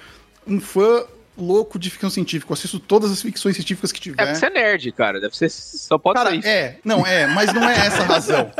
um 0.45 0.59
fã 0.59 1.05
louco 1.37 1.77
de 1.77 1.89
ficção 1.89 2.09
científica. 2.09 2.51
Eu 2.51 2.53
assisto 2.53 2.79
todas 2.79 3.11
as 3.11 3.21
ficções 3.21 3.55
científicas 3.55 3.91
que 3.91 3.99
tiver. 3.99 4.21
É 4.21 4.35
você 4.35 4.47
é 4.47 4.49
nerd, 4.49 4.91
cara. 4.91 5.19
Deve 5.19 5.35
ser. 5.37 5.49
Só 5.49 5.97
pode 5.97 6.17
cara, 6.17 6.31
ser 6.31 6.37
isso. 6.37 6.47
É, 6.47 6.77
não, 6.83 7.05
é, 7.05 7.27
mas 7.27 7.53
não 7.53 7.67
é 7.69 7.73
essa 7.73 8.01
a 8.01 8.05
razão. 8.05 8.51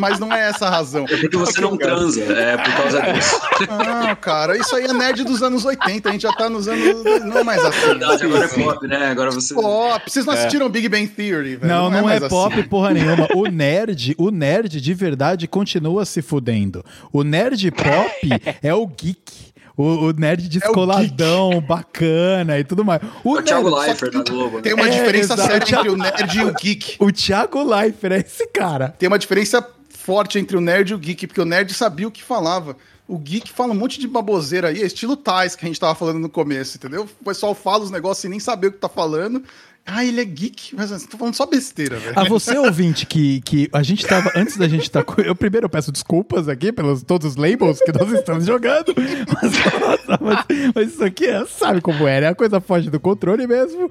mas 0.00 0.18
não 0.18 0.32
é 0.32 0.48
essa 0.48 0.66
a 0.66 0.70
razão. 0.70 1.04
É 1.08 1.16
porque 1.16 1.36
você 1.36 1.60
não 1.60 1.76
transa, 1.76 2.22
é 2.22 2.56
por 2.56 2.74
causa 2.74 3.00
disso. 3.12 3.40
Não, 3.68 4.16
cara, 4.16 4.56
isso 4.56 4.74
aí 4.74 4.84
é 4.84 4.92
nerd 4.92 5.24
dos 5.24 5.42
anos 5.42 5.64
80, 5.64 6.08
a 6.08 6.12
gente 6.12 6.22
já 6.22 6.32
tá 6.32 6.48
nos 6.48 6.68
anos. 6.68 7.04
Não 7.24 7.38
é 7.38 7.44
mais 7.44 7.64
assim. 7.64 7.86
Verdade, 7.86 8.24
agora 8.24 8.44
é 8.44 8.48
pop, 8.48 8.86
né? 8.86 9.06
Agora 9.06 9.30
você. 9.30 9.54
Pop. 9.54 10.10
Vocês 10.10 10.26
não 10.26 10.34
assistiram 10.34 10.66
é. 10.66 10.68
Big 10.68 10.88
Bang 10.88 11.06
Theory, 11.08 11.56
velho? 11.56 11.72
Não, 11.72 11.90
não, 11.90 12.02
não 12.02 12.10
é, 12.10 12.16
é 12.16 12.28
pop 12.28 12.54
assim. 12.54 12.68
porra 12.68 12.92
nenhuma. 12.92 13.28
O 13.34 13.46
nerd, 13.46 14.14
o 14.18 14.30
nerd 14.30 14.80
de 14.80 14.94
verdade 14.94 15.46
continua 15.46 16.04
se 16.04 16.22
fudendo. 16.22 16.84
O 17.12 17.22
nerd 17.22 17.70
pop 17.70 18.28
é 18.62 18.74
o 18.74 18.86
geek. 18.86 19.55
O, 19.76 20.06
o 20.06 20.12
nerd 20.12 20.48
descoladão, 20.48 21.52
é 21.52 21.60
bacana 21.60 22.58
e 22.58 22.64
tudo 22.64 22.84
mais. 22.84 23.02
O, 23.22 23.34
o 23.34 23.42
Thiago 23.42 23.68
Leifert 23.68 24.12
da 24.12 24.22
Globo. 24.22 24.56
Né? 24.56 24.62
Tem 24.62 24.72
uma 24.72 24.86
é, 24.86 24.90
diferença 24.90 25.36
séria 25.36 25.76
entre 25.76 25.90
o 25.90 25.96
nerd 25.96 26.38
e 26.38 26.44
o 26.44 26.54
geek. 26.54 26.96
O 27.04 27.12
Thiago 27.12 27.62
Leifert 27.62 28.12
é 28.14 28.20
esse 28.20 28.46
cara. 28.48 28.88
Tem 28.98 29.06
uma 29.06 29.18
diferença 29.18 29.66
forte 29.90 30.38
entre 30.38 30.56
o 30.56 30.60
nerd 30.60 30.90
e 30.90 30.94
o 30.94 30.98
geek, 30.98 31.26
porque 31.26 31.40
o 31.40 31.44
nerd 31.44 31.74
sabia 31.74 32.08
o 32.08 32.10
que 32.10 32.22
falava. 32.22 32.76
O 33.06 33.18
geek 33.18 33.52
fala 33.52 33.72
um 33.72 33.76
monte 33.76 34.00
de 34.00 34.08
baboseira 34.08 34.68
aí, 34.68 34.82
é 34.82 34.86
estilo 34.86 35.16
Tais 35.16 35.54
que 35.54 35.64
a 35.64 35.68
gente 35.68 35.78
tava 35.78 35.94
falando 35.94 36.18
no 36.18 36.28
começo, 36.28 36.76
entendeu? 36.76 37.06
O 37.20 37.24
pessoal 37.24 37.54
fala 37.54 37.84
os 37.84 37.90
negócios 37.90 38.22
sem 38.22 38.30
nem 38.30 38.40
saber 38.40 38.68
o 38.68 38.72
que 38.72 38.78
tá 38.78 38.88
falando. 38.88 39.44
Ah, 39.88 40.04
ele 40.04 40.20
é 40.20 40.24
geek, 40.24 40.74
mas 40.74 40.90
você 40.90 41.06
tá 41.06 41.16
falando 41.16 41.34
só 41.34 41.46
besteira, 41.46 41.96
velho. 41.96 42.18
A 42.18 42.24
você, 42.24 42.58
ouvinte, 42.58 43.06
que, 43.06 43.40
que 43.42 43.68
a 43.72 43.84
gente 43.84 44.04
tava. 44.04 44.32
Antes 44.34 44.56
da 44.56 44.66
gente. 44.66 44.90
Tá, 44.90 45.04
eu 45.24 45.34
primeiro 45.36 45.68
peço 45.68 45.92
desculpas 45.92 46.48
aqui 46.48 46.72
pelos 46.72 47.04
todos 47.04 47.28
os 47.28 47.36
labels 47.36 47.78
que 47.78 47.92
nós 47.92 48.10
estamos 48.10 48.44
jogando. 48.44 48.92
Mas, 48.96 49.52
nossa, 49.80 50.18
mas, 50.20 50.44
mas, 50.74 50.88
isso 50.92 51.04
aqui 51.04 51.26
é, 51.26 51.44
sabe 51.46 51.80
como 51.80 52.06
é, 52.06 52.20
né? 52.20 52.28
A 52.28 52.34
coisa 52.34 52.60
foge 52.60 52.90
do 52.90 52.98
controle 52.98 53.46
mesmo. 53.46 53.88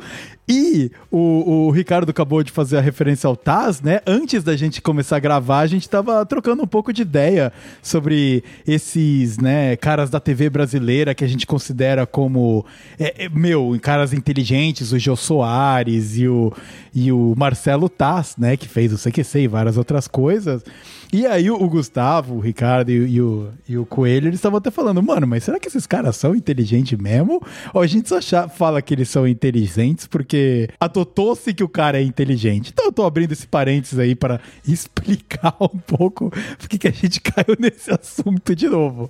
E 0.48 0.92
o, 1.10 1.68
o 1.68 1.72
Ricardo 1.72 2.10
acabou 2.10 2.44
de 2.44 2.52
fazer 2.52 2.78
a 2.78 2.82
referência 2.82 3.28
ao 3.28 3.36
Taz, 3.38 3.82
né? 3.82 4.02
Antes 4.06 4.44
da 4.44 4.56
gente 4.58 4.82
começar 4.82 5.16
a 5.16 5.20
gravar, 5.20 5.60
a 5.60 5.68
gente 5.68 5.90
tava 5.90 6.26
trocando 6.26 6.62
um 6.62 6.68
pouco 6.68 6.92
de 6.92 7.04
ideia 7.04 7.54
sobre 7.82 8.44
esses, 8.68 9.38
né, 9.38 9.76
caras 9.78 10.10
da 10.10 10.20
TV 10.20 10.50
brasileira 10.50 11.16
que 11.16 11.24
a 11.24 11.28
gente 11.28 11.48
considera 11.48 12.06
como. 12.06 12.66
É, 13.00 13.26
é, 13.26 13.30
meu, 13.30 13.78
caras 13.82 14.12
inteligentes, 14.12 14.92
o 14.92 15.00
Jô 15.00 15.16
Soares 15.16 15.85
Soares 15.86 16.18
e 16.18 16.28
o, 16.28 16.52
e 16.94 17.12
o 17.12 17.34
Marcelo 17.38 17.88
Taz, 17.88 18.36
né, 18.38 18.57
que 18.57 18.68
fez 18.68 18.91
o 18.91 18.98
CQC 18.98 19.41
e 19.41 19.48
várias 19.48 19.78
outras 19.78 20.07
coisas. 20.07 20.64
E 21.11 21.26
aí 21.26 21.49
o, 21.49 21.68
Gustavo, 21.68 22.36
o 22.36 22.40
Ricardo 22.40 22.90
e, 22.90 23.15
e, 23.15 23.22
o, 23.22 23.49
e 23.68 23.77
o 23.77 23.86
Coelho, 23.86 24.27
eles 24.27 24.40
estavam 24.40 24.57
até 24.57 24.72
falando, 24.72 25.02
mano, 25.02 25.27
mas 25.27 25.44
será 25.44 25.60
que 25.60 25.68
esses 25.68 25.86
caras 25.86 26.15
são 26.15 26.36
inteligentes 26.36 26.98
mesmo? 26.98 27.41
Ou 27.73 27.82
a 27.82 27.88
gente 27.88 28.10
só 28.10 28.19
fala 28.49 28.82
que 28.82 28.94
eles 28.94 29.10
são 29.10 29.27
inteligentes 29.27 30.07
porque 30.07 30.69
atotou-se 30.80 31.53
que 31.53 31.64
o 31.64 31.69
cara 31.69 31.99
é 31.99 32.03
inteligente? 32.03 32.72
Então 32.73 32.86
eu 32.86 32.91
tô 32.91 33.06
abrindo 33.06 33.32
esse 33.32 33.48
parênteses 33.48 33.98
aí 33.99 34.15
para 34.15 34.40
explicar 34.68 35.56
um 35.61 35.77
pouco 35.80 36.32
porque 36.57 36.77
que 36.77 36.88
a 36.88 36.91
gente 36.91 37.22
caiu 37.22 37.56
nesse 37.60 37.91
assunto 37.91 38.56
de 38.56 38.68
novo. 38.68 39.10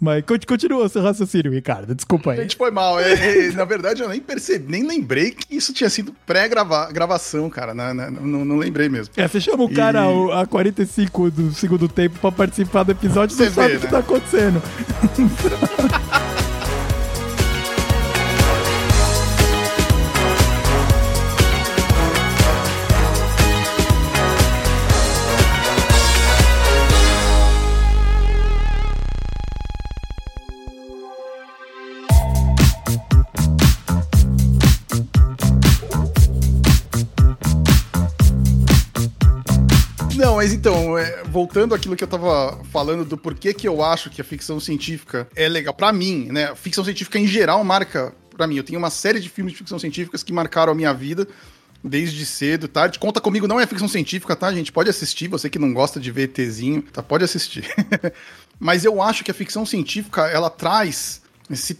Mas 0.00 0.24
continua 0.46 0.88
seu 0.88 1.02
raciocínio, 1.02 1.52
Ricardo. 1.52 1.94
Desculpa 1.94 2.32
aí. 2.32 2.38
Gente, 2.38 2.56
foi 2.56 2.70
mal. 2.70 2.98
É, 2.98 3.12
é, 3.12 3.52
na 3.52 3.64
verdade, 3.64 4.02
eu 4.02 4.08
nem 4.08 4.20
percebi, 4.20 4.70
nem 4.70 4.86
lembrei 4.86 5.30
que 5.30 5.56
isso 5.56 5.72
tinha 5.72 5.88
sido 5.88 6.12
pré-gravação, 6.26 7.48
cara. 7.48 7.72
Não, 7.72 7.94
não, 7.94 8.44
não, 8.44 8.56
lembrei 8.56 8.88
mesmo. 8.88 9.14
É, 9.16 9.28
você 9.28 9.40
chama 9.40 9.62
o 9.62 9.72
cara 9.72 10.00
e... 10.04 10.32
a 10.32 10.46
45 10.46 11.30
do 11.30 11.41
segundo 11.50 11.88
tempo 11.88 12.18
pra 12.18 12.30
participar 12.30 12.82
do 12.82 12.92
episódio, 12.92 13.34
você, 13.36 13.46
você 13.46 13.50
sabe 13.50 13.76
o 13.76 13.80
que 13.80 13.86
né? 13.86 13.90
tá 13.90 13.98
acontecendo. 13.98 14.62
mas 40.36 40.52
então, 40.52 40.96
é, 40.96 41.24
voltando 41.24 41.74
àquilo 41.74 41.96
que 41.96 42.04
eu 42.04 42.08
tava 42.08 42.62
falando 42.70 43.04
do 43.04 43.18
porquê 43.18 43.52
que 43.52 43.66
eu 43.66 43.82
acho 43.82 44.08
que 44.08 44.20
a 44.20 44.24
ficção 44.24 44.60
científica 44.60 45.28
é 45.34 45.48
legal. 45.48 45.74
para 45.74 45.92
mim, 45.92 46.28
né? 46.30 46.54
Ficção 46.54 46.84
científica 46.84 47.18
em 47.18 47.26
geral 47.26 47.64
marca 47.64 48.14
para 48.36 48.46
mim. 48.46 48.56
Eu 48.56 48.62
tenho 48.62 48.78
uma 48.78 48.90
série 48.90 49.18
de 49.18 49.28
filmes 49.28 49.52
de 49.52 49.58
ficção 49.58 49.78
científicas 49.78 50.22
que 50.22 50.32
marcaram 50.32 50.72
a 50.72 50.74
minha 50.74 50.92
vida 50.92 51.26
desde 51.82 52.24
cedo, 52.24 52.68
tá? 52.68 52.88
Conta 52.98 53.20
comigo 53.20 53.48
não 53.48 53.58
é 53.58 53.66
ficção 53.66 53.88
científica, 53.88 54.36
tá, 54.36 54.52
gente? 54.52 54.70
Pode 54.70 54.88
assistir, 54.88 55.26
você 55.26 55.50
que 55.50 55.58
não 55.58 55.74
gosta 55.74 55.98
de 55.98 56.12
ver 56.12 56.30
tá? 56.92 57.02
Pode 57.02 57.24
assistir. 57.24 57.68
Mas 58.60 58.84
eu 58.84 59.02
acho 59.02 59.24
que 59.24 59.30
a 59.32 59.34
ficção 59.34 59.66
científica, 59.66 60.28
ela 60.28 60.48
traz 60.48 61.20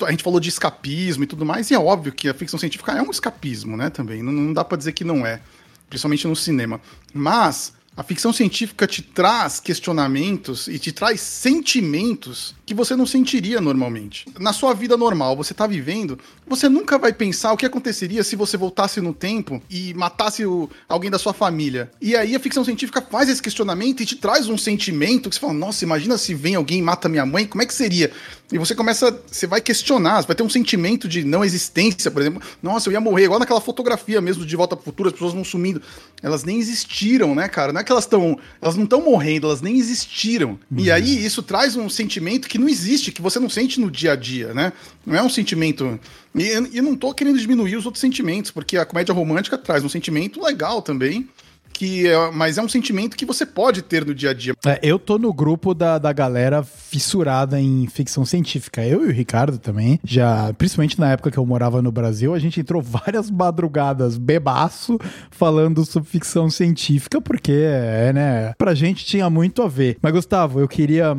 a 0.05 0.11
gente 0.11 0.23
falou 0.23 0.39
de 0.39 0.51
escapismo 0.51 1.25
e 1.25 1.27
tudo 1.27 1.47
mais, 1.47 1.71
e 1.71 1.75
é 1.75 1.79
óbvio 1.79 2.13
que 2.13 2.29
a 2.29 2.35
ficção 2.35 2.59
científica 2.59 2.93
é 2.93 3.01
um 3.01 3.11
escapismo, 3.11 3.75
né, 3.75 3.89
também. 3.89 4.23
Não, 4.23 4.33
não 4.33 4.53
dá 4.53 4.63
para 4.63 4.77
dizer 4.77 4.93
que 4.93 5.05
não 5.05 5.25
é, 5.25 5.41
principalmente 5.89 6.27
no 6.27 6.37
cinema. 6.37 6.79
Mas 7.15 7.73
a 7.95 8.03
ficção 8.03 8.33
científica 8.33 8.87
te 8.87 9.03
traz 9.03 9.61
questionamentos 9.61 10.67
e 10.67 10.79
te 10.79 10.93
traz 10.93 11.21
sentimentos 11.21 12.55
que 12.65 12.73
você 12.73 12.97
não 12.97 13.05
sentiria 13.05 13.61
normalmente. 13.61 14.25
Na 14.39 14.55
sua 14.55 14.73
vida 14.73 14.97
normal, 14.97 15.37
você 15.37 15.53
está 15.53 15.67
vivendo, 15.67 16.19
você 16.47 16.71
nunca 16.71 16.99
vai 16.99 17.13
pensar 17.13 17.53
o 17.53 17.57
que 17.57 17.67
aconteceria 17.67 18.25
se 18.25 18.35
você 18.35 18.57
voltasse 18.57 18.99
no 19.01 19.13
tempo 19.13 19.63
e 19.69 19.93
matasse 19.93 20.47
o, 20.47 20.71
alguém 20.89 21.11
da 21.11 21.19
sua 21.19 21.35
família. 21.35 21.91
E 22.01 22.17
aí 22.17 22.35
a 22.35 22.41
ficção 22.41 22.65
científica 22.65 23.03
faz 23.03 23.29
esse 23.29 23.43
questionamento 23.43 24.03
e 24.03 24.07
te 24.07 24.17
traz 24.17 24.49
um 24.49 24.57
sentimento 24.57 25.29
que 25.29 25.35
você 25.35 25.41
fala: 25.41 25.53
nossa, 25.53 25.85
imagina 25.85 26.17
se 26.17 26.33
vem 26.33 26.55
alguém 26.55 26.79
e 26.79 26.83
mata 26.83 27.11
minha 27.11 27.27
mãe, 27.27 27.47
como 27.47 27.63
é 27.63 27.67
que 27.67 27.75
seria? 27.75 28.11
E 28.53 28.59
você 28.59 28.75
começa, 28.75 29.19
você 29.27 29.47
vai 29.47 29.63
questionar, 29.63 30.21
você 30.21 30.27
vai 30.27 30.37
ter 30.37 30.43
um 30.43 30.51
sentimento 30.51 31.09
de 31.09 31.25
não 31.25 31.43
existência, 31.43 32.11
por 32.11 32.21
exemplo. 32.21 32.43
Nossa, 32.63 32.89
eu 32.89 32.93
ia 32.93 33.01
morrer, 33.01 33.25
igual 33.25 33.41
naquela 33.41 33.63
fotografia 33.63 34.21
mesmo 34.21 34.45
de 34.45 34.55
Volta 34.55 34.77
para 34.77 34.83
o 34.83 34.85
Futuro, 34.85 35.09
as 35.09 35.15
pessoas 35.15 35.33
vão 35.33 35.43
sumindo. 35.43 35.81
Elas 36.23 36.45
nem 36.45 36.59
existiram, 36.59 37.35
né, 37.35 37.49
cara? 37.49 37.73
É 37.83 37.85
que 37.85 37.93
elas 37.93 38.05
estão, 38.05 38.39
elas 38.61 38.77
não 38.77 38.85
estão 38.85 39.03
morrendo, 39.03 39.49
elas 39.49 39.61
nem 39.61 39.77
existiram. 39.77 40.51
Uhum. 40.71 40.79
E 40.79 40.91
aí 40.91 41.25
isso 41.25 41.43
traz 41.43 41.77
um 41.77 41.89
sentimento 41.89 42.49
que 42.49 42.59
não 42.59 42.69
existe, 42.69 43.11
que 43.11 43.21
você 43.21 43.39
não 43.39 43.51
sente 43.51 43.81
no 43.81 43.91
dia 43.91 44.13
a 44.13 44.17
dia, 44.17 44.55
né? 44.55 44.73
Não 45.05 45.17
é 45.17 45.23
um 45.23 45.29
sentimento. 45.29 45.99
E, 46.35 46.53
e 46.73 46.81
não 46.81 46.95
tô 46.97 47.13
querendo 47.13 47.39
diminuir 47.39 47.77
os 47.77 47.85
outros 47.85 48.01
sentimentos, 48.01 48.51
porque 48.51 48.77
a 48.77 48.87
comédia 48.87 49.13
romântica 49.13 49.59
traz 49.59 49.85
um 49.85 49.89
sentimento 49.89 50.43
legal 50.43 50.81
também 50.81 51.29
que 51.73 52.07
é, 52.07 52.31
mas 52.31 52.59
é 52.59 52.63
um 52.63 52.69
sentimento 52.69 53.17
que 53.17 53.25
você 53.25 53.45
pode 53.45 53.83
ter 53.83 54.05
no 54.05 54.15
dia 54.15 54.31
a 54.31 54.35
dia. 54.35 54.55
É, 54.65 54.79
eu 54.83 54.99
tô 54.99 55.19
no 55.19 55.33
grupo 55.33 55.75
da, 55.75 55.99
da 55.99 56.13
galera 56.13 56.63
fissurada 56.63 57.61
em 57.61 57.87
ficção 57.87 58.25
científica. 58.25 58.85
Eu 58.87 59.05
e 59.05 59.09
o 59.09 59.13
Ricardo 59.13 59.59
também, 59.59 59.99
já, 60.05 60.53
principalmente 60.55 61.01
na 61.01 61.11
época 61.11 61.31
que 61.31 61.39
eu 61.39 61.47
morava 61.47 61.83
no 61.83 61.91
Brasil, 61.91 62.35
a 62.35 62.39
gente 62.39 62.61
entrou 62.61 62.81
várias 62.83 63.31
madrugadas 63.31 64.17
bebaço 64.17 64.99
falando 65.31 65.85
sobre 65.85 66.09
ficção 66.09 66.51
científica, 66.51 67.21
porque, 67.21 67.53
é, 67.53 68.13
né, 68.13 68.55
pra 68.59 68.75
gente 68.75 69.05
tinha 69.05 69.29
muito 69.31 69.63
a 69.63 69.69
ver. 69.69 69.97
Mas, 70.03 70.13
Gustavo, 70.13 70.61
eu 70.61 70.69
queria 70.69 71.17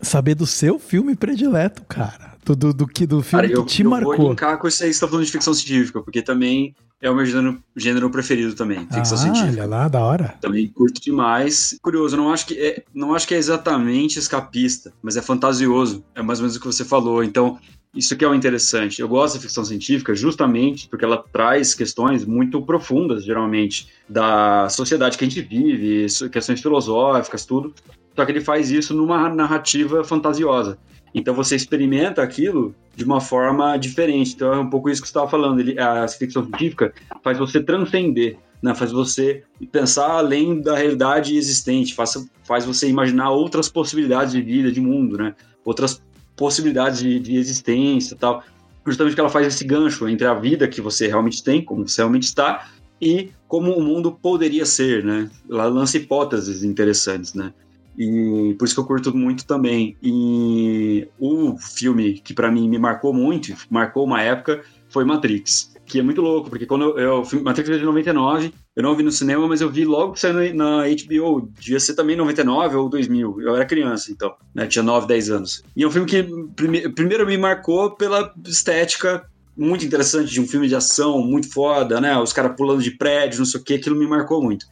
saber 0.00 0.34
do 0.34 0.46
seu 0.46 0.78
filme 0.78 1.14
predileto, 1.14 1.82
cara. 1.84 2.32
Do, 2.44 2.56
do, 2.56 2.74
do, 2.74 2.86
que, 2.88 3.06
do 3.06 3.22
filme 3.22 3.48
cara, 3.48 3.60
eu, 3.60 3.64
que 3.64 3.72
te 3.72 3.82
eu 3.82 3.90
marcou. 3.90 4.12
Eu 4.14 4.18
vou 4.18 4.28
linkar 4.30 4.58
com 4.58 4.66
isso 4.66 4.82
aí 4.82 4.90
que 4.90 4.94
você 4.94 5.00
tá 5.00 5.08
falando 5.08 5.24
de 5.24 5.30
ficção 5.30 5.54
científica, 5.54 6.02
porque 6.02 6.20
também 6.20 6.74
é 7.02 7.10
o 7.10 7.14
meu 7.16 7.26
gênero, 7.26 7.62
gênero 7.76 8.08
preferido 8.10 8.54
também, 8.54 8.86
ficção 8.86 9.18
ah, 9.18 9.20
científica. 9.20 9.50
Olha 9.50 9.66
lá, 9.66 9.88
da 9.88 10.00
hora. 10.00 10.34
Também 10.40 10.68
curto 10.68 11.00
demais. 11.00 11.76
Curioso, 11.82 12.16
não 12.16 12.32
acho 12.32 12.46
que 12.46 12.54
é, 12.54 12.84
não 12.94 13.12
acho 13.12 13.26
que 13.26 13.34
é 13.34 13.38
exatamente 13.38 14.20
escapista, 14.20 14.92
mas 15.02 15.16
é 15.16 15.22
fantasioso. 15.22 16.04
É 16.14 16.22
mais 16.22 16.38
ou 16.38 16.44
menos 16.44 16.56
o 16.56 16.60
que 16.60 16.66
você 16.66 16.84
falou. 16.84 17.24
Então, 17.24 17.58
isso 17.92 18.16
que 18.16 18.24
é 18.24 18.28
o 18.28 18.34
interessante. 18.34 19.00
Eu 19.00 19.08
gosto 19.08 19.34
da 19.34 19.40
ficção 19.40 19.64
científica 19.64 20.14
justamente 20.14 20.88
porque 20.88 21.04
ela 21.04 21.22
traz 21.32 21.74
questões 21.74 22.24
muito 22.24 22.62
profundas, 22.62 23.24
geralmente, 23.24 23.88
da 24.08 24.68
sociedade 24.68 25.18
que 25.18 25.24
a 25.24 25.28
gente 25.28 25.42
vive, 25.42 26.06
questões 26.30 26.60
filosóficas, 26.60 27.44
tudo. 27.44 27.74
Só 28.14 28.24
que 28.24 28.30
ele 28.30 28.40
faz 28.40 28.70
isso 28.70 28.94
numa 28.94 29.28
narrativa 29.28 30.04
fantasiosa. 30.04 30.78
Então 31.14 31.34
você 31.34 31.56
experimenta 31.56 32.22
aquilo 32.22 32.74
de 32.96 33.04
uma 33.04 33.20
forma 33.20 33.76
diferente. 33.76 34.34
Então 34.34 34.52
é 34.52 34.58
um 34.58 34.70
pouco 34.70 34.88
isso 34.88 35.00
que 35.00 35.08
você 35.08 35.12
estava 35.12 35.28
falando. 35.28 35.60
Ele, 35.60 35.78
a 35.78 36.06
ficção 36.08 36.44
científica 36.44 36.92
faz 37.22 37.38
você 37.38 37.62
transcender, 37.62 38.38
né? 38.62 38.74
faz 38.74 38.92
você 38.92 39.42
pensar 39.70 40.10
além 40.12 40.60
da 40.60 40.76
realidade 40.76 41.36
existente, 41.36 41.94
faz, 41.94 42.14
faz 42.44 42.64
você 42.64 42.88
imaginar 42.88 43.30
outras 43.30 43.68
possibilidades 43.68 44.32
de 44.32 44.42
vida, 44.42 44.72
de 44.72 44.80
mundo, 44.80 45.18
né? 45.18 45.34
outras 45.64 46.02
possibilidades 46.36 47.00
de, 47.00 47.18
de 47.20 47.36
existência 47.36 48.16
tal. 48.18 48.42
Justamente 48.84 49.14
que 49.14 49.20
ela 49.20 49.30
faz 49.30 49.46
esse 49.46 49.64
gancho 49.64 50.08
entre 50.08 50.26
a 50.26 50.34
vida 50.34 50.66
que 50.66 50.80
você 50.80 51.06
realmente 51.06 51.42
tem, 51.44 51.64
como 51.64 51.86
você 51.86 52.00
realmente 52.00 52.24
está, 52.24 52.68
e 53.00 53.30
como 53.46 53.72
o 53.72 53.82
mundo 53.82 54.12
poderia 54.12 54.64
ser, 54.64 55.04
né? 55.04 55.30
Ela 55.50 55.66
lança 55.66 55.96
hipóteses 55.96 56.64
interessantes, 56.64 57.34
né? 57.34 57.52
E 57.96 58.54
por 58.58 58.64
isso 58.64 58.74
que 58.74 58.80
eu 58.80 58.86
curto 58.86 59.16
muito 59.16 59.46
também. 59.46 59.96
E 60.02 61.08
o 61.18 61.56
filme 61.58 62.14
que 62.14 62.34
para 62.34 62.50
mim 62.50 62.68
me 62.68 62.78
marcou 62.78 63.12
muito, 63.12 63.54
marcou 63.70 64.04
uma 64.04 64.22
época, 64.22 64.62
foi 64.88 65.04
Matrix. 65.04 65.72
Que 65.84 65.98
é 65.98 66.02
muito 66.02 66.22
louco, 66.22 66.48
porque 66.48 66.64
quando 66.64 66.98
eu. 66.98 67.24
eu 67.32 67.42
Matrix 67.42 67.68
é 67.68 67.78
de 67.78 67.84
99, 67.84 68.52
eu 68.74 68.82
não 68.82 68.94
vi 68.94 69.02
no 69.02 69.12
cinema, 69.12 69.46
mas 69.46 69.60
eu 69.60 69.68
vi 69.68 69.84
logo 69.84 70.12
que 70.12 70.20
saiu 70.20 70.54
na 70.54 70.84
HBO. 70.86 71.50
Devia 71.58 71.80
ser 71.80 71.94
também 71.94 72.16
99 72.16 72.76
ou 72.76 72.88
2000. 72.88 73.40
Eu 73.42 73.54
era 73.54 73.66
criança, 73.66 74.10
então, 74.10 74.34
né? 74.54 74.66
Tinha 74.66 74.82
9, 74.82 75.06
10 75.06 75.30
anos. 75.30 75.62
E 75.76 75.82
é 75.82 75.86
um 75.86 75.90
filme 75.90 76.08
que 76.08 76.22
prime 76.54 76.88
primeiro 76.88 77.26
me 77.26 77.36
marcou 77.36 77.90
pela 77.90 78.32
estética 78.46 79.26
muito 79.56 79.84
interessante 79.84 80.30
de 80.30 80.40
um 80.40 80.46
filme 80.46 80.68
de 80.68 80.74
ação 80.74 81.20
muito 81.20 81.52
foda, 81.52 82.00
né? 82.00 82.16
Os 82.18 82.32
caras 82.32 82.56
pulando 82.56 82.82
de 82.82 82.92
prédio, 82.92 83.40
não 83.40 83.46
sei 83.46 83.60
o 83.60 83.64
que, 83.64 83.74
aquilo 83.74 83.96
me 83.96 84.06
marcou 84.06 84.42
muito. 84.42 84.66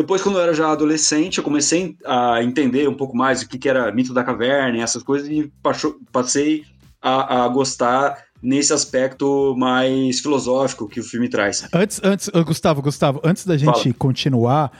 Depois, 0.00 0.22
quando 0.22 0.38
eu 0.38 0.42
era 0.42 0.54
já 0.54 0.72
adolescente, 0.72 1.36
eu 1.36 1.44
comecei 1.44 1.94
a 2.06 2.42
entender 2.42 2.88
um 2.88 2.94
pouco 2.94 3.14
mais 3.14 3.42
o 3.42 3.48
que, 3.48 3.58
que 3.58 3.68
era 3.68 3.92
mito 3.92 4.14
da 4.14 4.24
caverna 4.24 4.78
e 4.78 4.80
essas 4.80 5.02
coisas, 5.02 5.28
e 5.28 5.52
passei 6.10 6.64
a, 7.02 7.44
a 7.44 7.48
gostar 7.48 8.16
nesse 8.42 8.72
aspecto 8.72 9.54
mais 9.58 10.20
filosófico 10.20 10.88
que 10.88 11.00
o 11.00 11.04
filme 11.04 11.28
traz. 11.28 11.68
Antes, 11.70 12.00
antes 12.02 12.30
Gustavo, 12.46 12.80
Gustavo, 12.80 13.20
antes 13.22 13.44
da 13.44 13.58
gente 13.58 13.82
Fala. 13.82 13.94
continuar, 13.98 14.72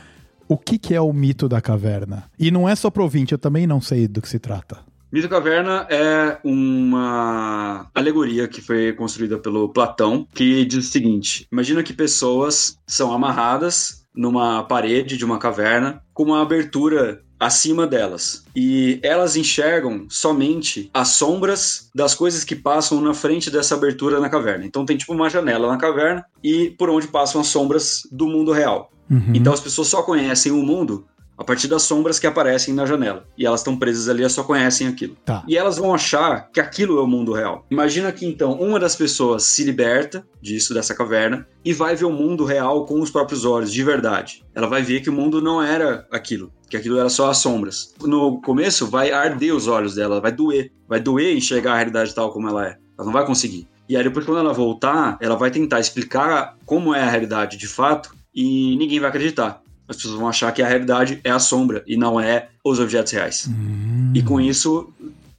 o 0.49 0.57
que, 0.57 0.79
que 0.79 0.95
é 0.95 1.01
o 1.03 1.13
mito 1.13 1.51
da 1.51 1.61
caverna? 1.61 2.25
E 2.39 2.51
não 2.51 2.67
é 2.67 2.75
só 2.75 2.89
pro 2.89 3.03
ouvinte, 3.03 3.33
eu 3.33 3.39
também 3.39 3.67
não 3.67 3.79
sei 3.79 4.09
do 4.09 4.23
que 4.23 4.29
se 4.29 4.39
trata. 4.39 4.79
Mito 5.13 5.29
da 5.29 5.37
Caverna 5.37 5.87
é 5.91 6.39
uma 6.45 7.91
alegoria 7.93 8.47
que 8.47 8.63
foi 8.63 8.93
construída 8.93 9.37
pelo 9.37 9.69
Platão, 9.69 10.25
que 10.33 10.65
diz 10.65 10.87
o 10.87 10.89
seguinte: 10.89 11.49
imagina 11.51 11.83
que 11.83 11.93
pessoas 11.93 12.79
são 12.87 13.13
amarradas 13.13 14.00
numa 14.15 14.63
parede 14.65 15.17
de 15.17 15.25
uma 15.25 15.39
caverna 15.39 16.03
com 16.13 16.25
uma 16.25 16.43
abertura 16.43 17.23
acima 17.41 17.87
delas. 17.87 18.45
E 18.55 19.01
elas 19.03 19.35
enxergam 19.35 20.07
somente 20.11 20.91
as 20.93 21.09
sombras 21.09 21.91
das 21.95 22.15
coisas 22.15 22.45
que 22.45 22.55
passam 22.55 23.01
na 23.01 23.15
frente 23.15 23.51
dessa 23.51 23.75
abertura 23.75 24.21
na 24.21 24.29
caverna. 24.29 24.67
Então 24.67 24.85
tem 24.85 24.99
tipo 24.99 25.15
uma 25.15 25.31
janela 25.31 25.67
na 25.67 25.79
caverna 25.79 26.25
e 26.45 26.71
por 26.79 26.91
onde 26.91 27.09
passam 27.09 27.41
as 27.41 27.47
sombras 27.47 28.03
do 28.13 28.27
mundo 28.27 28.53
real. 28.53 28.93
Uhum. 29.11 29.33
Então 29.35 29.53
as 29.53 29.61
pessoas 29.61 29.89
só 29.89 30.03
conhecem 30.03 30.53
o 30.53 30.63
mundo 30.63 31.07
a 31.41 31.45
partir 31.45 31.69
das 31.69 31.85
sombras 31.85 32.19
que 32.19 32.27
aparecem 32.27 32.75
na 32.75 32.85
janela. 32.85 33.27
E 33.37 33.47
elas 33.47 33.61
estão 33.61 33.75
presas 33.75 34.11
ali, 34.11 34.21
elas 34.21 34.35
só 34.35 34.45
conhecem 34.45 34.87
aquilo. 34.87 35.17
Tá. 35.25 35.43
E 35.49 35.57
elas 35.57 35.79
vão 35.79 35.95
achar 35.95 36.51
que 36.53 36.61
aquilo 36.61 36.99
é 36.99 37.03
o 37.03 37.07
mundo 37.07 37.33
real. 37.33 37.65
Imagina 37.71 38.13
que 38.13 38.27
então 38.27 38.53
uma 38.61 38.79
das 38.79 38.95
pessoas 38.95 39.45
se 39.45 39.65
liberta 39.65 40.23
disso, 40.43 40.75
dessa 40.75 40.95
caverna, 40.95 41.47
e 41.65 41.73
vai 41.73 41.97
ver 41.97 42.05
o 42.05 42.13
mundo 42.13 42.45
real 42.45 42.85
com 42.85 43.01
os 43.01 43.11
próprios 43.11 43.47
olhos, 43.47 43.73
de 43.73 43.83
verdade. 43.83 44.45
Ela 44.55 44.67
vai 44.67 44.83
ver 44.83 45.01
que 45.01 45.09
o 45.09 45.13
mundo 45.15 45.41
não 45.41 45.63
era 45.63 46.07
aquilo, 46.13 46.53
que 46.69 46.77
aquilo 46.77 46.99
era 46.99 47.09
só 47.09 47.31
as 47.31 47.39
sombras. 47.39 47.95
No 48.03 48.43
começo 48.43 48.87
vai 48.87 49.11
arder 49.11 49.55
os 49.55 49.67
olhos 49.67 49.95
dela, 49.95 50.21
vai 50.21 50.33
doer. 50.33 50.71
Vai 50.87 51.01
doer 51.01 51.35
enxergar 51.35 51.73
a 51.73 51.77
realidade 51.77 52.15
tal 52.15 52.31
como 52.31 52.51
ela 52.51 52.67
é. 52.67 52.77
Ela 52.99 53.07
não 53.07 53.13
vai 53.15 53.25
conseguir. 53.25 53.67
E 53.89 53.97
aí 53.97 54.05
depois 54.05 54.27
quando 54.27 54.41
ela 54.41 54.53
voltar, 54.53 55.17
ela 55.23 55.37
vai 55.37 55.51
tentar 55.51 55.81
explicar 55.81 56.59
como 56.67 56.95
é 56.95 57.01
a 57.01 57.09
realidade 57.09 57.57
de 57.57 57.67
fato 57.67 58.15
e 58.35 58.77
ninguém 58.77 59.01
vai 59.01 59.09
acreditar 59.09 59.63
as 59.91 59.97
pessoas 59.97 60.15
vão 60.15 60.29
achar 60.29 60.53
que 60.53 60.63
a 60.63 60.69
realidade 60.69 61.21
é 61.25 61.31
a 61.31 61.39
sombra 61.41 61.83
e 61.87 61.97
não 61.97 62.21
é 62.21 62.49
os 62.65 62.79
objetos 62.79 63.13
reais. 63.13 63.49
Hum. 63.49 64.13
E 64.15 64.23
com 64.23 64.41
isso 64.41 64.89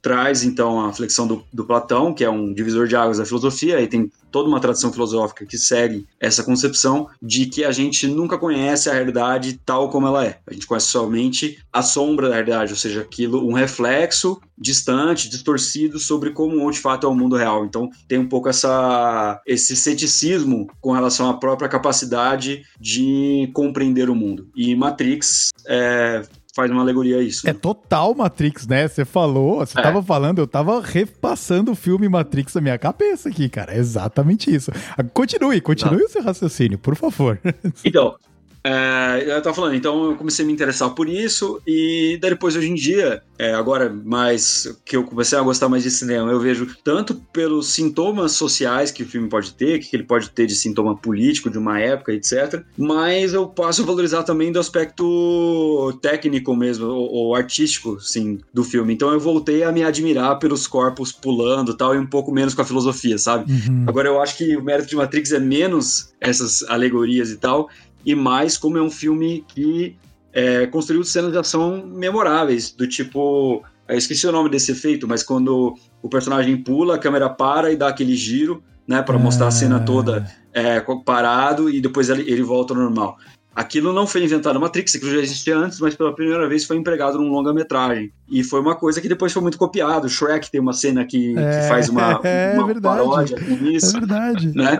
traz 0.02 0.42
então 0.42 0.84
a 0.84 0.92
flexão 0.92 1.26
do, 1.26 1.44
do, 1.52 1.64
Platão, 1.64 2.12
que 2.12 2.24
é 2.24 2.28
um 2.28 2.52
divisor 2.52 2.88
de 2.88 2.96
águas 2.96 3.18
da 3.18 3.24
filosofia, 3.24 3.80
e 3.80 3.86
tem 3.86 4.10
toda 4.32 4.48
uma 4.48 4.60
tradição 4.60 4.92
filosófica 4.92 5.46
que 5.46 5.56
segue 5.56 6.06
essa 6.18 6.42
concepção 6.42 7.08
de 7.22 7.46
que 7.46 7.64
a 7.64 7.70
gente 7.70 8.08
nunca 8.08 8.36
conhece 8.36 8.90
a 8.90 8.94
realidade 8.94 9.60
tal 9.64 9.88
como 9.90 10.08
ela 10.08 10.26
é. 10.26 10.40
A 10.46 10.52
gente 10.52 10.66
conhece 10.66 10.88
somente 10.88 11.58
a 11.72 11.82
sombra 11.82 12.28
da 12.28 12.34
realidade, 12.34 12.72
ou 12.72 12.78
seja, 12.78 13.02
aquilo, 13.02 13.46
um 13.46 13.52
reflexo 13.52 14.40
distante, 14.58 15.28
distorcido 15.28 15.98
sobre 15.98 16.30
como 16.30 16.70
de 16.70 16.78
fato 16.78 17.06
é 17.06 17.10
o 17.10 17.14
mundo 17.14 17.36
real. 17.36 17.64
Então 17.64 17.88
tem 18.08 18.18
um 18.18 18.28
pouco 18.28 18.48
essa, 18.48 19.40
esse 19.46 19.76
ceticismo 19.76 20.66
com 20.80 20.92
relação 20.92 21.28
à 21.28 21.34
própria 21.34 21.68
capacidade 21.68 22.64
de 22.80 23.50
compreender 23.52 24.10
o 24.10 24.14
mundo. 24.14 24.48
E 24.56 24.74
Matrix 24.74 25.50
é, 25.66 26.22
faz 26.54 26.70
uma 26.70 26.82
alegoria 26.82 27.18
a 27.18 27.22
isso. 27.22 27.48
É 27.48 27.52
total 27.52 28.14
Matrix, 28.14 28.66
né? 28.66 28.86
Você 28.86 29.04
falou, 29.04 29.58
você 29.58 29.78
é. 29.78 29.82
tava 29.82 30.02
falando, 30.02 30.38
eu 30.38 30.46
tava 30.46 30.80
repassando 30.80 31.72
o 31.72 31.74
filme 31.74 32.08
Matrix 32.08 32.54
na 32.54 32.60
minha 32.60 32.78
cabeça 32.78 33.28
aqui, 33.28 33.48
cara. 33.48 33.74
É 33.74 33.78
exatamente 33.78 34.54
isso. 34.54 34.70
Continue, 35.14 35.60
continue 35.60 35.98
Não. 35.98 36.06
o 36.06 36.08
seu 36.08 36.22
raciocínio, 36.22 36.78
por 36.78 36.94
favor. 36.94 37.38
Então, 37.84 38.16
é, 38.64 39.24
eu 39.26 39.42
tava 39.42 39.54
falando, 39.54 39.74
então 39.74 40.04
eu 40.04 40.16
comecei 40.16 40.44
a 40.44 40.46
me 40.46 40.52
interessar 40.52 40.90
por 40.90 41.08
isso, 41.08 41.60
e 41.66 42.18
depois 42.20 42.54
hoje 42.54 42.70
em 42.70 42.74
dia, 42.74 43.22
é, 43.38 43.52
agora 43.54 43.92
mais 43.92 44.78
que 44.84 44.96
eu 44.96 45.02
comecei 45.02 45.36
a 45.36 45.42
gostar 45.42 45.68
mais 45.68 45.82
de 45.82 45.90
cinema, 45.90 46.30
eu 46.30 46.38
vejo 46.38 46.66
tanto 46.84 47.14
pelos 47.32 47.68
sintomas 47.68 48.32
sociais 48.32 48.92
que 48.92 49.02
o 49.02 49.06
filme 49.06 49.28
pode 49.28 49.54
ter, 49.54 49.80
que 49.80 49.96
ele 49.96 50.04
pode 50.04 50.30
ter 50.30 50.46
de 50.46 50.54
sintoma 50.54 50.96
político 50.96 51.50
de 51.50 51.58
uma 51.58 51.80
época, 51.80 52.12
etc. 52.12 52.62
Mas 52.78 53.34
eu 53.34 53.48
passo 53.48 53.82
a 53.82 53.86
valorizar 53.86 54.22
também 54.22 54.52
do 54.52 54.60
aspecto 54.60 55.98
técnico 56.00 56.54
mesmo, 56.54 56.86
ou, 56.86 57.10
ou 57.10 57.34
artístico, 57.34 58.00
sim, 58.00 58.38
do 58.54 58.62
filme. 58.62 58.94
Então 58.94 59.12
eu 59.12 59.18
voltei 59.18 59.64
a 59.64 59.72
me 59.72 59.82
admirar 59.82 60.38
pelos 60.38 60.68
corpos 60.68 61.10
pulando 61.10 61.76
tal, 61.76 61.94
e 61.94 61.98
um 61.98 62.06
pouco 62.06 62.30
menos 62.30 62.54
com 62.54 62.62
a 62.62 62.64
filosofia, 62.64 63.18
sabe? 63.18 63.52
Uhum. 63.52 63.84
Agora 63.88 64.08
eu 64.08 64.20
acho 64.22 64.36
que 64.36 64.56
o 64.56 64.62
mérito 64.62 64.88
de 64.88 64.96
Matrix 64.96 65.32
é 65.32 65.40
menos 65.40 66.12
essas 66.20 66.62
alegorias 66.68 67.30
e 67.30 67.36
tal, 67.36 67.68
e 68.04 68.14
mais 68.14 68.56
como 68.56 68.78
é 68.78 68.82
um 68.82 68.90
filme 68.90 69.44
que 69.48 69.96
é, 70.32 70.66
construiu 70.66 71.04
cenas 71.04 71.32
de 71.32 71.38
ação 71.38 71.84
memoráveis, 71.86 72.72
do 72.72 72.86
tipo. 72.86 73.62
Eu 73.88 73.98
esqueci 73.98 74.26
o 74.26 74.32
nome 74.32 74.48
desse 74.48 74.72
efeito, 74.72 75.06
mas 75.06 75.22
quando 75.22 75.74
o 76.00 76.08
personagem 76.08 76.56
pula, 76.56 76.94
a 76.94 76.98
câmera 76.98 77.28
para 77.28 77.70
e 77.70 77.76
dá 77.76 77.88
aquele 77.88 78.14
giro, 78.14 78.62
né, 78.86 79.02
para 79.02 79.18
mostrar 79.18 79.48
a 79.48 79.50
cena 79.50 79.80
toda 79.80 80.26
é, 80.52 80.80
parado 81.04 81.68
e 81.68 81.80
depois 81.80 82.08
ele, 82.08 82.22
ele 82.30 82.42
volta 82.42 82.74
ao 82.74 82.80
normal. 82.80 83.18
Aquilo 83.54 83.92
não 83.92 84.06
foi 84.06 84.24
inventado 84.24 84.54
na 84.54 84.60
Matrix, 84.60 84.94
aquilo 84.94 85.10
já 85.10 85.18
existia 85.18 85.56
antes, 85.56 85.78
mas 85.78 85.94
pela 85.94 86.14
primeira 86.14 86.48
vez 86.48 86.64
foi 86.64 86.76
empregado 86.76 87.18
num 87.18 87.30
longa-metragem. 87.30 88.10
E 88.30 88.42
foi 88.42 88.60
uma 88.60 88.74
coisa 88.74 88.98
que 88.98 89.08
depois 89.08 89.30
foi 89.30 89.42
muito 89.42 89.58
copiado. 89.58 90.08
Shrek 90.08 90.50
tem 90.50 90.58
uma 90.58 90.72
cena 90.72 91.04
que, 91.04 91.36
é, 91.36 91.60
que 91.60 91.68
faz 91.68 91.90
uma, 91.90 92.18
é, 92.24 92.54
uma 92.58 92.80
paródia 92.80 93.36
com 93.38 93.66
isso. 93.66 93.94
É 93.94 94.00
verdade. 94.00 94.56
Né? 94.56 94.78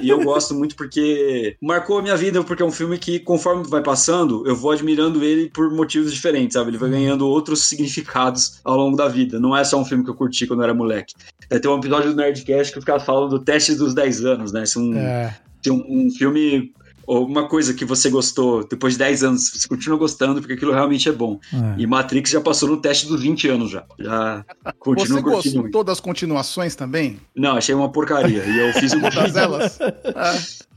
E 0.00 0.08
eu 0.08 0.22
gosto 0.22 0.54
muito 0.54 0.76
porque 0.76 1.56
marcou 1.60 1.98
a 1.98 2.02
minha 2.02 2.16
vida, 2.16 2.42
porque 2.44 2.62
é 2.62 2.66
um 2.66 2.70
filme 2.70 2.98
que, 2.98 3.18
conforme 3.18 3.64
vai 3.68 3.82
passando, 3.82 4.46
eu 4.46 4.54
vou 4.54 4.70
admirando 4.70 5.24
ele 5.24 5.50
por 5.50 5.68
motivos 5.68 6.12
diferentes, 6.12 6.54
sabe? 6.54 6.70
Ele 6.70 6.78
vai 6.78 6.90
ganhando 6.90 7.26
outros 7.26 7.66
significados 7.66 8.60
ao 8.62 8.76
longo 8.76 8.96
da 8.96 9.08
vida. 9.08 9.40
Não 9.40 9.56
é 9.56 9.64
só 9.64 9.76
um 9.76 9.84
filme 9.84 10.04
que 10.04 10.10
eu 10.10 10.14
curti 10.14 10.46
quando 10.46 10.60
eu 10.60 10.64
era 10.64 10.74
moleque. 10.74 11.14
É, 11.50 11.58
tem 11.58 11.68
um 11.68 11.78
episódio 11.78 12.10
do 12.10 12.16
Nerdcast 12.16 12.72
que 12.72 12.78
eu 12.78 12.82
ficava 12.82 13.00
falando 13.00 13.30
do 13.30 13.44
teste 13.44 13.74
dos 13.74 13.92
10 13.92 14.24
anos, 14.24 14.52
né? 14.52 14.62
Esse 14.62 14.78
é 14.78 14.80
um, 14.80 14.96
é. 14.96 15.34
um, 15.68 16.06
um 16.06 16.10
filme 16.12 16.72
ou 17.08 17.24
uma 17.24 17.48
coisa 17.48 17.72
que 17.72 17.86
você 17.86 18.10
gostou 18.10 18.68
depois 18.68 18.92
de 18.92 18.98
10 18.98 19.24
anos, 19.24 19.50
você 19.50 19.66
continua 19.66 19.96
gostando 19.96 20.40
porque 20.40 20.52
aquilo 20.52 20.72
realmente 20.72 21.08
é 21.08 21.12
bom. 21.12 21.40
É. 21.50 21.80
E 21.80 21.86
Matrix 21.86 22.28
já 22.28 22.40
passou 22.40 22.68
no 22.68 22.76
teste 22.76 23.06
dos 23.06 23.22
20 23.22 23.48
anos 23.48 23.70
já. 23.70 23.82
Já 23.98 24.44
continua 24.78 25.16
Você 25.18 25.22
gostou 25.22 25.62
muito. 25.62 25.72
todas 25.72 25.94
as 25.94 26.00
continuações 26.00 26.76
também? 26.76 27.18
Não, 27.34 27.56
achei 27.56 27.74
uma 27.74 27.88
porcaria. 27.90 28.44
e 28.44 28.58
eu 28.58 28.74
fiz 28.74 28.92
um 28.92 29.00
Todas 29.00 29.34
elas? 29.34 29.78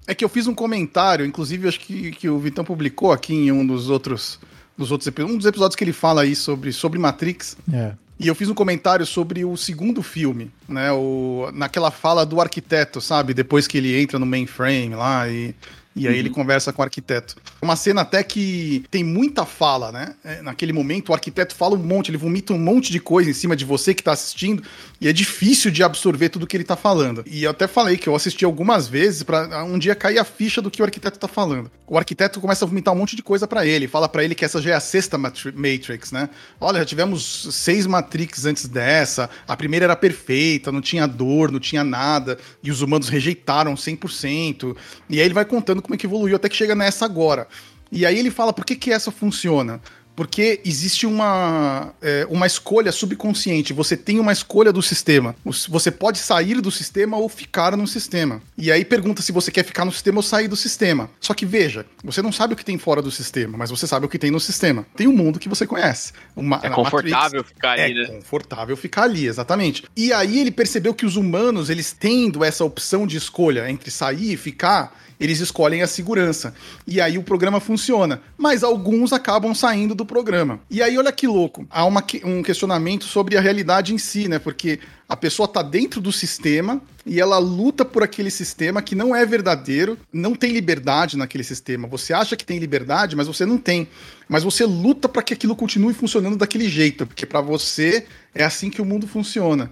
É. 0.08 0.12
é 0.12 0.16
que 0.16 0.24
eu 0.24 0.30
fiz 0.30 0.48
um 0.48 0.54
comentário, 0.54 1.26
inclusive 1.26 1.68
acho 1.68 1.80
que, 1.80 2.12
que 2.12 2.30
o 2.30 2.40
Vitão 2.40 2.64
publicou 2.64 3.12
aqui 3.12 3.34
em 3.34 3.52
um 3.52 3.66
dos 3.66 3.90
outros 3.90 4.40
dos 4.78 4.90
outros 4.90 5.14
um 5.20 5.36
dos 5.38 5.46
episódios 5.46 5.76
que 5.76 5.84
ele 5.84 5.92
fala 5.92 6.22
aí 6.22 6.34
sobre, 6.34 6.72
sobre 6.72 6.98
Matrix. 6.98 7.58
É. 7.74 7.92
E 8.18 8.28
eu 8.28 8.36
fiz 8.36 8.48
um 8.48 8.54
comentário 8.54 9.06
sobre 9.06 9.44
o 9.44 9.58
segundo 9.58 10.02
filme, 10.02 10.50
né? 10.70 10.92
O, 10.94 11.50
naquela 11.54 11.92
fala 11.92 12.26
do 12.26 12.40
arquiteto, 12.40 13.02
sabe? 13.02 13.34
Depois 13.34 13.68
que 13.68 13.78
ele 13.78 14.00
entra 14.00 14.18
no 14.18 14.26
mainframe 14.26 14.96
lá 14.96 15.28
e 15.28 15.56
e 15.96 16.08
aí 16.08 16.14
uhum. 16.14 16.20
ele 16.20 16.30
conversa 16.30 16.72
com 16.72 16.82
o 16.82 16.86
arquiteto. 16.86 17.36
Uma 17.62 17.76
cena 17.76 18.02
até 18.02 18.24
que 18.24 18.84
tem 18.90 19.04
muita 19.04 19.46
fala, 19.46 19.92
né? 19.92 20.16
É, 20.24 20.42
naquele 20.42 20.72
momento, 20.72 21.10
o 21.10 21.14
arquiteto 21.14 21.54
fala 21.54 21.76
um 21.76 21.84
monte, 21.84 22.10
ele 22.10 22.18
vomita 22.18 22.54
um 22.54 22.58
monte 22.58 22.92
de 22.92 23.00
coisa 23.00 23.30
em 23.30 23.34
cima 23.34 23.56
de 23.56 23.66
você 23.66 23.94
que 23.94 24.02
tá 24.02 24.14
assistindo, 24.14 24.64
e 25.00 25.08
é 25.08 25.14
difícil 25.14 25.70
de 25.70 25.84
absorver 25.84 26.30
tudo 26.30 26.48
que 26.48 26.56
ele 26.56 26.64
tá 26.64 26.76
falando. 26.76 27.24
E 27.28 27.44
eu 27.44 27.52
até 27.52 27.68
falei 27.68 27.98
que 27.98 28.08
eu 28.08 28.16
assisti 28.16 28.46
algumas 28.46 28.88
vezes 28.88 29.24
para 29.24 29.64
um 29.64 29.78
dia 29.78 29.94
cair 29.94 30.18
a 30.18 30.24
ficha 30.24 30.62
do 30.62 30.72
que 30.72 30.82
o 30.82 30.86
arquiteto 30.86 31.20
tá 31.20 31.28
falando. 31.28 31.70
O 31.86 31.98
arquiteto 31.98 32.40
começa 32.40 32.64
a 32.64 32.68
vomitar 32.68 32.94
um 32.94 32.98
monte 32.98 33.16
de 33.16 33.22
coisa 33.22 33.46
para 33.46 33.66
ele, 33.66 33.88
fala 33.88 34.08
para 34.08 34.24
ele 34.24 34.34
que 34.34 34.46
essa 34.46 34.62
já 34.62 34.72
é 34.72 34.74
a 34.76 34.80
sexta 34.80 35.18
Matrix, 35.18 36.12
né? 36.14 36.30
Olha, 36.60 36.80
já 36.80 36.86
tivemos 36.86 37.50
seis 37.52 37.86
Matrix 37.86 38.46
antes 38.46 38.66
dessa, 38.66 39.30
a 39.46 39.58
primeira 39.58 39.86
era 39.86 39.96
perfeita, 39.96 40.72
não 40.72 40.80
tinha 40.80 41.06
dor, 41.06 41.52
não 41.52 41.60
tinha 41.60 41.84
nada, 41.84 42.38
e 42.64 42.72
os 42.72 42.82
humanos 42.82 43.10
rejeitaram 43.10 43.74
100%. 43.74 44.76
E 45.10 45.20
aí 45.20 45.26
ele 45.26 45.34
vai 45.34 45.44
contando 45.44 45.81
como 45.82 45.96
é 45.96 45.98
que 45.98 46.06
evoluiu 46.06 46.36
até 46.36 46.48
que 46.48 46.56
chega 46.56 46.76
nessa 46.76 47.06
agora. 47.06 47.48
E 47.92 48.06
aí 48.06 48.18
ele 48.18 48.32
fala 48.32 48.54
por 48.54 48.66
que, 48.66 48.76
que 48.76 48.92
essa 48.92 49.12
funciona. 49.12 49.82
Porque 50.16 50.62
existe 50.66 51.06
uma, 51.06 51.94
é, 52.02 52.28
uma 52.30 52.46
escolha 52.46 52.92
subconsciente. 52.92 53.74
Você 53.74 53.96
tem 53.96 54.20
uma 54.20 54.32
escolha 54.32 54.72
do 54.72 54.82
sistema. 54.82 55.36
Você 55.46 55.90
pode 55.90 56.20
sair 56.20 56.60
do 56.60 56.70
sistema 56.70 57.18
ou 57.18 57.30
ficar 57.30 57.78
no 57.78 57.88
sistema. 57.88 58.42
E 58.58 58.72
aí 58.72 58.84
pergunta 58.84 59.22
se 59.22 59.32
você 59.32 59.50
quer 59.50 59.64
ficar 59.64 59.86
no 59.86 59.92
sistema 59.92 60.20
ou 60.20 60.24
sair 60.24 60.48
do 60.48 60.56
sistema. 60.56 61.10
Só 61.20 61.34
que 61.34 61.46
veja, 61.46 61.86
você 62.04 62.22
não 62.22 62.32
sabe 62.32 62.54
o 62.54 62.58
que 62.58 62.66
tem 62.66 62.78
fora 62.78 63.02
do 63.02 63.10
sistema, 63.10 63.58
mas 63.58 63.70
você 63.70 63.88
sabe 63.88 64.06
o 64.06 64.10
que 64.10 64.20
tem 64.20 64.32
no 64.32 64.40
sistema. 64.40 64.86
Tem 64.96 65.08
um 65.08 65.16
mundo 65.16 65.40
que 65.40 65.50
você 65.50 65.66
conhece. 65.66 66.12
Uma, 66.36 66.60
é 66.62 66.70
confortável 66.70 67.40
Matrix, 67.40 67.56
ficar 67.56 67.72
ali, 67.72 67.82
é 67.82 67.94
né? 67.94 68.04
É 68.04 68.08
confortável 68.08 68.78
ficar 68.78 69.04
ali, 69.04 69.28
exatamente. 69.28 69.86
E 69.96 70.12
aí 70.12 70.40
ele 70.40 70.52
percebeu 70.52 70.94
que 70.94 71.06
os 71.06 71.16
humanos, 71.16 71.70
eles 71.70 71.94
tendo 71.94 72.44
essa 72.44 72.66
opção 72.66 73.08
de 73.08 73.18
escolha 73.18 73.70
entre 73.70 73.90
sair 73.90 74.34
e 74.34 74.38
ficar, 74.38 74.94
eles 75.22 75.40
escolhem 75.40 75.84
a 75.84 75.88
segurança. 75.88 76.52
E 76.88 77.00
aí 77.00 77.16
o 77.16 77.22
programa 77.22 77.60
funciona. 77.60 78.20
Mas 78.36 78.64
alguns 78.64 79.14
acabam 79.14 79.54
saindo 79.54 79.94
do 79.94 80.04
programa. 80.04 80.60
E 80.68 80.82
aí, 80.82 80.98
olha 80.98 81.12
que 81.12 81.28
louco. 81.28 81.64
Há 81.70 81.86
uma, 81.86 82.04
um 82.24 82.42
questionamento 82.42 83.06
sobre 83.06 83.38
a 83.38 83.42
realidade 83.42 83.94
em 83.94 84.00
si, 84.00 84.28
né? 84.28 84.40
Porque 84.40 84.80
a 85.08 85.16
pessoa 85.16 85.46
está 85.46 85.62
dentro 85.62 86.02
do 86.02 86.12
sistema 86.12 86.82
e 87.06 87.20
ela 87.20 87.38
luta 87.38 87.86
por 87.86 88.02
aquele 88.02 88.32
sistema 88.32 88.82
que 88.82 88.96
não 88.96 89.16
é 89.16 89.24
verdadeiro, 89.24 89.96
não 90.12 90.34
tem 90.34 90.52
liberdade 90.52 91.18
naquele 91.18 91.44
sistema. 91.44 91.88
Você 91.88 92.14
acha 92.14 92.36
que 92.36 92.46
tem 92.46 92.58
liberdade, 92.58 93.16
mas 93.16 93.28
você 93.28 93.46
não 93.46 93.60
tem. 93.60 93.88
Mas 94.28 94.44
você 94.44 94.66
luta 94.66 95.08
para 95.08 95.22
que 95.22 95.34
aquilo 95.34 95.56
continue 95.56 95.94
funcionando 95.94 96.38
daquele 96.38 96.68
jeito, 96.68 97.06
porque 97.06 97.28
para 97.28 97.42
você 97.42 98.06
é 98.34 98.44
assim 98.44 98.70
que 98.70 98.82
o 98.82 98.86
mundo 98.86 99.06
funciona. 99.06 99.70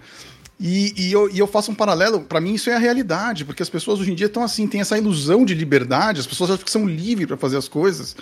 E, 0.60 0.92
e, 0.94 1.12
eu, 1.12 1.30
e 1.30 1.38
eu 1.38 1.46
faço 1.46 1.70
um 1.70 1.74
paralelo, 1.74 2.20
para 2.20 2.38
mim 2.38 2.52
isso 2.52 2.68
é 2.68 2.74
a 2.74 2.78
realidade, 2.78 3.46
porque 3.46 3.62
as 3.62 3.70
pessoas 3.70 3.98
hoje 3.98 4.12
em 4.12 4.14
dia 4.14 4.26
estão 4.26 4.42
assim, 4.42 4.66
tem 4.66 4.82
essa 4.82 4.98
ilusão 4.98 5.42
de 5.42 5.54
liberdade, 5.54 6.20
as 6.20 6.26
pessoas 6.26 6.50
acham 6.50 6.64
que 6.64 6.70
são 6.70 6.86
livres 6.86 7.26
para 7.26 7.38
fazer 7.38 7.56
as 7.56 7.66
coisas. 7.66 8.14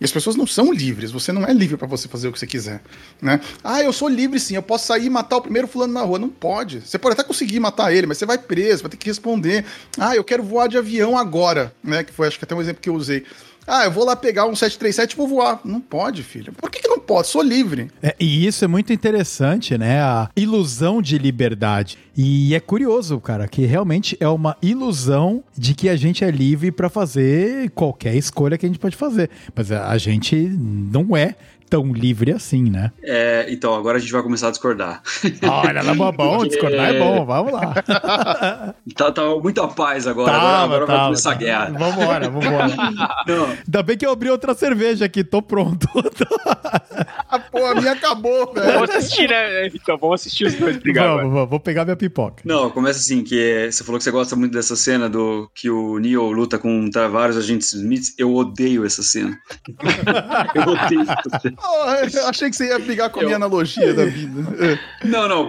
E 0.00 0.04
as 0.04 0.10
pessoas 0.10 0.34
não 0.34 0.44
são 0.44 0.72
livres, 0.72 1.12
você 1.12 1.30
não 1.30 1.44
é 1.44 1.52
livre 1.52 1.76
para 1.76 1.86
você 1.86 2.08
fazer 2.08 2.26
o 2.26 2.32
que 2.32 2.38
você 2.38 2.48
quiser, 2.48 2.82
né? 3.22 3.40
Ah, 3.62 3.80
eu 3.80 3.92
sou 3.92 4.08
livre 4.08 4.40
sim, 4.40 4.56
eu 4.56 4.62
posso 4.62 4.86
sair 4.86 5.06
e 5.06 5.10
matar 5.10 5.36
o 5.36 5.40
primeiro 5.40 5.68
fulano 5.68 5.92
na 5.92 6.02
rua. 6.02 6.18
Não 6.18 6.28
pode. 6.28 6.80
Você 6.80 6.98
pode 6.98 7.12
até 7.12 7.22
conseguir 7.22 7.60
matar 7.60 7.94
ele, 7.94 8.06
mas 8.06 8.18
você 8.18 8.26
vai 8.26 8.36
preso, 8.36 8.82
vai 8.82 8.90
ter 8.90 8.96
que 8.96 9.06
responder. 9.06 9.64
Ah, 9.96 10.16
eu 10.16 10.24
quero 10.24 10.42
voar 10.42 10.68
de 10.68 10.76
avião 10.76 11.16
agora, 11.16 11.72
né? 11.82 12.02
Que 12.02 12.12
foi 12.12 12.26
acho 12.26 12.38
que 12.38 12.44
até 12.44 12.56
um 12.56 12.60
exemplo 12.60 12.82
que 12.82 12.88
eu 12.88 12.94
usei. 12.94 13.24
Ah, 13.66 13.84
eu 13.84 13.90
vou 13.90 14.04
lá 14.04 14.14
pegar 14.14 14.46
um 14.46 14.54
737 14.54 15.12
e 15.12 15.16
vou 15.16 15.28
voar. 15.28 15.60
Não 15.64 15.80
pode, 15.80 16.22
filho. 16.22 16.52
Por 16.52 16.70
que, 16.70 16.80
que 16.80 16.88
não 16.88 16.98
pode? 16.98 17.28
Sou 17.28 17.42
livre. 17.42 17.90
É, 18.02 18.14
e 18.20 18.46
isso 18.46 18.64
é 18.64 18.68
muito 18.68 18.92
interessante, 18.92 19.76
né? 19.78 20.00
A 20.00 20.28
ilusão 20.36 21.00
de 21.00 21.18
liberdade. 21.18 21.98
E 22.16 22.54
é 22.54 22.60
curioso, 22.60 23.18
cara, 23.20 23.48
que 23.48 23.66
realmente 23.66 24.16
é 24.20 24.28
uma 24.28 24.56
ilusão 24.62 25.42
de 25.56 25.74
que 25.74 25.88
a 25.88 25.96
gente 25.96 26.24
é 26.24 26.30
livre 26.30 26.70
para 26.70 26.88
fazer 26.88 27.70
qualquer 27.70 28.14
escolha 28.14 28.56
que 28.56 28.64
a 28.64 28.68
gente 28.68 28.78
pode 28.78 28.96
fazer. 28.96 29.30
Mas 29.54 29.72
a 29.72 29.98
gente 29.98 30.36
não 30.36 31.16
é 31.16 31.34
tão 31.74 31.92
livre 31.92 32.30
assim, 32.30 32.70
né? 32.70 32.92
É, 33.02 33.46
então, 33.48 33.74
agora 33.74 33.98
a 33.98 34.00
gente 34.00 34.12
vai 34.12 34.22
começar 34.22 34.46
a 34.48 34.50
discordar. 34.52 35.02
Olha, 35.42 35.82
não 35.82 35.92
é 35.92 36.12
bom, 36.12 36.36
Porque... 36.36 36.50
discordar 36.50 36.94
é 36.94 36.98
bom, 37.00 37.26
vamos 37.26 37.52
lá. 37.52 37.74
tá, 38.94 39.10
tá 39.10 39.22
muita 39.42 39.66
paz 39.66 40.06
agora, 40.06 40.30
tava, 40.30 40.46
agora, 40.46 40.62
agora 40.62 40.86
tava, 40.86 40.98
vai 40.98 41.06
começar 41.06 41.30
tava. 41.30 41.42
a 41.42 41.44
guerra. 41.44 41.70
Vambora, 41.78 42.30
vambora. 42.30 42.66
Não. 43.26 43.46
Ainda 43.46 43.82
bem 43.82 43.96
que 43.96 44.06
eu 44.06 44.12
abri 44.12 44.30
outra 44.30 44.54
cerveja 44.54 45.06
aqui, 45.06 45.24
tô 45.24 45.42
pronto. 45.42 45.88
ah, 47.28 47.38
pô, 47.40 47.66
a 47.66 47.74
minha 47.74 47.92
acabou, 47.92 48.52
velho. 48.52 48.72
Vamos 48.72 48.90
assistir, 48.90 49.28
né? 49.28 49.66
Então, 49.66 49.98
vamos 49.98 50.20
assistir 50.20 50.46
os 50.46 50.54
dois 50.54 50.76
brigar. 50.76 51.08
Vamos, 51.08 51.32
vamos, 51.32 51.50
vou 51.50 51.58
pegar 51.58 51.84
minha 51.84 51.96
pipoca. 52.08 52.42
Não, 52.44 52.70
começa 52.70 52.98
assim, 52.98 53.22
que 53.22 53.70
você 53.70 53.82
falou 53.82 53.98
que 53.98 54.04
você 54.04 54.10
gosta 54.10 54.36
muito 54.36 54.52
dessa 54.52 54.76
cena 54.76 55.08
do 55.08 55.50
que 55.54 55.70
o 55.70 55.98
Neo 55.98 56.30
luta 56.30 56.58
com 56.58 56.90
vários 57.10 57.36
agentes 57.36 57.72
Smith. 57.72 58.14
Eu 58.18 58.34
odeio 58.34 58.84
essa 58.84 59.02
cena. 59.02 59.38
eu 60.54 60.62
odeio 60.62 61.02
essa 61.02 61.40
cena. 61.40 61.54
Oh, 61.64 62.28
achei 62.28 62.50
que 62.50 62.56
você 62.56 62.68
ia 62.68 62.78
brigar 62.78 63.10
com 63.10 63.20
a 63.20 63.24
minha 63.24 63.36
analogia 63.36 63.94
da 63.94 64.04
vida. 64.04 64.42
Não, 65.04 65.28
não, 65.28 65.48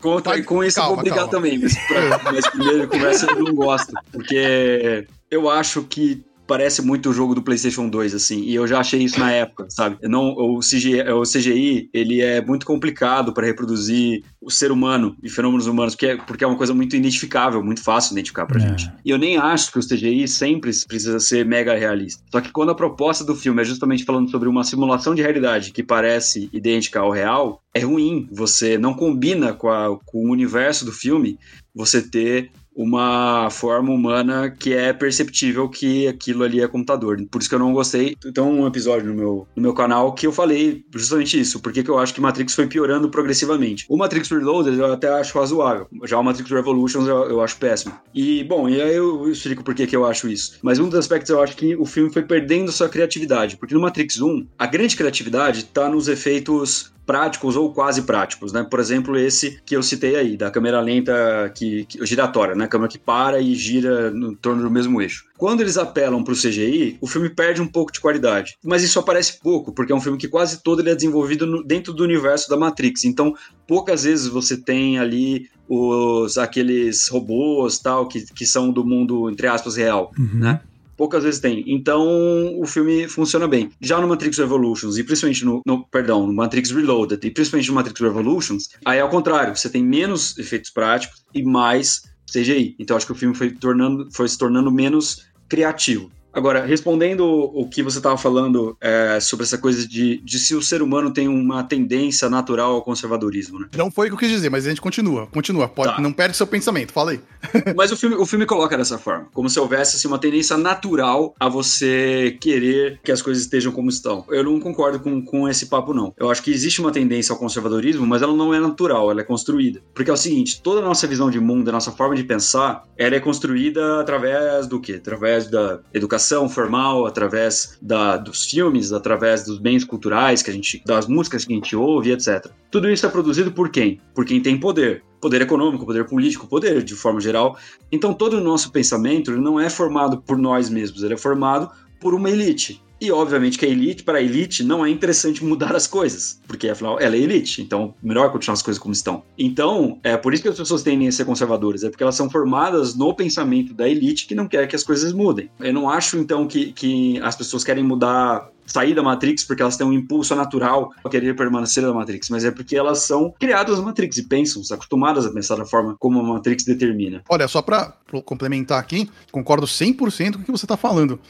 com, 0.00 0.20
com 0.44 0.64
isso 0.64 0.76
calma, 0.76 0.90
eu 0.90 0.94
vou 0.94 1.02
brigar 1.02 1.18
calma. 1.18 1.30
também, 1.30 1.58
mas, 1.58 1.74
pra, 1.86 2.32
mas 2.32 2.46
primeiro 2.48 2.88
conversa 2.88 3.26
eu 3.26 3.42
não 3.42 3.54
gosto, 3.54 3.92
porque 4.12 5.06
eu 5.30 5.50
acho 5.50 5.82
que 5.84 6.24
parece 6.46 6.82
muito 6.82 7.10
o 7.10 7.12
jogo 7.12 7.34
do 7.34 7.42
PlayStation 7.42 7.88
2, 7.88 8.14
assim, 8.14 8.42
e 8.42 8.54
eu 8.54 8.66
já 8.66 8.80
achei 8.80 9.02
isso 9.02 9.18
na 9.18 9.30
época, 9.30 9.66
sabe? 9.68 9.96
Não, 10.02 10.30
o, 10.30 10.60
CGI, 10.60 11.02
o 11.10 11.22
CGI, 11.22 11.88
ele 11.92 12.20
é 12.20 12.44
muito 12.44 12.66
complicado 12.66 13.32
para 13.32 13.46
reproduzir 13.46 14.22
o 14.40 14.50
ser 14.50 14.70
humano 14.70 15.16
e 15.22 15.28
fenômenos 15.28 15.66
humanos, 15.66 15.94
porque 15.94 16.06
é, 16.06 16.16
porque 16.16 16.44
é 16.44 16.46
uma 16.46 16.56
coisa 16.56 16.74
muito 16.74 16.94
identificável, 16.96 17.62
muito 17.62 17.82
fácil 17.82 18.10
de 18.10 18.20
identificar 18.20 18.46
pra 18.46 18.62
é. 18.62 18.68
gente. 18.68 18.90
E 19.04 19.10
eu 19.10 19.18
nem 19.18 19.36
acho 19.36 19.72
que 19.72 19.78
o 19.78 19.86
CGI 19.86 20.28
sempre 20.28 20.70
precisa 20.86 21.18
ser 21.18 21.44
mega 21.44 21.74
realista. 21.74 22.22
Só 22.30 22.40
que 22.40 22.52
quando 22.52 22.70
a 22.70 22.74
proposta 22.74 23.24
do 23.24 23.34
filme 23.34 23.62
é 23.62 23.64
justamente 23.64 24.04
falando 24.04 24.30
sobre 24.30 24.48
uma 24.48 24.64
simulação 24.64 25.14
de 25.14 25.22
realidade 25.22 25.72
que 25.72 25.82
parece 25.82 26.48
idêntica 26.52 27.00
ao 27.00 27.10
real, 27.10 27.62
é 27.72 27.80
ruim, 27.80 28.28
você 28.30 28.78
não 28.78 28.94
combina 28.94 29.52
com, 29.52 29.68
a, 29.68 29.98
com 30.04 30.26
o 30.26 30.30
universo 30.30 30.84
do 30.84 30.92
filme, 30.92 31.38
você 31.74 32.00
ter 32.00 32.50
uma 32.74 33.48
forma 33.50 33.92
humana 33.92 34.50
que 34.50 34.72
é 34.72 34.92
perceptível 34.92 35.68
que 35.68 36.08
aquilo 36.08 36.42
ali 36.42 36.60
é 36.60 36.68
computador. 36.68 37.24
Por 37.30 37.40
isso 37.40 37.48
que 37.48 37.54
eu 37.54 37.58
não 37.58 37.72
gostei. 37.72 38.16
Então, 38.24 38.50
um 38.50 38.66
episódio 38.66 39.06
no 39.06 39.14
meu, 39.14 39.48
no 39.54 39.62
meu 39.62 39.74
canal 39.74 40.12
que 40.12 40.26
eu 40.26 40.32
falei 40.32 40.84
justamente 40.94 41.38
isso, 41.38 41.60
porque 41.60 41.82
que 41.82 41.90
eu 41.90 41.98
acho 41.98 42.14
que 42.14 42.20
Matrix 42.20 42.54
foi 42.54 42.66
piorando 42.66 43.08
progressivamente. 43.08 43.86
O 43.88 43.96
Matrix 43.96 44.28
Reloaded 44.30 44.78
eu 44.78 44.92
até 44.92 45.08
acho 45.08 45.38
razoável, 45.38 45.86
já 46.04 46.18
o 46.18 46.22
Matrix 46.22 46.50
Revolutions 46.50 47.06
eu, 47.06 47.30
eu 47.30 47.40
acho 47.40 47.56
péssimo. 47.56 47.94
E, 48.14 48.42
bom, 48.44 48.68
e 48.68 48.80
aí 48.80 48.94
eu 48.94 49.30
explico 49.30 49.62
por 49.62 49.74
que 49.74 49.94
eu 49.94 50.06
acho 50.06 50.28
isso. 50.28 50.58
Mas 50.62 50.78
um 50.78 50.88
dos 50.88 50.98
aspectos 50.98 51.30
eu 51.30 51.42
acho 51.42 51.56
que 51.56 51.76
o 51.76 51.84
filme 51.84 52.12
foi 52.12 52.22
perdendo 52.22 52.72
sua 52.72 52.88
criatividade, 52.88 53.56
porque 53.56 53.74
no 53.74 53.80
Matrix 53.80 54.20
1, 54.20 54.46
a 54.58 54.66
grande 54.66 54.96
criatividade 54.96 55.60
está 55.60 55.88
nos 55.88 56.08
efeitos 56.08 56.94
práticos 57.04 57.56
ou 57.56 57.72
quase 57.72 58.02
práticos, 58.02 58.52
né? 58.52 58.66
Por 58.68 58.80
exemplo, 58.80 59.16
esse 59.16 59.60
que 59.64 59.76
eu 59.76 59.82
citei 59.82 60.16
aí, 60.16 60.36
da 60.36 60.50
câmera 60.50 60.80
lenta 60.80 61.50
que, 61.54 61.84
que 61.84 62.04
giratória, 62.04 62.54
né? 62.54 62.66
Câmera 62.66 62.90
que 62.90 62.98
para 62.98 63.40
e 63.40 63.54
gira 63.54 64.10
no 64.10 64.34
torno 64.34 64.62
do 64.62 64.70
mesmo 64.70 65.00
eixo. 65.00 65.26
Quando 65.36 65.60
eles 65.60 65.76
apelam 65.76 66.22
para 66.22 66.32
o 66.32 66.36
CGI, 66.36 66.98
o 67.00 67.06
filme 67.06 67.28
perde 67.28 67.60
um 67.60 67.66
pouco 67.66 67.92
de 67.92 68.00
qualidade. 68.00 68.56
Mas 68.64 68.82
isso 68.82 68.98
aparece 68.98 69.40
pouco, 69.40 69.72
porque 69.72 69.92
é 69.92 69.96
um 69.96 70.00
filme 70.00 70.18
que 70.18 70.28
quase 70.28 70.62
todo 70.62 70.80
ele 70.80 70.90
é 70.90 70.94
desenvolvido 70.94 71.46
no, 71.46 71.62
dentro 71.62 71.92
do 71.92 72.04
universo 72.04 72.48
da 72.48 72.56
Matrix. 72.56 73.04
Então, 73.04 73.34
poucas 73.66 74.04
vezes 74.04 74.26
você 74.28 74.56
tem 74.56 74.98
ali 74.98 75.48
os 75.68 76.36
aqueles 76.36 77.08
robôs 77.08 77.78
tal 77.78 78.06
que, 78.06 78.24
que 78.32 78.46
são 78.46 78.70
do 78.70 78.84
mundo 78.84 79.30
entre 79.30 79.46
aspas 79.46 79.76
real, 79.76 80.12
uhum. 80.18 80.40
né? 80.40 80.60
Poucas 80.96 81.24
vezes 81.24 81.40
tem. 81.40 81.64
Então 81.66 82.58
o 82.58 82.66
filme 82.66 83.08
funciona 83.08 83.46
bem. 83.46 83.70
Já 83.80 84.00
no 84.00 84.08
Matrix 84.08 84.38
Revolutions, 84.38 84.96
e 84.98 85.04
principalmente 85.04 85.44
no, 85.44 85.60
no, 85.66 85.86
perdão, 85.86 86.26
no 86.26 86.32
Matrix 86.32 86.70
Reloaded, 86.70 87.26
e 87.26 87.30
principalmente 87.30 87.68
no 87.68 87.74
Matrix 87.74 88.00
Revolutions, 88.00 88.68
aí 88.84 88.98
é 88.98 89.00
ao 89.00 89.08
contrário, 89.08 89.56
você 89.56 89.68
tem 89.68 89.84
menos 89.84 90.36
efeitos 90.38 90.70
práticos 90.70 91.24
e 91.34 91.42
mais 91.42 92.02
CGI. 92.30 92.76
Então 92.78 92.96
acho 92.96 93.06
que 93.06 93.12
o 93.12 93.16
filme 93.16 93.34
foi, 93.34 93.50
tornando, 93.50 94.08
foi 94.12 94.28
se 94.28 94.38
tornando 94.38 94.70
menos 94.70 95.26
criativo. 95.48 96.10
Agora, 96.34 96.66
respondendo 96.66 97.24
o 97.24 97.68
que 97.68 97.82
você 97.82 97.98
estava 97.98 98.18
falando 98.18 98.76
é, 98.80 99.20
sobre 99.20 99.44
essa 99.44 99.56
coisa 99.56 99.86
de, 99.86 100.18
de 100.18 100.38
se 100.38 100.54
o 100.54 100.60
ser 100.60 100.82
humano 100.82 101.12
tem 101.12 101.28
uma 101.28 101.62
tendência 101.62 102.28
natural 102.28 102.72
ao 102.74 102.82
conservadorismo, 102.82 103.60
né? 103.60 103.68
Não 103.76 103.88
foi 103.90 104.06
o 104.06 104.10
que 104.10 104.14
eu 104.14 104.18
quis 104.18 104.30
dizer, 104.30 104.50
mas 104.50 104.66
a 104.66 104.68
gente 104.68 104.80
continua, 104.80 105.28
continua. 105.28 105.68
Pode, 105.68 105.94
tá. 105.94 106.02
Não 106.02 106.12
perde 106.12 106.36
seu 106.36 106.46
pensamento, 106.46 106.92
fala 106.92 107.12
aí. 107.12 107.20
mas 107.76 107.92
o 107.92 107.96
filme, 107.96 108.16
o 108.16 108.26
filme 108.26 108.46
coloca 108.46 108.76
dessa 108.76 108.98
forma, 108.98 109.28
como 109.32 109.48
se 109.48 109.60
houvesse 109.60 109.96
assim, 109.96 110.08
uma 110.08 110.18
tendência 110.18 110.56
natural 110.56 111.34
a 111.38 111.48
você 111.48 112.36
querer 112.40 112.98
que 113.04 113.12
as 113.12 113.22
coisas 113.22 113.44
estejam 113.44 113.70
como 113.70 113.88
estão. 113.88 114.24
Eu 114.28 114.42
não 114.42 114.58
concordo 114.58 114.98
com, 114.98 115.24
com 115.24 115.48
esse 115.48 115.66
papo, 115.66 115.94
não. 115.94 116.12
Eu 116.18 116.30
acho 116.30 116.42
que 116.42 116.50
existe 116.50 116.80
uma 116.80 116.90
tendência 116.90 117.32
ao 117.32 117.38
conservadorismo, 117.38 118.04
mas 118.04 118.22
ela 118.22 118.34
não 118.34 118.52
é 118.52 118.58
natural, 118.58 119.08
ela 119.08 119.20
é 119.20 119.24
construída. 119.24 119.80
Porque 119.94 120.10
é 120.10 120.14
o 120.14 120.16
seguinte, 120.16 120.60
toda 120.60 120.80
a 120.80 120.84
nossa 120.84 121.06
visão 121.06 121.30
de 121.30 121.38
mundo, 121.38 121.68
a 121.68 121.72
nossa 121.72 121.92
forma 121.92 122.16
de 122.16 122.24
pensar, 122.24 122.82
ela 122.96 123.14
é 123.14 123.20
construída 123.20 124.00
através 124.00 124.66
do 124.66 124.80
quê? 124.80 124.94
Através 124.94 125.48
da 125.48 125.80
educação 125.92 126.23
educação 126.24 126.48
formal, 126.48 127.06
através 127.06 127.76
da, 127.80 128.16
dos 128.16 128.46
filmes, 128.46 128.92
através 128.92 129.44
dos 129.44 129.58
bens 129.58 129.84
culturais 129.84 130.42
que 130.42 130.50
a 130.50 130.54
gente, 130.54 130.82
das 130.86 131.06
músicas 131.06 131.44
que 131.44 131.52
a 131.52 131.56
gente 131.56 131.76
ouve, 131.76 132.12
etc. 132.12 132.46
Tudo 132.70 132.90
isso 132.90 133.06
é 133.06 133.08
produzido 133.08 133.52
por 133.52 133.68
quem? 133.68 134.00
Por 134.14 134.24
quem 134.24 134.40
tem 134.40 134.58
poder. 134.58 135.04
Poder 135.20 135.42
econômico, 135.42 135.86
poder 135.86 136.04
político, 136.06 136.46
poder 136.46 136.82
de 136.82 136.94
forma 136.94 137.20
geral. 137.20 137.56
Então 137.92 138.12
todo 138.12 138.38
o 138.38 138.40
nosso 138.40 138.70
pensamento 138.72 139.30
não 139.32 139.60
é 139.60 139.68
formado 139.70 140.20
por 140.20 140.36
nós 140.36 140.68
mesmos, 140.68 141.02
ele 141.02 141.14
é 141.14 141.18
formado 141.18 141.70
por 142.00 142.14
uma 142.14 142.30
elite. 142.30 142.82
E 143.04 143.12
obviamente 143.12 143.58
que 143.58 143.66
a 143.66 143.68
elite, 143.68 144.02
para 144.02 144.16
a 144.16 144.22
elite, 144.22 144.64
não 144.64 144.84
é 144.84 144.88
interessante 144.88 145.44
mudar 145.44 145.76
as 145.76 145.86
coisas, 145.86 146.40
porque 146.48 146.70
afinal 146.70 146.98
ela 146.98 147.14
é 147.14 147.18
elite, 147.18 147.60
então 147.60 147.94
melhor 148.02 148.32
continuar 148.32 148.54
as 148.54 148.62
coisas 148.62 148.82
como 148.82 148.94
estão. 148.94 149.22
Então, 149.38 149.98
é 150.02 150.16
por 150.16 150.32
isso 150.32 150.42
que 150.42 150.48
as 150.48 150.56
pessoas 150.56 150.82
tendem 150.82 151.06
a 151.06 151.12
ser 151.12 151.26
conservadoras, 151.26 151.84
é 151.84 151.90
porque 151.90 152.02
elas 152.02 152.14
são 152.14 152.30
formadas 152.30 152.94
no 152.94 153.14
pensamento 153.14 153.74
da 153.74 153.86
elite 153.86 154.26
que 154.26 154.34
não 154.34 154.48
quer 154.48 154.66
que 154.66 154.74
as 154.74 154.82
coisas 154.82 155.12
mudem. 155.12 155.50
Eu 155.60 155.74
não 155.74 155.90
acho 155.90 156.16
então 156.16 156.46
que, 156.46 156.72
que 156.72 157.20
as 157.20 157.36
pessoas 157.36 157.62
querem 157.62 157.84
mudar 157.84 158.50
sair 158.66 158.94
da 158.94 159.02
Matrix 159.02 159.44
porque 159.44 159.60
elas 159.60 159.76
têm 159.76 159.86
um 159.86 159.92
impulso 159.92 160.34
natural 160.34 160.90
a 161.04 161.08
querer 161.10 161.36
permanecer 161.36 161.82
na 161.82 161.92
Matrix, 161.92 162.30
mas 162.30 162.42
é 162.46 162.50
porque 162.50 162.74
elas 162.74 163.00
são 163.00 163.30
criadas 163.38 163.78
na 163.78 163.84
Matrix 163.84 164.16
e 164.16 164.26
pensam, 164.26 164.62
acostumadas 164.72 165.26
a 165.26 165.30
pensar 165.30 165.56
da 165.56 165.66
forma 165.66 165.94
como 165.98 166.20
a 166.20 166.22
Matrix 166.22 166.64
determina. 166.64 167.22
Olha, 167.28 167.46
só 167.46 167.60
para 167.60 167.92
complementar 168.24 168.80
aqui, 168.80 169.10
concordo 169.30 169.66
100% 169.66 170.36
com 170.36 170.40
o 170.40 170.44
que 170.44 170.50
você 170.50 170.64
está 170.64 170.78
falando 170.78 171.20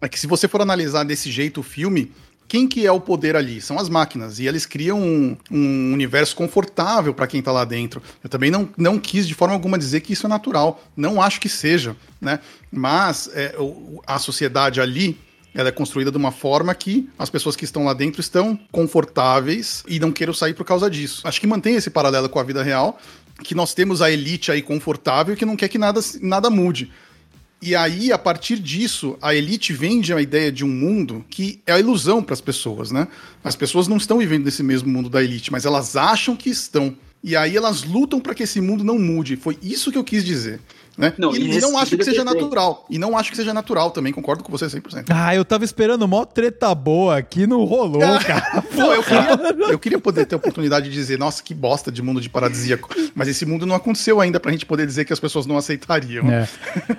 é 0.00 0.08
que 0.08 0.18
se 0.18 0.26
você 0.26 0.48
for 0.48 0.60
analisar 0.60 1.04
desse 1.04 1.30
jeito 1.30 1.60
o 1.60 1.62
filme, 1.62 2.12
quem 2.50 2.66
que 2.66 2.84
é 2.84 2.90
o 2.90 3.00
poder 3.00 3.36
ali? 3.36 3.60
São 3.60 3.78
as 3.78 3.88
máquinas. 3.88 4.40
E 4.40 4.46
eles 4.46 4.66
criam 4.66 5.00
um, 5.00 5.36
um 5.50 5.92
universo 5.92 6.34
confortável 6.34 7.14
para 7.14 7.28
quem 7.28 7.38
está 7.38 7.52
lá 7.52 7.64
dentro. 7.64 8.02
Eu 8.24 8.28
também 8.28 8.50
não, 8.50 8.68
não 8.76 8.98
quis 8.98 9.28
de 9.28 9.34
forma 9.34 9.54
alguma 9.54 9.78
dizer 9.78 10.00
que 10.00 10.12
isso 10.12 10.26
é 10.26 10.28
natural. 10.28 10.82
Não 10.96 11.22
acho 11.22 11.40
que 11.40 11.48
seja, 11.48 11.94
né? 12.20 12.40
Mas 12.72 13.30
é, 13.34 13.54
a 14.04 14.18
sociedade 14.18 14.80
ali 14.80 15.16
ela 15.54 15.68
é 15.68 15.72
construída 15.72 16.10
de 16.10 16.16
uma 16.16 16.32
forma 16.32 16.74
que 16.74 17.08
as 17.18 17.30
pessoas 17.30 17.56
que 17.56 17.64
estão 17.64 17.84
lá 17.84 17.92
dentro 17.92 18.20
estão 18.20 18.58
confortáveis 18.70 19.84
e 19.86 19.98
não 19.98 20.12
queiram 20.12 20.32
sair 20.32 20.54
por 20.54 20.64
causa 20.64 20.90
disso. 20.90 21.22
Acho 21.26 21.40
que 21.40 21.46
mantém 21.46 21.74
esse 21.74 21.90
paralelo 21.90 22.28
com 22.28 22.38
a 22.38 22.42
vida 22.42 22.62
real, 22.62 22.98
que 23.42 23.54
nós 23.54 23.74
temos 23.74 24.02
a 24.02 24.10
elite 24.10 24.50
aí 24.50 24.62
confortável 24.62 25.36
que 25.36 25.44
não 25.44 25.56
quer 25.56 25.68
que 25.68 25.78
nada, 25.78 26.00
nada 26.20 26.50
mude. 26.50 26.90
E 27.62 27.76
aí, 27.76 28.10
a 28.10 28.16
partir 28.16 28.58
disso, 28.58 29.18
a 29.20 29.34
elite 29.34 29.74
vende 29.74 30.14
a 30.14 30.22
ideia 30.22 30.50
de 30.50 30.64
um 30.64 30.68
mundo 30.68 31.22
que 31.28 31.60
é 31.66 31.72
a 31.72 31.78
ilusão 31.78 32.22
para 32.22 32.32
as 32.32 32.40
pessoas, 32.40 32.90
né? 32.90 33.06
As 33.44 33.54
pessoas 33.54 33.86
não 33.86 33.98
estão 33.98 34.18
vivendo 34.18 34.46
nesse 34.46 34.62
mesmo 34.62 34.88
mundo 34.88 35.10
da 35.10 35.22
elite, 35.22 35.52
mas 35.52 35.66
elas 35.66 35.94
acham 35.94 36.34
que 36.34 36.48
estão. 36.48 36.96
E 37.22 37.36
aí 37.36 37.54
elas 37.54 37.84
lutam 37.84 38.18
para 38.18 38.34
que 38.34 38.44
esse 38.44 38.62
mundo 38.62 38.82
não 38.82 38.98
mude. 38.98 39.36
Foi 39.36 39.58
isso 39.62 39.92
que 39.92 39.98
eu 39.98 40.04
quis 40.04 40.24
dizer. 40.24 40.58
Né? 40.96 41.14
Não, 41.16 41.34
e, 41.34 41.56
e 41.56 41.60
não 41.60 41.78
acho 41.78 41.96
que 41.96 42.04
seja 42.04 42.24
natural. 42.24 42.84
E 42.90 42.98
não 42.98 43.16
acho 43.16 43.30
que 43.30 43.36
seja 43.36 43.54
natural 43.54 43.90
também, 43.90 44.12
concordo 44.12 44.44
com 44.44 44.52
você 44.52 44.66
100%. 44.66 45.06
Ah, 45.10 45.34
eu 45.34 45.44
tava 45.44 45.64
esperando 45.64 46.06
mó 46.06 46.24
treta 46.24 46.74
boa 46.74 47.16
aqui, 47.16 47.46
não 47.46 47.64
rolou, 47.64 48.00
cara. 48.20 48.64
não, 48.74 48.92
eu, 48.92 49.02
queria, 49.02 49.38
eu 49.72 49.78
queria 49.78 49.98
poder 49.98 50.26
ter 50.26 50.34
a 50.34 50.38
oportunidade 50.38 50.88
de 50.88 50.94
dizer, 50.94 51.18
nossa, 51.18 51.42
que 51.42 51.54
bosta 51.54 51.90
de 51.90 52.02
mundo 52.02 52.20
de 52.20 52.28
paradisíaco. 52.28 52.88
Mas 53.14 53.28
esse 53.28 53.46
mundo 53.46 53.66
não 53.66 53.74
aconteceu 53.74 54.20
ainda 54.20 54.38
pra 54.38 54.52
gente 54.52 54.66
poder 54.66 54.86
dizer 54.86 55.04
que 55.04 55.12
as 55.12 55.20
pessoas 55.20 55.46
não 55.46 55.56
aceitariam. 55.56 56.30
É. 56.30 56.48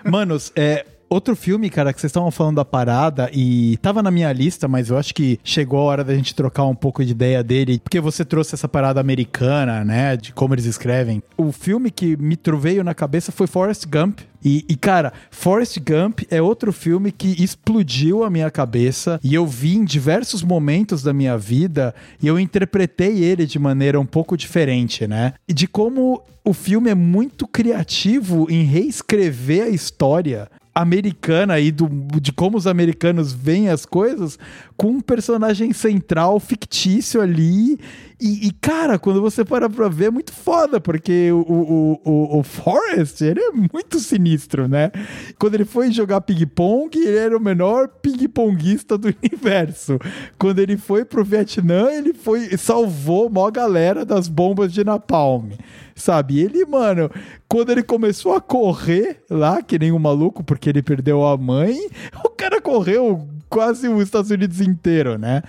Manos, 0.04 0.52
é, 0.56 0.86
Outro 1.12 1.36
filme, 1.36 1.70
cara, 1.70 1.92
que 1.92 2.00
vocês 2.00 2.10
estavam 2.10 2.32
falando 2.32 2.56
da 2.56 2.64
parada 2.64 3.30
e 3.34 3.76
tava 3.82 4.02
na 4.02 4.10
minha 4.10 4.32
lista, 4.32 4.66
mas 4.66 4.90
eu 4.90 4.98
acho 4.98 5.14
que 5.14 5.38
chegou 5.44 5.80
a 5.80 5.84
hora 5.84 6.04
da 6.06 6.16
gente 6.16 6.34
trocar 6.34 6.64
um 6.64 6.74
pouco 6.74 7.04
de 7.04 7.12
ideia 7.12 7.44
dele, 7.44 7.82
porque 7.84 8.00
você 8.00 8.24
trouxe 8.24 8.56
essa 8.56 8.66
parada 8.66 9.02
americana, 9.02 9.84
né, 9.84 10.16
de 10.16 10.32
como 10.32 10.54
eles 10.54 10.64
escrevem. 10.64 11.22
O 11.36 11.52
filme 11.52 11.92
que 11.92 12.16
me 12.16 12.40
veio 12.58 12.82
na 12.82 12.94
cabeça 12.94 13.30
foi 13.30 13.46
Forrest 13.46 13.86
Gump. 13.88 14.22
E, 14.42 14.64
e, 14.70 14.76
cara, 14.78 15.12
Forrest 15.30 15.78
Gump 15.80 16.22
é 16.32 16.42
outro 16.42 16.72
filme 16.72 17.12
que 17.12 17.44
explodiu 17.44 18.24
a 18.24 18.30
minha 18.30 18.50
cabeça 18.50 19.20
e 19.22 19.36
eu 19.36 19.46
vi 19.46 19.76
em 19.76 19.84
diversos 19.84 20.42
momentos 20.42 21.04
da 21.04 21.12
minha 21.12 21.38
vida 21.38 21.94
e 22.24 22.28
eu 22.28 22.40
interpretei 22.40 23.22
ele 23.22 23.46
de 23.46 23.60
maneira 23.60 24.00
um 24.00 24.06
pouco 24.06 24.38
diferente, 24.38 25.06
né? 25.06 25.34
E 25.46 25.54
de 25.54 25.68
como 25.68 26.24
o 26.44 26.54
filme 26.54 26.90
é 26.90 26.96
muito 26.96 27.46
criativo 27.48 28.48
em 28.50 28.64
reescrever 28.64 29.64
a 29.64 29.70
história 29.70 30.50
americana 30.74 31.54
aí 31.54 31.72
do, 31.72 31.90
de 32.20 32.32
como 32.32 32.58
os 32.58 32.66
americanos 32.66 33.34
veem 33.34 33.70
as 33.70 33.86
coisas 33.86 34.40
com 34.82 34.94
um 34.94 35.00
personagem 35.00 35.72
central 35.74 36.40
fictício 36.40 37.22
ali 37.22 37.78
e, 38.20 38.48
e, 38.48 38.52
cara, 38.52 38.98
quando 38.98 39.22
você 39.22 39.46
para 39.46 39.70
pra 39.70 39.88
ver, 39.88 40.06
é 40.06 40.10
muito 40.10 40.32
foda, 40.34 40.82
porque 40.82 41.32
o, 41.32 41.40
o, 41.40 42.02
o, 42.04 42.40
o 42.40 42.44
Forrest, 42.44 43.22
ele 43.22 43.40
é 43.40 43.52
muito 43.52 44.00
sinistro, 44.00 44.68
né? 44.68 44.92
Quando 45.38 45.54
ele 45.54 45.66
foi 45.66 45.92
jogar 45.92 46.22
ping-pong, 46.22 46.98
ele 46.98 47.16
era 47.16 47.38
o 47.38 47.40
menor 47.40 47.88
ping-ponguista 47.88 48.98
do 48.98 49.14
universo. 49.24 50.00
Quando 50.40 50.58
ele 50.58 50.78
foi 50.78 51.06
pro 51.06 51.24
Vietnã, 51.24 51.92
ele 51.92 52.14
foi 52.14 52.58
salvou 52.58 53.30
mó 53.30 53.52
galera 53.52 54.04
das 54.04 54.28
bombas 54.28 54.74
de 54.74 54.84
Napalm 54.84 55.52
sabe? 55.94 56.40
Ele, 56.40 56.66
mano, 56.66 57.12
quando 57.48 57.72
ele 57.72 57.84
começou 57.84 58.34
a 58.34 58.42
correr 58.42 59.24
lá, 59.30 59.62
que 59.62 59.78
nem 59.78 59.92
um 59.92 60.00
maluco, 60.00 60.44
porque 60.44 60.68
ele 60.68 60.82
perdeu 60.82 61.24
a 61.24 61.38
mãe, 61.38 61.78
o 62.26 62.30
cara 62.30 62.60
correu 62.60 63.28
quase 63.52 63.88
os 63.88 64.02
Estados 64.04 64.32
Unidos 64.32 64.62
inteiro, 64.62 65.18
né? 65.18 65.44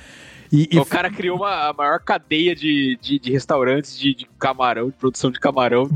E, 0.52 0.68
e... 0.70 0.78
O 0.78 0.84
cara 0.84 1.10
criou 1.10 1.38
uma, 1.38 1.70
a 1.70 1.72
maior 1.72 1.98
cadeia 2.00 2.54
de, 2.54 2.98
de, 3.00 3.18
de 3.18 3.32
restaurantes 3.32 3.98
de, 3.98 4.14
de, 4.14 4.26
camarão, 4.38 4.88
de 4.88 4.92
produção 4.92 5.30
de 5.30 5.40
camarão. 5.40 5.88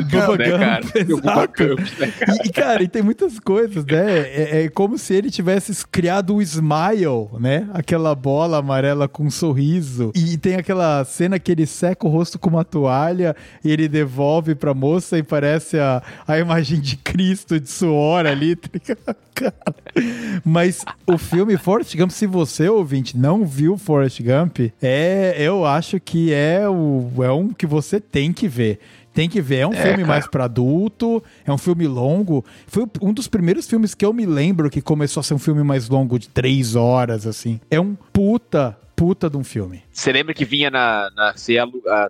Gump, 0.00 0.38
né, 0.38 0.50
cara? 0.50 0.84
né, 2.00 2.12
cara? 2.18 2.38
E, 2.44 2.48
cara, 2.50 2.82
e 2.82 2.88
tem 2.88 3.02
muitas 3.02 3.38
coisas, 3.38 3.84
né? 3.84 4.18
É, 4.18 4.64
é, 4.64 4.68
como 4.68 4.98
se 4.98 5.14
ele 5.14 5.30
tivesse 5.30 5.86
criado 5.86 6.34
o 6.34 6.42
Smile, 6.42 7.28
né? 7.38 7.68
Aquela 7.72 8.14
bola 8.16 8.58
amarela 8.58 9.06
com 9.06 9.24
um 9.24 9.30
sorriso. 9.30 10.10
E 10.12 10.36
tem 10.36 10.56
aquela 10.56 11.04
cena 11.04 11.38
que 11.38 11.52
ele 11.52 11.66
seca 11.66 12.04
o 12.04 12.10
rosto 12.10 12.40
com 12.40 12.50
uma 12.50 12.64
toalha 12.64 13.36
e 13.64 13.70
ele 13.70 13.86
devolve 13.86 14.56
pra 14.56 14.74
moça 14.74 15.18
e 15.18 15.22
parece 15.22 15.78
a, 15.78 16.02
a 16.26 16.36
imagem 16.36 16.80
de 16.80 16.96
Cristo 16.96 17.60
de 17.60 17.70
suor 17.70 18.26
ali. 18.26 18.56
Tá 18.56 19.14
Mas 20.44 20.84
o 21.06 21.16
filme 21.16 21.56
Forrest 21.56 21.96
Gump, 21.96 22.10
se 22.10 22.26
você, 22.26 22.68
ouvinte, 22.68 23.16
não 23.16 23.44
viu 23.52 23.76
Forrest 23.76 24.20
Gump, 24.22 24.72
é, 24.82 25.34
eu 25.38 25.64
acho 25.64 26.00
que 26.00 26.32
é, 26.32 26.68
o, 26.68 27.10
é 27.22 27.30
um 27.30 27.52
que 27.52 27.66
você 27.66 28.00
tem 28.00 28.32
que 28.32 28.48
ver. 28.48 28.80
Tem 29.12 29.28
que 29.28 29.42
ver. 29.42 29.56
É 29.56 29.66
um 29.66 29.74
é, 29.74 29.76
filme 29.76 29.98
cara. 29.98 30.06
mais 30.06 30.26
para 30.26 30.44
adulto, 30.44 31.22
é 31.44 31.52
um 31.52 31.58
filme 31.58 31.86
longo. 31.86 32.42
Foi 32.66 32.86
um 33.00 33.12
dos 33.12 33.28
primeiros 33.28 33.68
filmes 33.68 33.94
que 33.94 34.04
eu 34.04 34.12
me 34.12 34.24
lembro 34.24 34.70
que 34.70 34.80
começou 34.80 35.20
a 35.20 35.24
ser 35.24 35.34
um 35.34 35.38
filme 35.38 35.62
mais 35.62 35.88
longo, 35.88 36.18
de 36.18 36.28
três 36.28 36.74
horas, 36.74 37.26
assim. 37.26 37.60
É 37.70 37.78
um 37.78 37.94
puta 37.94 38.78
puta 39.02 39.28
de 39.28 39.36
um 39.36 39.42
filme. 39.42 39.82
Você 39.92 40.12
lembra 40.12 40.32
que 40.32 40.44
vinha 40.44 40.70
na, 40.70 41.10
na, 41.16 41.34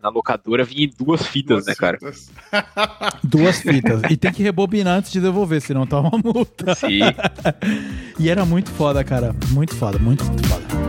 na 0.02 0.08
locadora, 0.10 0.62
vinha 0.62 0.84
em 0.84 0.90
duas 0.90 1.26
fitas, 1.26 1.64
duas 1.64 1.66
né, 1.66 1.74
cara? 1.74 1.98
Fitas. 1.98 2.30
duas 3.24 3.60
fitas. 3.60 4.02
E 4.10 4.16
tem 4.16 4.30
que 4.30 4.42
rebobinar 4.42 4.98
antes 4.98 5.10
de 5.10 5.18
devolver, 5.18 5.62
senão 5.62 5.86
tá 5.86 5.98
uma 5.98 6.18
multa. 6.22 6.74
Sim. 6.74 7.00
e 8.20 8.28
era 8.28 8.44
muito 8.44 8.70
foda, 8.70 9.02
cara. 9.02 9.34
Muito 9.48 9.74
foda, 9.74 9.98
muito, 9.98 10.22
muito 10.22 10.46
foda. 10.46 10.81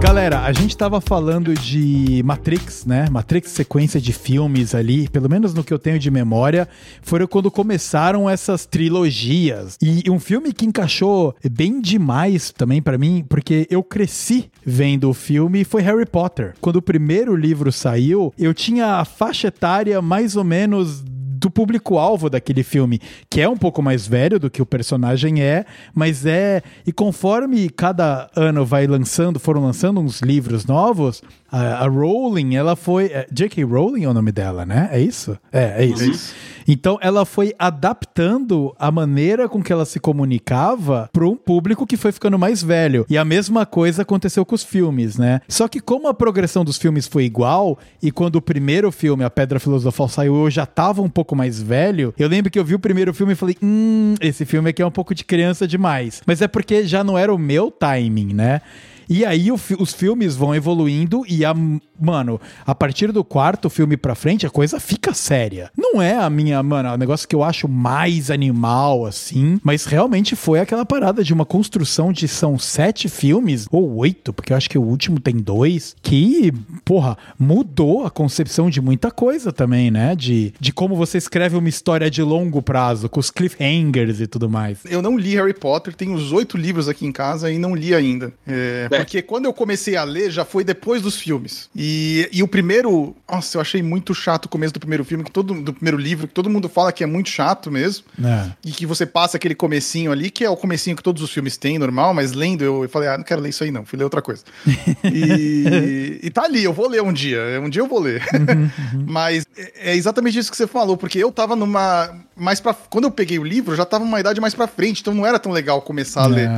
Galera, 0.00 0.40
a 0.40 0.52
gente 0.52 0.76
tava 0.76 1.00
falando 1.00 1.54
de 1.54 2.22
Matrix, 2.24 2.84
né? 2.84 3.06
Matrix, 3.08 3.50
sequência 3.50 4.00
de 4.00 4.12
filmes 4.12 4.74
ali, 4.74 5.08
pelo 5.08 5.28
menos 5.28 5.54
no 5.54 5.62
que 5.62 5.72
eu 5.72 5.78
tenho 5.78 5.98
de 5.98 6.10
memória, 6.10 6.68
foram 7.02 7.26
quando 7.28 7.50
começaram 7.50 8.28
essas 8.28 8.66
trilogias. 8.66 9.76
E 9.80 10.10
um 10.10 10.18
filme 10.18 10.52
que 10.52 10.66
encaixou 10.66 11.34
bem 11.48 11.80
demais 11.80 12.50
também 12.50 12.82
para 12.82 12.98
mim, 12.98 13.24
porque 13.28 13.66
eu 13.70 13.82
cresci 13.82 14.50
vendo 14.64 15.08
o 15.08 15.14
filme, 15.14 15.62
foi 15.64 15.82
Harry 15.82 16.06
Potter. 16.06 16.54
Quando 16.60 16.76
o 16.76 16.82
primeiro 16.82 17.36
livro 17.36 17.70
saiu, 17.70 18.34
eu 18.36 18.52
tinha 18.52 18.96
a 18.96 19.04
faixa 19.04 19.48
etária 19.48 20.02
mais 20.02 20.34
ou 20.34 20.42
menos 20.42 21.04
do 21.38 21.50
público-alvo 21.50 22.30
daquele 22.30 22.62
filme, 22.62 23.00
que 23.30 23.40
é 23.40 23.48
um 23.48 23.56
pouco 23.56 23.82
mais 23.82 24.06
velho 24.06 24.38
do 24.38 24.50
que 24.50 24.62
o 24.62 24.66
personagem 24.66 25.42
é, 25.42 25.64
mas 25.94 26.24
é. 26.24 26.62
E 26.86 26.92
conforme 26.92 27.68
cada 27.68 28.30
ano 28.34 28.64
vai 28.64 28.86
lançando, 28.86 29.38
foram 29.38 29.62
lançando 29.62 30.00
uns 30.00 30.20
livros 30.20 30.64
novos, 30.64 31.22
a, 31.50 31.84
a 31.84 31.88
Rowling, 31.88 32.54
ela 32.56 32.76
foi. 32.76 33.06
É, 33.06 33.26
J.K. 33.30 33.64
Rowling 33.64 34.04
é 34.04 34.08
o 34.08 34.14
nome 34.14 34.32
dela, 34.32 34.64
né? 34.66 34.88
É 34.92 35.00
isso? 35.00 35.38
É, 35.52 35.82
é 35.82 35.84
isso. 35.84 36.02
É 36.02 36.06
isso. 36.06 36.34
Então 36.68 36.98
ela 37.00 37.24
foi 37.24 37.54
adaptando 37.58 38.74
a 38.78 38.90
maneira 38.90 39.48
com 39.48 39.62
que 39.62 39.72
ela 39.72 39.84
se 39.84 40.00
comunicava 40.00 41.08
para 41.12 41.24
um 41.24 41.36
público 41.36 41.86
que 41.86 41.96
foi 41.96 42.10
ficando 42.10 42.38
mais 42.38 42.62
velho. 42.62 43.06
E 43.08 43.16
a 43.16 43.24
mesma 43.24 43.64
coisa 43.64 44.02
aconteceu 44.02 44.44
com 44.44 44.54
os 44.54 44.64
filmes, 44.64 45.16
né? 45.16 45.40
Só 45.48 45.68
que 45.68 45.80
como 45.80 46.08
a 46.08 46.14
progressão 46.14 46.64
dos 46.64 46.76
filmes 46.76 47.06
foi 47.06 47.24
igual, 47.24 47.78
e 48.02 48.10
quando 48.10 48.36
o 48.36 48.42
primeiro 48.42 48.90
filme, 48.90 49.22
A 49.22 49.30
Pedra 49.30 49.60
Filosofal, 49.60 50.08
saiu, 50.08 50.34
eu 50.44 50.50
já 50.50 50.66
tava 50.66 51.02
um 51.02 51.08
pouco 51.08 51.36
mais 51.36 51.62
velho, 51.62 52.12
eu 52.18 52.28
lembro 52.28 52.50
que 52.50 52.58
eu 52.58 52.64
vi 52.64 52.74
o 52.74 52.80
primeiro 52.80 53.14
filme 53.14 53.34
e 53.34 53.36
falei, 53.36 53.56
hum, 53.62 54.14
esse 54.20 54.44
filme 54.44 54.70
aqui 54.70 54.82
é 54.82 54.86
um 54.86 54.90
pouco 54.90 55.14
de 55.14 55.24
criança 55.24 55.68
demais. 55.68 56.20
Mas 56.26 56.42
é 56.42 56.48
porque 56.48 56.84
já 56.84 57.04
não 57.04 57.16
era 57.16 57.32
o 57.32 57.38
meu 57.38 57.70
timing, 57.70 58.34
né? 58.34 58.60
E 59.08 59.24
aí 59.24 59.50
o, 59.50 59.58
os 59.78 59.92
filmes 59.92 60.36
vão 60.36 60.54
evoluindo 60.54 61.22
e 61.28 61.44
a. 61.44 61.54
Mano, 61.98 62.38
a 62.66 62.74
partir 62.74 63.10
do 63.10 63.24
quarto 63.24 63.70
filme 63.70 63.96
pra 63.96 64.14
frente, 64.14 64.46
a 64.46 64.50
coisa 64.50 64.78
fica 64.78 65.14
séria. 65.14 65.70
Não 65.76 66.02
é 66.02 66.14
a 66.14 66.28
minha, 66.28 66.62
mano, 66.62 66.92
o 66.92 66.96
negócio 66.98 67.26
que 67.26 67.34
eu 67.34 67.42
acho 67.42 67.66
mais 67.66 68.30
animal, 68.30 69.06
assim, 69.06 69.58
mas 69.64 69.86
realmente 69.86 70.36
foi 70.36 70.60
aquela 70.60 70.84
parada 70.84 71.24
de 71.24 71.32
uma 71.32 71.46
construção 71.46 72.12
de 72.12 72.28
são 72.28 72.58
sete 72.58 73.08
filmes, 73.08 73.66
ou 73.70 73.96
oito, 73.96 74.32
porque 74.32 74.52
eu 74.52 74.56
acho 74.58 74.68
que 74.68 74.76
o 74.76 74.82
último 74.82 75.18
tem 75.18 75.36
dois, 75.36 75.96
que, 76.02 76.52
porra, 76.84 77.16
mudou 77.38 78.04
a 78.04 78.10
concepção 78.10 78.68
de 78.68 78.80
muita 78.80 79.10
coisa 79.10 79.50
também, 79.50 79.90
né? 79.90 80.14
De, 80.14 80.52
de 80.60 80.72
como 80.72 80.94
você 80.94 81.16
escreve 81.16 81.56
uma 81.56 81.68
história 81.68 82.10
de 82.10 82.22
longo 82.22 82.60
prazo, 82.60 83.08
com 83.08 83.20
os 83.20 83.30
cliffhangers 83.30 84.20
e 84.20 84.26
tudo 84.26 84.50
mais. 84.50 84.80
Eu 84.84 85.00
não 85.00 85.16
li 85.16 85.34
Harry 85.34 85.54
Potter, 85.54 85.94
tenho 85.94 86.14
os 86.14 86.30
oito 86.30 86.58
livros 86.58 86.88
aqui 86.88 87.06
em 87.06 87.12
casa 87.12 87.50
e 87.50 87.56
não 87.56 87.74
li 87.74 87.94
ainda. 87.94 88.32
É, 88.46 88.88
É. 88.96 88.98
Porque 88.98 89.22
quando 89.22 89.44
eu 89.44 89.52
comecei 89.52 89.96
a 89.96 90.04
ler, 90.04 90.30
já 90.30 90.44
foi 90.44 90.64
depois 90.64 91.02
dos 91.02 91.16
filmes. 91.16 91.68
E, 91.74 92.28
e 92.32 92.42
o 92.42 92.48
primeiro. 92.48 93.14
Nossa, 93.30 93.56
eu 93.56 93.60
achei 93.60 93.82
muito 93.82 94.14
chato 94.14 94.46
o 94.46 94.48
começo 94.48 94.72
do 94.72 94.80
primeiro 94.80 95.04
filme, 95.04 95.24
que 95.24 95.30
todo, 95.30 95.54
do 95.54 95.72
primeiro 95.72 95.98
livro, 95.98 96.26
que 96.26 96.34
todo 96.34 96.50
mundo 96.50 96.68
fala 96.68 96.92
que 96.92 97.04
é 97.04 97.06
muito 97.06 97.28
chato 97.28 97.70
mesmo. 97.70 98.04
É. 98.22 98.50
E 98.64 98.70
que 98.70 98.86
você 98.86 99.04
passa 99.04 99.36
aquele 99.36 99.54
comecinho 99.54 100.12
ali, 100.12 100.30
que 100.30 100.44
é 100.44 100.50
o 100.50 100.56
comecinho 100.56 100.96
que 100.96 101.02
todos 101.02 101.22
os 101.22 101.30
filmes 101.30 101.56
têm, 101.56 101.78
normal, 101.78 102.14
mas 102.14 102.32
lendo 102.32 102.62
eu, 102.62 102.82
eu 102.82 102.88
falei, 102.88 103.08
ah, 103.08 103.18
não 103.18 103.24
quero 103.24 103.40
ler 103.40 103.50
isso 103.50 103.64
aí, 103.64 103.70
não. 103.70 103.84
Fui 103.84 103.98
ler 103.98 104.04
outra 104.04 104.22
coisa. 104.22 104.42
e, 105.04 106.20
e 106.22 106.30
tá 106.30 106.44
ali, 106.44 106.64
eu 106.64 106.72
vou 106.72 106.88
ler 106.88 107.02
um 107.02 107.12
dia. 107.12 107.60
Um 107.62 107.68
dia 107.68 107.82
eu 107.82 107.88
vou 107.88 108.00
ler. 108.00 108.22
Uhum, 108.32 108.70
uhum. 108.98 109.04
mas 109.06 109.46
é, 109.56 109.92
é 109.92 109.96
exatamente 109.96 110.38
isso 110.38 110.50
que 110.50 110.56
você 110.56 110.66
falou, 110.66 110.96
porque 110.96 111.18
eu 111.18 111.30
tava 111.30 111.54
numa. 111.56 112.14
Mais 112.36 112.60
pra, 112.60 112.74
quando 112.74 113.04
eu 113.04 113.10
peguei 113.10 113.38
o 113.38 113.44
livro, 113.44 113.72
eu 113.72 113.76
já 113.76 113.84
tava 113.84 114.04
numa 114.04 114.20
idade 114.20 114.40
mais 114.40 114.54
pra 114.54 114.66
frente, 114.66 115.00
então 115.00 115.14
não 115.14 115.26
era 115.26 115.38
tão 115.38 115.52
legal 115.52 115.80
começar 115.82 116.24
a 116.24 116.26
ler. 116.26 116.50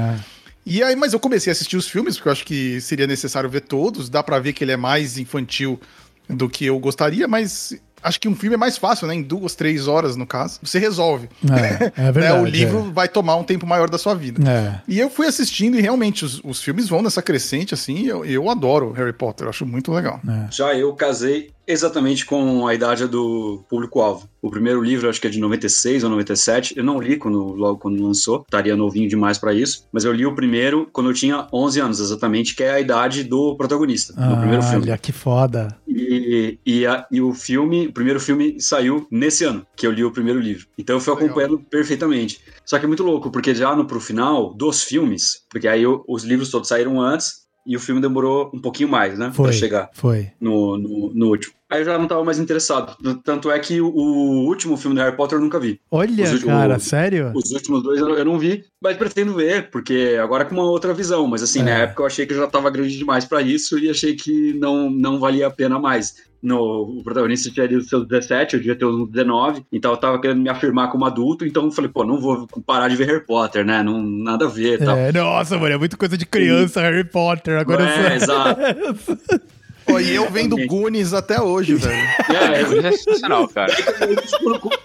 E 0.68 0.82
aí, 0.82 0.94
mas 0.94 1.14
eu 1.14 1.20
comecei 1.20 1.50
a 1.50 1.52
assistir 1.52 1.76
os 1.76 1.88
filmes, 1.88 2.16
porque 2.16 2.28
eu 2.28 2.32
acho 2.32 2.44
que 2.44 2.80
seria 2.80 3.06
necessário 3.06 3.48
ver 3.48 3.62
todos. 3.62 4.10
Dá 4.10 4.22
para 4.22 4.38
ver 4.38 4.52
que 4.52 4.62
ele 4.62 4.72
é 4.72 4.76
mais 4.76 5.16
infantil 5.16 5.80
do 6.28 6.48
que 6.48 6.66
eu 6.66 6.78
gostaria, 6.78 7.26
mas 7.26 7.74
acho 8.02 8.20
que 8.20 8.28
um 8.28 8.36
filme 8.36 8.54
é 8.54 8.58
mais 8.58 8.76
fácil, 8.76 9.06
né? 9.06 9.14
Em 9.14 9.22
duas, 9.22 9.54
três 9.54 9.88
horas, 9.88 10.14
no 10.14 10.26
caso, 10.26 10.60
você 10.62 10.78
resolve. 10.78 11.28
É, 11.50 12.06
é 12.08 12.12
verdade. 12.12 12.34
né? 12.36 12.42
O 12.42 12.44
livro 12.44 12.86
é. 12.86 12.92
vai 12.92 13.08
tomar 13.08 13.36
um 13.36 13.44
tempo 13.44 13.66
maior 13.66 13.88
da 13.88 13.96
sua 13.96 14.14
vida. 14.14 14.48
É. 14.48 14.80
E 14.86 14.98
eu 14.98 15.08
fui 15.08 15.26
assistindo 15.26 15.78
e 15.78 15.80
realmente 15.80 16.24
os, 16.24 16.40
os 16.44 16.62
filmes 16.62 16.88
vão 16.88 17.02
nessa 17.02 17.22
crescente, 17.22 17.72
assim. 17.72 18.06
Eu, 18.06 18.24
eu 18.24 18.50
adoro 18.50 18.92
Harry 18.92 19.12
Potter, 19.12 19.46
eu 19.46 19.50
acho 19.50 19.64
muito 19.64 19.90
legal. 19.90 20.20
É. 20.28 20.48
Já 20.50 20.74
eu 20.74 20.92
casei 20.94 21.50
exatamente 21.68 22.24
com 22.24 22.66
a 22.66 22.74
idade 22.74 23.06
do 23.06 23.62
público-alvo. 23.68 24.28
O 24.40 24.50
primeiro 24.50 24.82
livro, 24.82 25.08
acho 25.08 25.20
que 25.20 25.26
é 25.26 25.30
de 25.30 25.38
96 25.38 26.02
ou 26.02 26.10
97. 26.10 26.76
Eu 26.76 26.82
não 26.82 26.98
li 26.98 27.16
quando, 27.16 27.52
logo 27.52 27.78
quando 27.78 28.02
lançou, 28.02 28.40
estaria 28.40 28.74
novinho 28.74 29.08
demais 29.08 29.36
para 29.36 29.52
isso. 29.52 29.86
Mas 29.92 30.04
eu 30.04 30.12
li 30.12 30.24
o 30.24 30.34
primeiro 30.34 30.88
quando 30.92 31.10
eu 31.10 31.14
tinha 31.14 31.46
11 31.52 31.80
anos, 31.80 32.00
exatamente, 32.00 32.56
que 32.56 32.62
é 32.62 32.70
a 32.70 32.80
idade 32.80 33.22
do 33.22 33.54
protagonista, 33.56 34.14
ah, 34.16 34.30
no 34.30 34.38
primeiro 34.38 34.62
filme. 34.62 34.86
Olha, 34.86 34.98
que 34.98 35.12
foda. 35.12 35.76
E, 35.86 36.58
e, 36.64 36.86
a, 36.86 37.06
e, 37.10 37.20
o 37.20 37.34
filme, 37.34 37.88
o 37.88 37.92
primeiro 37.92 38.20
filme 38.20 38.60
saiu 38.60 39.06
nesse 39.10 39.44
ano, 39.44 39.66
que 39.76 39.86
eu 39.86 39.92
li 39.92 40.04
o 40.04 40.10
primeiro 40.10 40.40
livro. 40.40 40.66
Então 40.78 40.96
eu 40.96 41.00
fui 41.00 41.12
acompanhando 41.12 41.56
Legal. 41.56 41.66
perfeitamente. 41.68 42.40
Só 42.64 42.78
que 42.78 42.84
é 42.84 42.88
muito 42.88 43.02
louco, 43.02 43.30
porque 43.30 43.54
já 43.54 43.74
no 43.74 43.86
pro 43.86 44.00
final 44.00 44.54
dos 44.54 44.82
filmes, 44.82 45.44
porque 45.50 45.68
aí 45.68 45.84
os 45.86 46.24
livros 46.24 46.50
todos 46.50 46.68
saíram 46.68 47.00
antes, 47.00 47.47
e 47.68 47.76
o 47.76 47.80
filme 47.80 48.00
demorou 48.00 48.50
um 48.54 48.58
pouquinho 48.58 48.88
mais, 48.88 49.18
né? 49.18 49.30
Foi, 49.30 49.50
pra 49.50 49.52
chegar 49.52 49.90
foi. 49.92 50.30
No, 50.40 50.78
no, 50.78 51.12
no 51.14 51.26
último. 51.28 51.52
Aí 51.68 51.82
eu 51.82 51.84
já 51.84 51.98
não 51.98 52.04
estava 52.04 52.24
mais 52.24 52.38
interessado. 52.38 52.96
Tanto 53.22 53.50
é 53.50 53.58
que 53.58 53.78
o, 53.78 53.90
último 53.90 54.74
filme 54.78 54.96
do 54.96 55.02
Harry 55.02 55.14
Potter 55.14 55.36
eu 55.36 55.42
nunca 55.42 55.60
vi. 55.60 55.78
Olha, 55.90 56.24
os, 56.24 56.42
cara, 56.42 56.76
o, 56.78 56.80
sério? 56.80 57.30
Os 57.34 57.50
últimos 57.50 57.82
dois 57.82 58.00
eu, 58.00 58.24
não 58.24 58.38
vi, 58.38 58.64
mas 58.80 58.96
pretendo 58.96 59.34
ver, 59.34 59.70
porque 59.70 60.18
agora 60.18 60.46
com 60.46 60.54
uma 60.54 60.64
outra 60.64 60.94
visão. 60.94 61.26
Mas 61.26 61.42
assim, 61.42 61.60
é. 61.60 61.64
na 61.64 61.70
época 61.70 62.02
eu 62.02 62.06
achei 62.06 62.24
que 62.24 62.32
eu 62.32 62.38
já 62.38 62.46
estava 62.46 62.70
grande 62.70 62.96
demais 62.96 63.26
para 63.26 63.42
isso 63.42 63.78
e 63.78 63.90
achei 63.90 64.16
que 64.16 64.54
não, 64.54 64.88
não 64.88 65.20
valia 65.20 65.46
a 65.46 65.50
pena 65.50 65.78
mais. 65.78 66.14
No, 66.40 66.98
o 66.98 67.02
protagonista 67.02 67.50
tinha 67.50 67.66
os 67.76 67.88
seus 67.88 68.06
17, 68.06 68.54
eu 68.54 68.60
devia 68.60 68.76
ter 68.76 68.84
uns 68.84 69.10
19, 69.10 69.64
então 69.72 69.90
eu 69.90 69.96
tava 69.96 70.20
querendo 70.20 70.40
me 70.40 70.48
afirmar 70.48 70.90
como 70.90 71.04
adulto, 71.04 71.44
então 71.44 71.64
eu 71.64 71.70
falei, 71.72 71.90
pô, 71.90 72.04
não 72.04 72.20
vou 72.20 72.46
parar 72.64 72.88
de 72.88 72.94
ver 72.94 73.06
Harry 73.06 73.26
Potter, 73.26 73.64
né? 73.64 73.82
Não, 73.82 74.00
nada 74.00 74.46
a 74.46 74.48
ver. 74.48 74.80
É, 74.80 75.12
nossa, 75.12 75.58
mano, 75.58 75.74
é 75.74 75.78
muito 75.78 75.98
coisa 75.98 76.16
de 76.16 76.24
criança, 76.24 76.80
Harry 76.80 77.04
Potter. 77.04 77.58
Agora 77.58 77.84
é, 77.88 78.14
exato. 78.14 78.60
Pô, 79.88 79.98
e 79.98 80.14
eu 80.14 80.30
vendo 80.30 80.54
Goonies 80.66 81.14
até 81.14 81.40
hoje, 81.40 81.74
velho. 81.74 81.96
É, 82.28 82.86
é 82.86 82.92
sensacional, 82.92 83.48
cara. 83.48 83.72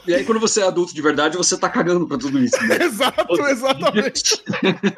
E 0.08 0.16
aí, 0.16 0.24
quando 0.24 0.40
você 0.40 0.62
é 0.62 0.68
adulto 0.68 0.96
de 0.96 1.02
verdade, 1.02 1.36
você 1.36 1.58
tá 1.58 1.68
cagando 1.68 2.08
pra 2.08 2.18
tudo 2.18 2.40
isso. 2.40 2.56
Né? 2.66 2.78
Exato, 2.86 3.42
exatamente. 3.48 4.42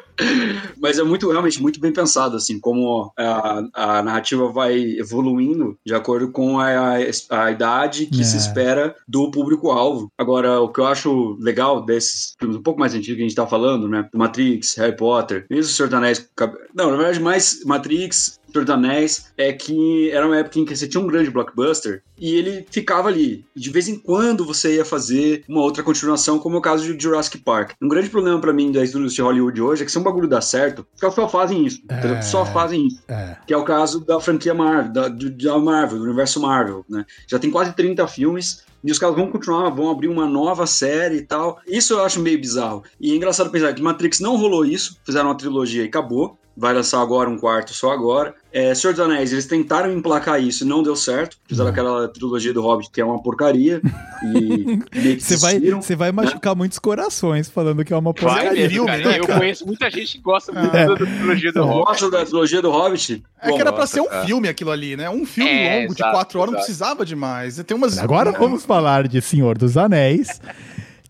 Mas 0.80 0.98
é 0.98 1.02
muito, 1.02 1.28
realmente, 1.30 1.60
muito 1.60 1.80
bem 1.80 1.92
pensado, 1.92 2.36
assim, 2.36 2.60
como 2.60 3.12
a, 3.18 3.64
a 3.74 4.02
narrativa 4.02 4.48
vai 4.48 4.78
evoluindo 4.98 5.76
de 5.84 5.94
acordo 5.94 6.30
com 6.30 6.60
a, 6.60 6.68
a, 6.68 6.96
a 7.30 7.50
idade 7.50 8.06
que 8.06 8.20
é. 8.20 8.24
se 8.24 8.36
espera 8.36 8.94
do 9.08 9.30
público-alvo. 9.30 10.10
Agora, 10.16 10.60
o 10.60 10.68
que 10.68 10.80
eu 10.80 10.86
acho 10.86 11.36
legal 11.40 11.84
desses 11.84 12.34
filmes 12.38 12.56
um 12.56 12.62
pouco 12.62 12.78
mais 12.78 12.94
antigos 12.94 13.16
que 13.16 13.22
a 13.22 13.26
gente 13.26 13.36
tá 13.36 13.46
falando, 13.46 13.88
né? 13.88 14.08
Matrix, 14.14 14.74
Harry 14.76 14.96
Potter, 14.96 15.46
mesmo 15.50 15.70
o 15.70 15.74
Senhor 15.74 15.88
dos 15.88 15.98
Anéis. 15.98 16.30
Não, 16.74 16.90
na 16.90 16.96
verdade, 16.96 17.20
mais 17.20 17.64
Matrix, 17.64 18.38
Senhor 18.56 18.64
dos 18.64 18.74
Anéis, 18.74 19.32
é 19.36 19.52
que 19.52 20.10
era 20.10 20.26
uma 20.26 20.38
época 20.38 20.58
em 20.58 20.64
que 20.64 20.74
você 20.74 20.88
tinha 20.88 21.02
um 21.02 21.06
grande 21.06 21.30
blockbuster 21.30 22.02
e 22.18 22.34
ele 22.34 22.66
ficava 22.70 23.08
ali. 23.08 23.44
De 23.54 23.70
vez 23.70 23.88
em 23.88 23.98
quando 23.98 24.44
você 24.44 24.76
ia 24.76 24.84
fazer 24.84 25.44
uma 25.48 25.60
outra 25.60 25.82
continuação, 25.82 26.38
como 26.38 26.56
é 26.56 26.58
o 26.58 26.62
caso 26.62 26.84
de 26.84 27.02
Jurassic 27.02 27.38
Park. 27.38 27.72
Um 27.80 27.88
grande 27.88 28.08
problema 28.08 28.40
para 28.40 28.52
mim 28.52 28.72
das 28.72 28.90
indústrias 28.90 29.14
de 29.14 29.22
Hollywood 29.22 29.60
hoje 29.60 29.82
é 29.82 29.86
que 29.86 29.92
se 29.92 29.98
um 29.98 30.02
bagulho 30.02 30.28
dá 30.28 30.40
certo, 30.40 30.86
os 30.94 31.00
caras 31.00 31.14
só 31.14 31.28
fazem 31.28 31.66
isso. 31.66 31.82
É, 31.88 32.22
só 32.22 32.46
fazem 32.46 32.86
isso. 32.86 33.02
É. 33.08 33.36
Que 33.46 33.52
é 33.52 33.56
o 33.56 33.64
caso 33.64 34.00
da 34.00 34.18
franquia 34.18 34.54
Marvel, 34.54 34.92
da, 34.92 35.08
da 35.08 35.58
Marvel, 35.58 35.98
do 35.98 36.04
universo 36.04 36.40
Marvel, 36.40 36.84
né? 36.88 37.04
Já 37.26 37.38
tem 37.38 37.50
quase 37.50 37.72
30 37.74 38.06
filmes, 38.08 38.64
e 38.82 38.90
os 38.90 38.98
caras 38.98 39.16
vão 39.16 39.30
continuar, 39.30 39.68
vão 39.70 39.90
abrir 39.90 40.08
uma 40.08 40.26
nova 40.26 40.66
série 40.66 41.16
e 41.16 41.22
tal. 41.22 41.58
Isso 41.66 41.94
eu 41.94 42.04
acho 42.04 42.20
meio 42.20 42.40
bizarro. 42.40 42.84
E 43.00 43.12
é 43.12 43.16
engraçado 43.16 43.50
pensar 43.50 43.74
que 43.74 43.82
Matrix 43.82 44.20
não 44.20 44.36
rolou 44.36 44.64
isso, 44.64 44.98
fizeram 45.04 45.28
uma 45.28 45.36
trilogia 45.36 45.82
e 45.82 45.86
acabou 45.86 46.38
vai 46.56 46.72
lançar 46.72 47.02
agora 47.02 47.28
um 47.28 47.36
quarto 47.36 47.74
só 47.74 47.90
agora. 47.90 48.34
É, 48.56 48.74
Senhor 48.74 48.94
dos 48.94 49.04
Anéis, 49.04 49.32
eles 49.32 49.44
tentaram 49.44 49.92
emplacar 49.92 50.42
isso 50.42 50.64
e 50.64 50.66
não 50.66 50.82
deu 50.82 50.96
certo. 50.96 51.36
Fizeram 51.46 51.66
uhum. 51.66 51.72
aquela 51.72 52.08
trilogia 52.08 52.54
do 52.54 52.62
Hobbit 52.62 52.90
que 52.90 53.02
é 53.02 53.04
uma 53.04 53.22
porcaria. 53.22 53.82
E 54.24 54.80
Você 55.20 55.36
vai, 55.36 55.60
você 55.60 55.94
vai 55.94 56.10
machucar 56.10 56.54
né? 56.54 56.60
muitos 56.60 56.78
corações 56.78 57.50
falando 57.50 57.84
que 57.84 57.92
é 57.92 57.96
uma 57.98 58.14
porcaria. 58.14 58.48
Vai 58.48 58.54
mesmo, 58.54 58.86
cara. 58.86 59.08
Né, 59.08 59.18
eu 59.18 59.26
conheço 59.26 59.66
muita 59.66 59.90
gente 59.90 60.16
que 60.16 60.22
gosta 60.22 60.52
muito 60.52 60.74
é. 60.74 60.86
da 60.86 60.96
trilogia 60.96 61.52
do 61.52 61.64
Hobbit. 61.64 61.84
Gosta 61.84 62.10
da 62.10 62.24
trilogia 62.24 62.62
do 62.62 62.70
Hobbit? 62.70 63.22
É 63.42 63.52
que 63.52 63.60
era 63.60 63.72
pra 63.74 63.86
ser 63.86 64.00
um 64.00 64.08
filme 64.24 64.48
aquilo 64.48 64.70
ali, 64.70 64.96
né? 64.96 65.10
Um 65.10 65.26
filme 65.26 65.50
é, 65.50 65.80
longo 65.80 65.92
exato, 65.92 65.94
de 65.94 66.16
quatro 66.16 66.40
horas 66.40 66.48
exato. 66.48 66.52
não 66.52 66.58
precisava 66.64 67.04
demais. 67.04 67.62
Tem 67.62 67.76
umas... 67.76 67.98
Agora 67.98 68.32
vamos 68.32 68.64
falar 68.64 69.06
de 69.06 69.20
Senhor 69.20 69.58
dos 69.58 69.76
Anéis, 69.76 70.40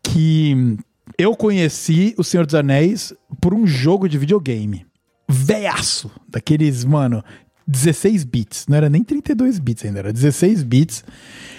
que 0.03 0.77
eu 1.17 1.37
conheci 1.37 2.13
o 2.19 2.25
Senhor 2.25 2.45
dos 2.45 2.57
Anéis 2.57 3.15
por 3.41 3.55
um 3.55 3.65
jogo 3.69 4.09
de 4.09 4.19
videogame 4.19 4.85
veiaço, 5.29 6.11
daqueles, 6.29 6.85
mano, 6.85 7.23
16 7.67 8.25
bits, 8.25 8.67
não 8.69 8.77
era 8.77 8.89
nem 8.89 9.03
32 9.03 9.59
bits 9.59 9.85
ainda, 9.85 9.99
era 9.99 10.13
16 10.13 10.63
bits. 10.63 11.05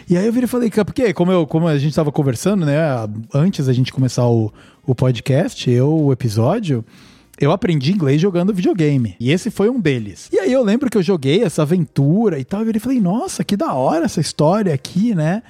E 0.10 0.18
aí 0.18 0.26
eu 0.26 0.32
virei 0.32 0.46
e 0.46 0.48
falei, 0.48 0.70
porque 0.70 1.14
como, 1.14 1.32
eu, 1.32 1.46
como 1.46 1.68
a 1.68 1.78
gente 1.78 1.94
tava 1.94 2.12
conversando, 2.12 2.66
né, 2.66 2.78
antes 3.34 3.66
da 3.66 3.74
gente 3.74 3.92
começar 3.92 4.26
o, 4.26 4.54
o 4.86 4.96
podcast, 4.96 5.70
eu, 5.70 5.94
o 5.94 6.14
episódio, 6.14 6.86
eu 7.40 7.52
aprendi 7.52 7.92
inglês 7.92 8.22
jogando 8.22 8.54
videogame. 8.54 9.16
E 9.20 9.32
esse 9.32 9.52
foi 9.52 9.70
um 9.70 9.82
deles. 9.82 10.30
E 10.32 10.40
aí 10.40 10.52
eu 10.52 10.64
lembro 10.64 10.90
que 10.90 10.98
eu 10.98 11.04
joguei 11.04 11.44
essa 11.44 11.62
aventura 11.62 12.40
e 12.40 12.46
tal, 12.46 12.66
e 12.66 12.70
eu 12.74 12.80
falei, 12.80 13.02
nossa, 13.02 13.44
que 13.44 13.58
da 13.58 13.74
hora 13.74 14.06
essa 14.06 14.22
história 14.22 14.74
aqui, 14.74 15.14
né? 15.14 15.44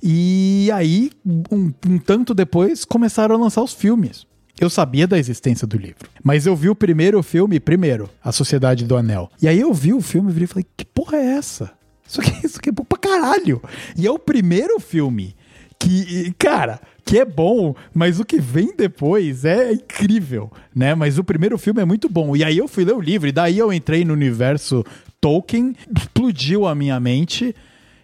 E 0.00 0.70
aí, 0.72 1.10
um, 1.26 1.72
um 1.86 1.98
tanto 1.98 2.34
depois, 2.34 2.84
começaram 2.84 3.34
a 3.34 3.38
lançar 3.38 3.62
os 3.62 3.72
filmes. 3.72 4.26
Eu 4.60 4.70
sabia 4.70 5.06
da 5.06 5.18
existência 5.18 5.66
do 5.66 5.76
livro. 5.76 6.08
Mas 6.22 6.46
eu 6.46 6.54
vi 6.54 6.68
o 6.68 6.74
primeiro 6.74 7.22
filme 7.22 7.58
primeiro, 7.58 8.08
A 8.22 8.30
Sociedade 8.30 8.84
do 8.84 8.96
Anel. 8.96 9.30
E 9.42 9.48
aí 9.48 9.60
eu 9.60 9.72
vi 9.72 9.92
o 9.92 10.00
filme 10.00 10.32
e 10.42 10.46
falei, 10.46 10.66
que 10.76 10.84
porra 10.84 11.16
é 11.16 11.36
essa? 11.36 11.72
Isso 12.06 12.20
aqui, 12.20 12.46
isso 12.46 12.58
aqui 12.58 12.68
é 12.68 12.72
bom 12.72 12.84
pra 12.84 12.98
caralho. 12.98 13.62
E 13.96 14.06
é 14.06 14.10
o 14.10 14.18
primeiro 14.18 14.78
filme 14.78 15.34
que, 15.78 16.34
cara, 16.38 16.78
que 17.02 17.18
é 17.18 17.24
bom, 17.24 17.74
mas 17.94 18.20
o 18.20 18.24
que 18.26 18.38
vem 18.38 18.74
depois 18.76 19.44
é 19.46 19.72
incrível, 19.72 20.52
né? 20.74 20.94
Mas 20.94 21.18
o 21.18 21.24
primeiro 21.24 21.56
filme 21.56 21.80
é 21.80 21.84
muito 21.84 22.06
bom. 22.08 22.36
E 22.36 22.44
aí 22.44 22.58
eu 22.58 22.68
fui 22.68 22.84
ler 22.84 22.94
o 22.94 23.00
livro, 23.00 23.26
e 23.26 23.32
daí 23.32 23.58
eu 23.58 23.72
entrei 23.72 24.04
no 24.04 24.12
universo 24.12 24.84
Tolkien, 25.18 25.74
explodiu 25.96 26.66
a 26.66 26.74
minha 26.74 27.00
mente 27.00 27.56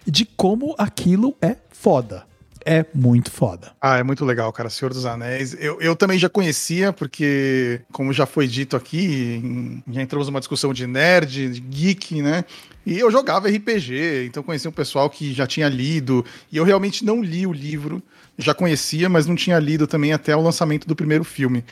de 0.06 0.24
como 0.24 0.74
aquilo 0.78 1.36
é 1.42 1.56
foda 1.70 2.29
é 2.64 2.84
muito 2.94 3.30
foda. 3.30 3.72
Ah, 3.80 3.98
é 3.98 4.02
muito 4.02 4.24
legal, 4.24 4.52
cara. 4.52 4.70
Senhor 4.70 4.92
dos 4.92 5.06
Anéis. 5.06 5.56
Eu, 5.58 5.80
eu 5.80 5.96
também 5.96 6.18
já 6.18 6.28
conhecia, 6.28 6.92
porque, 6.92 7.80
como 7.92 8.12
já 8.12 8.26
foi 8.26 8.46
dito 8.46 8.76
aqui, 8.76 9.82
já 9.90 10.02
entramos 10.02 10.28
numa 10.28 10.40
discussão 10.40 10.72
de 10.72 10.86
nerd, 10.86 11.50
de 11.50 11.60
geek, 11.60 12.22
né? 12.22 12.44
E 12.84 12.98
eu 12.98 13.10
jogava 13.10 13.48
RPG, 13.48 14.26
então 14.26 14.42
conhecia 14.42 14.70
um 14.70 14.72
pessoal 14.72 15.08
que 15.08 15.32
já 15.32 15.46
tinha 15.46 15.68
lido. 15.68 16.24
E 16.50 16.56
eu 16.56 16.64
realmente 16.64 17.04
não 17.04 17.22
li 17.22 17.46
o 17.46 17.52
livro, 17.52 18.02
já 18.38 18.54
conhecia, 18.54 19.08
mas 19.08 19.26
não 19.26 19.36
tinha 19.36 19.58
lido 19.58 19.86
também 19.86 20.12
até 20.12 20.34
o 20.34 20.40
lançamento 20.40 20.86
do 20.86 20.96
primeiro 20.96 21.24
filme. 21.24 21.64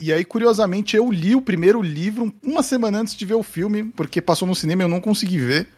E 0.00 0.12
aí, 0.12 0.24
curiosamente, 0.24 0.96
eu 0.96 1.10
li 1.10 1.34
o 1.36 1.42
primeiro 1.42 1.80
livro 1.80 2.34
uma 2.42 2.62
semana 2.62 2.98
antes 2.98 3.14
de 3.14 3.24
ver 3.24 3.34
o 3.34 3.42
filme, 3.42 3.84
porque 3.96 4.20
passou 4.20 4.46
no 4.48 4.54
cinema 4.54 4.82
e 4.82 4.84
eu 4.84 4.88
não 4.88 5.00
consegui 5.00 5.38
ver 5.38 5.68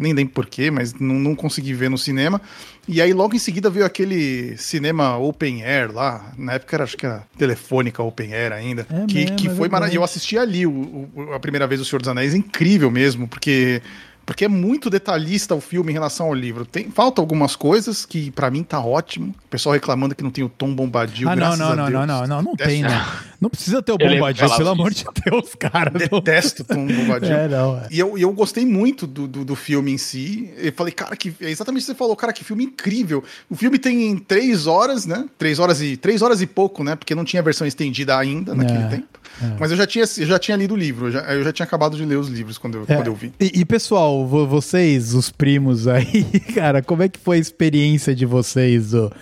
nem 0.00 0.12
lembro 0.12 0.32
porquê, 0.32 0.70
mas 0.70 0.94
não, 0.94 1.14
não 1.14 1.36
consegui 1.36 1.74
ver 1.74 1.90
no 1.90 1.98
cinema. 1.98 2.40
E 2.88 3.00
aí 3.00 3.12
logo 3.12 3.34
em 3.36 3.38
seguida 3.38 3.70
veio 3.70 3.84
aquele 3.84 4.56
cinema 4.56 5.16
open 5.16 5.62
air 5.62 5.92
lá, 5.92 6.32
na 6.36 6.54
época 6.54 6.76
era, 6.76 6.84
acho 6.84 6.96
que 6.96 7.06
era 7.06 7.22
telefônica 7.38 8.02
open 8.02 8.34
air 8.34 8.52
ainda, 8.52 8.86
é 8.90 9.06
que, 9.06 9.14
mesmo, 9.14 9.36
que 9.36 9.48
é 9.48 9.54
foi 9.54 9.68
maravilhoso. 9.68 10.00
Eu 10.00 10.04
assisti 10.04 10.38
ali 10.38 10.66
o, 10.66 11.08
o, 11.14 11.32
a 11.34 11.38
primeira 11.38 11.66
vez 11.66 11.80
o 11.80 11.84
Senhor 11.84 12.00
dos 12.00 12.08
Anéis, 12.08 12.34
incrível 12.34 12.90
mesmo, 12.90 13.28
porque 13.28 13.82
porque 14.24 14.44
é 14.44 14.48
muito 14.48 14.88
detalhista 14.88 15.54
o 15.54 15.60
filme 15.60 15.90
em 15.90 15.92
relação 15.92 16.26
ao 16.26 16.34
livro. 16.34 16.64
Tem, 16.64 16.90
falta 16.90 17.20
algumas 17.20 17.56
coisas 17.56 18.06
que 18.06 18.30
para 18.30 18.50
mim 18.50 18.62
tá 18.62 18.80
ótimo. 18.80 19.34
O 19.46 19.48
pessoal 19.48 19.72
reclamando 19.72 20.14
que 20.14 20.22
não 20.22 20.30
tem 20.30 20.44
o 20.44 20.48
tom 20.48 20.74
bombadil. 20.74 21.28
Ah, 21.28 21.36
não, 21.36 21.56
não, 21.56 21.76
não, 21.76 21.90
não, 21.90 22.06
não, 22.06 22.26
não, 22.26 22.42
não 22.42 22.56
tem, 22.56 22.82
né? 22.82 23.04
Não 23.40 23.48
precisa 23.48 23.82
ter 23.82 23.92
o 23.92 23.98
bombadil, 23.98 24.46
pelo 24.46 24.58
disso. 24.58 24.68
amor 24.68 24.90
de 24.92 25.04
Deus, 25.24 25.54
cara. 25.58 25.90
Detesto 25.90 26.62
o 26.62 26.64
tom 26.64 26.86
bombadil. 26.86 27.32
é, 27.32 27.48
não, 27.48 27.78
é. 27.78 27.88
E 27.90 27.98
eu, 27.98 28.18
eu 28.18 28.30
gostei 28.32 28.66
muito 28.66 29.06
do, 29.06 29.26
do, 29.26 29.44
do, 29.44 29.56
filme 29.56 29.92
em 29.92 29.98
si. 29.98 30.52
Eu 30.58 30.72
falei, 30.72 30.92
cara, 30.92 31.16
que 31.16 31.34
é 31.40 31.50
exatamente 31.50 31.82
o 31.82 31.86
que 31.86 31.92
você 31.92 31.94
falou, 31.94 32.14
cara, 32.14 32.32
que 32.32 32.44
filme 32.44 32.64
incrível. 32.64 33.24
O 33.48 33.56
filme 33.56 33.78
tem 33.78 34.16
três 34.18 34.66
horas, 34.66 35.06
né? 35.06 35.26
Três 35.38 35.58
horas 35.58 35.80
e 35.80 35.96
três 35.96 36.22
horas 36.22 36.42
e 36.42 36.46
pouco, 36.46 36.84
né? 36.84 36.96
Porque 36.96 37.14
não 37.14 37.24
tinha 37.24 37.42
versão 37.42 37.66
estendida 37.66 38.16
ainda 38.16 38.54
naquele 38.54 38.84
é. 38.84 38.88
tempo. 38.88 39.19
É. 39.42 39.56
Mas 39.58 39.70
eu 39.70 39.76
já 39.76 39.86
tinha, 39.86 40.04
eu 40.04 40.26
já 40.26 40.38
tinha 40.38 40.56
lido 40.56 40.74
o 40.74 40.76
livro, 40.76 41.06
eu 41.06 41.10
já, 41.12 41.20
eu 41.32 41.42
já 41.42 41.52
tinha 41.52 41.64
acabado 41.64 41.96
de 41.96 42.04
ler 42.04 42.16
os 42.16 42.28
livros 42.28 42.58
quando 42.58 42.78
eu, 42.78 42.84
é. 42.86 42.94
quando 42.96 43.06
eu 43.06 43.14
vi. 43.14 43.32
E, 43.40 43.60
e, 43.60 43.64
pessoal, 43.64 44.26
vocês, 44.26 45.14
os 45.14 45.30
primos 45.30 45.88
aí, 45.88 46.24
cara, 46.54 46.82
como 46.82 47.02
é 47.02 47.08
que 47.08 47.18
foi 47.18 47.36
a 47.36 47.40
experiência 47.40 48.14
de 48.14 48.26
vocês 48.26 48.90
do, 48.90 49.12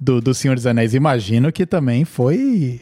do, 0.00 0.20
do 0.20 0.34
Senhor 0.34 0.54
dos 0.54 0.66
Anéis? 0.66 0.94
Imagino 0.94 1.52
que 1.52 1.64
também 1.64 2.04
foi 2.04 2.80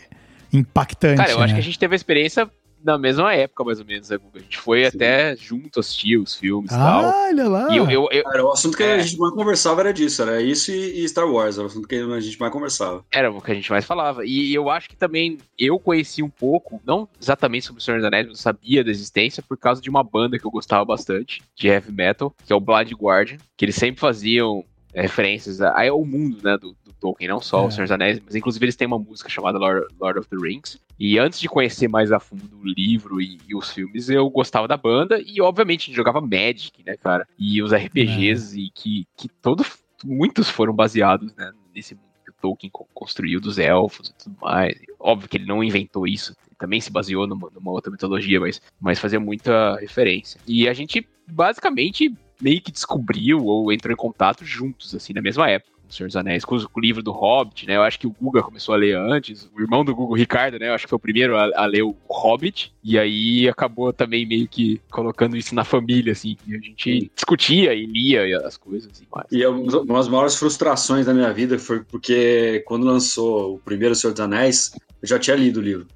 impactante. 0.53 1.19
Cara, 1.19 1.31
eu 1.31 1.39
né? 1.39 1.45
acho 1.45 1.55
que 1.55 1.61
a 1.61 1.65
gente 1.65 1.79
teve 1.79 1.95
a 1.95 1.97
experiência 1.97 2.51
na 2.87 2.97
mesma 2.97 3.35
época, 3.35 3.65
mais 3.65 3.81
ou 3.81 3.85
menos, 3.85 4.09
né, 4.09 4.17
A 4.33 4.39
gente 4.39 4.59
foi 4.59 4.83
Sim. 4.83 4.97
até 4.97 5.37
junto 5.37 5.81
assistir 5.81 6.17
os 6.17 6.37
filmes 6.37 6.71
e 6.71 6.75
ah, 6.75 6.79
tal. 6.79 7.15
Olha 7.27 7.49
lá. 7.49 7.69
E 7.73 7.77
eu, 7.77 7.91
eu, 7.91 8.09
eu, 8.13 8.23
Cara, 8.23 8.47
o 8.47 8.53
assunto 8.53 8.77
que 8.77 8.85
é. 8.85 8.95
a 8.95 8.99
gente 9.01 9.19
mais 9.19 9.35
conversava 9.35 9.81
era 9.81 9.93
disso, 9.93 10.23
era 10.23 10.41
isso 10.41 10.71
e, 10.71 11.03
e, 11.03 11.09
Star 11.09 11.29
Wars, 11.29 11.57
era 11.57 11.65
o 11.65 11.67
assunto 11.67 11.89
que 11.89 11.97
a 11.97 12.21
gente 12.21 12.39
mais 12.39 12.53
conversava. 12.53 13.05
Era 13.13 13.29
o 13.29 13.43
que 13.43 13.51
a 13.51 13.55
gente 13.55 13.71
mais 13.73 13.85
falava. 13.85 14.25
E 14.25 14.55
eu 14.55 14.71
acho 14.71 14.89
que 14.89 14.97
também 14.97 15.39
eu 15.59 15.81
conheci 15.81 16.23
um 16.23 16.31
pouco, 16.31 16.81
não 16.87 17.09
exatamente 17.21 17.67
sobre 17.67 17.83
o 17.83 17.85
Senhor 17.85 17.97
dos 17.97 18.07
Anéis, 18.07 18.29
mas 18.29 18.39
eu 18.39 18.43
sabia 18.43 18.85
da 18.85 18.91
existência 18.91 19.43
por 19.43 19.59
causa 19.59 19.83
de 19.83 19.91
uma 19.91 20.05
banda 20.05 20.39
que 20.39 20.47
eu 20.47 20.51
gostava 20.51 20.85
bastante, 20.85 21.43
de 21.57 21.67
heavy 21.67 21.91
metal, 21.91 22.33
que 22.47 22.53
é 22.53 22.57
o 22.57 22.61
Blood 22.61 22.95
Guardian, 22.95 23.39
que 23.57 23.65
eles 23.65 23.75
sempre 23.75 24.01
faziam 24.01 24.65
referências 24.95 25.61
ao 25.61 26.05
mundo, 26.05 26.39
né, 26.43 26.57
do 26.57 26.75
Tolkien, 27.07 27.29
não 27.29 27.41
só 27.41 27.63
é. 27.63 27.67
o 27.67 27.71
Senhor 27.71 27.85
dos 27.85 27.93
Anéis, 27.93 28.21
mas 28.25 28.35
inclusive 28.35 28.65
eles 28.65 28.77
têm 28.77 28.87
uma 28.87 28.99
música 28.99 29.29
chamada 29.29 29.59
Lord, 29.59 29.87
Lord 30.01 30.19
of 30.19 30.29
the 30.29 30.37
Rings. 30.37 30.79
E 30.99 31.19
antes 31.19 31.39
de 31.39 31.49
conhecer 31.49 31.89
mais 31.89 32.11
a 32.11 32.19
fundo 32.19 32.59
o 32.59 32.67
livro 32.67 33.21
e, 33.21 33.39
e, 33.49 33.55
os 33.55 33.71
filmes, 33.71 34.09
eu 34.09 34.29
gostava 34.29 34.67
da 34.67 34.77
banda 34.77 35.23
e, 35.25 35.41
obviamente, 35.41 35.83
a 35.83 35.87
gente 35.87 35.97
jogava 35.97 36.21
Magic, 36.21 36.83
né, 36.85 36.97
cara? 36.97 37.27
E 37.39 37.63
os 37.63 37.73
RPGs, 37.73 38.59
é. 38.59 38.63
e 38.63 38.71
que, 38.71 39.07
que 39.17 39.29
todos, 39.29 39.79
muitos 40.05 40.49
foram 40.49 40.73
baseados, 40.73 41.33
né, 41.37 41.53
nesse 41.75 41.95
mundo 41.95 42.07
que 42.25 42.31
o 42.31 42.35
Tolkien 42.41 42.71
construiu 42.93 43.41
dos 43.41 43.59
elfos 43.59 44.09
e 44.09 44.15
tudo 44.15 44.37
mais. 44.41 44.75
Óbvio 44.99 45.29
que 45.29 45.37
ele 45.37 45.47
não 45.47 45.63
inventou 45.63 46.07
isso, 46.07 46.35
ele 46.47 46.57
também 46.59 46.81
se 46.81 46.91
baseou 46.91 47.27
numa, 47.27 47.51
numa 47.55 47.71
outra 47.71 47.93
mitologia, 47.93 48.41
mas, 48.41 48.61
mas 48.81 48.99
fazia 48.99 49.21
muita 49.21 49.77
referência. 49.77 50.41
E 50.47 50.69
a 50.69 50.73
gente, 50.73 51.07
basicamente, 51.29 52.13
meio 52.41 52.61
que 52.61 52.73
descobriu 52.73 53.45
ou 53.45 53.73
entrou 53.73 53.93
em 53.93 53.97
contato 53.97 54.45
juntos, 54.45 54.95
assim, 54.95 55.13
na 55.13 55.23
mesma 55.23 55.49
época. 55.49 55.76
Senhor 55.91 56.07
dos 56.07 56.17
Anéis, 56.17 56.45
com 56.45 56.57
o 56.57 56.81
livro 56.81 57.03
do 57.03 57.13
Hobbit, 57.13 57.67
né? 57.67 57.77
Eu 57.77 57.83
acho 57.83 57.99
que 57.99 58.07
o 58.07 58.15
Guga 58.21 58.43
começou 58.43 58.75
a 58.75 58.79
ler 58.79 58.97
antes, 58.97 59.49
o 59.55 59.61
irmão 59.61 59.85
do 59.85 59.95
Guga, 59.95 60.13
o 60.13 60.17
Ricardo, 60.17 60.59
né? 60.59 60.69
Eu 60.69 60.75
acho 60.75 60.85
que 60.85 60.91
foi 60.91 60.97
o 60.97 61.01
primeiro 61.01 61.37
a, 61.37 61.51
a, 61.55 61.67
ler 61.67 61.83
o 61.83 61.97
Hobbit, 62.09 62.73
e 62.83 62.99
aí 62.99 63.49
acabou 63.49 63.93
também 63.93 64.27
meio 64.27 64.49
que 64.49 64.81
colocando 64.91 65.37
isso 65.37 65.55
na 65.55 65.65
família, 65.65 66.13
assim, 66.13 66.37
e 66.47 66.55
a 66.55 66.59
gente 66.59 67.11
discutia 67.15 67.75
e 67.75 67.87
lia 67.87 68.39
as 68.47 68.57
coisas 68.57 68.91
assim, 68.93 69.05
mais. 69.15 69.27
E 69.31 69.45
uma 69.47 69.99
das 69.99 70.09
maiores 70.09 70.37
frustrações 70.37 71.07
da 71.07 71.15
minha 71.15 71.33
vida 71.33 71.59
foi 71.59 71.81
porque 71.81 72.63
quando 72.67 72.85
lançou 72.85 73.55
o 73.55 73.59
primeiro 73.59 73.95
Senhor 73.95 74.13
dos 74.13 74.21
Anéis, 74.21 74.73
eu 75.03 75.09
já 75.09 75.19
tinha 75.19 75.37
lido 75.37 75.59
o 75.59 75.63
livro 75.63 75.87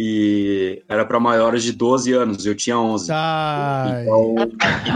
e 0.00 0.80
era 0.88 1.04
para 1.04 1.18
maiores 1.18 1.64
de 1.64 1.72
12 1.72 2.12
anos, 2.12 2.46
eu 2.46 2.54
tinha 2.54 2.78
11. 2.78 3.10
Ai. 3.10 4.02
Então, 4.02 4.34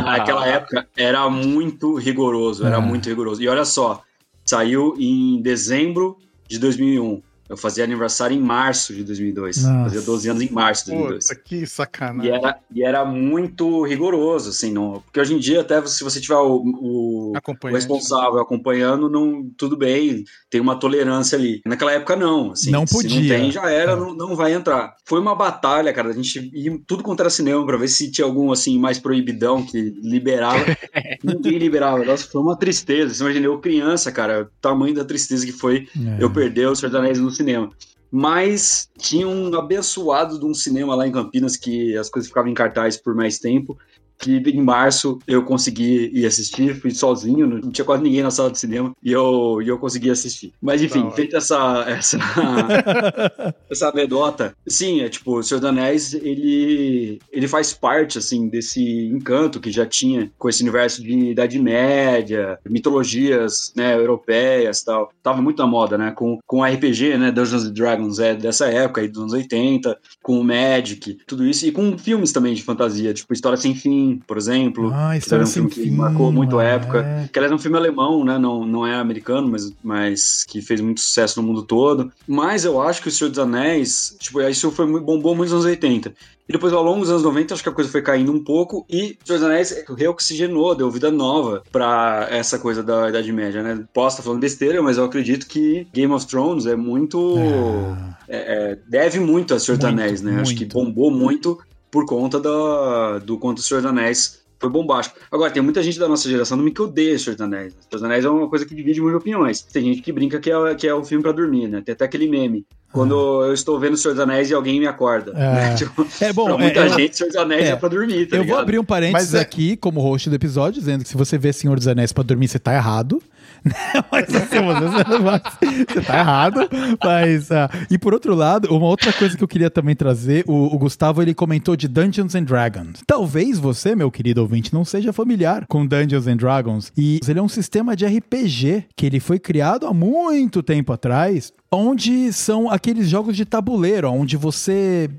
naquela 0.04 0.46
época 0.46 0.86
era 0.96 1.28
muito 1.28 1.96
rigoroso, 1.96 2.64
era 2.64 2.76
é. 2.76 2.80
muito 2.80 3.08
rigoroso. 3.08 3.42
E 3.42 3.48
olha 3.48 3.64
só, 3.64 4.00
saiu 4.44 4.94
em 4.98 5.40
dezembro 5.40 6.18
de 6.48 6.58
2001. 6.58 7.22
Eu 7.52 7.56
fazia 7.58 7.84
aniversário 7.84 8.34
em 8.34 8.40
março 8.40 8.94
de 8.94 9.04
2002. 9.04 9.62
Nossa. 9.62 9.82
Fazia 9.82 10.00
12 10.00 10.30
anos 10.30 10.42
em 10.42 10.50
março 10.50 10.86
de 10.86 10.92
2002. 10.92 11.26
Puta, 11.26 11.40
que 11.44 11.66
sacanagem. 11.66 12.30
E 12.30 12.34
era, 12.34 12.58
e 12.74 12.82
era 12.82 13.04
muito 13.04 13.84
rigoroso, 13.84 14.48
assim, 14.48 14.72
não, 14.72 15.02
porque 15.02 15.20
hoje 15.20 15.34
em 15.34 15.38
dia, 15.38 15.60
até 15.60 15.84
se 15.86 16.02
você 16.02 16.18
tiver 16.18 16.36
o, 16.36 16.62
o, 16.64 17.32
o 17.34 17.66
responsável 17.68 18.40
acompanhando, 18.40 19.10
não, 19.10 19.46
tudo 19.54 19.76
bem, 19.76 20.24
tem 20.48 20.62
uma 20.62 20.76
tolerância 20.76 21.36
ali. 21.36 21.60
Naquela 21.66 21.92
época, 21.92 22.16
não. 22.16 22.52
Assim, 22.52 22.70
não 22.70 22.86
podia. 22.86 23.10
Se 23.10 23.20
não 23.20 23.28
tem, 23.28 23.52
já 23.52 23.70
era, 23.70 23.92
é. 23.92 23.96
não, 23.96 24.14
não 24.14 24.34
vai 24.34 24.54
entrar. 24.54 24.96
Foi 25.04 25.20
uma 25.20 25.34
batalha, 25.34 25.92
cara. 25.92 26.08
A 26.08 26.14
gente 26.14 26.50
ia 26.54 26.80
tudo 26.86 27.02
contra 27.02 27.28
cinema 27.28 27.66
pra 27.66 27.76
ver 27.76 27.88
se 27.88 28.10
tinha 28.10 28.24
algum, 28.24 28.50
assim, 28.50 28.78
mais 28.78 28.98
proibidão 28.98 29.62
que 29.62 29.78
liberava. 30.02 30.64
Ninguém 31.22 31.58
liberava. 31.58 32.02
Nossa, 32.02 32.26
foi 32.26 32.40
uma 32.40 32.56
tristeza. 32.56 33.12
Você 33.12 33.22
imagina, 33.22 33.44
eu 33.44 33.58
criança, 33.58 34.10
cara, 34.10 34.44
o 34.44 34.60
tamanho 34.62 34.94
da 34.94 35.04
tristeza 35.04 35.44
que 35.44 35.52
foi 35.52 35.86
é. 35.94 36.22
eu 36.22 36.30
perder 36.30 36.68
o 36.68 36.74
Senhor 36.74 36.88
dos 36.88 36.98
Anéis 36.98 37.18
no 37.18 37.30
cinema 37.30 37.41
cinema. 37.42 37.70
Mas 38.10 38.90
tinha 38.98 39.26
um 39.26 39.54
abençoado 39.56 40.38
de 40.38 40.44
um 40.44 40.52
cinema 40.52 40.94
lá 40.94 41.06
em 41.06 41.12
Campinas 41.12 41.56
que 41.56 41.96
as 41.96 42.10
coisas 42.10 42.28
ficavam 42.28 42.50
em 42.50 42.54
cartaz 42.54 42.96
por 42.96 43.14
mais 43.14 43.38
tempo 43.38 43.76
que 44.22 44.36
em 44.36 44.62
março 44.62 45.18
eu 45.26 45.44
consegui 45.44 46.08
ir 46.14 46.24
assistir, 46.24 46.80
fui 46.80 46.92
sozinho, 46.92 47.46
não 47.48 47.72
tinha 47.72 47.84
quase 47.84 48.04
ninguém 48.04 48.22
na 48.22 48.30
sala 48.30 48.52
de 48.52 48.58
cinema 48.58 48.92
e 49.02 49.10
eu, 49.10 49.60
e 49.60 49.66
eu 49.66 49.78
consegui 49.78 50.10
assistir. 50.10 50.52
Mas 50.62 50.80
enfim, 50.80 51.10
feita 51.10 51.38
essa 51.38 51.84
essa 51.88 52.18
essa 53.68 53.88
anedota, 53.88 54.54
sim, 54.66 55.00
é 55.00 55.08
tipo, 55.08 55.38
o 55.38 55.42
Senhor 55.42 55.58
dos 55.58 55.68
Anéis, 55.68 56.14
ele 56.14 57.18
ele 57.42 57.48
faz 57.48 57.72
parte 57.72 58.18
assim 58.18 58.48
desse 58.48 59.06
encanto 59.06 59.60
que 59.60 59.70
já 59.70 59.84
tinha 59.84 60.30
com 60.38 60.48
esse 60.48 60.62
universo 60.62 61.02
de 61.02 61.30
Idade 61.30 61.58
Média, 61.58 62.58
mitologias, 62.68 63.72
né, 63.76 63.94
europeias, 63.96 64.82
tal. 64.82 65.12
Tava 65.22 65.42
muito 65.42 65.58
na 65.58 65.66
moda, 65.66 65.98
né, 65.98 66.12
com 66.12 66.38
com 66.46 66.64
RPG, 66.64 67.18
né, 67.18 67.30
Dungeons 67.30 67.64
and 67.64 67.72
Dragons 67.72 68.18
é 68.18 68.34
dessa 68.34 68.66
época 68.66 69.00
aí 69.00 69.08
dos 69.08 69.20
anos 69.20 69.32
80, 69.32 69.98
com 70.22 70.38
o 70.38 70.44
Magic, 70.44 71.18
tudo 71.26 71.46
isso 71.46 71.66
e 71.66 71.72
com 71.72 71.98
filmes 71.98 72.32
também 72.32 72.54
de 72.54 72.62
fantasia, 72.62 73.12
tipo 73.12 73.32
História 73.32 73.56
sem 73.56 73.74
fim, 73.74 74.20
por 74.26 74.36
exemplo. 74.36 74.92
Ah, 74.94 75.16
isso 75.16 75.34
é 75.34 75.38
um 75.38 75.46
filme 75.46 75.70
que 75.70 75.90
marcou 75.90 76.30
muito 76.30 76.58
a 76.58 76.64
época. 76.64 77.00
É. 77.00 77.28
Que 77.32 77.38
aliás 77.38 77.50
é 77.50 77.54
um 77.54 77.58
filme 77.58 77.76
alemão, 77.76 78.24
né? 78.24 78.38
Não, 78.38 78.64
não 78.66 78.86
é 78.86 78.94
americano, 78.94 79.48
mas, 79.48 79.72
mas 79.82 80.44
que 80.44 80.60
fez 80.60 80.80
muito 80.80 81.00
sucesso 81.00 81.40
no 81.40 81.46
mundo 81.46 81.62
todo. 81.62 82.12
Mas 82.26 82.64
eu 82.64 82.80
acho 82.80 83.02
que 83.02 83.08
O 83.08 83.10
Senhor 83.10 83.30
dos 83.30 83.38
Anéis, 83.38 84.16
tipo, 84.20 84.40
isso 84.42 84.70
foi 84.70 84.86
bombou 85.00 85.34
muito 85.34 85.48
nos 85.50 85.64
anos 85.64 85.64
80. 85.64 86.12
E 86.48 86.52
depois, 86.52 86.72
ao 86.72 86.82
longo 86.82 87.00
dos 87.00 87.10
anos 87.10 87.22
90, 87.22 87.54
acho 87.54 87.62
que 87.62 87.68
a 87.68 87.72
coisa 87.72 87.90
foi 87.90 88.02
caindo 88.02 88.32
um 88.32 88.42
pouco 88.42 88.84
e 88.90 89.16
Senhor 89.24 89.38
dos 89.38 89.42
Anéis 89.44 89.84
reoxigenou, 89.96 90.74
deu 90.74 90.90
vida 90.90 91.10
nova 91.10 91.62
para 91.70 92.26
essa 92.30 92.58
coisa 92.58 92.82
da 92.82 93.08
Idade 93.08 93.32
Média, 93.32 93.62
né? 93.62 93.84
Posso 93.94 94.14
estar 94.14 94.22
falando 94.24 94.40
besteira, 94.40 94.82
mas 94.82 94.98
eu 94.98 95.04
acredito 95.04 95.46
que 95.46 95.86
Game 95.92 96.12
of 96.12 96.26
Thrones 96.26 96.66
é 96.66 96.74
muito. 96.74 97.36
É. 97.38 98.12
É, 98.28 98.70
é, 98.72 98.78
deve 98.88 99.20
muito 99.20 99.54
a 99.54 99.60
Senhor 99.60 99.76
dos 99.76 99.86
Anéis, 99.86 100.20
né? 100.20 100.32
Muito. 100.32 100.42
Acho 100.42 100.56
que 100.56 100.64
bombou 100.64 101.10
muito 101.10 101.58
por 101.90 102.06
conta 102.06 102.40
da, 102.40 103.18
do 103.18 103.38
Conto 103.38 103.56
do 103.56 103.62
Senhor 103.62 103.82
dos 103.82 103.90
Anéis 103.90 104.41
foi 104.62 104.70
bombástico. 104.70 105.18
Agora, 105.30 105.50
tem 105.50 105.60
muita 105.60 105.82
gente 105.82 105.98
da 105.98 106.08
nossa 106.08 106.28
geração 106.28 106.56
também 106.56 106.72
que 106.72 106.80
odeia 106.80 107.18
Senhor 107.18 107.34
dos 107.34 107.42
Anéis. 107.42 107.72
Senhor 107.72 107.90
dos 107.90 108.04
Anéis 108.04 108.24
é 108.24 108.30
uma 108.30 108.48
coisa 108.48 108.64
que 108.64 108.74
divide 108.74 109.00
muitas 109.00 109.20
opiniões. 109.20 109.60
Tem 109.60 109.82
gente 109.82 110.00
que 110.00 110.12
brinca 110.12 110.38
que 110.38 110.50
é, 110.50 110.74
que 110.76 110.86
é 110.86 110.94
o 110.94 111.04
filme 111.04 111.22
para 111.22 111.32
dormir, 111.32 111.66
né? 111.66 111.82
Tem 111.84 111.92
até 111.92 112.04
aquele 112.04 112.28
meme. 112.28 112.64
Quando 112.92 113.14
ah. 113.14 113.46
eu 113.46 113.54
estou 113.54 113.80
vendo 113.80 113.94
o 113.94 113.96
Senhor 113.96 114.14
dos 114.14 114.22
Anéis 114.22 114.50
e 114.50 114.54
alguém 114.54 114.78
me 114.78 114.86
acorda. 114.86 115.32
É, 115.32 115.54
né? 115.54 115.74
tipo, 115.76 116.06
é 116.20 116.32
bom. 116.32 116.44
Pra 116.44 116.58
muita 116.58 116.80
é, 116.80 116.88
gente, 116.90 117.16
Senhor 117.16 117.28
dos 117.28 117.36
Anéis 117.36 117.64
é, 117.64 117.70
é 117.70 117.76
pra 117.76 117.88
dormir, 117.88 118.26
tá 118.26 118.36
Eu 118.36 118.42
ligado? 118.42 118.54
vou 118.54 118.62
abrir 118.62 118.78
um 118.78 118.84
parênteses 118.84 119.34
é 119.34 119.40
aqui, 119.40 119.76
como 119.76 120.00
host 120.00 120.30
do 120.30 120.36
episódio, 120.36 120.78
dizendo 120.78 121.02
que 121.02 121.08
se 121.08 121.16
você 121.16 121.36
vê 121.36 121.52
Senhor 121.52 121.76
dos 121.76 121.88
Anéis 121.88 122.12
pra 122.12 122.22
dormir, 122.22 122.46
você 122.46 122.58
tá 122.58 122.72
errado. 122.72 123.20
mas 124.10 124.34
assim, 124.34 124.60
você, 124.60 125.84
você 125.94 126.00
tá 126.00 126.18
errado. 126.18 126.68
Mas, 127.02 127.50
uh, 127.50 127.68
e 127.90 127.98
por 127.98 128.12
outro 128.12 128.34
lado, 128.34 128.74
uma 128.74 128.86
outra 128.86 129.12
coisa 129.12 129.36
que 129.36 129.42
eu 129.42 129.48
queria 129.48 129.70
também 129.70 129.94
trazer, 129.94 130.44
o, 130.46 130.74
o, 130.74 130.78
Gustavo 130.78 131.22
ele 131.22 131.34
comentou 131.34 131.76
de 131.76 131.88
Dungeons 131.88 132.34
and 132.34 132.44
Dragons. 132.44 133.02
Talvez 133.06 133.58
você, 133.58 133.94
meu 133.94 134.10
querido 134.10 134.40
ouvinte, 134.40 134.74
não 134.74 134.84
seja 134.84 135.12
familiar 135.12 135.64
com 135.68 135.86
Dungeons 135.86 136.26
and 136.26 136.36
Dragons. 136.36 136.92
E 136.96 137.20
ele 137.26 137.38
é 137.38 137.42
um 137.42 137.48
sistema 137.48 137.94
de 137.96 138.06
RPG 138.06 138.86
que 138.96 139.06
ele 139.06 139.20
foi 139.20 139.38
criado 139.38 139.86
há 139.86 139.94
muito 139.94 140.62
tempo 140.62 140.92
atrás 140.92 141.52
onde 141.72 142.30
são 142.34 142.70
aqueles 142.70 143.08
jogos 143.08 143.34
de 143.34 143.46
tabuleiro, 143.46 144.10
onde 144.10 144.36
você. 144.36 145.10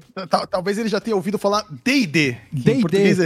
Talvez 0.50 0.78
ele 0.78 0.88
já 0.88 1.02
tenha 1.02 1.16
ouvido 1.16 1.40
falar 1.40 1.66
D&D. 1.84 2.38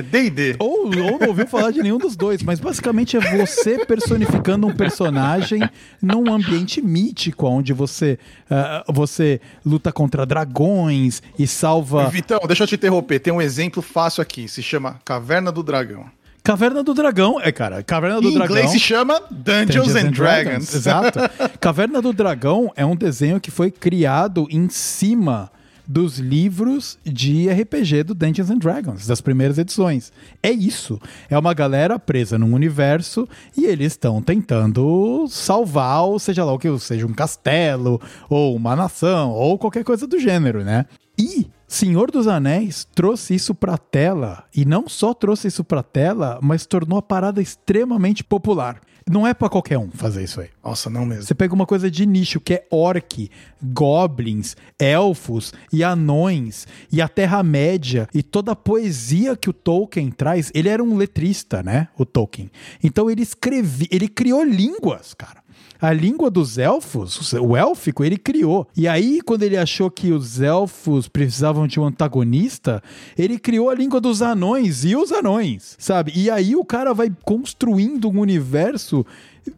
D&D. 0.01 0.55
Ou, 0.57 0.85
ou 0.85 0.89
não 0.89 1.27
ouviu 1.27 1.45
falar 1.45 1.71
de 1.71 1.83
nenhum 1.83 1.97
dos 1.97 2.15
dois, 2.15 2.41
mas 2.41 2.59
basicamente 2.59 3.17
é 3.17 3.19
você 3.19 3.83
personificando 3.85 4.65
um 4.65 4.73
personagem 4.73 5.69
num 6.01 6.31
ambiente 6.33 6.81
mítico, 6.81 7.47
onde 7.47 7.73
você, 7.73 8.17
uh, 8.49 8.93
você 8.93 9.41
luta 9.65 9.91
contra 9.91 10.25
dragões 10.25 11.21
e 11.37 11.45
salva. 11.45 12.07
Vitão, 12.09 12.39
deixa 12.47 12.63
eu 12.63 12.67
te 12.67 12.75
interromper. 12.75 13.19
Tem 13.19 13.33
um 13.33 13.41
exemplo 13.41 13.81
fácil 13.81 14.21
aqui. 14.21 14.47
Se 14.47 14.63
chama 14.63 15.01
Caverna 15.03 15.51
do 15.51 15.61
Dragão. 15.61 16.05
Caverna 16.47 16.81
do 16.81 16.93
Dragão, 16.93 17.41
é, 17.41 17.51
cara, 17.51 17.83
Caverna 17.83 18.21
do 18.21 18.29
em 18.29 18.33
Dragão. 18.33 18.55
Em 18.55 18.59
inglês 18.59 18.71
se 18.71 18.79
chama 18.79 19.21
Dungeons, 19.29 19.65
Dungeons 19.65 19.95
and, 19.95 19.99
and 19.99 20.11
Dragons. 20.11 20.43
Dragons. 20.45 20.75
Exato. 20.75 21.19
Caverna 21.59 22.01
do 22.01 22.13
Dragão 22.13 22.71
é 22.73 22.85
um 22.85 22.95
desenho 22.95 23.37
que 23.41 23.51
foi 23.51 23.69
criado 23.69 24.47
em 24.49 24.69
cima 24.69 25.51
dos 25.85 26.19
livros 26.19 26.97
de 27.03 27.49
RPG 27.49 28.03
do 28.03 28.15
Dungeons 28.15 28.49
and 28.49 28.59
Dragons, 28.59 29.05
das 29.05 29.19
primeiras 29.19 29.57
edições. 29.57 30.13
É 30.41 30.49
isso. 30.49 30.97
É 31.29 31.37
uma 31.37 31.53
galera 31.53 31.99
presa 31.99 32.37
num 32.37 32.53
universo 32.53 33.27
e 33.57 33.65
eles 33.65 33.91
estão 33.91 34.21
tentando 34.21 35.27
salvar, 35.29 36.03
ou 36.03 36.17
seja 36.17 36.45
lá 36.45 36.53
o 36.53 36.59
que 36.59 36.79
seja 36.79 37.05
um 37.05 37.13
castelo, 37.13 37.99
ou 38.29 38.55
uma 38.55 38.73
nação, 38.73 39.31
ou 39.31 39.57
qualquer 39.57 39.83
coisa 39.83 40.07
do 40.07 40.17
gênero, 40.17 40.63
né? 40.63 40.85
E 41.19 41.45
Senhor 41.67 42.09
dos 42.09 42.27
Anéis 42.27 42.87
trouxe 42.95 43.35
isso 43.35 43.53
pra 43.53 43.77
tela, 43.77 44.45
e 44.55 44.63
não 44.63 44.87
só 44.87 45.13
trouxe 45.13 45.49
isso 45.49 45.65
pra 45.65 45.83
tela, 45.83 46.39
mas 46.41 46.65
tornou 46.65 46.97
a 46.97 47.01
parada 47.01 47.41
extremamente 47.41 48.23
popular. 48.23 48.79
Não 49.09 49.27
é 49.27 49.33
para 49.33 49.49
qualquer 49.49 49.77
um 49.77 49.89
fazer 49.91 50.23
isso 50.23 50.39
aí. 50.39 50.49
Nossa, 50.63 50.89
não 50.89 51.05
mesmo. 51.05 51.23
Você 51.23 51.33
pega 51.33 51.53
uma 51.53 51.65
coisa 51.65 51.91
de 51.91 52.05
nicho 52.05 52.39
que 52.39 52.53
é 52.53 52.67
orc, 52.69 53.29
goblins, 53.61 54.55
elfos 54.77 55.53
e 55.71 55.81
anões 55.83 56.67
e 56.91 57.01
a 57.01 57.07
Terra-média 57.07 58.07
e 58.13 58.21
toda 58.21 58.51
a 58.51 58.55
poesia 58.55 59.35
que 59.37 59.49
o 59.49 59.53
Tolkien 59.53 60.11
traz. 60.11 60.51
Ele 60.53 60.67
era 60.67 60.83
um 60.83 60.97
letrista, 60.97 61.63
né? 61.63 61.87
O 61.97 62.05
Tolkien. 62.05 62.51
Então 62.83 63.09
ele 63.09 63.21
escrevia, 63.21 63.87
ele 63.91 64.09
criou 64.09 64.43
línguas, 64.43 65.13
cara 65.13 65.46
a 65.79 65.93
língua 65.93 66.29
dos 66.29 66.57
elfos, 66.57 67.33
o 67.33 67.55
élfico, 67.55 68.03
ele 68.03 68.17
criou. 68.17 68.67
E 68.75 68.87
aí, 68.87 69.21
quando 69.21 69.43
ele 69.43 69.57
achou 69.57 69.89
que 69.89 70.11
os 70.11 70.41
elfos 70.41 71.07
precisavam 71.07 71.67
de 71.67 71.79
um 71.79 71.85
antagonista, 71.85 72.81
ele 73.17 73.37
criou 73.37 73.69
a 73.69 73.75
língua 73.75 74.01
dos 74.01 74.21
anões 74.21 74.83
e 74.83 74.95
os 74.95 75.11
anões, 75.11 75.75
sabe? 75.79 76.11
E 76.15 76.29
aí 76.29 76.55
o 76.55 76.65
cara 76.65 76.93
vai 76.93 77.11
construindo 77.23 78.09
um 78.09 78.19
universo 78.19 79.05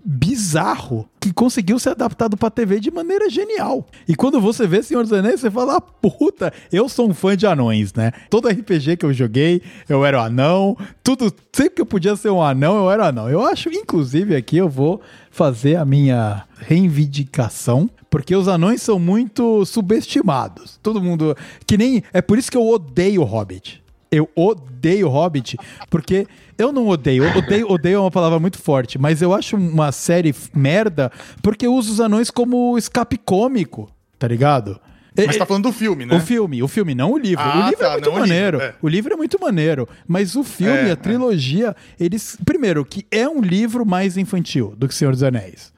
bizarro 0.04 1.10
que 1.20 1.34
conseguiu 1.34 1.78
ser 1.80 1.90
adaptado 1.90 2.38
pra 2.38 2.50
TV 2.50 2.80
de 2.80 2.90
maneira 2.90 3.30
genial. 3.30 3.86
E 4.08 4.16
quando 4.16 4.40
você 4.40 4.66
vê 4.66 4.82
Senhor 4.82 5.04
dos 5.04 5.14
Anéis, 5.14 5.42
você 5.42 5.52
fala, 5.52 5.78
ah, 5.78 5.82
puta, 5.82 6.54
eu 6.72 6.88
sou 6.88 7.10
um 7.10 7.14
fã 7.14 7.36
de 7.36 7.46
anões, 7.46 7.94
né? 7.94 8.12
Todo 8.30 8.48
RPG 8.48 8.98
que 8.98 9.06
eu 9.06 9.14
joguei, 9.14 9.62
eu 9.88 10.06
era 10.06 10.20
um 10.20 10.24
anão, 10.24 10.78
tudo, 11.04 11.34
sempre 11.52 11.76
que 11.76 11.82
eu 11.82 11.86
podia 11.86 12.16
ser 12.16 12.30
um 12.30 12.42
anão, 12.42 12.78
eu 12.78 12.92
era 12.92 13.04
um 13.04 13.08
anão. 13.08 13.30
Eu 13.30 13.46
acho, 13.46 13.70
inclusive, 13.70 14.36
aqui 14.36 14.58
eu 14.58 14.70
vou 14.70 15.02
fazer 15.30 15.76
a 15.76 15.86
minha 15.86 16.44
reivindicação, 16.58 17.90
porque 18.10 18.36
os 18.36 18.48
anões 18.48 18.82
são 18.82 18.98
muito 18.98 19.66
subestimados. 19.66 20.80
Todo 20.82 21.02
mundo. 21.02 21.36
Que 21.66 21.78
nem. 21.78 22.04
É 22.12 22.22
por 22.22 22.38
isso 22.38 22.50
que 22.50 22.58
eu 22.58 22.68
odeio 22.68 23.24
Hobbit. 23.24 23.84
Eu 24.12 24.30
odeio 24.36 25.08
Hobbit, 25.08 25.58
porque 25.90 26.26
eu 26.58 26.72
não 26.72 26.88
odeio. 26.88 27.26
Odeio, 27.38 27.72
odeio 27.72 27.96
é 27.96 28.00
uma 28.00 28.12
palavra 28.12 28.40
muito 28.40 28.58
forte, 28.58 28.98
mas 28.98 29.22
eu 29.22 29.34
acho 29.34 29.56
uma 29.56 29.92
série 29.92 30.34
merda 30.54 31.12
porque 31.42 31.68
usa 31.68 31.92
os 31.92 32.00
anões 32.00 32.32
como 32.32 32.78
escape 32.78 33.18
cômico, 33.18 33.90
tá 34.18 34.28
ligado? 34.28 34.80
Mas 35.16 35.38
tá 35.38 35.46
falando 35.46 35.64
do 35.64 35.74
filme, 35.74 36.06
né? 36.06 36.16
O 36.16 36.20
filme, 36.20 36.64
o 36.64 36.68
filme, 36.68 36.96
não 36.96 37.14
o 37.14 37.18
livro. 37.18 37.44
Ah, 37.44 37.66
o 37.66 37.70
livro 37.70 37.86
é 37.86 37.88
tá, 37.88 37.92
é 37.92 37.94
muito 37.94 38.12
maneiro. 38.12 38.58
O 38.58 38.62
livro, 38.62 38.76
é. 38.76 38.76
o 38.82 38.88
livro, 38.88 39.14
é. 39.14 39.18
muito 39.18 39.40
maneiro. 39.40 39.90
Mas 40.08 40.36
o 40.36 40.44
filme, 40.44 40.78
é, 40.78 40.86
a 40.86 40.90
é. 40.90 40.96
trilogia, 40.96 41.76
eles. 42.00 42.38
Primeiro, 42.46 42.86
que 42.86 43.06
é 43.12 43.28
um 43.28 43.42
livro 43.42 43.86
mais 43.86 44.18
infantil 44.18 44.74
do 44.78 44.88
que 44.88 44.96
Senhor 44.96 45.12
dos 45.12 45.24
Anéis. 45.24 45.74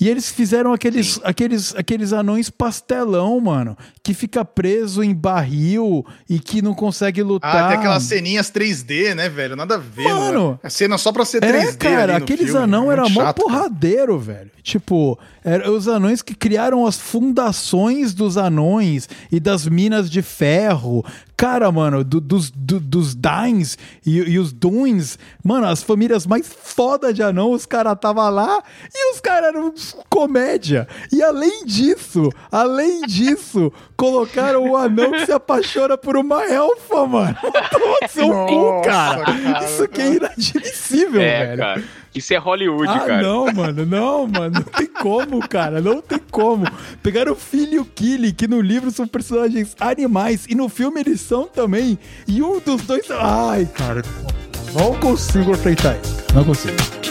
E 0.00 0.08
eles 0.08 0.30
fizeram 0.30 0.72
aqueles, 0.72 1.20
aqueles, 1.22 1.74
aqueles 1.76 2.14
anões 2.14 2.48
pastelão, 2.48 3.38
mano, 3.38 3.76
que 4.02 4.14
fica 4.14 4.42
preso 4.42 5.02
em 5.02 5.14
barril 5.14 6.06
e 6.26 6.40
que 6.40 6.62
não 6.62 6.72
consegue 6.72 7.22
lutar. 7.22 7.54
Ah, 7.54 7.68
tem 7.68 7.76
aquelas 7.76 8.04
ceninhas 8.04 8.50
3D, 8.50 9.14
né, 9.14 9.28
velho? 9.28 9.54
Nada 9.54 9.74
a 9.74 9.78
ver, 9.78 10.04
mano. 10.04 10.20
mano. 10.20 10.60
É 10.62 10.70
cena 10.70 10.96
só 10.96 11.12
pra 11.12 11.26
ser 11.26 11.42
3D. 11.42 11.54
É, 11.54 11.72
cara, 11.74 12.16
aqueles 12.16 12.46
filme, 12.46 12.62
anão 12.62 12.90
era 12.90 13.06
mó 13.10 13.30
porradeiro, 13.34 14.18
velho. 14.18 14.50
Tipo, 14.62 15.18
eram 15.44 15.76
os 15.76 15.86
anões 15.86 16.22
que 16.22 16.34
criaram 16.34 16.86
as 16.86 16.96
fundações 16.96 18.14
dos 18.14 18.38
anões 18.38 19.06
e 19.30 19.38
das 19.38 19.66
minas 19.66 20.10
de 20.10 20.22
ferro. 20.22 21.04
Cara, 21.40 21.72
mano, 21.72 22.04
do, 22.04 22.20
dos, 22.20 22.50
do, 22.50 22.78
dos 22.78 23.14
Dains 23.14 23.78
e, 24.04 24.18
e, 24.18 24.38
os 24.38 24.52
Duins, 24.52 25.18
mano, 25.42 25.68
as 25.68 25.82
famílias 25.82 26.26
mais 26.26 26.46
foda 26.46 27.14
de 27.14 27.22
anão, 27.22 27.52
os 27.52 27.64
caras 27.64 27.96
tava 27.98 28.28
lá 28.28 28.62
e 28.94 29.14
os 29.14 29.20
caras 29.20 29.48
eram 29.48 29.72
comédia. 30.10 30.86
E 31.10 31.22
além 31.22 31.64
disso, 31.64 32.28
além 32.52 33.00
disso, 33.06 33.72
colocaram 33.96 34.68
o 34.68 34.76
anão 34.76 35.12
que 35.12 35.24
se 35.24 35.32
apaixona 35.32 35.96
por 35.96 36.14
uma 36.14 36.44
elfa, 36.44 37.06
mano. 37.06 37.34
Toma 37.72 38.08
seu 38.10 38.28
cu, 38.46 38.82
cara. 38.82 39.24
cara. 39.24 39.64
Isso 39.64 39.84
aqui 39.84 40.02
é 40.02 40.12
inadmissível, 40.16 41.22
é, 41.22 41.46
velho. 41.46 41.58
Cara. 41.58 41.84
Isso 42.14 42.34
é 42.34 42.36
Hollywood, 42.36 42.88
ah, 42.88 43.00
cara. 43.00 43.22
Não, 43.22 43.52
mano, 43.52 43.86
não, 43.86 44.26
mano. 44.26 44.54
Não 44.54 44.62
tem 44.62 44.86
como, 44.86 45.48
cara. 45.48 45.80
Não 45.80 46.02
tem 46.02 46.18
como. 46.30 46.66
Pegaram 47.02 47.32
o 47.32 47.36
filho 47.36 47.74
e 47.74 47.78
o 47.78 47.84
Killy, 47.84 48.32
que 48.32 48.48
no 48.48 48.60
livro 48.60 48.90
são 48.90 49.06
personagens 49.06 49.76
animais, 49.78 50.44
e 50.48 50.54
no 50.54 50.68
filme 50.68 51.00
eles 51.00 51.20
são 51.20 51.46
também. 51.46 51.98
E 52.26 52.42
um 52.42 52.58
dos 52.58 52.82
dois. 52.82 53.08
Ai, 53.10 53.66
cara. 53.66 54.02
Não 54.74 54.94
consigo 54.98 55.52
aceitar 55.52 55.96
isso. 56.00 56.24
Não 56.34 56.44
consigo. 56.44 57.09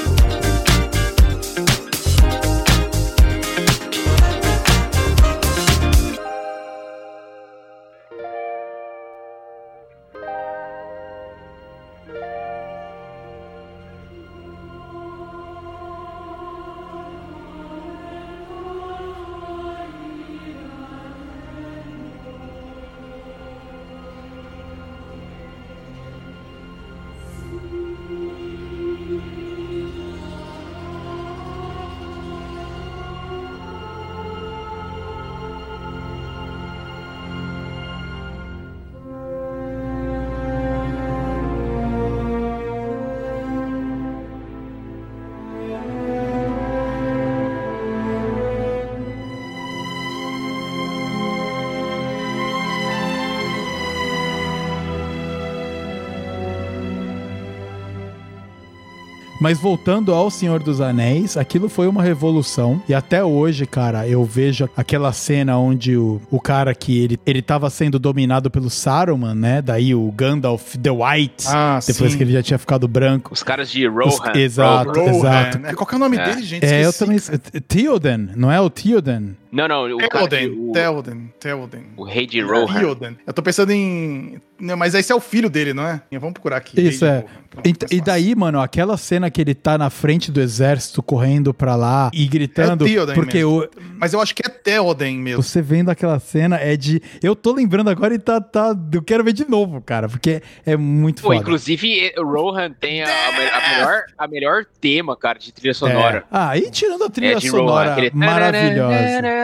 Mas 59.50 59.58
voltando 59.58 60.14
ao 60.14 60.30
Senhor 60.30 60.62
dos 60.62 60.80
Anéis, 60.80 61.36
aquilo 61.36 61.70
foi 61.70 61.88
uma 61.88 62.04
revolução. 62.04 62.80
E 62.88 62.94
até 62.94 63.24
hoje, 63.24 63.66
cara, 63.66 64.08
eu 64.08 64.24
vejo 64.24 64.70
aquela 64.78 65.12
cena 65.12 65.58
onde 65.58 65.98
o, 65.98 66.22
o 66.30 66.40
cara 66.40 66.76
que 66.76 67.00
ele, 67.00 67.20
ele 67.26 67.42
tava 67.42 67.68
sendo 67.72 67.98
dominado 67.98 68.52
pelo 68.52 68.70
Saruman, 68.70 69.34
né? 69.34 69.60
Daí 69.60 69.96
o 69.96 70.12
Gandalf 70.12 70.76
the 70.78 70.92
White, 70.92 71.48
ah, 71.48 71.80
depois 71.84 72.12
sim. 72.12 72.18
que 72.20 72.24
ele 72.26 72.34
já 72.34 72.44
tinha 72.44 72.60
ficado 72.60 72.88
branco. 72.88 73.34
Os 73.34 73.42
caras 73.42 73.72
de 73.72 73.88
Rohan. 73.88 74.10
Os, 74.10 74.20
exato, 74.36 75.00
Rohan. 75.00 75.10
exato. 75.16 75.66
É, 75.66 75.74
qual 75.74 75.88
que 75.88 75.96
é 75.96 75.98
o 75.98 76.00
nome 76.00 76.18
é. 76.18 76.26
dele, 76.26 76.44
gente? 76.44 76.64
É, 76.64 76.82
Esqueci, 76.82 76.84
eu 76.84 76.94
também. 76.94 77.62
Theoden, 77.68 78.30
não 78.36 78.52
é 78.52 78.62
o 78.62 78.70
Theoden? 78.70 79.36
Não, 79.52 79.68
não. 79.68 79.86
O 79.86 79.98
Theoden, 79.98 80.72
Theoden, 80.74 81.34
Theoden. 81.40 81.86
O 81.98 82.04
rei 82.04 82.28
de 82.28 82.42
Rohan. 82.42 82.80
Theoden. 82.80 83.18
Eu 83.26 83.34
tô 83.34 83.42
pensando 83.42 83.72
em... 83.72 84.40
Não, 84.60 84.76
mas 84.76 84.94
esse 84.94 85.10
é 85.10 85.16
o 85.16 85.22
filho 85.22 85.50
dele, 85.50 85.74
não 85.74 85.88
é? 85.88 86.02
Vamos 86.12 86.34
procurar 86.34 86.58
aqui. 86.58 86.80
Isso, 86.82 87.06
é. 87.06 87.26
E, 87.64 87.96
e, 87.96 88.02
daí, 88.02 88.36
mano, 88.36 88.60
aquela 88.60 88.98
cena 88.98 89.32
que 89.32 89.40
ele 89.40 89.56
tá 89.56 89.78
na 89.78 89.90
frente 89.90 90.32
do 90.32 90.42
exército, 90.42 91.02
correndo 91.02 91.54
pra 91.54 91.76
lá 91.76 92.12
e 92.14 92.28
gritando... 92.28 92.86
É 92.86 92.90
Theoden 92.90 93.16
porque 93.16 93.38
mesmo. 93.38 93.64
o... 93.64 93.70
Mas 93.98 94.14
eu 94.14 94.22
acho 94.22 94.36
que 94.36 94.44
é 94.46 94.50
Theoden 94.50 95.18
mesmo. 95.18 95.42
Você 95.42 95.62
vendo 95.62 95.90
aquela 95.90 96.20
cena 96.20 96.58
é 96.58 96.76
de... 96.76 97.02
Eu 97.24 97.36
tô 97.36 97.54
lembrando 97.54 97.90
agora 97.90 98.14
e 98.14 98.20
tá... 98.20 98.40
tá... 98.42 98.76
Eu 98.94 99.02
quero 99.02 99.24
ver 99.24 99.34
de 99.34 99.50
novo, 99.50 99.82
cara, 99.82 100.10
porque 100.10 100.42
é 100.66 100.76
muito 100.76 101.22
Pô, 101.22 101.30
foda. 101.30 101.40
Inclusive, 101.40 102.14
o 102.18 102.24
Rohan 102.24 102.72
tem 102.74 103.02
a, 103.02 103.08
a, 103.08 103.70
melhor, 103.70 104.02
a 104.18 104.28
melhor 104.28 104.66
tema, 104.80 105.16
cara, 105.16 105.40
de 105.40 105.54
trilha 105.54 105.74
sonora. 105.74 106.20
É. 106.20 106.24
Ah, 106.30 106.58
e 106.58 106.70
tirando 106.70 107.06
a 107.06 107.10
trilha 107.10 107.38
é 107.38 107.40
sonora 107.40 107.96
Rohan, 107.96 108.10
maravilhosa. 108.14 109.39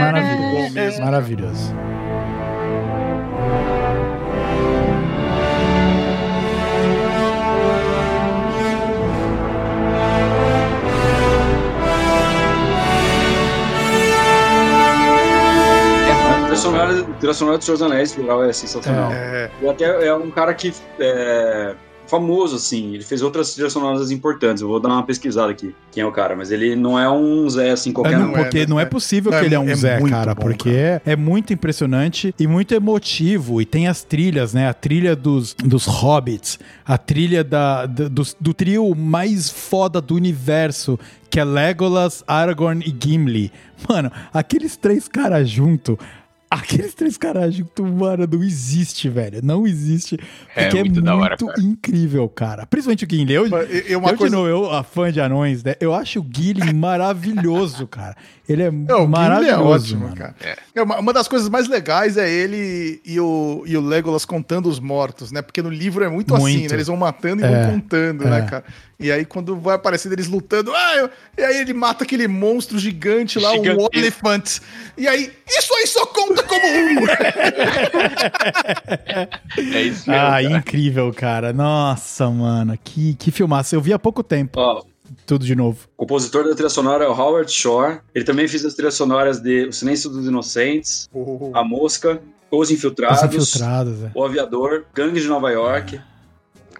Maravilhoso. 0.00 1.02
Maravilhoso. 1.02 1.74
trilha 16.52 16.56
sonora, 16.56 17.04
trilha 17.18 17.34
sonora 17.34 17.58
do 17.58 17.64
Senhor 17.64 17.78
dos 17.78 17.82
Anéis, 17.82 18.14
geral, 18.14 18.44
é 18.44 18.52
sensacional. 18.52 19.10
É. 19.12 19.50
E 19.60 19.68
até 19.68 20.06
é 20.06 20.14
um 20.14 20.30
cara 20.30 20.54
que 20.54 20.72
é, 21.00 21.74
famoso, 22.12 22.56
assim. 22.56 22.92
Ele 22.94 23.02
fez 23.02 23.22
outras 23.22 23.54
trilhas 23.54 23.72
sonoras 23.72 24.10
importantes. 24.10 24.60
Eu 24.60 24.68
vou 24.68 24.78
dar 24.78 24.90
uma 24.90 25.02
pesquisada 25.02 25.50
aqui, 25.50 25.74
quem 25.90 26.02
é 26.02 26.06
o 26.06 26.12
cara. 26.12 26.36
Mas 26.36 26.50
ele 26.50 26.76
não 26.76 26.98
é 26.98 27.10
um 27.10 27.48
Zé, 27.48 27.70
assim, 27.70 27.90
qualquer 27.90 28.12
é, 28.12 28.18
não. 28.18 28.32
Porque 28.32 28.58
é, 28.58 28.66
não 28.66 28.78
é 28.78 28.84
possível 28.84 29.32
não, 29.32 29.40
que 29.40 29.46
ele 29.46 29.54
é 29.54 29.58
um 29.58 29.74
Zé, 29.74 29.98
cara. 30.02 30.34
Bom, 30.34 30.42
porque 30.42 30.70
cara. 30.70 31.02
É, 31.06 31.12
é 31.12 31.16
muito 31.16 31.54
impressionante 31.54 32.34
e 32.38 32.46
muito 32.46 32.74
emotivo. 32.74 33.62
E 33.62 33.64
tem 33.64 33.88
as 33.88 34.04
trilhas, 34.04 34.52
né? 34.52 34.68
A 34.68 34.74
trilha 34.74 35.16
dos, 35.16 35.54
dos 35.54 35.86
Hobbits, 35.86 36.58
a 36.84 36.98
trilha 36.98 37.42
da, 37.42 37.86
da 37.86 38.08
do, 38.08 38.22
do 38.38 38.52
trio 38.52 38.94
mais 38.94 39.48
foda 39.48 39.98
do 39.98 40.14
universo, 40.14 40.98
que 41.30 41.40
é 41.40 41.44
Legolas, 41.44 42.22
Aragorn 42.26 42.84
e 42.86 42.94
Gimli. 42.94 43.50
Mano, 43.88 44.12
aqueles 44.34 44.76
três 44.76 45.08
caras 45.08 45.48
juntos 45.48 45.96
Aqueles 46.52 46.92
três 46.92 47.16
caras 47.16 47.54
juntos, 47.54 47.90
mano, 47.90 48.28
não 48.30 48.42
existe, 48.42 49.08
velho. 49.08 49.40
Não 49.42 49.66
existe. 49.66 50.18
É 50.54 50.64
porque 50.64 50.78
é 50.78 50.84
muito, 50.84 51.00
é 51.00 51.14
muito 51.14 51.46
hora, 51.46 51.60
incrível, 51.60 52.28
cara. 52.28 52.66
Principalmente 52.66 53.06
o 53.06 53.08
Gimli. 53.10 53.32
Eu, 53.32 53.46
eu, 53.46 53.82
eu, 53.88 54.00
coisa... 54.18 54.36
não, 54.36 54.46
eu, 54.46 54.70
a 54.70 54.82
fã 54.82 55.10
de 55.10 55.18
anões, 55.18 55.64
né? 55.64 55.76
Eu 55.80 55.94
acho 55.94 56.20
o 56.20 56.26
Gimli 56.30 56.72
maravilhoso, 56.76 57.86
cara. 57.86 58.14
Ele 58.46 58.64
é 58.64 58.70
não, 58.70 59.06
maravilhoso, 59.06 59.54
é 59.54 59.64
ótimo, 59.64 60.00
mano. 60.02 60.16
cara. 60.16 60.34
É. 60.42 60.56
é. 60.74 60.82
Uma, 60.82 60.98
uma, 60.98 61.12
das 61.12 61.26
coisas 61.26 61.48
mais 61.48 61.68
legais 61.68 62.18
é 62.18 62.30
ele 62.30 63.00
e 63.02 63.18
o, 63.18 63.62
e 63.64 63.74
o 63.74 63.80
Legolas 63.80 64.26
contando 64.26 64.68
os 64.68 64.78
mortos, 64.78 65.32
né? 65.32 65.40
Porque 65.40 65.62
no 65.62 65.70
livro 65.70 66.04
é 66.04 66.08
muito, 66.08 66.34
muito. 66.34 66.44
assim, 66.44 66.68
né? 66.68 66.74
Eles 66.74 66.86
vão 66.86 66.96
matando 66.96 67.40
e 67.40 67.44
é. 67.46 67.48
vão 67.48 67.80
contando, 67.80 68.24
né, 68.26 68.40
é. 68.40 68.42
cara? 68.42 68.64
E 69.02 69.10
aí, 69.10 69.24
quando 69.24 69.56
vai 69.56 69.74
aparecendo 69.74 70.12
eles 70.12 70.28
lutando, 70.28 70.72
ah, 70.72 70.96
eu... 70.96 71.10
e 71.36 71.42
aí 71.42 71.56
ele 71.56 71.74
mata 71.74 72.04
aquele 72.04 72.28
monstro 72.28 72.78
gigante 72.78 73.36
lá, 73.36 73.52
o 73.52 73.60
um 73.60 73.88
Elephant. 73.92 74.60
E 74.96 75.08
aí, 75.08 75.32
isso 75.48 75.74
aí 75.74 75.86
só 75.88 76.06
conta 76.06 76.44
como 76.44 76.64
um! 76.64 76.98
é 79.74 79.82
isso 79.82 80.08
mesmo, 80.08 80.12
Ah, 80.12 80.30
cara. 80.30 80.42
incrível, 80.44 81.12
cara. 81.12 81.52
Nossa, 81.52 82.30
mano, 82.30 82.78
que, 82.82 83.14
que 83.14 83.32
filmaço. 83.32 83.74
Eu 83.74 83.80
vi 83.80 83.92
há 83.92 83.98
pouco 83.98 84.22
tempo. 84.22 84.60
Ó, 84.60 84.84
tudo 85.26 85.44
de 85.44 85.56
novo. 85.56 85.88
O 85.96 86.02
compositor 86.02 86.44
da 86.44 86.54
trilha 86.54 86.70
sonora 86.70 87.04
é 87.04 87.08
o 87.08 87.12
Howard 87.12 87.50
Shore. 87.50 87.98
Ele 88.14 88.24
também 88.24 88.46
fez 88.46 88.64
as 88.64 88.74
trilhas 88.74 88.94
sonoras 88.94 89.40
de 89.40 89.66
O 89.66 89.72
Silêncio 89.72 90.08
dos 90.10 90.28
Inocentes, 90.28 91.08
oh. 91.12 91.50
A 91.54 91.64
Mosca, 91.64 92.22
Os 92.52 92.70
Infiltrados, 92.70 93.20
Os 93.20 93.34
Infiltrados 93.34 94.04
é. 94.04 94.12
O 94.14 94.24
Aviador, 94.24 94.84
Gangue 94.94 95.20
de 95.20 95.26
Nova 95.26 95.50
York. 95.50 96.00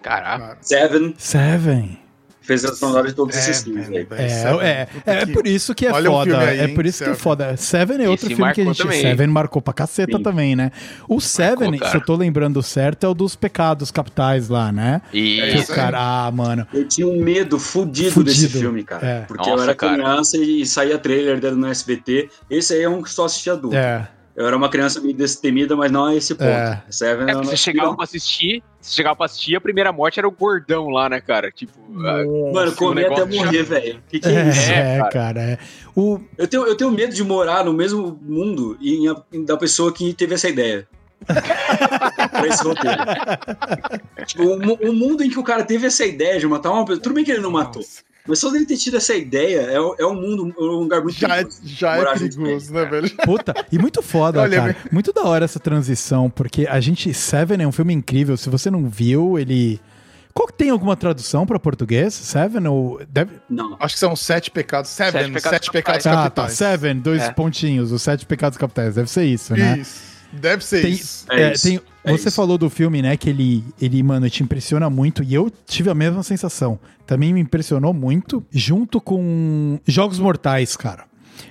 Caraca. 0.01 0.57
Seven. 0.61 1.13
Seven 1.17 1.99
fez 2.43 2.65
a 2.65 2.75
sonora 2.75 3.07
de 3.07 3.13
todos 3.13 3.35
é, 3.35 3.39
esses 3.39 3.63
filmes 3.63 3.89
aí. 3.89 4.07
É, 4.11 4.23
é, 4.23 4.87
é, 5.05 5.21
é, 5.21 5.25
por 5.25 5.47
isso 5.47 5.73
que 5.73 5.85
é 5.85 5.91
Olha 5.91 6.09
foda. 6.09 6.39
Aí, 6.39 6.59
é 6.59 6.67
por 6.67 6.85
isso 6.85 6.99
Seven. 6.99 7.13
que 7.13 7.19
é 7.19 7.23
foda. 7.23 7.57
Seven 7.57 8.03
é 8.03 8.09
outro 8.09 8.27
Esse 8.27 8.35
filme 8.35 8.53
que 8.53 8.61
a 8.61 8.65
gente. 8.65 8.77
Também. 8.77 9.01
Seven 9.01 9.27
marcou 9.27 9.61
pra 9.61 9.73
caceta 9.73 10.17
Sim. 10.17 10.23
também, 10.23 10.55
né? 10.55 10.71
O 11.07 11.19
Seven, 11.19 11.71
marcou, 11.71 11.87
se 11.89 11.97
eu 11.97 12.01
tô 12.05 12.15
lembrando 12.15 12.61
certo, 12.61 13.05
é 13.05 13.09
o 13.09 13.13
dos 13.13 13.35
pecados 13.35 13.91
capitais 13.91 14.49
lá, 14.49 14.71
né? 14.71 15.01
Isso. 15.13 15.67
Que 15.67 15.71
o 15.71 15.75
cara, 15.75 16.25
ah, 16.27 16.31
mano. 16.31 16.67
Eu 16.73 16.87
tinha 16.87 17.07
um 17.07 17.21
medo 17.21 17.57
fudido, 17.57 18.11
fudido. 18.11 18.23
desse 18.23 18.49
filme, 18.49 18.83
cara. 18.83 19.05
É. 19.05 19.21
Porque 19.21 19.49
Nossa, 19.49 19.61
eu 19.61 19.63
era 19.63 19.75
cara. 19.75 19.93
criança 19.93 20.37
e 20.37 20.65
saía 20.65 20.97
trailer 20.97 21.39
dele 21.39 21.55
no 21.55 21.67
SBT. 21.67 22.29
Esse 22.49 22.73
aí 22.73 22.83
é 22.83 22.89
um 22.89 23.01
que 23.01 23.09
só 23.09 23.25
assistia 23.25 23.53
adulto. 23.53 23.75
É. 23.75 24.07
Eu 24.35 24.47
era 24.47 24.57
uma 24.57 24.67
criança 24.67 24.99
meio 24.99 25.13
destemida, 25.13 25.75
mas 25.75 25.91
não 25.91 26.05
a 26.05 26.15
esse 26.15 26.33
ponto. 26.33 26.47
É. 26.47 26.81
Seven 26.89 27.29
é, 27.29 27.35
você 27.35 27.55
chegava 27.55 27.95
pra 27.95 28.03
assistir, 28.03 28.63
você 28.81 28.95
chegava 28.95 29.15
pra 29.15 29.27
assistir, 29.27 29.55
a 29.55 29.61
primeira 29.61 29.91
morte 29.91 30.19
era 30.19 30.27
o 30.27 30.31
gordão 30.31 30.89
lá, 30.89 31.07
né, 31.07 31.21
cara? 31.21 31.51
Tipo. 31.51 31.79
Mano, 31.87 32.71
comia 32.75 33.11
até 33.11 33.25
morrer, 33.25 33.59
já... 33.59 33.63
velho. 33.63 34.03
Que 34.09 34.19
que 34.19 34.27
é, 34.27 34.31
é 34.31 34.49
isso? 34.49 34.71
É, 34.71 34.97
cara. 34.97 35.11
cara 35.11 35.41
é. 35.41 35.59
O... 35.95 36.19
Eu, 36.35 36.47
tenho, 36.47 36.65
eu 36.65 36.75
tenho 36.75 36.89
medo 36.89 37.13
de 37.13 37.23
morar 37.23 37.63
no 37.63 37.73
mesmo 37.73 38.19
mundo 38.23 38.75
e 38.81 39.07
em, 39.31 39.45
da 39.45 39.55
pessoa 39.55 39.93
que 39.93 40.13
teve 40.13 40.33
essa 40.33 40.49
ideia. 40.49 40.87
pra 42.31 42.47
esse 42.47 42.63
roteiro. 42.63 42.97
tipo, 44.25 44.43
um, 44.43 44.89
um, 44.89 44.93
mundo 44.93 45.23
em 45.23 45.29
que 45.29 45.39
o 45.39 45.43
cara 45.43 45.63
teve 45.63 45.85
essa 45.87 46.05
ideia 46.05 46.39
de 46.39 46.47
matar 46.47 46.71
uma 46.71 46.85
pessoa. 46.85 47.01
Tudo 47.03 47.15
bem 47.15 47.23
que 47.23 47.31
ele 47.31 47.39
não 47.39 47.51
matou. 47.51 47.83
Mas 48.25 48.39
só 48.39 48.49
dele 48.49 48.65
ter 48.65 48.77
tido 48.77 48.95
essa 48.95 49.13
ideia 49.13 49.61
é, 49.61 49.75
é 49.75 50.05
um 50.05 50.15
mundo, 50.15 50.55
um 50.57 50.79
lugar 50.79 51.01
muito 51.01 51.19
já 51.19 51.27
perigoso. 51.27 51.61
É, 51.61 51.67
já 51.67 51.95
é 51.97 52.13
perigoso, 52.13 52.73
né, 52.73 52.85
velho? 52.85 53.09
Puta, 53.17 53.53
e 53.69 53.77
muito 53.77 54.01
foda, 54.01 54.41
Olha, 54.41 54.57
cara. 54.57 54.77
Muito 54.91 55.11
da 55.11 55.23
hora 55.23 55.43
essa 55.43 55.59
transição, 55.59 56.29
porque 56.29 56.65
a 56.65 56.79
gente. 56.79 57.13
Seven 57.13 57.61
é 57.61 57.67
um 57.67 57.71
filme 57.71 57.93
incrível. 57.93 58.37
Se 58.37 58.49
você 58.49 58.71
não 58.71 58.87
viu, 58.87 59.37
ele. 59.37 59.79
Qual 60.33 60.47
tem 60.49 60.69
alguma 60.69 60.95
tradução 60.95 61.45
para 61.45 61.59
português? 61.59 62.13
Seven 62.13 62.65
ou 62.65 62.99
deve... 63.07 63.33
Não. 63.47 63.77
Acho 63.79 63.93
que 63.93 63.99
são 63.99 64.15
sete 64.15 64.49
pecados. 64.49 64.89
Seven, 64.89 65.11
sete 65.21 65.31
pecados, 65.31 65.49
sete 65.51 65.71
pecados 65.71 66.03
capitais. 66.03 66.25
Ah, 66.25 66.29
tá. 66.29 66.49
Seven, 66.49 66.99
dois 67.01 67.21
é. 67.21 67.31
pontinhos, 67.31 67.91
os 67.91 68.01
sete 68.01 68.25
pecados 68.25 68.57
capitais. 68.57 68.95
Deve 68.95 69.11
ser 69.11 69.25
isso, 69.25 69.53
né? 69.53 69.77
Isso. 69.77 70.12
Deve 70.33 70.65
ser 70.65 70.81
tem, 70.81 70.91
isso. 70.91 71.25
É, 71.29 71.43
é 71.43 71.53
isso. 71.53 71.63
Tem, 71.63 71.81
é 72.03 72.11
você 72.11 72.27
isso. 72.27 72.35
falou 72.35 72.57
do 72.57 72.69
filme, 72.69 73.01
né? 73.01 73.15
Que 73.15 73.29
ele, 73.29 73.63
ele, 73.79 74.01
mano, 74.01 74.29
te 74.29 74.43
impressiona 74.43 74.89
muito. 74.89 75.23
E 75.23 75.33
eu 75.33 75.51
tive 75.65 75.89
a 75.89 75.95
mesma 75.95 76.23
sensação. 76.23 76.79
Também 77.05 77.33
me 77.33 77.39
impressionou 77.39 77.93
muito. 77.93 78.43
Junto 78.51 78.99
com 78.99 79.79
Jogos 79.85 80.19
Mortais, 80.19 80.75
cara. 80.75 81.05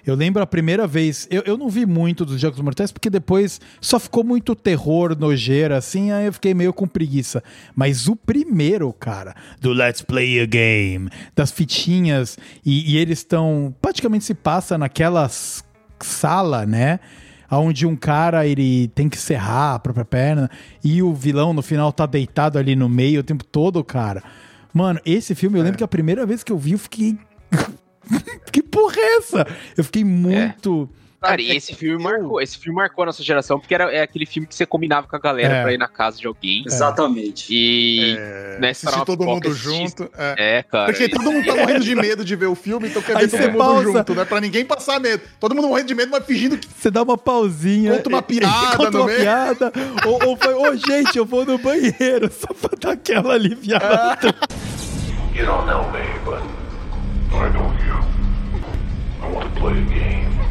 Eu 0.04 0.14
lembro 0.14 0.42
a 0.42 0.46
primeira 0.46 0.86
vez. 0.86 1.28
Eu, 1.30 1.42
eu 1.46 1.56
não 1.56 1.68
vi 1.68 1.86
muito 1.86 2.24
dos 2.24 2.40
Jogos 2.40 2.60
Mortais, 2.60 2.90
porque 2.90 3.08
depois 3.08 3.60
só 3.80 3.98
ficou 3.98 4.24
muito 4.24 4.54
terror, 4.54 5.16
nojeira, 5.18 5.76
assim, 5.76 6.10
aí 6.10 6.26
eu 6.26 6.32
fiquei 6.32 6.54
meio 6.54 6.72
com 6.72 6.86
preguiça. 6.86 7.42
Mas 7.74 8.08
o 8.08 8.16
primeiro, 8.16 8.92
cara, 8.92 9.34
do 9.60 9.72
Let's 9.72 10.02
Play 10.02 10.40
a 10.40 10.46
Game, 10.46 11.08
das 11.34 11.50
fitinhas, 11.50 12.38
e, 12.64 12.92
e 12.92 12.96
eles 12.96 13.18
estão. 13.18 13.74
Praticamente 13.80 14.24
se 14.24 14.34
passa 14.34 14.76
naquela 14.76 15.28
sala, 16.00 16.66
né? 16.66 16.98
Onde 17.58 17.86
um 17.86 17.96
cara 17.96 18.46
ele 18.46 18.88
tem 18.88 19.08
que 19.08 19.18
serrar 19.18 19.74
a 19.74 19.78
própria 19.78 20.04
perna 20.04 20.50
e 20.82 21.02
o 21.02 21.12
vilão 21.12 21.52
no 21.52 21.62
final 21.62 21.92
tá 21.92 22.06
deitado 22.06 22.58
ali 22.58 22.74
no 22.74 22.88
meio 22.88 23.20
o 23.20 23.24
tempo 23.24 23.44
todo, 23.44 23.82
cara. 23.84 24.22
Mano, 24.72 25.00
esse 25.04 25.34
filme, 25.34 25.58
eu 25.58 25.62
lembro 25.62 25.76
é. 25.76 25.78
que 25.78 25.84
a 25.84 25.88
primeira 25.88 26.24
vez 26.24 26.42
que 26.42 26.50
eu 26.50 26.58
vi, 26.58 26.72
eu 26.72 26.78
fiquei. 26.78 27.18
que 28.50 28.62
porra 28.62 28.96
é 28.96 29.18
essa? 29.18 29.46
Eu 29.76 29.84
fiquei 29.84 30.04
muito. 30.04 30.88
É 30.98 31.01
Cara, 31.22 31.40
e 31.40 31.56
esse 31.56 31.72
filme 31.74 32.02
marcou, 32.02 32.40
esse 32.40 32.58
filme 32.58 32.76
marcou 32.76 33.04
a 33.04 33.06
nossa 33.06 33.22
geração, 33.22 33.60
porque 33.60 33.72
era 33.72 33.92
é 33.92 34.02
aquele 34.02 34.26
filme 34.26 34.46
que 34.46 34.54
você 34.54 34.66
combinava 34.66 35.06
com 35.06 35.14
a 35.14 35.18
galera 35.20 35.54
é. 35.54 35.62
pra 35.62 35.72
ir 35.72 35.78
na 35.78 35.86
casa 35.86 36.18
de 36.18 36.26
alguém. 36.26 36.64
Exatamente. 36.66 37.46
E. 37.54 38.16
É. 38.18 38.58
Né, 38.60 38.70
assistir 38.70 39.04
todo 39.04 39.24
mundo 39.24 39.48
assistir. 39.48 39.64
junto. 39.64 40.10
É. 40.18 40.58
é. 40.58 40.62
cara. 40.64 40.86
Porque 40.86 41.08
todo 41.08 41.30
mundo 41.30 41.46
tá 41.46 41.54
morrendo 41.56 41.84
de 41.84 41.94
medo 41.94 42.24
de 42.24 42.34
ver 42.34 42.46
o 42.46 42.56
filme, 42.56 42.88
então 42.88 43.00
quer 43.00 43.16
ver 43.18 43.30
todo 43.30 43.40
mundo 43.40 43.58
pausa. 43.58 43.82
junto, 43.84 44.14
né? 44.16 44.24
Pra 44.24 44.40
ninguém 44.40 44.64
passar 44.64 44.98
medo. 44.98 45.22
Todo 45.38 45.54
mundo 45.54 45.68
morrendo 45.68 45.86
de 45.86 45.94
medo, 45.94 46.10
mas 46.10 46.26
fingindo 46.26 46.58
que. 46.58 46.68
Você 46.68 46.90
dá 46.90 47.02
uma 47.02 47.16
pausinha. 47.16 47.92
Conta 47.92 48.08
uma 48.08 48.22
piada, 48.22 48.76
Conta 48.76 48.98
uma 48.98 49.06
meio. 49.06 49.20
piada. 49.20 49.72
ou, 50.04 50.28
ou 50.28 50.36
foi, 50.36 50.54
ô, 50.54 50.62
oh, 50.62 50.76
gente, 50.76 51.16
eu 51.16 51.24
vou 51.24 51.46
no 51.46 51.56
banheiro, 51.56 52.30
só 52.32 52.48
pra 52.52 52.76
dar 52.80 52.92
aquela 52.92 53.34
aliviada. 53.34 54.34
You 55.34 55.46
don't 55.46 55.66
know 55.66 55.90
me, 55.92 56.00
but 56.24 56.42
I 57.32 57.48
know 57.52 57.72
you. 57.86 58.12
I 59.22 59.32
want 59.32 59.54
to 59.54 59.60
play 59.60 59.78
a 59.78 59.84
game 59.84 60.41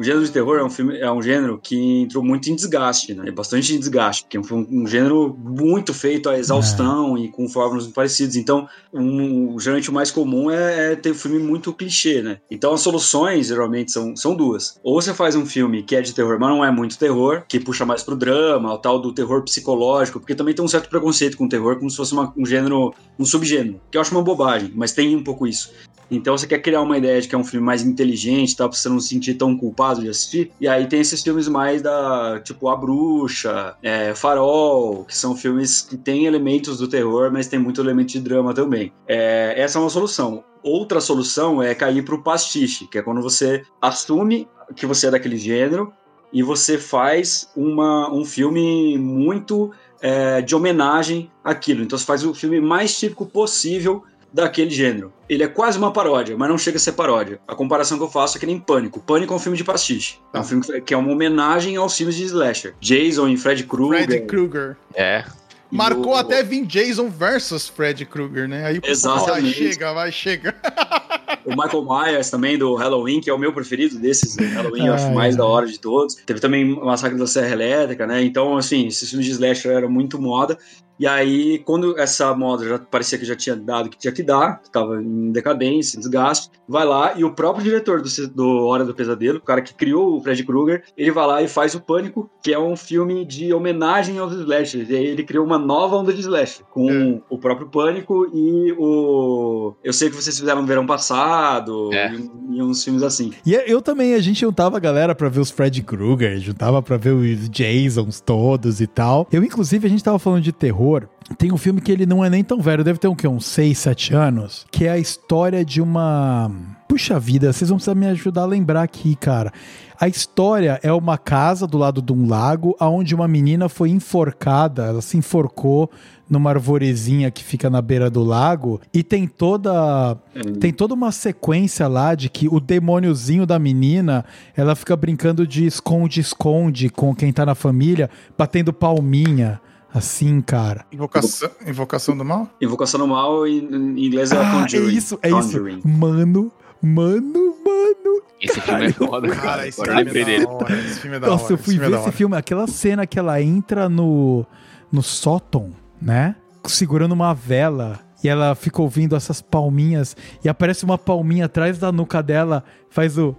o 0.00 0.02
gênero 0.02 0.24
de 0.24 0.32
terror 0.32 0.58
é 0.58 0.64
um 0.64 0.70
filme, 0.70 0.98
é 0.98 1.12
um 1.12 1.20
gênero 1.20 1.60
que 1.62 1.76
entrou 2.00 2.24
muito 2.24 2.48
em 2.50 2.54
desgaste, 2.54 3.12
né? 3.12 3.24
É 3.26 3.30
bastante 3.30 3.74
em 3.74 3.78
desgaste, 3.78 4.22
porque 4.22 4.38
é 4.38 4.40
um, 4.40 4.66
um 4.70 4.86
gênero 4.86 5.36
muito 5.38 5.92
feito 5.92 6.30
a 6.30 6.38
exaustão 6.38 7.18
é. 7.18 7.20
e 7.20 7.28
com 7.28 7.46
fórmulas 7.46 7.86
parecidas. 7.88 8.34
Então, 8.34 8.66
um, 8.94 9.60
geralmente 9.60 9.90
o 9.90 9.92
mais 9.92 10.10
comum 10.10 10.50
é, 10.50 10.92
é 10.92 10.96
ter 10.96 11.10
um 11.10 11.14
filme 11.14 11.38
muito 11.38 11.70
clichê, 11.74 12.22
né? 12.22 12.38
Então, 12.50 12.72
as 12.72 12.80
soluções 12.80 13.48
geralmente 13.48 13.92
são, 13.92 14.16
são 14.16 14.34
duas. 14.34 14.80
Ou 14.82 15.02
você 15.02 15.12
faz 15.12 15.36
um 15.36 15.44
filme 15.44 15.82
que 15.82 15.94
é 15.94 16.00
de 16.00 16.14
terror, 16.14 16.38
mas 16.40 16.48
não 16.48 16.64
é 16.64 16.70
muito 16.70 16.98
terror, 16.98 17.42
que 17.46 17.60
puxa 17.60 17.84
mais 17.84 18.02
pro 18.02 18.16
drama, 18.16 18.72
o 18.72 18.78
tal 18.78 18.98
do 18.98 19.12
terror 19.12 19.42
psicológico, 19.42 20.18
porque 20.18 20.34
também 20.34 20.54
tem 20.54 20.64
um 20.64 20.68
certo 20.68 20.88
preconceito 20.88 21.36
com 21.36 21.44
o 21.44 21.48
terror, 21.48 21.76
como 21.76 21.90
se 21.90 21.98
fosse 21.98 22.14
uma, 22.14 22.32
um 22.34 22.46
gênero, 22.46 22.94
um 23.18 23.26
subgênero, 23.26 23.78
que 23.90 23.98
eu 23.98 24.00
acho 24.00 24.12
uma 24.12 24.22
bobagem, 24.22 24.72
mas 24.74 24.92
tem 24.92 25.14
um 25.14 25.22
pouco 25.22 25.46
isso. 25.46 25.70
Então 26.10 26.36
você 26.36 26.46
quer 26.46 26.58
criar 26.58 26.80
uma 26.82 26.98
ideia 26.98 27.20
de 27.20 27.28
que 27.28 27.34
é 27.34 27.38
um 27.38 27.44
filme 27.44 27.64
mais 27.64 27.82
inteligente, 27.82 28.56
tá? 28.56 28.68
Pra 28.68 28.76
você 28.76 28.88
não 28.88 28.98
se 28.98 29.08
sentir 29.08 29.34
tão 29.34 29.56
culpado 29.56 30.00
de 30.00 30.08
assistir. 30.08 30.50
E 30.60 30.66
aí 30.66 30.86
tem 30.86 31.00
esses 31.00 31.22
filmes 31.22 31.46
mais 31.48 31.80
da, 31.82 32.40
tipo, 32.40 32.68
A 32.68 32.76
Bruxa, 32.76 33.76
é, 33.82 34.14
Farol, 34.14 35.04
que 35.04 35.16
são 35.16 35.36
filmes 35.36 35.82
que 35.82 35.96
têm 35.96 36.26
elementos 36.26 36.78
do 36.78 36.88
terror, 36.88 37.30
mas 37.32 37.46
tem 37.46 37.58
muito 37.58 37.80
elemento 37.80 38.08
de 38.08 38.20
drama 38.20 38.52
também. 38.52 38.92
É, 39.06 39.54
essa 39.56 39.78
é 39.78 39.80
uma 39.80 39.90
solução. 39.90 40.44
Outra 40.62 41.00
solução 41.00 41.62
é 41.62 41.74
cair 41.74 42.04
pro 42.04 42.22
pastiche, 42.22 42.86
que 42.86 42.98
é 42.98 43.02
quando 43.02 43.22
você 43.22 43.62
assume 43.80 44.48
que 44.76 44.86
você 44.86 45.06
é 45.06 45.10
daquele 45.10 45.36
gênero 45.36 45.92
e 46.32 46.42
você 46.42 46.78
faz 46.78 47.50
uma, 47.56 48.12
um 48.12 48.24
filme 48.24 48.96
muito 48.98 49.72
é, 50.00 50.40
de 50.40 50.54
homenagem 50.54 51.30
àquilo. 51.42 51.82
Então 51.82 51.98
você 51.98 52.04
faz 52.04 52.24
o 52.24 52.34
filme 52.34 52.60
mais 52.60 52.96
típico 52.98 53.26
possível 53.26 54.04
daquele 54.32 54.70
gênero. 54.70 55.12
Ele 55.28 55.42
é 55.42 55.48
quase 55.48 55.78
uma 55.78 55.92
paródia, 55.92 56.36
mas 56.36 56.48
não 56.48 56.58
chega 56.58 56.76
a 56.76 56.80
ser 56.80 56.92
paródia. 56.92 57.40
A 57.46 57.54
comparação 57.54 57.98
que 57.98 58.04
eu 58.04 58.10
faço 58.10 58.36
é 58.36 58.40
que 58.40 58.46
nem 58.46 58.58
Pânico. 58.58 59.00
Pânico 59.00 59.32
é 59.32 59.36
um 59.36 59.40
filme 59.40 59.56
de 59.56 59.64
pastiche. 59.64 60.18
É 60.32 60.40
um 60.40 60.44
filme 60.44 60.80
que 60.82 60.94
é 60.94 60.96
uma 60.96 61.10
homenagem 61.10 61.76
aos 61.76 61.96
filmes 61.96 62.16
de 62.16 62.24
slasher. 62.24 62.74
Jason 62.80 63.28
e 63.28 63.36
Fred 63.36 63.64
Krueger. 63.64 64.04
Fred 64.04 64.26
Krueger. 64.26 64.76
É. 64.94 65.24
Marcou 65.70 66.12
o... 66.12 66.16
até 66.16 66.42
vir 66.42 66.66
Jason 66.66 67.08
versus 67.08 67.68
Fred 67.68 68.04
Krueger, 68.04 68.48
né? 68.48 68.66
Aí 68.66 68.80
Exatamente. 68.82 69.42
Vai, 69.42 69.52
chega, 69.52 69.92
vai, 69.92 70.12
chega. 70.12 70.54
o 71.46 71.50
Michael 71.50 71.84
Myers 71.84 72.30
também 72.30 72.58
do 72.58 72.74
Halloween, 72.74 73.20
que 73.20 73.30
é 73.30 73.32
o 73.32 73.38
meu 73.38 73.52
preferido 73.52 73.98
desses. 73.98 74.36
Né? 74.36 74.46
Halloween 74.46 74.86
eu 74.86 74.94
acho 74.94 75.10
mais 75.12 75.36
da 75.36 75.44
hora 75.44 75.66
de 75.66 75.78
todos. 75.78 76.16
Teve 76.16 76.40
também 76.40 76.72
o 76.72 76.84
Massacre 76.84 77.16
da 77.16 77.26
Serra 77.26 77.50
Elétrica, 77.50 78.06
né? 78.06 78.22
Então, 78.22 78.56
assim, 78.56 78.88
esses 78.88 79.08
filmes 79.08 79.26
de 79.26 79.32
slasher 79.32 79.72
eram 79.72 79.88
muito 79.88 80.20
moda. 80.20 80.58
E 81.00 81.06
aí, 81.06 81.58
quando 81.60 81.98
essa 81.98 82.34
moda 82.34 82.68
já 82.68 82.78
parecia 82.78 83.18
que 83.18 83.24
já 83.24 83.34
tinha 83.34 83.56
dado 83.56 83.86
o 83.86 83.88
que 83.88 83.96
tinha 83.96 84.12
que 84.12 84.22
dar, 84.22 84.60
que 84.60 84.70
tava 84.70 85.02
em 85.02 85.32
decadência, 85.32 85.98
desgaste, 85.98 86.50
vai 86.68 86.84
lá 86.84 87.14
e 87.16 87.24
o 87.24 87.32
próprio 87.32 87.64
diretor 87.64 88.02
do, 88.02 88.28
do 88.28 88.66
Hora 88.66 88.84
do 88.84 88.94
Pesadelo, 88.94 89.38
o 89.38 89.40
cara 89.40 89.62
que 89.62 89.72
criou 89.72 90.18
o 90.18 90.20
Fred 90.20 90.44
Krueger, 90.44 90.84
ele 90.98 91.10
vai 91.10 91.26
lá 91.26 91.42
e 91.42 91.48
faz 91.48 91.74
o 91.74 91.80
Pânico, 91.80 92.30
que 92.42 92.52
é 92.52 92.58
um 92.58 92.76
filme 92.76 93.24
de 93.24 93.50
homenagem 93.50 94.18
aos 94.18 94.34
slashers. 94.34 94.90
E 94.90 94.94
aí 94.94 95.06
ele 95.06 95.24
criou 95.24 95.46
uma 95.46 95.58
nova 95.58 95.96
onda 95.96 96.12
de 96.12 96.20
slash, 96.20 96.62
com 96.70 96.90
é. 96.90 97.20
o 97.30 97.38
próprio 97.38 97.68
Pânico 97.68 98.26
e 98.34 98.70
o... 98.78 99.72
Eu 99.82 99.94
sei 99.94 100.10
que 100.10 100.16
vocês 100.16 100.38
fizeram 100.38 100.60
no 100.60 100.66
verão 100.66 100.86
passado, 100.86 101.88
é. 101.94 102.12
e, 102.12 102.58
e, 102.58 102.62
uns 102.62 102.84
filmes 102.84 103.02
assim. 103.02 103.32
E 103.46 103.54
eu 103.54 103.80
também, 103.80 104.12
a 104.12 104.20
gente 104.20 104.40
juntava 104.40 104.76
a 104.76 104.80
galera 104.80 105.14
pra 105.14 105.30
ver 105.30 105.40
os 105.40 105.50
Fred 105.50 105.82
Krueger, 105.82 106.38
juntava 106.40 106.82
pra 106.82 106.98
ver 106.98 107.14
os 107.14 107.48
Jasons 107.50 108.20
todos 108.20 108.82
e 108.82 108.86
tal. 108.86 109.26
Eu, 109.32 109.42
inclusive, 109.42 109.86
a 109.86 109.90
gente 109.90 110.04
tava 110.04 110.18
falando 110.18 110.42
de 110.42 110.52
terror, 110.52 110.89
tem 111.38 111.52
um 111.52 111.56
filme 111.56 111.80
que 111.80 111.92
ele 111.92 112.06
não 112.06 112.24
é 112.24 112.30
nem 112.30 112.42
tão 112.42 112.60
velho, 112.60 112.82
deve 112.82 112.98
ter 112.98 113.08
um, 113.08 113.14
que, 113.14 113.26
uns 113.26 113.46
6, 113.46 113.78
7 113.78 114.14
anos, 114.14 114.66
que 114.70 114.84
é 114.86 114.90
a 114.90 114.98
história 114.98 115.64
de 115.64 115.80
uma. 115.80 116.50
Puxa 116.88 117.20
vida, 117.20 117.52
vocês 117.52 117.68
vão 117.68 117.78
precisar 117.78 117.94
me 117.94 118.06
ajudar 118.06 118.42
a 118.42 118.46
lembrar 118.46 118.82
aqui, 118.82 119.14
cara. 119.14 119.52
A 120.00 120.08
história 120.08 120.80
é 120.82 120.92
uma 120.92 121.16
casa 121.18 121.66
do 121.66 121.78
lado 121.78 122.02
de 122.02 122.12
um 122.12 122.26
lago, 122.26 122.74
onde 122.80 123.14
uma 123.14 123.28
menina 123.28 123.68
foi 123.68 123.90
enforcada, 123.90 124.86
ela 124.86 125.02
se 125.02 125.16
enforcou 125.16 125.90
numa 126.28 126.50
arvorezinha 126.50 127.30
que 127.30 127.44
fica 127.44 127.68
na 127.68 127.82
beira 127.82 128.08
do 128.08 128.22
lago 128.22 128.80
e 128.94 129.02
tem 129.02 129.26
toda 129.26 130.16
tem 130.60 130.72
toda 130.72 130.94
uma 130.94 131.12
sequência 131.12 131.86
lá 131.88 132.14
de 132.14 132.28
que 132.28 132.48
o 132.48 132.60
demôniozinho 132.60 133.44
da 133.44 133.58
menina, 133.58 134.24
ela 134.56 134.74
fica 134.74 134.96
brincando 134.96 135.46
de 135.46 135.66
esconde-esconde 135.66 136.88
com 136.88 137.14
quem 137.14 137.32
tá 137.32 137.44
na 137.44 137.54
família, 137.54 138.08
batendo 138.38 138.72
palminha. 138.72 139.60
Assim, 139.92 140.40
cara. 140.40 140.86
Invocação, 140.92 141.50
invocação 141.66 142.16
do 142.16 142.24
mal? 142.24 142.48
Invocação 142.60 143.00
do 143.00 143.08
mal 143.08 143.46
em, 143.46 143.58
em 143.58 144.06
inglês 144.06 144.30
é 144.30 144.36
ah, 144.36 144.66
É 144.72 144.76
isso, 144.76 145.18
é 145.20 145.30
Conjuring. 145.30 145.78
isso. 145.78 145.88
Mano, 145.88 146.52
mano, 146.80 147.56
mano. 147.64 148.22
Esse 148.40 148.60
filme 148.60 148.86
é 148.86 148.92
foda, 148.92 149.28
cara. 149.34 149.66
esse, 149.66 149.82
filme 149.82 150.34
é. 150.34 150.46
Hora, 150.46 150.78
esse 150.78 151.00
filme 151.00 151.16
é 151.16 151.20
da 151.20 151.26
Nossa, 151.26 151.44
hora. 151.44 151.52
eu 151.54 151.58
fui 151.58 151.74
esse 151.74 151.84
ver 151.84 151.92
é 151.92 152.00
esse 152.00 152.12
filme, 152.12 152.36
aquela 152.36 152.66
cena 152.68 153.06
que 153.06 153.18
ela 153.18 153.42
entra 153.42 153.88
no, 153.88 154.46
no 154.92 155.02
sótão, 155.02 155.72
né? 156.00 156.36
Segurando 156.64 157.12
uma 157.12 157.34
vela. 157.34 157.98
E 158.22 158.28
ela 158.28 158.54
fica 158.54 158.80
ouvindo 158.80 159.16
essas 159.16 159.42
palminhas. 159.42 160.16
E 160.44 160.48
aparece 160.48 160.84
uma 160.84 160.98
palminha 160.98 161.46
atrás 161.46 161.78
da 161.78 161.90
nuca 161.90 162.22
dela. 162.22 162.62
Faz 162.90 163.18
o. 163.18 163.34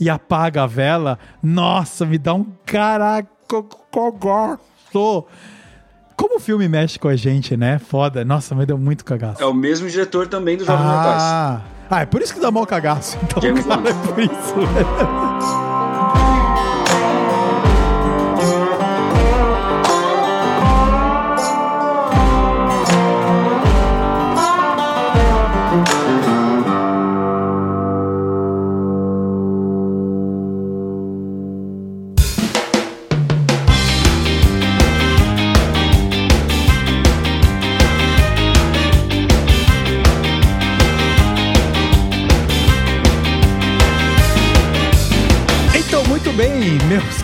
E 0.00 0.10
apaga 0.10 0.64
a 0.64 0.66
vela. 0.66 1.18
Nossa, 1.42 2.04
me 2.04 2.18
dá 2.18 2.34
um 2.34 2.46
caraca 2.64 3.30
como 6.16 6.36
o 6.36 6.40
filme 6.40 6.68
mexe 6.68 6.98
com 6.98 7.08
a 7.08 7.16
gente, 7.16 7.56
né? 7.56 7.78
Foda. 7.78 8.24
Nossa, 8.24 8.54
mas 8.54 8.66
deu 8.66 8.78
muito 8.78 9.04
cagaço. 9.04 9.42
É 9.42 9.46
o 9.46 9.54
mesmo 9.54 9.88
diretor 9.88 10.26
também 10.26 10.56
do 10.56 10.64
Jovem 10.64 10.84
ah. 10.86 11.60
Ah, 11.90 12.00
é 12.00 12.06
por 12.06 12.22
isso 12.22 12.32
que 12.32 12.40
dá 12.40 12.50
mal 12.50 12.66
cagaço. 12.66 13.18
Então, 13.22 13.42
James 13.42 13.66
cara, 13.66 13.90
é 13.90 13.92
por 13.92 14.18
isso. 14.18 15.61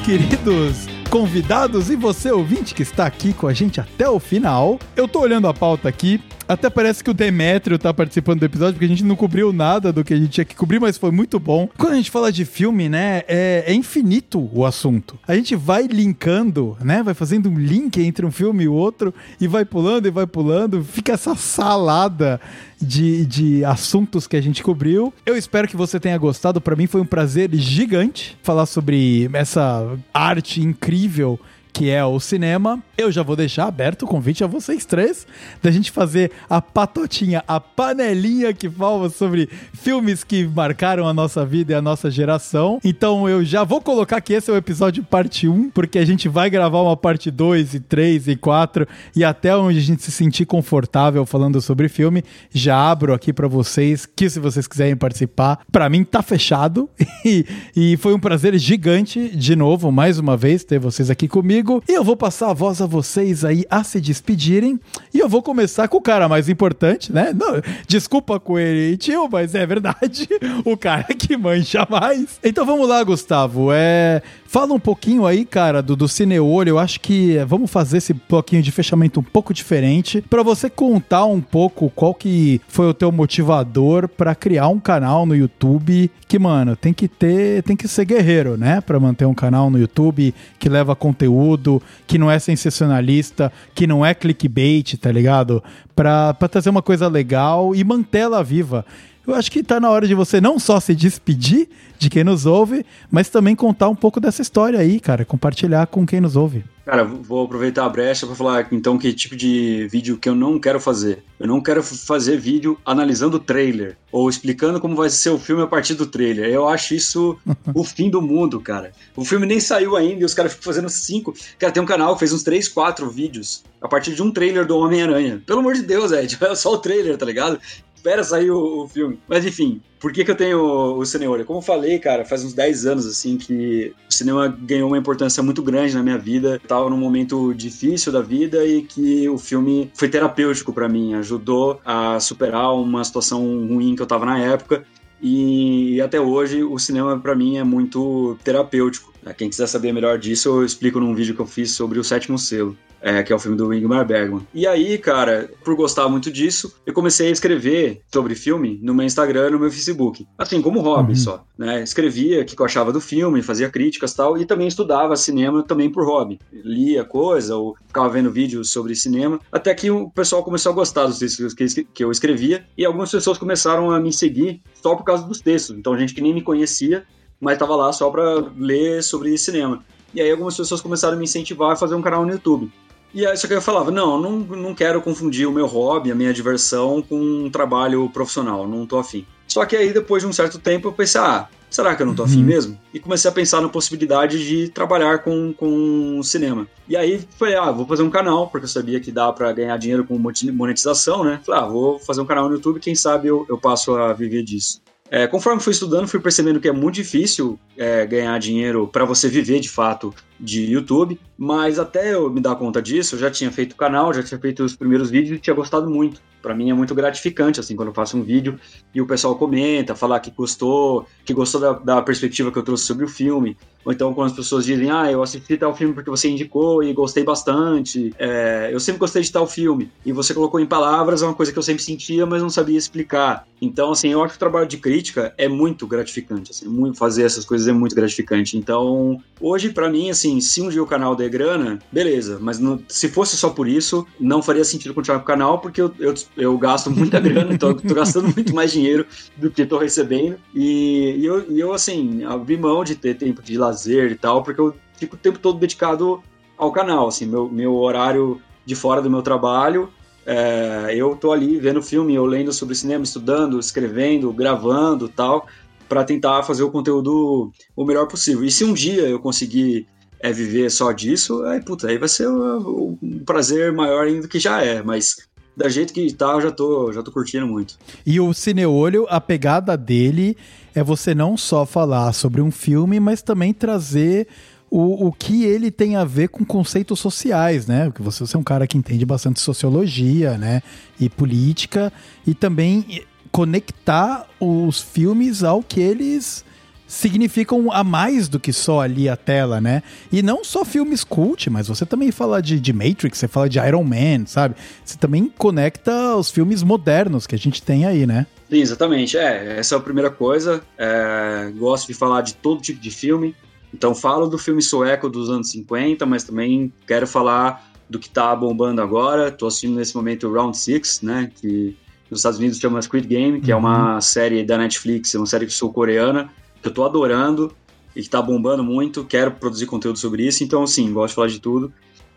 Queridos 0.09 0.87
convidados 1.11 1.91
e 1.91 1.97
você 1.97 2.33
ouvinte 2.33 2.75
que 2.75 2.83
está 2.83 3.05
aqui 3.05 3.35
com 3.35 3.47
a 3.47 3.53
gente 3.53 3.79
até 3.79 4.09
o 4.09 4.19
final. 4.19 4.79
Eu 4.97 5.07
tô 5.07 5.21
olhando 5.21 5.47
a 5.47 5.53
pauta 5.53 5.87
aqui, 5.87 6.19
até 6.49 6.71
parece 6.71 7.05
que 7.05 7.11
o 7.11 7.15
Demétrio 7.15 7.79
tá 7.79 7.93
participando 7.93 8.39
do 8.41 8.47
episódio, 8.47 8.73
porque 8.73 8.87
a 8.87 8.89
gente 8.89 9.05
não 9.05 9.15
cobriu 9.15 9.53
nada 9.53 9.93
do 9.93 10.03
que 10.03 10.15
a 10.15 10.17
gente 10.17 10.31
tinha 10.31 10.47
que 10.47 10.57
cobrir, 10.57 10.81
mas 10.81 10.97
foi 10.97 11.11
muito 11.11 11.39
bom. 11.39 11.69
Quando 11.77 11.93
a 11.93 11.97
gente 11.97 12.11
fala 12.11 12.33
de 12.33 12.47
filme, 12.47 12.89
né, 12.89 13.23
é, 13.29 13.65
é 13.67 13.75
infinito 13.75 14.49
o 14.51 14.65
assunto. 14.65 15.19
A 15.29 15.35
gente 15.35 15.55
vai 15.55 15.83
linkando, 15.83 16.75
né, 16.81 17.03
vai 17.03 17.13
fazendo 17.13 17.51
um 17.51 17.59
link 17.59 18.01
entre 18.01 18.25
um 18.25 18.31
filme 18.31 18.65
e 18.65 18.69
outro, 18.69 19.13
e 19.39 19.47
vai 19.47 19.67
pulando 19.67 20.09
e 20.09 20.11
vai 20.11 20.27
pulando, 20.27 20.83
fica 20.83 21.13
essa 21.13 21.35
salada 21.35 22.41
de, 22.81 23.27
de 23.27 23.65
assuntos 23.65 24.27
que 24.27 24.37
a 24.37 24.41
gente 24.41 24.63
cobriu. 24.63 25.13
Eu 25.27 25.37
espero 25.37 25.69
que 25.69 25.77
você 25.77 25.99
tenha 25.99 26.17
gostado. 26.19 26.61
Para 26.61 26.77
mim 26.77 26.87
foi 26.87 27.01
um 27.01 27.07
prazer 27.07 27.51
gigante 27.55 28.37
falar 28.43 28.67
sobre 28.67 29.29
essa 29.33 29.99
arte 30.13 30.61
incrível 30.61 31.39
que 31.73 31.91
é 31.91 32.05
o 32.05 32.19
cinema. 32.19 32.83
Eu 32.97 33.13
já 33.13 33.23
vou 33.23 33.37
deixar 33.37 33.67
aberto 33.67 34.03
o 34.03 34.07
convite 34.07 34.43
a 34.43 34.47
vocês 34.47 34.85
três 34.85 35.27
da 35.63 35.71
gente 35.71 35.91
fazer 35.91 36.33
a 36.49 36.61
patotinha, 36.61 37.45
a 37.47 37.61
panelinha 37.61 38.53
que 38.53 38.69
fala 38.69 39.09
sobre 39.09 39.49
filmes 39.73 40.25
que 40.25 40.47
marcaram 40.47 41.07
a 41.07 41.15
nossa 41.15 41.45
vida 41.47 41.73
e 41.73 41.77
a 41.77 41.83
nossa 41.83 42.11
geração. 42.11 42.81
Então 42.85 43.29
eu 43.29 43.45
já 43.45 43.65
vou 43.65 43.81
colocar 43.81 44.21
que 44.21 44.33
esse 44.33 44.51
é 44.51 44.55
o 44.55 44.57
episódio 44.57 45.05
parte 45.05 45.47
1, 45.47 45.71
porque 45.71 45.99
a 45.99 46.05
gente 46.05 46.29
vai 46.29 46.51
gravar 46.51 46.83
uma 46.83 46.97
parte 46.97 47.31
2 47.31 47.75
e 47.75 47.81
3 47.81 48.29
e 48.29 48.37
4 48.37 48.87
e 49.15 49.25
até 49.25 49.57
onde 49.57 49.79
a 49.79 49.83
gente 49.83 50.03
se 50.03 50.11
sentir 50.11 50.47
confortável 50.47 51.25
falando 51.25 51.61
sobre 51.61 51.89
filme, 51.89 52.25
já 52.53 52.91
abro 52.91 53.15
aqui 53.15 53.33
para 53.33 53.47
vocês 53.47 54.07
que 54.07 54.29
se 54.29 54.41
vocês 54.41 54.67
quiserem 54.67 54.97
participar, 54.97 55.61
para 55.71 55.89
mim 55.89 56.03
tá 56.05 56.23
fechado 56.23 56.89
e, 57.25 57.47
e 57.77 57.97
foi 57.99 58.15
um 58.15 58.19
prazer 58.19 58.59
gigante 58.59 59.37
de 59.37 59.55
novo, 59.55 59.93
mais 59.93 60.19
uma 60.19 60.37
vez 60.37 60.65
ter 60.65 60.79
vocês 60.79 61.11
aqui 61.11 61.29
comigo 61.29 61.58
comigo 61.59 61.83
e 61.89 61.93
eu 61.93 62.05
vou 62.05 62.17
passar 62.17 62.51
a 62.51 62.55
voz 62.55 62.81
a 62.81 62.87
vocês 62.87 63.45
aí 63.45 63.65
a 63.71 63.83
se 63.83 64.01
despedirem. 64.01 64.79
E 65.13 65.19
eu 65.19 65.29
vou 65.29 65.43
começar 65.43 65.89
com 65.89 65.97
o 65.97 66.03
cara 66.03 66.29
mais 66.29 66.49
importante, 66.49 67.13
né? 67.13 67.33
Não, 67.35 67.61
desculpa 67.87 68.39
com 68.39 68.59
ele, 68.59 68.97
tio, 68.97 69.29
mas 69.31 69.55
é 69.55 69.67
verdade. 69.67 70.29
O 70.65 70.77
cara 70.77 71.05
que 71.05 71.37
manja 71.37 71.87
mais. 71.89 72.39
Então 72.43 72.65
vamos 72.67 72.89
lá, 72.89 73.03
Gustavo. 73.03 73.71
É, 73.73 74.23
fala 74.49 74.75
um 74.75 74.81
pouquinho 74.81 75.25
aí, 75.27 75.45
cara, 75.45 75.81
do, 75.81 75.95
do 75.95 76.09
Cineolho. 76.09 76.71
Eu 76.71 76.79
acho 76.81 76.99
que 76.99 77.37
é, 77.37 77.45
vamos 77.45 77.71
fazer 77.71 77.99
esse 77.99 78.13
bloquinho 78.13 78.63
de 78.63 78.73
fechamento 78.73 79.21
um 79.21 79.23
pouco 79.23 79.55
diferente 79.55 80.21
para 80.23 80.43
você 80.43 80.69
contar 80.69 81.25
um 81.25 81.41
pouco 81.41 81.89
qual 81.95 82.13
que 82.13 82.61
foi 82.67 82.89
o 82.89 82.95
teu 82.95 83.13
motivador 83.13 84.09
para 84.09 84.35
criar 84.35 84.69
um 84.69 84.81
canal 84.81 85.25
no 85.25 85.37
YouTube 85.37 86.11
que, 86.27 86.39
mano, 86.39 86.75
tem 86.75 86.93
que 86.93 87.09
ter, 87.09 87.63
tem 87.63 87.77
que 87.77 87.87
ser 87.87 88.05
guerreiro, 88.05 88.57
né? 88.57 88.81
Para 88.81 88.99
manter 88.99 89.25
um 89.25 89.35
canal 89.35 89.71
no 89.71 89.79
YouTube 89.79 90.35
que 90.59 90.69
leva 90.69 90.97
conteúdo 90.97 91.29
conteúdo 91.29 91.83
que 92.07 92.19
não 92.19 92.31
é 92.31 92.39
sensacionalista, 92.39 93.53
que 93.75 93.87
não 93.87 94.05
é 94.05 94.15
clickbait, 94.15 94.97
tá 94.97 95.11
ligado? 95.11 95.63
Pra, 95.95 96.33
pra 96.33 96.49
trazer 96.49 96.71
uma 96.71 96.83
coisa 96.83 97.09
legal 97.09 97.75
e 97.75 97.85
mantê-la 97.85 98.43
viva. 98.43 98.85
Eu 99.29 99.35
acho 99.35 99.53
que 99.53 99.63
tá 99.63 99.79
na 99.79 99.91
hora 99.91 100.09
de 100.09 100.15
você 100.15 100.41
não 100.41 100.59
só 100.59 100.81
se 100.81 100.95
despedir 100.95 101.69
de 101.99 102.09
quem 102.09 102.25
nos 102.25 102.47
ouve, 102.47 102.83
mas 103.11 103.29
também 103.29 103.55
contar 103.55 103.91
um 103.91 103.95
pouco 103.95 104.19
dessa 104.19 104.41
história 104.41 104.79
aí, 104.79 104.99
cara, 104.99 105.23
compartilhar 105.23 105.87
com 105.87 106.07
quem 106.07 106.19
nos 106.19 106.35
ouve. 106.35 106.65
Cara, 106.89 107.05
vou 107.05 107.45
aproveitar 107.45 107.85
a 107.85 107.89
brecha 107.91 108.27
para 108.27 108.35
falar 108.35 108.67
então 108.73 108.97
que 108.97 109.13
tipo 109.13 109.37
de 109.37 109.87
vídeo 109.93 110.17
que 110.17 110.27
eu 110.27 110.35
não 110.35 110.59
quero 110.59 110.81
fazer. 110.81 111.23
Eu 111.39 111.47
não 111.47 111.61
quero 111.61 111.83
fazer 111.83 112.39
vídeo 112.39 112.79
analisando 112.83 113.37
o 113.37 113.41
trailer 113.41 113.99
ou 114.11 114.31
explicando 114.31 114.81
como 114.81 114.97
vai 114.97 115.11
ser 115.11 115.29
o 115.29 115.39
filme 115.39 115.63
a 115.63 115.67
partir 115.67 115.93
do 115.93 116.07
trailer. 116.07 116.49
Eu 116.49 116.67
acho 116.67 116.95
isso 116.95 117.39
o 117.75 117.85
fim 117.85 118.09
do 118.09 118.23
mundo, 118.23 118.59
cara. 118.59 118.93
O 119.15 119.23
filme 119.23 119.45
nem 119.45 119.61
saiu 119.61 119.97
ainda 119.97 120.23
e 120.23 120.25
os 120.25 120.33
caras 120.33 120.53
ficam 120.53 120.65
fazendo 120.65 120.89
cinco. 120.89 121.35
Cara, 121.59 121.71
tem 121.71 121.83
um 121.83 121.87
canal 121.87 122.15
que 122.15 122.21
fez 122.21 122.33
uns 122.33 122.43
três, 122.43 122.67
quatro 122.69 123.11
vídeos 123.11 123.63
a 123.83 123.87
partir 123.87 124.15
de 124.15 124.23
um 124.23 124.31
trailer 124.31 124.67
do 124.67 124.79
Homem-Aranha. 124.79 125.43
Pelo 125.47 125.61
amor 125.61 125.75
de 125.75 125.83
Deus, 125.83 126.11
é, 126.11 126.27
tipo, 126.27 126.43
é 126.47 126.55
só 126.55 126.73
o 126.73 126.79
trailer, 126.79 127.19
tá 127.19 127.27
ligado? 127.27 127.61
Espera 127.99 128.23
sair 128.23 128.51
o, 128.51 128.85
o, 128.85 128.89
filme. 128.89 129.19
Mas 129.29 129.45
enfim, 129.45 129.83
por 129.99 130.13
que, 130.13 130.25
que 130.25 130.31
eu 130.31 130.37
tenho 130.37 130.61
o, 130.61 130.99
o 130.99 131.07
cinema? 131.07 131.43
Como 131.45 131.59
eu 131.59 131.63
falei, 131.63 131.99
cara, 131.99 132.25
faz 132.25 132.45
uns 132.45 132.55
10 132.55 132.87
anos 132.87 133.07
assim 133.07 133.37
que 133.37 133.93
o 134.09 134.13
cinema 134.13 134.49
ganhou 134.49 134.89
uma 134.89 134.99
importância 134.99 135.43
muito 135.43 135.63
grande 135.63 135.95
na 135.95 136.03
minha 136.03 136.19
vida. 136.19 136.55
Eu 136.63 136.69
tava 136.69 136.89
num 136.89 136.97
momento 136.97 137.53
difícil 137.53 138.13
da 138.13 138.23
vida 138.23 138.65
e 138.65 138.83
que 138.83 139.29
o 139.29 139.37
filme 139.37 139.91
foi 139.95 140.09
terapêutico 140.09 140.73
para 140.73 140.89
mim, 140.89 141.15
ajudou 141.15 141.81
a 141.85 142.19
superar 142.21 142.75
uma 142.75 143.05
situação 143.05 143.41
ruim 143.67 143.95
que 143.95 144.03
eu 144.03 144.07
tava 144.07 144.25
na 144.25 144.39
época. 144.39 144.85
E 145.21 146.01
até 146.01 146.21
hoje 146.21 146.63
o 146.63 146.79
cinema 146.79 147.19
para 147.19 147.35
mim 147.35 147.57
é 147.57 147.65
muito 147.65 148.39
terapêutico. 148.45 149.13
Quem 149.37 149.51
quiser 149.51 149.67
saber 149.67 149.93
melhor 149.93 150.17
disso, 150.19 150.49
eu 150.49 150.65
explico 150.65 151.01
num 151.01 151.15
vídeo 151.15 151.35
que 151.35 151.41
eu 151.41 151.47
fiz 151.47 151.73
sobre 151.73 151.99
o 151.99 152.05
sétimo 152.05 152.39
selo 152.39 152.77
é, 153.01 153.23
que 153.23 153.33
é 153.33 153.37
o 153.37 153.39
filme 153.39 153.57
do 153.57 153.73
Ingmar 153.73 154.07
Bergman. 154.07 154.47
E 154.53 154.67
aí, 154.67 154.99
cara, 154.99 155.51
por 155.65 155.75
gostar 155.77 156.09
muito 156.09 156.31
disso, 156.31 156.75
eu 156.87 156.93
comecei 156.93 157.29
a 157.29 157.31
escrever 157.31 158.03
sobre 158.13 158.35
filme 158.35 158.79
no 158.83 158.95
meu 158.95 159.07
Instagram 159.07 159.49
e 159.49 159.51
no 159.53 159.59
meu 159.59 159.71
Facebook. 159.71 160.27
Assim, 160.37 160.61
como 160.61 160.81
hobby 160.81 161.13
uhum. 161.13 161.17
só, 161.17 161.45
né? 161.57 161.83
Escrevia 161.83 162.43
o 162.43 162.45
que 162.45 162.61
eu 162.61 162.67
achava 162.67 162.93
do 162.93 163.01
filme, 163.01 163.43
fazia 163.43 163.71
críticas 163.71 164.13
e 164.13 164.17
tal, 164.17 164.39
e 164.39 164.45
também 164.45 164.69
estudava 164.69 165.17
cinema 165.17 165.63
também 165.63 165.91
por 165.91 166.05
hobby. 166.05 166.39
Lia 166.53 167.05
coisa 167.05 167.57
ou 167.57 167.77
ficava 167.87 168.09
vendo 168.09 168.31
vídeos 168.31 168.71
sobre 168.71 168.95
cinema, 168.95 169.41
até 169.51 169.75
que 169.75 169.91
o 169.91 170.11
pessoal 170.11 170.43
começou 170.43 170.73
a 170.73 170.75
gostar 170.75 171.07
dos 171.07 171.19
textos 171.19 171.55
que 171.95 172.05
eu 172.05 172.11
escrevia, 172.11 172.65
e 172.77 172.85
algumas 172.85 173.11
pessoas 173.11 173.39
começaram 173.39 173.91
a 173.91 174.01
me 174.01 174.13
seguir 174.13 174.63
só 174.83 174.95
por 174.95 175.05
causa 175.05 175.27
dos 175.27 175.41
textos. 175.41 175.77
Então, 175.77 175.97
gente 175.99 176.15
que 176.15 176.21
nem 176.21 176.35
me 176.35 176.43
conhecia, 176.43 177.05
mas 177.41 177.55
estava 177.55 177.77
lá 177.77 177.93
só 177.93 178.11
para 178.11 178.51
ler 178.57 179.03
sobre 179.03 179.37
cinema. 179.39 179.85
E 180.15 180.21
aí 180.21 180.31
algumas 180.31 180.57
pessoas 180.57 180.81
começaram 180.81 181.15
a 181.15 181.19
me 181.19 181.25
incentivar 181.25 181.73
a 181.73 181.77
fazer 181.77 181.95
um 181.95 182.03
canal 182.03 182.25
no 182.25 182.33
YouTube. 182.33 182.73
E 183.13 183.27
aí, 183.27 183.37
só 183.37 183.47
que 183.47 183.55
eu 183.55 183.63
falava, 183.63 183.91
não, 183.91 184.21
não, 184.21 184.39
não 184.39 184.75
quero 184.75 185.01
confundir 185.01 185.49
o 185.49 185.53
meu 185.53 185.67
hobby, 185.67 186.11
a 186.11 186.15
minha 186.15 186.33
diversão 186.33 187.03
com 187.03 187.19
um 187.19 187.51
trabalho 187.51 188.09
profissional, 188.11 188.67
não 188.69 188.87
tô 188.87 188.99
afim. 188.99 189.27
Só 189.47 189.65
que 189.65 189.75
aí, 189.75 189.93
depois 189.93 190.23
de 190.23 190.29
um 190.29 190.33
certo 190.33 190.59
tempo, 190.59 190.89
eu 190.89 190.93
pensei, 190.93 191.21
ah, 191.21 191.49
será 191.71 191.97
que 191.97 192.03
eu 192.03 192.07
não 192.07 192.15
tô 192.15 192.23
afim 192.23 192.41
uhum. 192.41 192.45
mesmo? 192.45 192.79
E 192.93 193.01
comecei 193.01 193.31
a 193.31 193.33
pensar 193.33 193.63
na 193.63 193.69
possibilidade 193.69 194.47
de 194.47 194.69
trabalhar 194.69 195.21
com, 195.21 195.55
com 195.55 196.21
cinema. 196.23 196.69
E 196.87 196.97
aí, 196.97 197.27
falei, 197.39 197.57
ah, 197.57 197.71
vou 197.71 197.87
fazer 197.87 198.03
um 198.03 198.11
canal, 198.11 198.49
porque 198.49 198.67
eu 198.67 198.69
sabia 198.69 199.01
que 199.01 199.11
dá 199.11 199.33
para 199.33 199.51
ganhar 199.53 199.77
dinheiro 199.79 200.05
com 200.05 200.19
monetização, 200.53 201.25
né? 201.25 201.41
Falei, 201.45 201.63
ah, 201.63 201.67
vou 201.67 201.99
fazer 201.99 202.21
um 202.21 202.27
canal 202.27 202.47
no 202.49 202.57
YouTube, 202.57 202.79
quem 202.79 202.95
sabe 202.95 203.29
eu, 203.29 203.47
eu 203.49 203.57
passo 203.57 203.95
a 203.95 204.13
viver 204.13 204.43
disso. 204.43 204.83
É, 205.11 205.27
conforme 205.27 205.61
fui 205.63 205.73
estudando, 205.73 206.07
fui 206.07 206.21
percebendo 206.21 206.61
que 206.61 206.69
é 206.69 206.73
muito 206.73 206.97
difícil 206.97 207.59
é, 207.77 208.05
ganhar 208.05 208.39
dinheiro 208.39 208.87
para 208.87 209.07
você 209.07 209.29
viver 209.29 209.59
de 209.61 209.69
fato 209.69 210.15
de 210.39 210.65
YouTube, 210.65 211.19
mas 211.37 211.79
até 211.79 212.15
eu 212.15 212.31
me 212.31 212.41
dar 212.41 212.55
conta 212.57 212.81
disso, 212.81 213.15
eu 213.15 213.19
já 213.19 213.31
tinha 213.31 213.51
feito 213.51 213.73
o 213.73 213.77
canal, 213.77 214.13
já 214.13 214.23
tinha 214.23 214.39
feito 214.39 214.65
os 214.65 214.77
primeiros 214.77 215.11
vídeos 215.11 215.39
e 215.39 215.41
tinha 215.41 215.55
gostado 215.55 215.89
muito. 215.89 216.21
Para 216.41 216.55
mim 216.55 216.71
é 216.71 216.75
muito 216.75 216.95
gratificante, 216.95 217.59
assim, 217.59 217.75
quando 217.75 217.89
eu 217.89 217.95
faço 217.95 218.17
um 218.17 218.23
vídeo 218.23 218.59
e 218.95 219.01
o 219.01 219.07
pessoal 219.07 219.35
comenta, 219.35 219.95
falar 219.95 220.21
que 220.21 220.31
gostou, 220.31 221.07
que 221.25 221.35
gostou 221.35 221.61
da, 221.61 221.73
da 221.73 222.03
perspectiva 222.03 222.53
que 222.53 222.59
eu 222.59 222.63
trouxe 222.63 222.85
sobre 222.85 223.05
o 223.05 223.09
filme, 223.09 223.57
ou 223.85 223.93
então 223.93 224.15
quando 224.15 224.31
as 224.31 224.37
pessoas 224.37 224.65
dizem, 224.65 224.91
ah, 224.91 225.11
eu 225.11 225.23
assisti 225.23 225.57
tal 225.57 225.75
filme 225.75 225.95
porque 225.95 226.11
você 226.11 226.29
indicou 226.29 226.83
e 226.83 226.93
gostei 226.93 227.25
bastante, 227.25 228.15
é, 228.19 228.71
eu 228.73 228.79
sempre 228.79 229.01
gostei 229.01 229.23
de 229.23 229.33
tal 229.33 229.47
filme, 229.47 229.91
e 230.07 230.13
você 230.13 230.33
colocou 230.33 230.61
em 230.61 230.67
palavras 230.67 231.23
é 231.23 231.25
uma 231.25 231.35
coisa 231.35 231.53
que 231.53 231.59
eu 231.59 231.63
sempre 231.63 231.83
sentia, 231.83 232.25
mas 232.25 232.41
não 232.41 232.51
sabia 232.51 232.79
explicar. 232.79 233.47
Então, 233.61 233.91
assim, 233.91 234.11
eu 234.11 234.23
acho 234.23 234.35
que 234.35 234.37
o 234.37 234.39
trabalho 234.39 234.69
de 234.69 234.77
crítica 234.77 235.35
é 235.37 235.49
muito 235.49 235.87
gratificante, 235.87 236.53
assim, 236.53 236.69
muito, 236.69 236.97
fazer 236.97 237.25
essas 237.25 237.45
coisas 237.45 237.67
é 237.67 237.73
muito 237.73 237.95
gratificante. 237.95 238.57
Então, 238.57 239.21
hoje, 239.41 239.71
para 239.71 239.91
mim, 239.91 240.11
assim, 240.11 240.28
assim, 240.29 240.41
se 240.41 240.61
um 240.61 240.69
dia 240.69 240.83
o 240.83 240.87
canal 240.87 241.17
der 241.17 241.29
grana, 241.29 241.79
beleza. 241.91 242.39
Mas 242.41 242.61
se 242.89 243.09
fosse 243.09 243.37
só 243.37 243.51
por 243.51 243.67
isso, 243.67 244.07
não 244.21 244.43
faria 244.43 244.65
sentido 244.65 244.95
continuar 244.95 245.19
com 245.19 245.25
o 245.25 245.27
canal, 245.27 245.59
porque 245.59 245.81
eu, 245.81 245.93
eu, 245.99 246.15
eu 246.37 246.59
gasto 246.59 246.91
muita 246.91 247.19
grana, 247.21 247.53
então 247.55 247.71
eu 247.71 247.75
tô 247.77 247.95
gastando 247.95 248.33
muito 248.35 248.55
mais 248.55 248.73
dinheiro 248.73 249.07
do 249.37 249.51
que 249.51 249.67
tô 249.67 249.79
recebendo. 249.79 250.39
E, 250.55 251.17
e, 251.19 251.27
eu, 251.27 251.51
e 251.51 251.59
eu, 251.59 251.73
assim, 251.73 252.25
abri 252.25 252.57
mão 252.57 252.85
de 252.85 252.95
ter 252.95 253.15
tempo 253.15 253.43
de 253.43 253.57
lazer 253.57 254.13
e 254.13 254.17
tal, 254.17 254.43
porque 254.43 254.61
eu 254.61 254.75
fico 254.97 255.17
o 255.17 255.19
tempo 255.19 255.39
todo 255.39 255.59
dedicado 255.59 256.23
ao 256.57 256.73
canal, 256.73 257.09
assim, 257.09 257.27
meu, 257.27 257.49
meu 257.49 257.75
horário 257.75 258.41
de 258.67 258.75
fora 258.75 259.01
do 259.01 259.09
meu 259.09 259.23
trabalho 259.23 259.89
é, 260.31 260.95
eu 260.95 261.17
tô 261.17 261.33
ali 261.33 261.59
vendo 261.59 261.81
filme, 261.81 262.15
eu 262.15 262.27
lendo 262.27 262.53
sobre 262.53 262.75
cinema, 262.75 263.03
estudando, 263.03 263.59
escrevendo, 263.59 264.31
gravando 264.31 265.09
tal, 265.09 265.47
para 265.89 266.05
tentar 266.05 266.43
fazer 266.43 266.63
o 266.63 266.71
conteúdo 266.71 267.51
o 267.75 267.85
melhor 267.85 268.07
possível. 268.07 268.45
E 268.45 268.51
se 268.51 268.63
um 268.63 268.75
dia 268.75 269.09
eu 269.09 269.19
conseguir 269.19 269.87
é 270.21 270.33
viver 270.33 270.71
só 270.71 270.93
disso, 270.93 271.43
aí, 271.45 271.61
puta, 271.61 271.89
aí 271.89 271.99
vai 271.99 272.09
ser 272.09 272.29
um, 272.29 272.99
um 273.03 273.19
prazer 273.25 273.73
maior 273.73 274.07
ainda 274.07 274.23
do 274.23 274.29
que 274.29 274.41
já 274.41 274.63
é, 274.63 274.83
mas 274.83 275.29
da 275.57 275.69
jeito 275.69 275.93
que 275.93 276.13
tá, 276.13 276.33
eu 276.33 276.41
já 276.41 276.51
tô, 276.53 276.93
já 276.93 277.03
tô 277.03 277.11
curtindo 277.11 277.47
muito. 277.47 277.77
E 278.07 278.21
o 278.21 278.33
Cineolho, 278.33 279.07
a 279.09 279.21
pegada 279.21 279.77
dele 279.77 280.37
é 280.75 280.83
você 280.85 281.15
não 281.15 281.37
só 281.37 281.67
falar 281.67 282.13
sobre 282.13 282.41
um 282.41 282.51
filme, 282.51 283.01
mas 283.01 283.23
também 283.23 283.53
trazer 283.53 284.29
o, 284.71 285.09
o 285.09 285.13
que 285.13 285.45
ele 285.45 285.71
tem 285.71 285.97
a 285.97 286.05
ver 286.05 286.29
com 286.29 286.45
conceitos 286.45 287.01
sociais, 287.01 287.67
né? 287.67 287.87
Porque 287.87 288.03
você, 288.03 288.25
você 288.25 288.37
é 288.37 288.39
um 288.39 288.45
cara 288.45 288.67
que 288.67 288.79
entende 288.79 289.05
bastante 289.05 289.41
sociologia, 289.41 290.39
né? 290.39 290.63
E 291.01 291.09
política, 291.09 291.93
e 292.25 292.35
também 292.35 293.03
conectar 293.33 294.27
os 294.39 294.81
filmes 294.81 295.43
ao 295.43 295.63
que 295.63 295.81
eles 295.81 296.45
significam 296.89 297.71
a 297.71 297.85
mais 297.85 298.29
do 298.29 298.41
que 298.41 298.51
só 298.51 298.81
ali 298.81 299.09
a 299.11 299.17
tela, 299.17 299.61
né? 299.61 299.83
E 300.11 300.23
não 300.23 300.43
só 300.43 300.65
filmes 300.65 301.05
cult, 301.05 301.51
mas 301.51 301.69
você 301.69 301.85
também 301.85 302.11
fala 302.11 302.41
de, 302.41 302.59
de 302.59 302.73
Matrix, 302.73 303.19
você 303.19 303.29
fala 303.29 303.47
de 303.49 303.59
Iron 303.59 303.85
Man, 303.85 304.25
sabe? 304.27 304.57
Você 304.83 304.97
também 304.97 305.31
conecta 305.37 306.17
os 306.17 306.31
filmes 306.31 306.63
modernos 306.63 307.27
que 307.27 307.35
a 307.35 307.39
gente 307.39 307.63
tem 307.63 307.85
aí, 307.85 308.07
né? 308.07 308.27
Sim, 308.49 308.61
exatamente. 308.61 309.19
É, 309.19 309.59
essa 309.59 309.75
é 309.75 309.79
a 309.79 309.81
primeira 309.81 310.11
coisa. 310.11 310.63
É, 310.79 311.53
gosto 311.59 311.87
de 311.89 311.95
falar 311.95 312.23
de 312.23 312.35
todo 312.35 312.63
tipo 312.63 312.81
de 312.81 312.91
filme. 312.91 313.37
Então 313.73 313.95
falo 313.95 314.27
do 314.27 314.39
filme 314.39 314.63
sueco 314.63 315.11
dos 315.11 315.29
anos 315.29 315.51
50, 315.51 316.07
mas 316.07 316.25
também 316.25 316.73
quero 316.87 317.07
falar 317.07 317.71
do 317.89 317.99
que 317.99 318.09
tá 318.09 318.35
bombando 318.35 318.81
agora. 318.81 319.31
Tô 319.31 319.47
assistindo 319.47 319.77
nesse 319.77 319.95
momento 319.95 320.33
Round 320.33 320.57
Six, 320.57 321.03
né? 321.03 321.31
Que 321.39 321.77
nos 322.11 322.21
Estados 322.21 322.39
Unidos 322.39 322.59
chama 322.59 322.81
Squid 322.81 323.07
Game, 323.07 323.43
que 323.43 323.53
é 323.53 323.57
uhum. 323.57 323.67
é 323.67 323.69
uma 323.69 324.01
série 324.01 324.43
da 324.43 324.57
Netflix, 324.57 325.13
uma 325.13 325.27
série 325.27 325.51
sul-coreana 325.51 326.31
que 326.69 326.71
eu 326.71 326.75
tô 326.75 326.85
adorando 326.85 327.53
e 327.97 328.03
que 328.03 328.09
tá 328.09 328.21
bombando 328.21 328.63
muito, 328.63 329.05
quero 329.05 329.33
produzir 329.33 329.67
conteúdo 329.67 329.99
sobre 329.99 330.27
isso, 330.27 330.45
então 330.45 330.67
sim, 330.67 330.93
gosto 330.93 331.11
de 331.11 331.15
falar 331.15 331.29
de 331.29 331.41
tudo. 331.41 331.73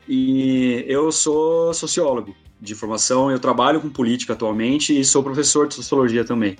E 0.07 0.83
eu 0.87 1.11
sou 1.11 1.73
sociólogo 1.73 2.35
de 2.59 2.75
formação, 2.75 3.31
eu 3.31 3.39
trabalho 3.39 3.79
com 3.79 3.89
política 3.89 4.33
atualmente 4.33 4.99
e 4.99 5.03
sou 5.05 5.23
professor 5.23 5.67
de 5.67 5.75
sociologia 5.75 6.23
também. 6.23 6.57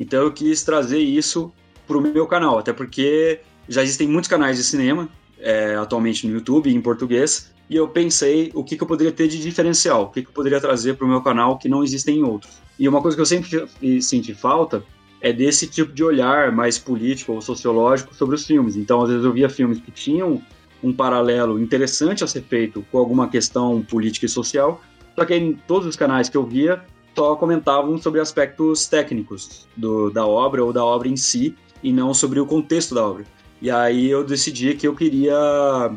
Então 0.00 0.22
eu 0.22 0.32
quis 0.32 0.62
trazer 0.62 0.98
isso 0.98 1.52
para 1.86 1.98
o 1.98 2.00
meu 2.00 2.26
canal, 2.26 2.58
até 2.58 2.72
porque 2.72 3.40
já 3.68 3.82
existem 3.82 4.08
muitos 4.08 4.28
canais 4.28 4.56
de 4.56 4.64
cinema 4.64 5.08
é, 5.38 5.74
atualmente 5.74 6.26
no 6.26 6.34
YouTube 6.34 6.74
em 6.74 6.80
português, 6.80 7.52
e 7.68 7.76
eu 7.76 7.88
pensei 7.88 8.50
o 8.54 8.64
que, 8.64 8.76
que 8.76 8.82
eu 8.82 8.86
poderia 8.86 9.12
ter 9.12 9.28
de 9.28 9.38
diferencial, 9.40 10.04
o 10.04 10.08
que, 10.08 10.22
que 10.22 10.28
eu 10.28 10.32
poderia 10.32 10.60
trazer 10.60 10.96
para 10.96 11.06
o 11.06 11.08
meu 11.08 11.20
canal 11.20 11.58
que 11.58 11.68
não 11.68 11.84
existem 11.84 12.18
em 12.18 12.22
outros. 12.22 12.54
E 12.78 12.88
uma 12.88 13.00
coisa 13.00 13.16
que 13.16 13.20
eu 13.20 13.26
sempre 13.26 13.68
senti 14.02 14.34
falta 14.34 14.82
é 15.24 15.32
desse 15.32 15.66
tipo 15.66 15.90
de 15.90 16.04
olhar 16.04 16.52
mais 16.52 16.78
político 16.78 17.32
ou 17.32 17.40
sociológico 17.40 18.14
sobre 18.14 18.34
os 18.34 18.46
filmes. 18.46 18.76
Então, 18.76 19.00
às 19.00 19.08
vezes 19.08 19.24
eu 19.24 19.32
via 19.32 19.48
filmes 19.48 19.80
que 19.80 19.90
tinham 19.90 20.42
um 20.82 20.92
paralelo 20.92 21.58
interessante 21.58 22.22
a 22.22 22.26
ser 22.26 22.42
feito 22.42 22.84
com 22.92 22.98
alguma 22.98 23.26
questão 23.26 23.80
política 23.80 24.26
e 24.26 24.28
social, 24.28 24.82
só 25.16 25.24
que 25.24 25.34
em 25.34 25.54
todos 25.66 25.88
os 25.88 25.96
canais 25.96 26.28
que 26.28 26.36
eu 26.36 26.44
via 26.44 26.84
só 27.16 27.34
comentavam 27.36 27.96
sobre 27.96 28.20
aspectos 28.20 28.86
técnicos 28.86 29.66
do, 29.74 30.10
da 30.10 30.26
obra 30.26 30.62
ou 30.62 30.74
da 30.74 30.84
obra 30.84 31.08
em 31.08 31.16
si 31.16 31.56
e 31.82 31.90
não 31.90 32.12
sobre 32.12 32.38
o 32.38 32.44
contexto 32.44 32.94
da 32.94 33.08
obra. 33.08 33.24
E 33.64 33.70
aí 33.70 34.10
eu 34.10 34.22
decidi 34.22 34.74
que 34.74 34.86
eu 34.86 34.94
queria 34.94 35.34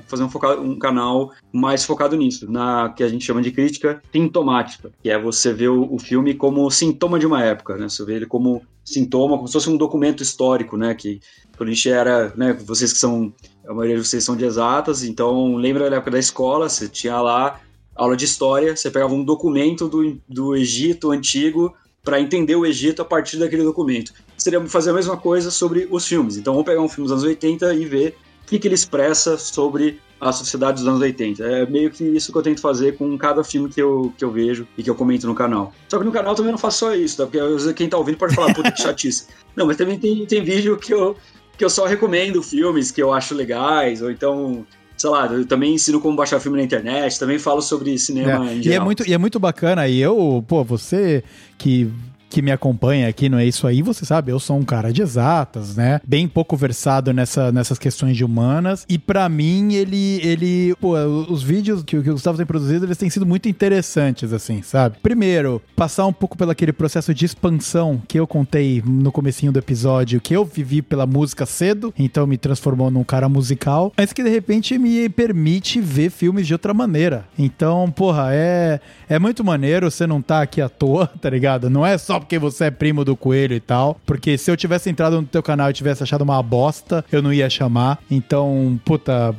fazer 0.07 0.23
um, 0.23 0.30
focado, 0.30 0.61
um 0.61 0.80
canal 0.80 1.34
mais 1.52 1.84
focado 1.84 2.15
nisso, 2.15 2.49
na 2.49 2.94
que 2.95 3.03
a 3.03 3.10
gente 3.10 3.26
chama 3.26 3.41
de 3.41 3.52
crítica 3.52 4.02
sintomática, 4.10 4.89
que 5.03 5.10
é 5.10 5.19
você 5.19 5.52
ver 5.52 5.68
o, 5.68 5.94
o 5.94 5.99
filme 5.99 6.34
como 6.34 6.72
sintoma 6.72 7.19
de 7.19 7.27
uma 7.27 7.44
época, 7.44 7.76
né? 7.76 7.89
Você 7.89 8.06
vê 8.06 8.14
ele 8.14 8.26
como 8.26 8.61
sintoma, 8.85 9.35
como 9.35 9.49
se 9.49 9.52
fosse 9.52 9.69
um 9.69 9.76
documento 9.76 10.23
histórico, 10.23 10.77
né? 10.77 10.95
Que 10.95 11.19
quando 11.57 11.68
a 11.68 11.73
gente 11.73 11.89
era, 11.89 12.34
né? 12.38 12.53
Vocês 12.53 12.94
que 12.94 12.99
são, 12.99 13.34
a 13.68 13.73
maioria 13.73 13.98
de 13.98 14.07
vocês 14.07 14.23
são 14.23 14.38
de 14.38 14.45
exatas, 14.45 15.03
então 15.03 15.57
lembra 15.57 15.89
da 15.89 15.98
época 15.98 16.11
da 16.11 16.19
escola, 16.19 16.69
você 16.69 16.88
tinha 16.88 17.19
lá 17.19 17.60
aula 17.94 18.15
de 18.15 18.23
história, 18.23 18.77
você 18.77 18.89
pegava 18.89 19.14
um 19.14 19.26
documento 19.26 19.89
do, 19.89 20.18
do 20.26 20.56
Egito 20.56 21.11
antigo 21.11 21.76
para 22.07 22.21
entender 22.21 22.55
o 22.55 22.65
Egito 22.65 23.01
a 23.01 23.05
partir 23.05 23.35
daquele 23.35 23.63
documento. 23.63 24.13
Seria 24.38 24.65
fazer 24.65 24.91
a 24.91 24.93
mesma 24.93 25.17
coisa 25.17 25.51
sobre 25.51 25.89
os 25.91 26.07
filmes. 26.07 26.38
Então 26.38 26.53
vamos 26.53 26.65
pegar 26.65 26.79
um 26.81 26.88
filme 26.88 27.03
dos 27.03 27.11
anos 27.11 27.25
80 27.25 27.73
e 27.73 27.84
ver 27.84 28.15
o 28.43 28.47
que, 28.47 28.57
que 28.57 28.65
ele 28.65 28.75
expressa 28.75 29.38
sobre 29.38 29.99
a 30.21 30.31
sociedade 30.31 30.77
dos 30.77 30.88
anos 30.88 31.01
80. 31.01 31.43
É 31.43 31.65
meio 31.65 31.91
que 31.91 32.05
isso 32.05 32.31
que 32.31 32.38
eu 32.38 32.41
tento 32.41 32.61
fazer 32.61 32.95
com 32.95 33.17
cada 33.17 33.43
filme 33.43 33.67
que 33.67 33.81
eu, 33.81 34.13
que 34.17 34.23
eu 34.23 34.31
vejo 34.31 34.65
e 34.77 34.84
que 34.84 34.89
eu 34.89 34.95
comento 34.95 35.27
no 35.27 35.35
canal. 35.35 35.73
Só 35.89 35.99
que 35.99 36.05
no 36.05 36.11
canal 36.13 36.34
também 36.34 36.53
não 36.53 36.57
faço 36.57 36.77
só 36.77 36.95
isso, 36.95 37.17
tá? 37.17 37.25
Porque 37.27 37.73
quem 37.73 37.89
tá 37.89 37.97
ouvindo 37.97 38.17
pode 38.17 38.34
falar, 38.34 38.53
puta 38.53 38.71
que 38.71 38.81
chatice. 38.81 39.27
Não, 39.53 39.65
mas 39.65 39.75
também 39.75 39.99
tem, 39.99 40.25
tem 40.25 40.41
vídeo 40.41 40.77
que 40.77 40.93
eu, 40.93 41.17
que 41.57 41.65
eu 41.65 41.69
só 41.69 41.85
recomendo 41.85 42.41
filmes 42.41 42.89
que 42.89 43.03
eu 43.03 43.11
acho 43.11 43.35
legais, 43.35 44.01
ou 44.01 44.09
então 44.09 44.65
sei 44.97 45.09
lá, 45.09 45.27
eu 45.27 45.45
também 45.45 45.75
ensino 45.75 46.01
como 46.01 46.17
baixar 46.17 46.39
filme 46.39 46.57
na 46.57 46.63
internet, 46.63 47.19
também 47.19 47.37
falo 47.37 47.61
sobre 47.61 47.97
cinema 47.97 48.49
é. 48.49 48.55
em 48.55 48.63
geral. 48.63 48.79
E 48.79 48.81
é 48.81 48.83
muito, 48.83 49.07
e 49.07 49.13
é 49.13 49.17
muito 49.17 49.39
bacana, 49.39 49.87
e 49.87 49.99
eu, 49.99 50.43
pô, 50.47 50.63
você 50.63 51.23
que 51.57 51.89
que 52.29 52.41
me 52.41 52.51
acompanha 52.51 53.07
aqui 53.07 53.29
não 53.29 53.37
é 53.37 53.45
isso 53.45 53.67
aí, 53.67 53.81
você 53.81 54.05
sabe, 54.05 54.31
eu 54.31 54.39
sou 54.39 54.57
um 54.57 54.63
cara 54.63 54.91
de 54.91 55.01
exatas, 55.01 55.75
né? 55.75 55.99
Bem 56.05 56.27
pouco 56.27 56.55
versado 56.55 57.13
nessa, 57.13 57.51
nessas 57.51 57.79
questões 57.79 58.15
de 58.15 58.23
humanas. 58.23 58.85
E 58.89 58.97
para 58.97 59.27
mim, 59.29 59.73
ele, 59.73 60.19
ele, 60.23 60.75
pô, 60.79 60.97
os 60.97 61.43
vídeos 61.43 61.83
que, 61.83 62.01
que 62.01 62.09
o 62.09 62.13
Gustavo 62.13 62.37
tem 62.37 62.45
produzido, 62.45 62.85
eles 62.85 62.97
têm 62.97 63.09
sido 63.09 63.25
muito 63.25 63.47
interessantes, 63.47 64.33
assim, 64.33 64.61
sabe? 64.61 64.97
Primeiro, 65.01 65.61
passar 65.75 66.05
um 66.05 66.13
pouco 66.13 66.37
pelo 66.37 66.51
aquele 66.51 66.73
processo 66.73 67.13
de 67.13 67.25
expansão 67.25 68.01
que 68.07 68.19
eu 68.19 68.27
contei 68.27 68.83
no 68.85 69.11
comecinho 69.11 69.51
do 69.51 69.59
episódio, 69.59 70.21
que 70.21 70.35
eu 70.35 70.45
vivi 70.45 70.81
pela 70.81 71.05
música 71.05 71.45
cedo, 71.45 71.93
então 71.97 72.27
me 72.27 72.37
transformou 72.37 72.91
num 72.91 73.03
cara 73.03 73.29
musical, 73.29 73.93
mas 73.95 74.13
que 74.13 74.23
de 74.23 74.29
repente 74.29 74.77
me 74.77 75.07
permite 75.09 75.79
ver 75.79 76.09
filmes 76.09 76.47
de 76.47 76.53
outra 76.53 76.73
maneira. 76.73 77.25
Então, 77.37 77.89
porra, 77.91 78.29
é, 78.31 78.79
é 79.07 79.19
muito 79.19 79.43
maneiro, 79.43 79.89
você 79.89 80.05
não 80.05 80.21
tá 80.21 80.41
aqui 80.41 80.61
à 80.61 80.69
toa, 80.69 81.07
tá 81.21 81.29
ligado? 81.29 81.69
Não 81.69 81.85
é 81.85 81.97
só 81.97 82.16
porque 82.19 82.39
você 82.39 82.65
é 82.65 82.72
primo 82.72 83.03
do 83.03 83.15
coelho 83.15 83.56
e 83.56 83.60
tal, 83.60 83.99
porque 84.06 84.38
se 84.38 84.49
eu 84.49 84.57
tivesse 84.57 84.89
entrado 84.89 85.19
no 85.22 85.27
teu 85.27 85.44
canal 85.44 85.69
e 85.69 85.73
tivesse 85.73 86.03
achado 86.03 86.22
uma 86.22 86.41
bosta, 86.41 87.03
eu 87.11 87.22
não 87.22 87.34
ia 87.34 87.49
chamar. 87.49 87.99
Então, 88.10 88.80
puta, 88.85 89.35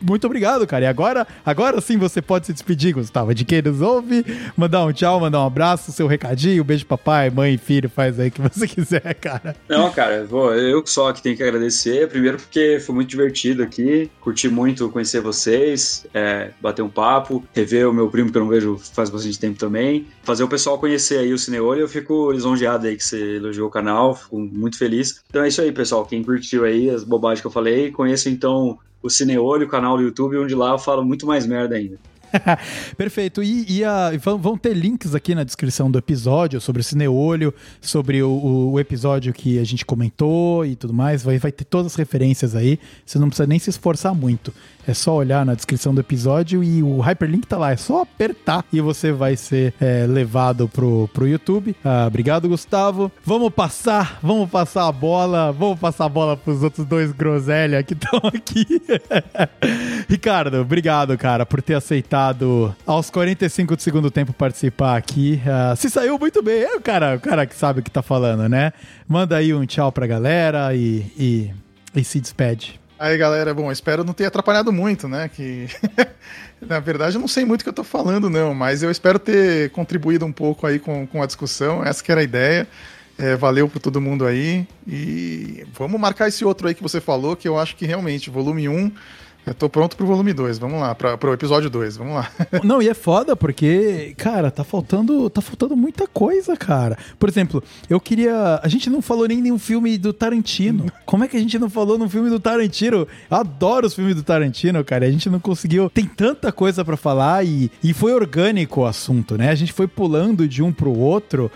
muito 0.00 0.26
obrigado, 0.26 0.66
cara. 0.66 0.84
E 0.84 0.88
agora, 0.88 1.26
agora 1.44 1.80
sim 1.80 1.96
você 1.96 2.22
pode 2.22 2.46
se 2.46 2.52
despedir, 2.52 2.94
Gustavo, 2.94 3.34
de 3.34 3.44
quem 3.44 3.62
nos 3.62 3.80
ouve, 3.80 4.24
mandar 4.56 4.84
um 4.84 4.92
tchau, 4.92 5.20
mandar 5.20 5.40
um 5.40 5.46
abraço, 5.46 5.92
seu 5.92 6.06
recadinho, 6.06 6.62
um 6.62 6.66
beijo 6.66 6.86
papai, 6.86 7.30
mãe, 7.30 7.56
filho, 7.58 7.88
faz 7.88 8.18
aí 8.18 8.28
o 8.28 8.32
que 8.32 8.40
você 8.40 8.66
quiser, 8.68 9.14
cara. 9.14 9.54
Não, 9.68 9.90
cara, 9.92 10.24
vou, 10.24 10.54
eu 10.54 10.82
só 10.86 11.12
que 11.12 11.22
tenho 11.22 11.36
que 11.36 11.42
agradecer, 11.42 12.08
primeiro 12.08 12.38
porque 12.38 12.78
foi 12.80 12.94
muito 12.94 13.08
divertido 13.08 13.62
aqui, 13.62 14.10
curti 14.20 14.48
muito 14.48 14.88
conhecer 14.88 15.20
vocês, 15.20 16.06
é, 16.14 16.50
bater 16.60 16.82
um 16.82 16.88
papo, 16.88 17.44
rever 17.54 17.88
o 17.88 17.92
meu 17.92 18.08
primo 18.08 18.30
que 18.30 18.38
eu 18.38 18.42
não 18.42 18.48
vejo 18.48 18.78
faz 18.78 19.10
bastante 19.10 19.38
tempo 19.38 19.58
também, 19.58 20.06
fazer 20.22 20.42
o 20.42 20.48
pessoal 20.48 20.78
conhecer 20.78 21.18
aí 21.18 21.32
o 21.32 21.38
Cineolho, 21.38 21.80
eu 21.80 21.88
fico 21.88 22.30
lisonjeado 22.30 22.86
aí 22.86 22.96
que 22.96 23.04
você 23.04 23.36
elogiou 23.36 23.68
o 23.68 23.70
canal, 23.70 24.14
fico 24.14 24.38
muito 24.38 24.78
feliz. 24.78 25.22
Então 25.28 25.42
é 25.42 25.48
isso 25.48 25.60
aí, 25.60 25.72
pessoal, 25.72 26.04
quem 26.04 26.22
curtiu 26.22 26.64
aí 26.64 26.90
as 26.90 27.04
bobagens 27.04 27.40
que 27.40 27.46
eu 27.46 27.50
falei, 27.50 27.90
conheça 27.90 28.28
então 28.28 28.78
o 29.02 29.08
Cineolho, 29.08 29.66
o 29.66 29.70
canal 29.70 29.96
do 29.96 30.02
YouTube, 30.02 30.38
onde 30.38 30.54
lá 30.54 30.72
eu 30.72 30.78
falo 30.78 31.04
muito 31.04 31.26
mais 31.26 31.46
merda 31.46 31.76
ainda. 31.76 31.98
Perfeito. 32.96 33.42
E, 33.42 33.64
e 33.68 33.84
a, 33.84 34.10
vão 34.18 34.56
ter 34.56 34.74
links 34.74 35.14
aqui 35.14 35.34
na 35.34 35.44
descrição 35.44 35.90
do 35.90 35.98
episódio 35.98 36.60
sobre 36.60 36.80
o 36.80 36.84
Cineolho, 36.84 37.54
sobre 37.80 38.22
o, 38.22 38.70
o, 38.72 38.80
episódio 38.80 39.32
que 39.32 39.58
a 39.58 39.64
gente 39.64 39.84
comentou 39.84 40.64
e 40.64 40.76
tudo 40.76 40.92
mais. 40.92 41.22
Vai, 41.22 41.38
vai 41.38 41.52
ter 41.52 41.64
todas 41.64 41.92
as 41.92 41.94
referências 41.96 42.54
aí. 42.54 42.78
Você 43.04 43.18
não 43.18 43.28
precisa 43.28 43.46
nem 43.46 43.58
se 43.58 43.70
esforçar 43.70 44.14
muito. 44.14 44.52
É 44.86 44.94
só 44.94 45.14
olhar 45.14 45.44
na 45.44 45.54
descrição 45.54 45.94
do 45.94 46.00
episódio 46.00 46.64
e 46.64 46.82
o 46.82 47.00
hyperlink 47.00 47.46
tá 47.46 47.58
lá. 47.58 47.72
É 47.72 47.76
só 47.76 48.02
apertar 48.02 48.64
e 48.72 48.80
você 48.80 49.12
vai 49.12 49.36
ser 49.36 49.74
é, 49.80 50.06
levado 50.06 50.68
pro, 50.68 51.08
pro 51.12 51.28
YouTube. 51.28 51.76
Ah, 51.84 52.06
obrigado, 52.06 52.48
Gustavo. 52.48 53.12
Vamos 53.24 53.52
passar, 53.52 54.18
vamos 54.22 54.48
passar 54.48 54.88
a 54.88 54.92
bola, 54.92 55.52
vamos 55.52 55.78
passar 55.78 56.06
a 56.06 56.08
bola 56.08 56.36
pros 56.36 56.62
outros 56.62 56.86
dois 56.86 57.12
groselha 57.12 57.82
que 57.82 57.92
estão 57.92 58.20
aqui. 58.34 58.66
Ricardo, 60.08 60.60
obrigado, 60.60 61.16
cara, 61.18 61.44
por 61.44 61.60
ter 61.60 61.74
aceitado 61.74 62.19
aos 62.86 63.10
45 63.10 63.76
do 63.76 63.82
segundo 63.82 64.10
tempo 64.10 64.32
participar 64.32 64.96
aqui. 64.96 65.40
Uh, 65.44 65.76
se 65.76 65.88
saiu 65.88 66.18
muito 66.18 66.42
bem. 66.42 66.62
É 66.62 66.76
o 66.76 66.80
cara, 66.80 67.16
o 67.16 67.20
cara 67.20 67.46
que 67.46 67.54
sabe 67.54 67.80
o 67.80 67.82
que 67.82 67.90
tá 67.90 68.02
falando, 68.02 68.48
né? 68.48 68.72
Manda 69.06 69.36
aí 69.36 69.54
um 69.54 69.64
tchau 69.64 69.90
pra 69.92 70.06
galera 70.06 70.74
e, 70.74 71.06
e, 71.18 71.50
e 71.94 72.04
se 72.04 72.20
despede. 72.20 72.80
Aí, 72.98 73.16
galera, 73.16 73.54
bom, 73.54 73.72
espero 73.72 74.04
não 74.04 74.12
ter 74.12 74.26
atrapalhado 74.26 74.70
muito, 74.72 75.08
né? 75.08 75.28
Que 75.28 75.68
na 76.60 76.80
verdade 76.80 77.16
eu 77.16 77.20
não 77.20 77.28
sei 77.28 77.44
muito 77.44 77.62
o 77.62 77.64
que 77.64 77.70
eu 77.70 77.74
tô 77.74 77.82
falando, 77.82 78.28
não, 78.28 78.54
mas 78.54 78.82
eu 78.82 78.90
espero 78.90 79.18
ter 79.18 79.70
contribuído 79.70 80.26
um 80.26 80.32
pouco 80.32 80.66
aí 80.66 80.78
com, 80.78 81.06
com 81.06 81.22
a 81.22 81.26
discussão. 81.26 81.82
Essa 81.82 82.04
que 82.04 82.12
era 82.12 82.20
a 82.20 82.24
ideia. 82.24 82.68
É, 83.18 83.36
valeu 83.36 83.68
para 83.68 83.80
todo 83.80 84.00
mundo 84.00 84.26
aí. 84.26 84.66
E 84.86 85.66
vamos 85.72 86.00
marcar 86.00 86.28
esse 86.28 86.44
outro 86.44 86.68
aí 86.68 86.74
que 86.74 86.82
você 86.82 87.00
falou, 87.00 87.36
que 87.36 87.46
eu 87.46 87.58
acho 87.58 87.76
que 87.76 87.86
realmente, 87.86 88.30
volume 88.30 88.68
1 88.68 88.92
eu 89.46 89.54
tô 89.54 89.68
pronto 89.68 89.96
pro 89.96 90.06
volume 90.06 90.32
2, 90.32 90.58
vamos 90.58 90.80
lá, 90.80 90.94
pra, 90.94 91.16
pro 91.16 91.32
episódio 91.32 91.70
2, 91.70 91.96
vamos 91.96 92.14
lá. 92.14 92.30
Não, 92.62 92.82
e 92.82 92.88
é 92.88 92.94
foda 92.94 93.34
porque, 93.34 94.14
cara, 94.16 94.50
tá 94.50 94.62
faltando, 94.62 95.28
tá 95.30 95.40
faltando 95.40 95.76
muita 95.76 96.06
coisa, 96.06 96.56
cara. 96.56 96.98
Por 97.18 97.28
exemplo, 97.28 97.62
eu 97.88 97.98
queria. 98.00 98.60
A 98.62 98.68
gente 98.68 98.90
não 98.90 99.00
falou 99.00 99.26
nem 99.26 99.40
nenhum 99.40 99.58
filme 99.58 99.96
do 99.96 100.12
Tarantino. 100.12 100.86
Como 101.06 101.24
é 101.24 101.28
que 101.28 101.36
a 101.36 101.40
gente 101.40 101.58
não 101.58 101.70
falou 101.70 101.98
no 101.98 102.08
filme 102.08 102.28
do 102.28 102.38
Tarantino? 102.38 103.08
Eu 103.30 103.36
adoro 103.36 103.86
os 103.86 103.94
filmes 103.94 104.14
do 104.14 104.22
Tarantino, 104.22 104.84
cara. 104.84 105.06
A 105.06 105.10
gente 105.10 105.28
não 105.30 105.40
conseguiu. 105.40 105.90
Tem 105.90 106.04
tanta 106.04 106.52
coisa 106.52 106.84
para 106.84 106.96
falar 106.96 107.44
e, 107.44 107.70
e 107.82 107.92
foi 107.92 108.12
orgânico 108.12 108.82
o 108.82 108.86
assunto, 108.86 109.36
né? 109.36 109.50
A 109.50 109.54
gente 109.54 109.72
foi 109.72 109.88
pulando 109.88 110.46
de 110.46 110.62
um 110.62 110.72
pro 110.72 110.96
outro. 110.96 111.50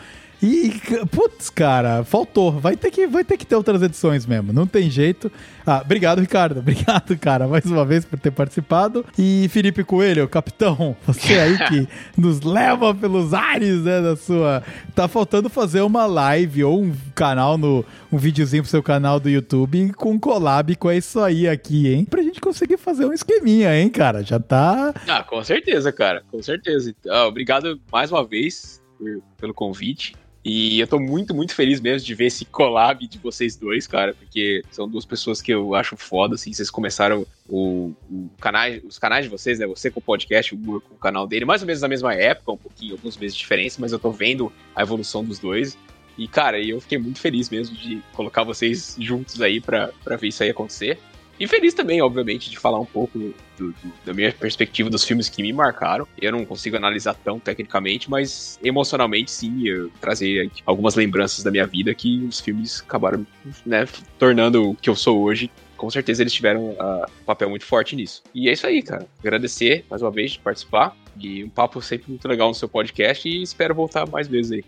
E, 0.44 0.78
putz, 1.10 1.48
cara, 1.48 2.04
faltou. 2.04 2.52
Vai 2.52 2.76
ter, 2.76 2.90
que, 2.90 3.06
vai 3.06 3.24
ter 3.24 3.38
que 3.38 3.46
ter 3.46 3.56
outras 3.56 3.80
edições 3.80 4.26
mesmo. 4.26 4.52
Não 4.52 4.66
tem 4.66 4.90
jeito. 4.90 5.32
Ah, 5.66 5.80
obrigado, 5.82 6.20
Ricardo. 6.20 6.60
Obrigado, 6.74 7.16
cara, 7.16 7.48
mais 7.48 7.64
uma 7.64 7.82
vez 7.82 8.04
por 8.04 8.18
ter 8.18 8.30
participado. 8.30 9.06
E 9.18 9.48
Felipe 9.48 9.82
Coelho, 9.82 10.28
capitão, 10.28 10.94
você 11.06 11.38
aí 11.38 11.56
que 11.68 11.88
nos 12.20 12.42
leva 12.42 12.94
pelos 12.94 13.32
ares, 13.32 13.80
né, 13.82 14.02
da 14.02 14.16
sua... 14.16 14.62
Tá 14.94 15.08
faltando 15.08 15.48
fazer 15.48 15.80
uma 15.80 16.04
live 16.04 16.64
ou 16.64 16.82
um 16.82 16.94
canal 17.14 17.56
no... 17.56 17.82
Um 18.12 18.18
videozinho 18.18 18.62
pro 18.62 18.70
seu 18.70 18.82
canal 18.82 19.18
do 19.18 19.30
YouTube 19.30 19.92
com 19.94 20.20
collab 20.20 20.76
com 20.76 20.92
isso 20.92 21.20
aí 21.20 21.48
aqui, 21.48 21.88
hein? 21.88 22.04
Pra 22.04 22.22
gente 22.22 22.40
conseguir 22.40 22.76
fazer 22.76 23.06
um 23.06 23.14
esqueminha, 23.14 23.74
hein, 23.74 23.88
cara? 23.88 24.22
Já 24.22 24.38
tá... 24.38 24.92
Ah, 25.08 25.22
com 25.22 25.42
certeza, 25.42 25.90
cara. 25.90 26.22
Com 26.30 26.42
certeza. 26.42 26.94
Ah, 27.08 27.26
obrigado 27.26 27.80
mais 27.90 28.12
uma 28.12 28.24
vez 28.24 28.82
por, 28.98 29.22
pelo 29.38 29.54
convite. 29.54 30.14
E 30.44 30.78
eu 30.78 30.86
tô 30.86 31.00
muito, 31.00 31.34
muito 31.34 31.54
feliz 31.54 31.80
mesmo 31.80 32.04
de 32.06 32.14
ver 32.14 32.26
esse 32.26 32.44
collab 32.44 33.06
de 33.08 33.18
vocês 33.18 33.56
dois, 33.56 33.86
cara, 33.86 34.12
porque 34.12 34.62
são 34.70 34.86
duas 34.86 35.06
pessoas 35.06 35.40
que 35.40 35.50
eu 35.50 35.74
acho 35.74 35.96
foda, 35.96 36.34
assim, 36.34 36.52
vocês 36.52 36.70
começaram 36.70 37.26
o, 37.48 37.94
o 38.10 38.28
canal, 38.38 38.68
os 38.84 38.98
canais 38.98 39.24
de 39.24 39.30
vocês, 39.30 39.58
né, 39.58 39.66
você 39.66 39.90
com 39.90 40.00
o 40.00 40.02
podcast, 40.02 40.54
o 40.54 40.58
Gur 40.58 40.82
com 40.82 40.96
o 40.96 40.98
canal 40.98 41.26
dele, 41.26 41.46
mais 41.46 41.62
ou 41.62 41.66
menos 41.66 41.80
na 41.80 41.88
mesma 41.88 42.12
época, 42.12 42.52
um 42.52 42.58
pouquinho, 42.58 42.92
alguns 42.92 43.16
meses 43.16 43.34
de 43.34 43.40
diferença, 43.40 43.80
mas 43.80 43.92
eu 43.92 43.98
tô 43.98 44.10
vendo 44.10 44.52
a 44.76 44.82
evolução 44.82 45.24
dos 45.24 45.38
dois. 45.38 45.78
E, 46.18 46.28
cara, 46.28 46.60
eu 46.60 46.78
fiquei 46.78 46.98
muito 46.98 47.20
feliz 47.20 47.48
mesmo 47.48 47.74
de 47.74 48.02
colocar 48.12 48.44
vocês 48.44 48.96
juntos 49.00 49.40
aí 49.40 49.60
para 49.60 49.90
ver 50.20 50.28
isso 50.28 50.42
aí 50.42 50.50
acontecer. 50.50 50.98
E 51.38 51.46
feliz 51.48 51.74
também, 51.74 52.00
obviamente, 52.00 52.48
de 52.48 52.58
falar 52.58 52.78
um 52.78 52.84
pouco 52.84 53.18
do, 53.18 53.34
do, 53.58 53.74
da 54.04 54.12
minha 54.14 54.32
perspectiva 54.32 54.88
dos 54.88 55.04
filmes 55.04 55.28
que 55.28 55.42
me 55.42 55.52
marcaram. 55.52 56.06
Eu 56.20 56.32
não 56.32 56.44
consigo 56.44 56.76
analisar 56.76 57.14
tão 57.14 57.40
tecnicamente, 57.40 58.08
mas 58.08 58.58
emocionalmente 58.62 59.30
sim, 59.30 59.66
eu 59.66 59.90
trazer 60.00 60.50
algumas 60.64 60.94
lembranças 60.94 61.42
da 61.42 61.50
minha 61.50 61.66
vida 61.66 61.92
que 61.94 62.24
os 62.24 62.40
filmes 62.40 62.80
acabaram 62.80 63.26
né, 63.66 63.86
tornando 64.18 64.70
o 64.70 64.74
que 64.76 64.88
eu 64.88 64.94
sou 64.94 65.22
hoje. 65.22 65.50
Com 65.76 65.90
certeza 65.90 66.22
eles 66.22 66.32
tiveram 66.32 66.70
uh, 66.70 67.04
um 67.22 67.24
papel 67.24 67.50
muito 67.50 67.64
forte 67.64 67.96
nisso. 67.96 68.22
E 68.32 68.48
é 68.48 68.52
isso 68.52 68.66
aí, 68.66 68.80
cara. 68.80 69.06
Agradecer 69.18 69.84
mais 69.90 70.02
uma 70.02 70.10
vez 70.10 70.32
de 70.32 70.38
participar. 70.38 70.96
E 71.20 71.44
um 71.44 71.48
papo 71.48 71.80
sempre 71.82 72.10
muito 72.10 72.26
legal 72.26 72.48
no 72.48 72.54
seu 72.54 72.68
podcast 72.68 73.28
e 73.28 73.42
espero 73.42 73.74
voltar 73.74 74.08
mais 74.08 74.26
vezes 74.28 74.52
aí. 74.52 74.64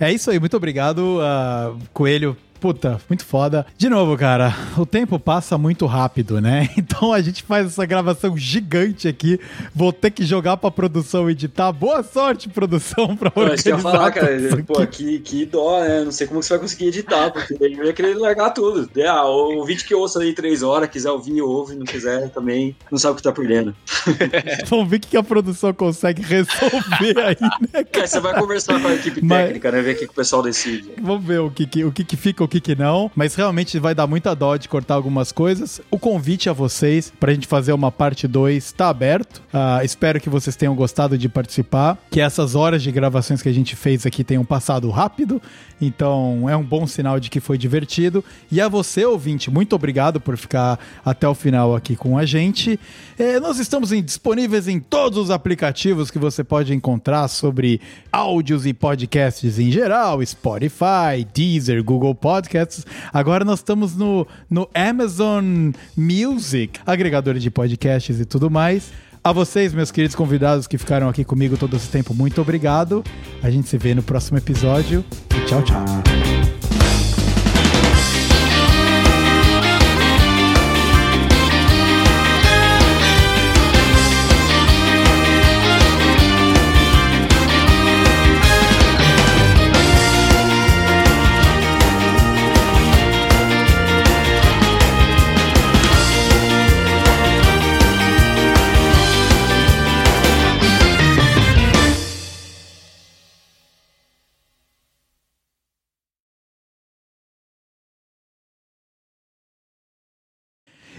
É 0.00 0.12
isso 0.12 0.30
aí, 0.30 0.38
muito 0.38 0.56
obrigado, 0.56 1.18
uh, 1.18 1.76
Coelho, 1.92 2.36
Puta, 2.60 3.00
muito 3.08 3.24
foda. 3.24 3.66
De 3.76 3.88
novo, 3.88 4.16
cara, 4.16 4.54
o 4.76 4.84
tempo 4.84 5.18
passa 5.18 5.56
muito 5.56 5.86
rápido, 5.86 6.40
né? 6.40 6.68
Então 6.88 7.12
a 7.12 7.20
gente 7.20 7.42
faz 7.42 7.66
essa 7.66 7.84
gravação 7.84 8.36
gigante 8.36 9.08
aqui. 9.08 9.38
Vou 9.74 9.92
ter 9.92 10.10
que 10.10 10.24
jogar 10.24 10.56
pra 10.56 10.70
produção 10.70 11.28
editar. 11.28 11.70
Boa 11.70 12.02
sorte, 12.02 12.48
produção, 12.48 13.14
pra 13.14 13.30
organizar. 13.34 13.70
Eu 13.70 13.78
falar, 13.78 14.10
cara, 14.10 14.64
pô, 14.66 14.86
que, 14.86 15.18
que 15.18 15.44
dó, 15.44 15.80
né? 15.80 16.02
Não 16.02 16.10
sei 16.10 16.26
como 16.26 16.42
você 16.42 16.54
vai 16.54 16.60
conseguir 16.60 16.86
editar, 16.86 17.30
porque 17.30 17.54
daí 17.54 17.74
eu 17.74 17.84
ia 17.84 17.92
querer 17.92 18.16
largar 18.16 18.50
tudo. 18.50 18.88
É, 18.96 19.06
ah, 19.06 19.24
o 19.24 19.64
vídeo 19.64 19.84
que 19.86 19.94
ouça 19.94 20.20
aí 20.20 20.32
três 20.32 20.62
horas, 20.62 20.88
quiser 20.88 21.10
ouvir, 21.10 21.42
ouve, 21.42 21.76
não 21.76 21.84
quiser 21.84 22.30
também, 22.30 22.74
não 22.90 22.98
sabe 22.98 23.12
o 23.12 23.16
que 23.16 23.22
tá 23.22 23.32
perdendo. 23.32 23.76
Vamos 24.66 24.88
ver 24.88 24.96
o 24.96 25.00
que 25.00 25.16
a 25.16 25.22
produção 25.22 25.72
consegue 25.72 26.22
resolver 26.22 27.18
aí, 27.18 27.36
né? 27.72 27.84
Cara? 27.84 28.04
É, 28.04 28.06
você 28.06 28.20
vai 28.20 28.38
conversar 28.38 28.80
com 28.80 28.88
a 28.88 28.94
equipe 28.94 29.24
Mas... 29.24 29.46
técnica, 29.46 29.72
né? 29.72 29.82
Ver 29.82 29.94
o 29.94 29.98
que, 29.98 30.06
que 30.06 30.12
o 30.12 30.14
pessoal 30.14 30.42
decide. 30.42 30.92
Vamos 31.00 31.24
ver 31.24 31.40
o 31.40 31.50
que, 31.50 31.66
que, 31.66 31.84
o 31.84 31.92
que, 31.92 32.04
que 32.04 32.16
fica 32.16 32.44
o 32.48 32.50
que, 32.50 32.60
que 32.60 32.74
não, 32.74 33.10
mas 33.14 33.34
realmente 33.34 33.78
vai 33.78 33.94
dar 33.94 34.06
muita 34.06 34.34
dó 34.34 34.56
de 34.56 34.68
cortar 34.68 34.94
algumas 34.94 35.30
coisas. 35.30 35.80
O 35.90 35.98
convite 35.98 36.48
a 36.48 36.52
vocês 36.52 37.12
pra 37.20 37.32
gente 37.32 37.46
fazer 37.46 37.74
uma 37.74 37.92
parte 37.92 38.26
2 38.26 38.72
tá 38.72 38.88
aberto. 38.88 39.42
Uh, 39.52 39.84
espero 39.84 40.18
que 40.18 40.30
vocês 40.30 40.56
tenham 40.56 40.74
gostado 40.74 41.18
de 41.18 41.28
participar, 41.28 41.98
que 42.10 42.20
essas 42.20 42.54
horas 42.54 42.82
de 42.82 42.90
gravações 42.90 43.42
que 43.42 43.48
a 43.50 43.52
gente 43.52 43.76
fez 43.76 44.06
aqui 44.06 44.24
tenham 44.24 44.44
passado 44.44 44.88
rápido. 44.88 45.40
Então 45.80 46.48
é 46.48 46.56
um 46.56 46.64
bom 46.64 46.86
sinal 46.86 47.20
de 47.20 47.30
que 47.30 47.40
foi 47.40 47.56
divertido. 47.56 48.24
E 48.50 48.60
a 48.60 48.68
você, 48.68 49.04
ouvinte, 49.04 49.50
muito 49.50 49.74
obrigado 49.74 50.20
por 50.20 50.36
ficar 50.36 50.78
até 51.04 51.28
o 51.28 51.34
final 51.34 51.74
aqui 51.74 51.96
com 51.96 52.18
a 52.18 52.26
gente. 52.26 52.78
É, 53.18 53.38
nós 53.40 53.58
estamos 53.58 53.92
em, 53.92 54.02
disponíveis 54.02 54.68
em 54.68 54.80
todos 54.80 55.18
os 55.18 55.30
aplicativos 55.30 56.10
que 56.10 56.18
você 56.18 56.42
pode 56.42 56.74
encontrar 56.74 57.28
sobre 57.28 57.80
áudios 58.10 58.66
e 58.66 58.72
podcasts 58.72 59.58
em 59.58 59.70
geral: 59.70 60.24
Spotify, 60.24 61.26
Deezer, 61.32 61.82
Google 61.82 62.14
Podcasts. 62.14 62.84
Agora 63.12 63.44
nós 63.44 63.60
estamos 63.60 63.96
no, 63.96 64.26
no 64.48 64.68
Amazon 64.74 65.70
Music, 65.96 66.80
agregador 66.86 67.34
de 67.34 67.50
podcasts 67.50 68.20
e 68.20 68.24
tudo 68.24 68.50
mais. 68.50 68.90
A 69.22 69.32
vocês, 69.32 69.74
meus 69.74 69.90
queridos 69.90 70.14
convidados 70.14 70.66
que 70.66 70.78
ficaram 70.78 71.08
aqui 71.08 71.24
comigo 71.24 71.56
todo 71.56 71.76
esse 71.76 71.88
tempo, 71.88 72.14
muito 72.14 72.40
obrigado. 72.40 73.02
A 73.42 73.50
gente 73.50 73.68
se 73.68 73.76
vê 73.76 73.94
no 73.94 74.02
próximo 74.02 74.38
episódio. 74.38 75.04
E 75.36 75.46
tchau, 75.46 75.62
tchau. 75.62 76.67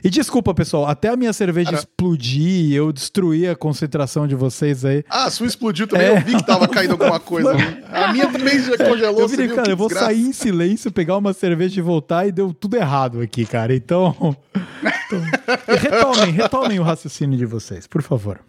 E 0.03 0.09
desculpa, 0.09 0.53
pessoal, 0.53 0.87
até 0.87 1.09
a 1.09 1.15
minha 1.15 1.33
cerveja 1.33 1.71
Cara... 1.71 1.83
explodir, 1.83 2.73
eu 2.73 2.91
destruí 2.91 3.47
a 3.47 3.55
concentração 3.55 4.27
de 4.27 4.35
vocês 4.35 4.85
aí. 4.85 5.03
Ah, 5.09 5.25
a 5.25 5.29
sua 5.29 5.47
explodiu 5.47 5.87
também, 5.87 6.07
é. 6.07 6.17
eu 6.17 6.21
vi 6.21 6.35
que 6.35 6.45
tava 6.45 6.67
caindo 6.67 6.91
alguma 6.91 7.19
coisa. 7.19 7.51
a 7.91 8.13
minha 8.13 8.31
também 8.31 8.59
já 8.59 8.77
congelou. 8.83 9.21
Eu 9.21 9.27
virei, 9.27 9.47
cara, 9.49 9.69
eu 9.69 9.77
vou 9.77 9.87
desgraça. 9.87 10.13
sair 10.13 10.21
em 10.21 10.33
silêncio, 10.33 10.91
pegar 10.91 11.17
uma 11.17 11.33
cerveja 11.33 11.79
e 11.79 11.83
voltar 11.83 12.27
e 12.27 12.31
deu 12.31 12.53
tudo 12.53 12.75
errado 12.75 13.21
aqui, 13.21 13.45
cara. 13.45 13.75
Então. 13.75 14.15
então... 15.05 15.21
retomem, 15.67 16.31
retomem 16.31 16.79
o 16.79 16.83
raciocínio 16.83 17.37
de 17.37 17.45
vocês, 17.45 17.87
por 17.87 18.01
favor. 18.01 18.39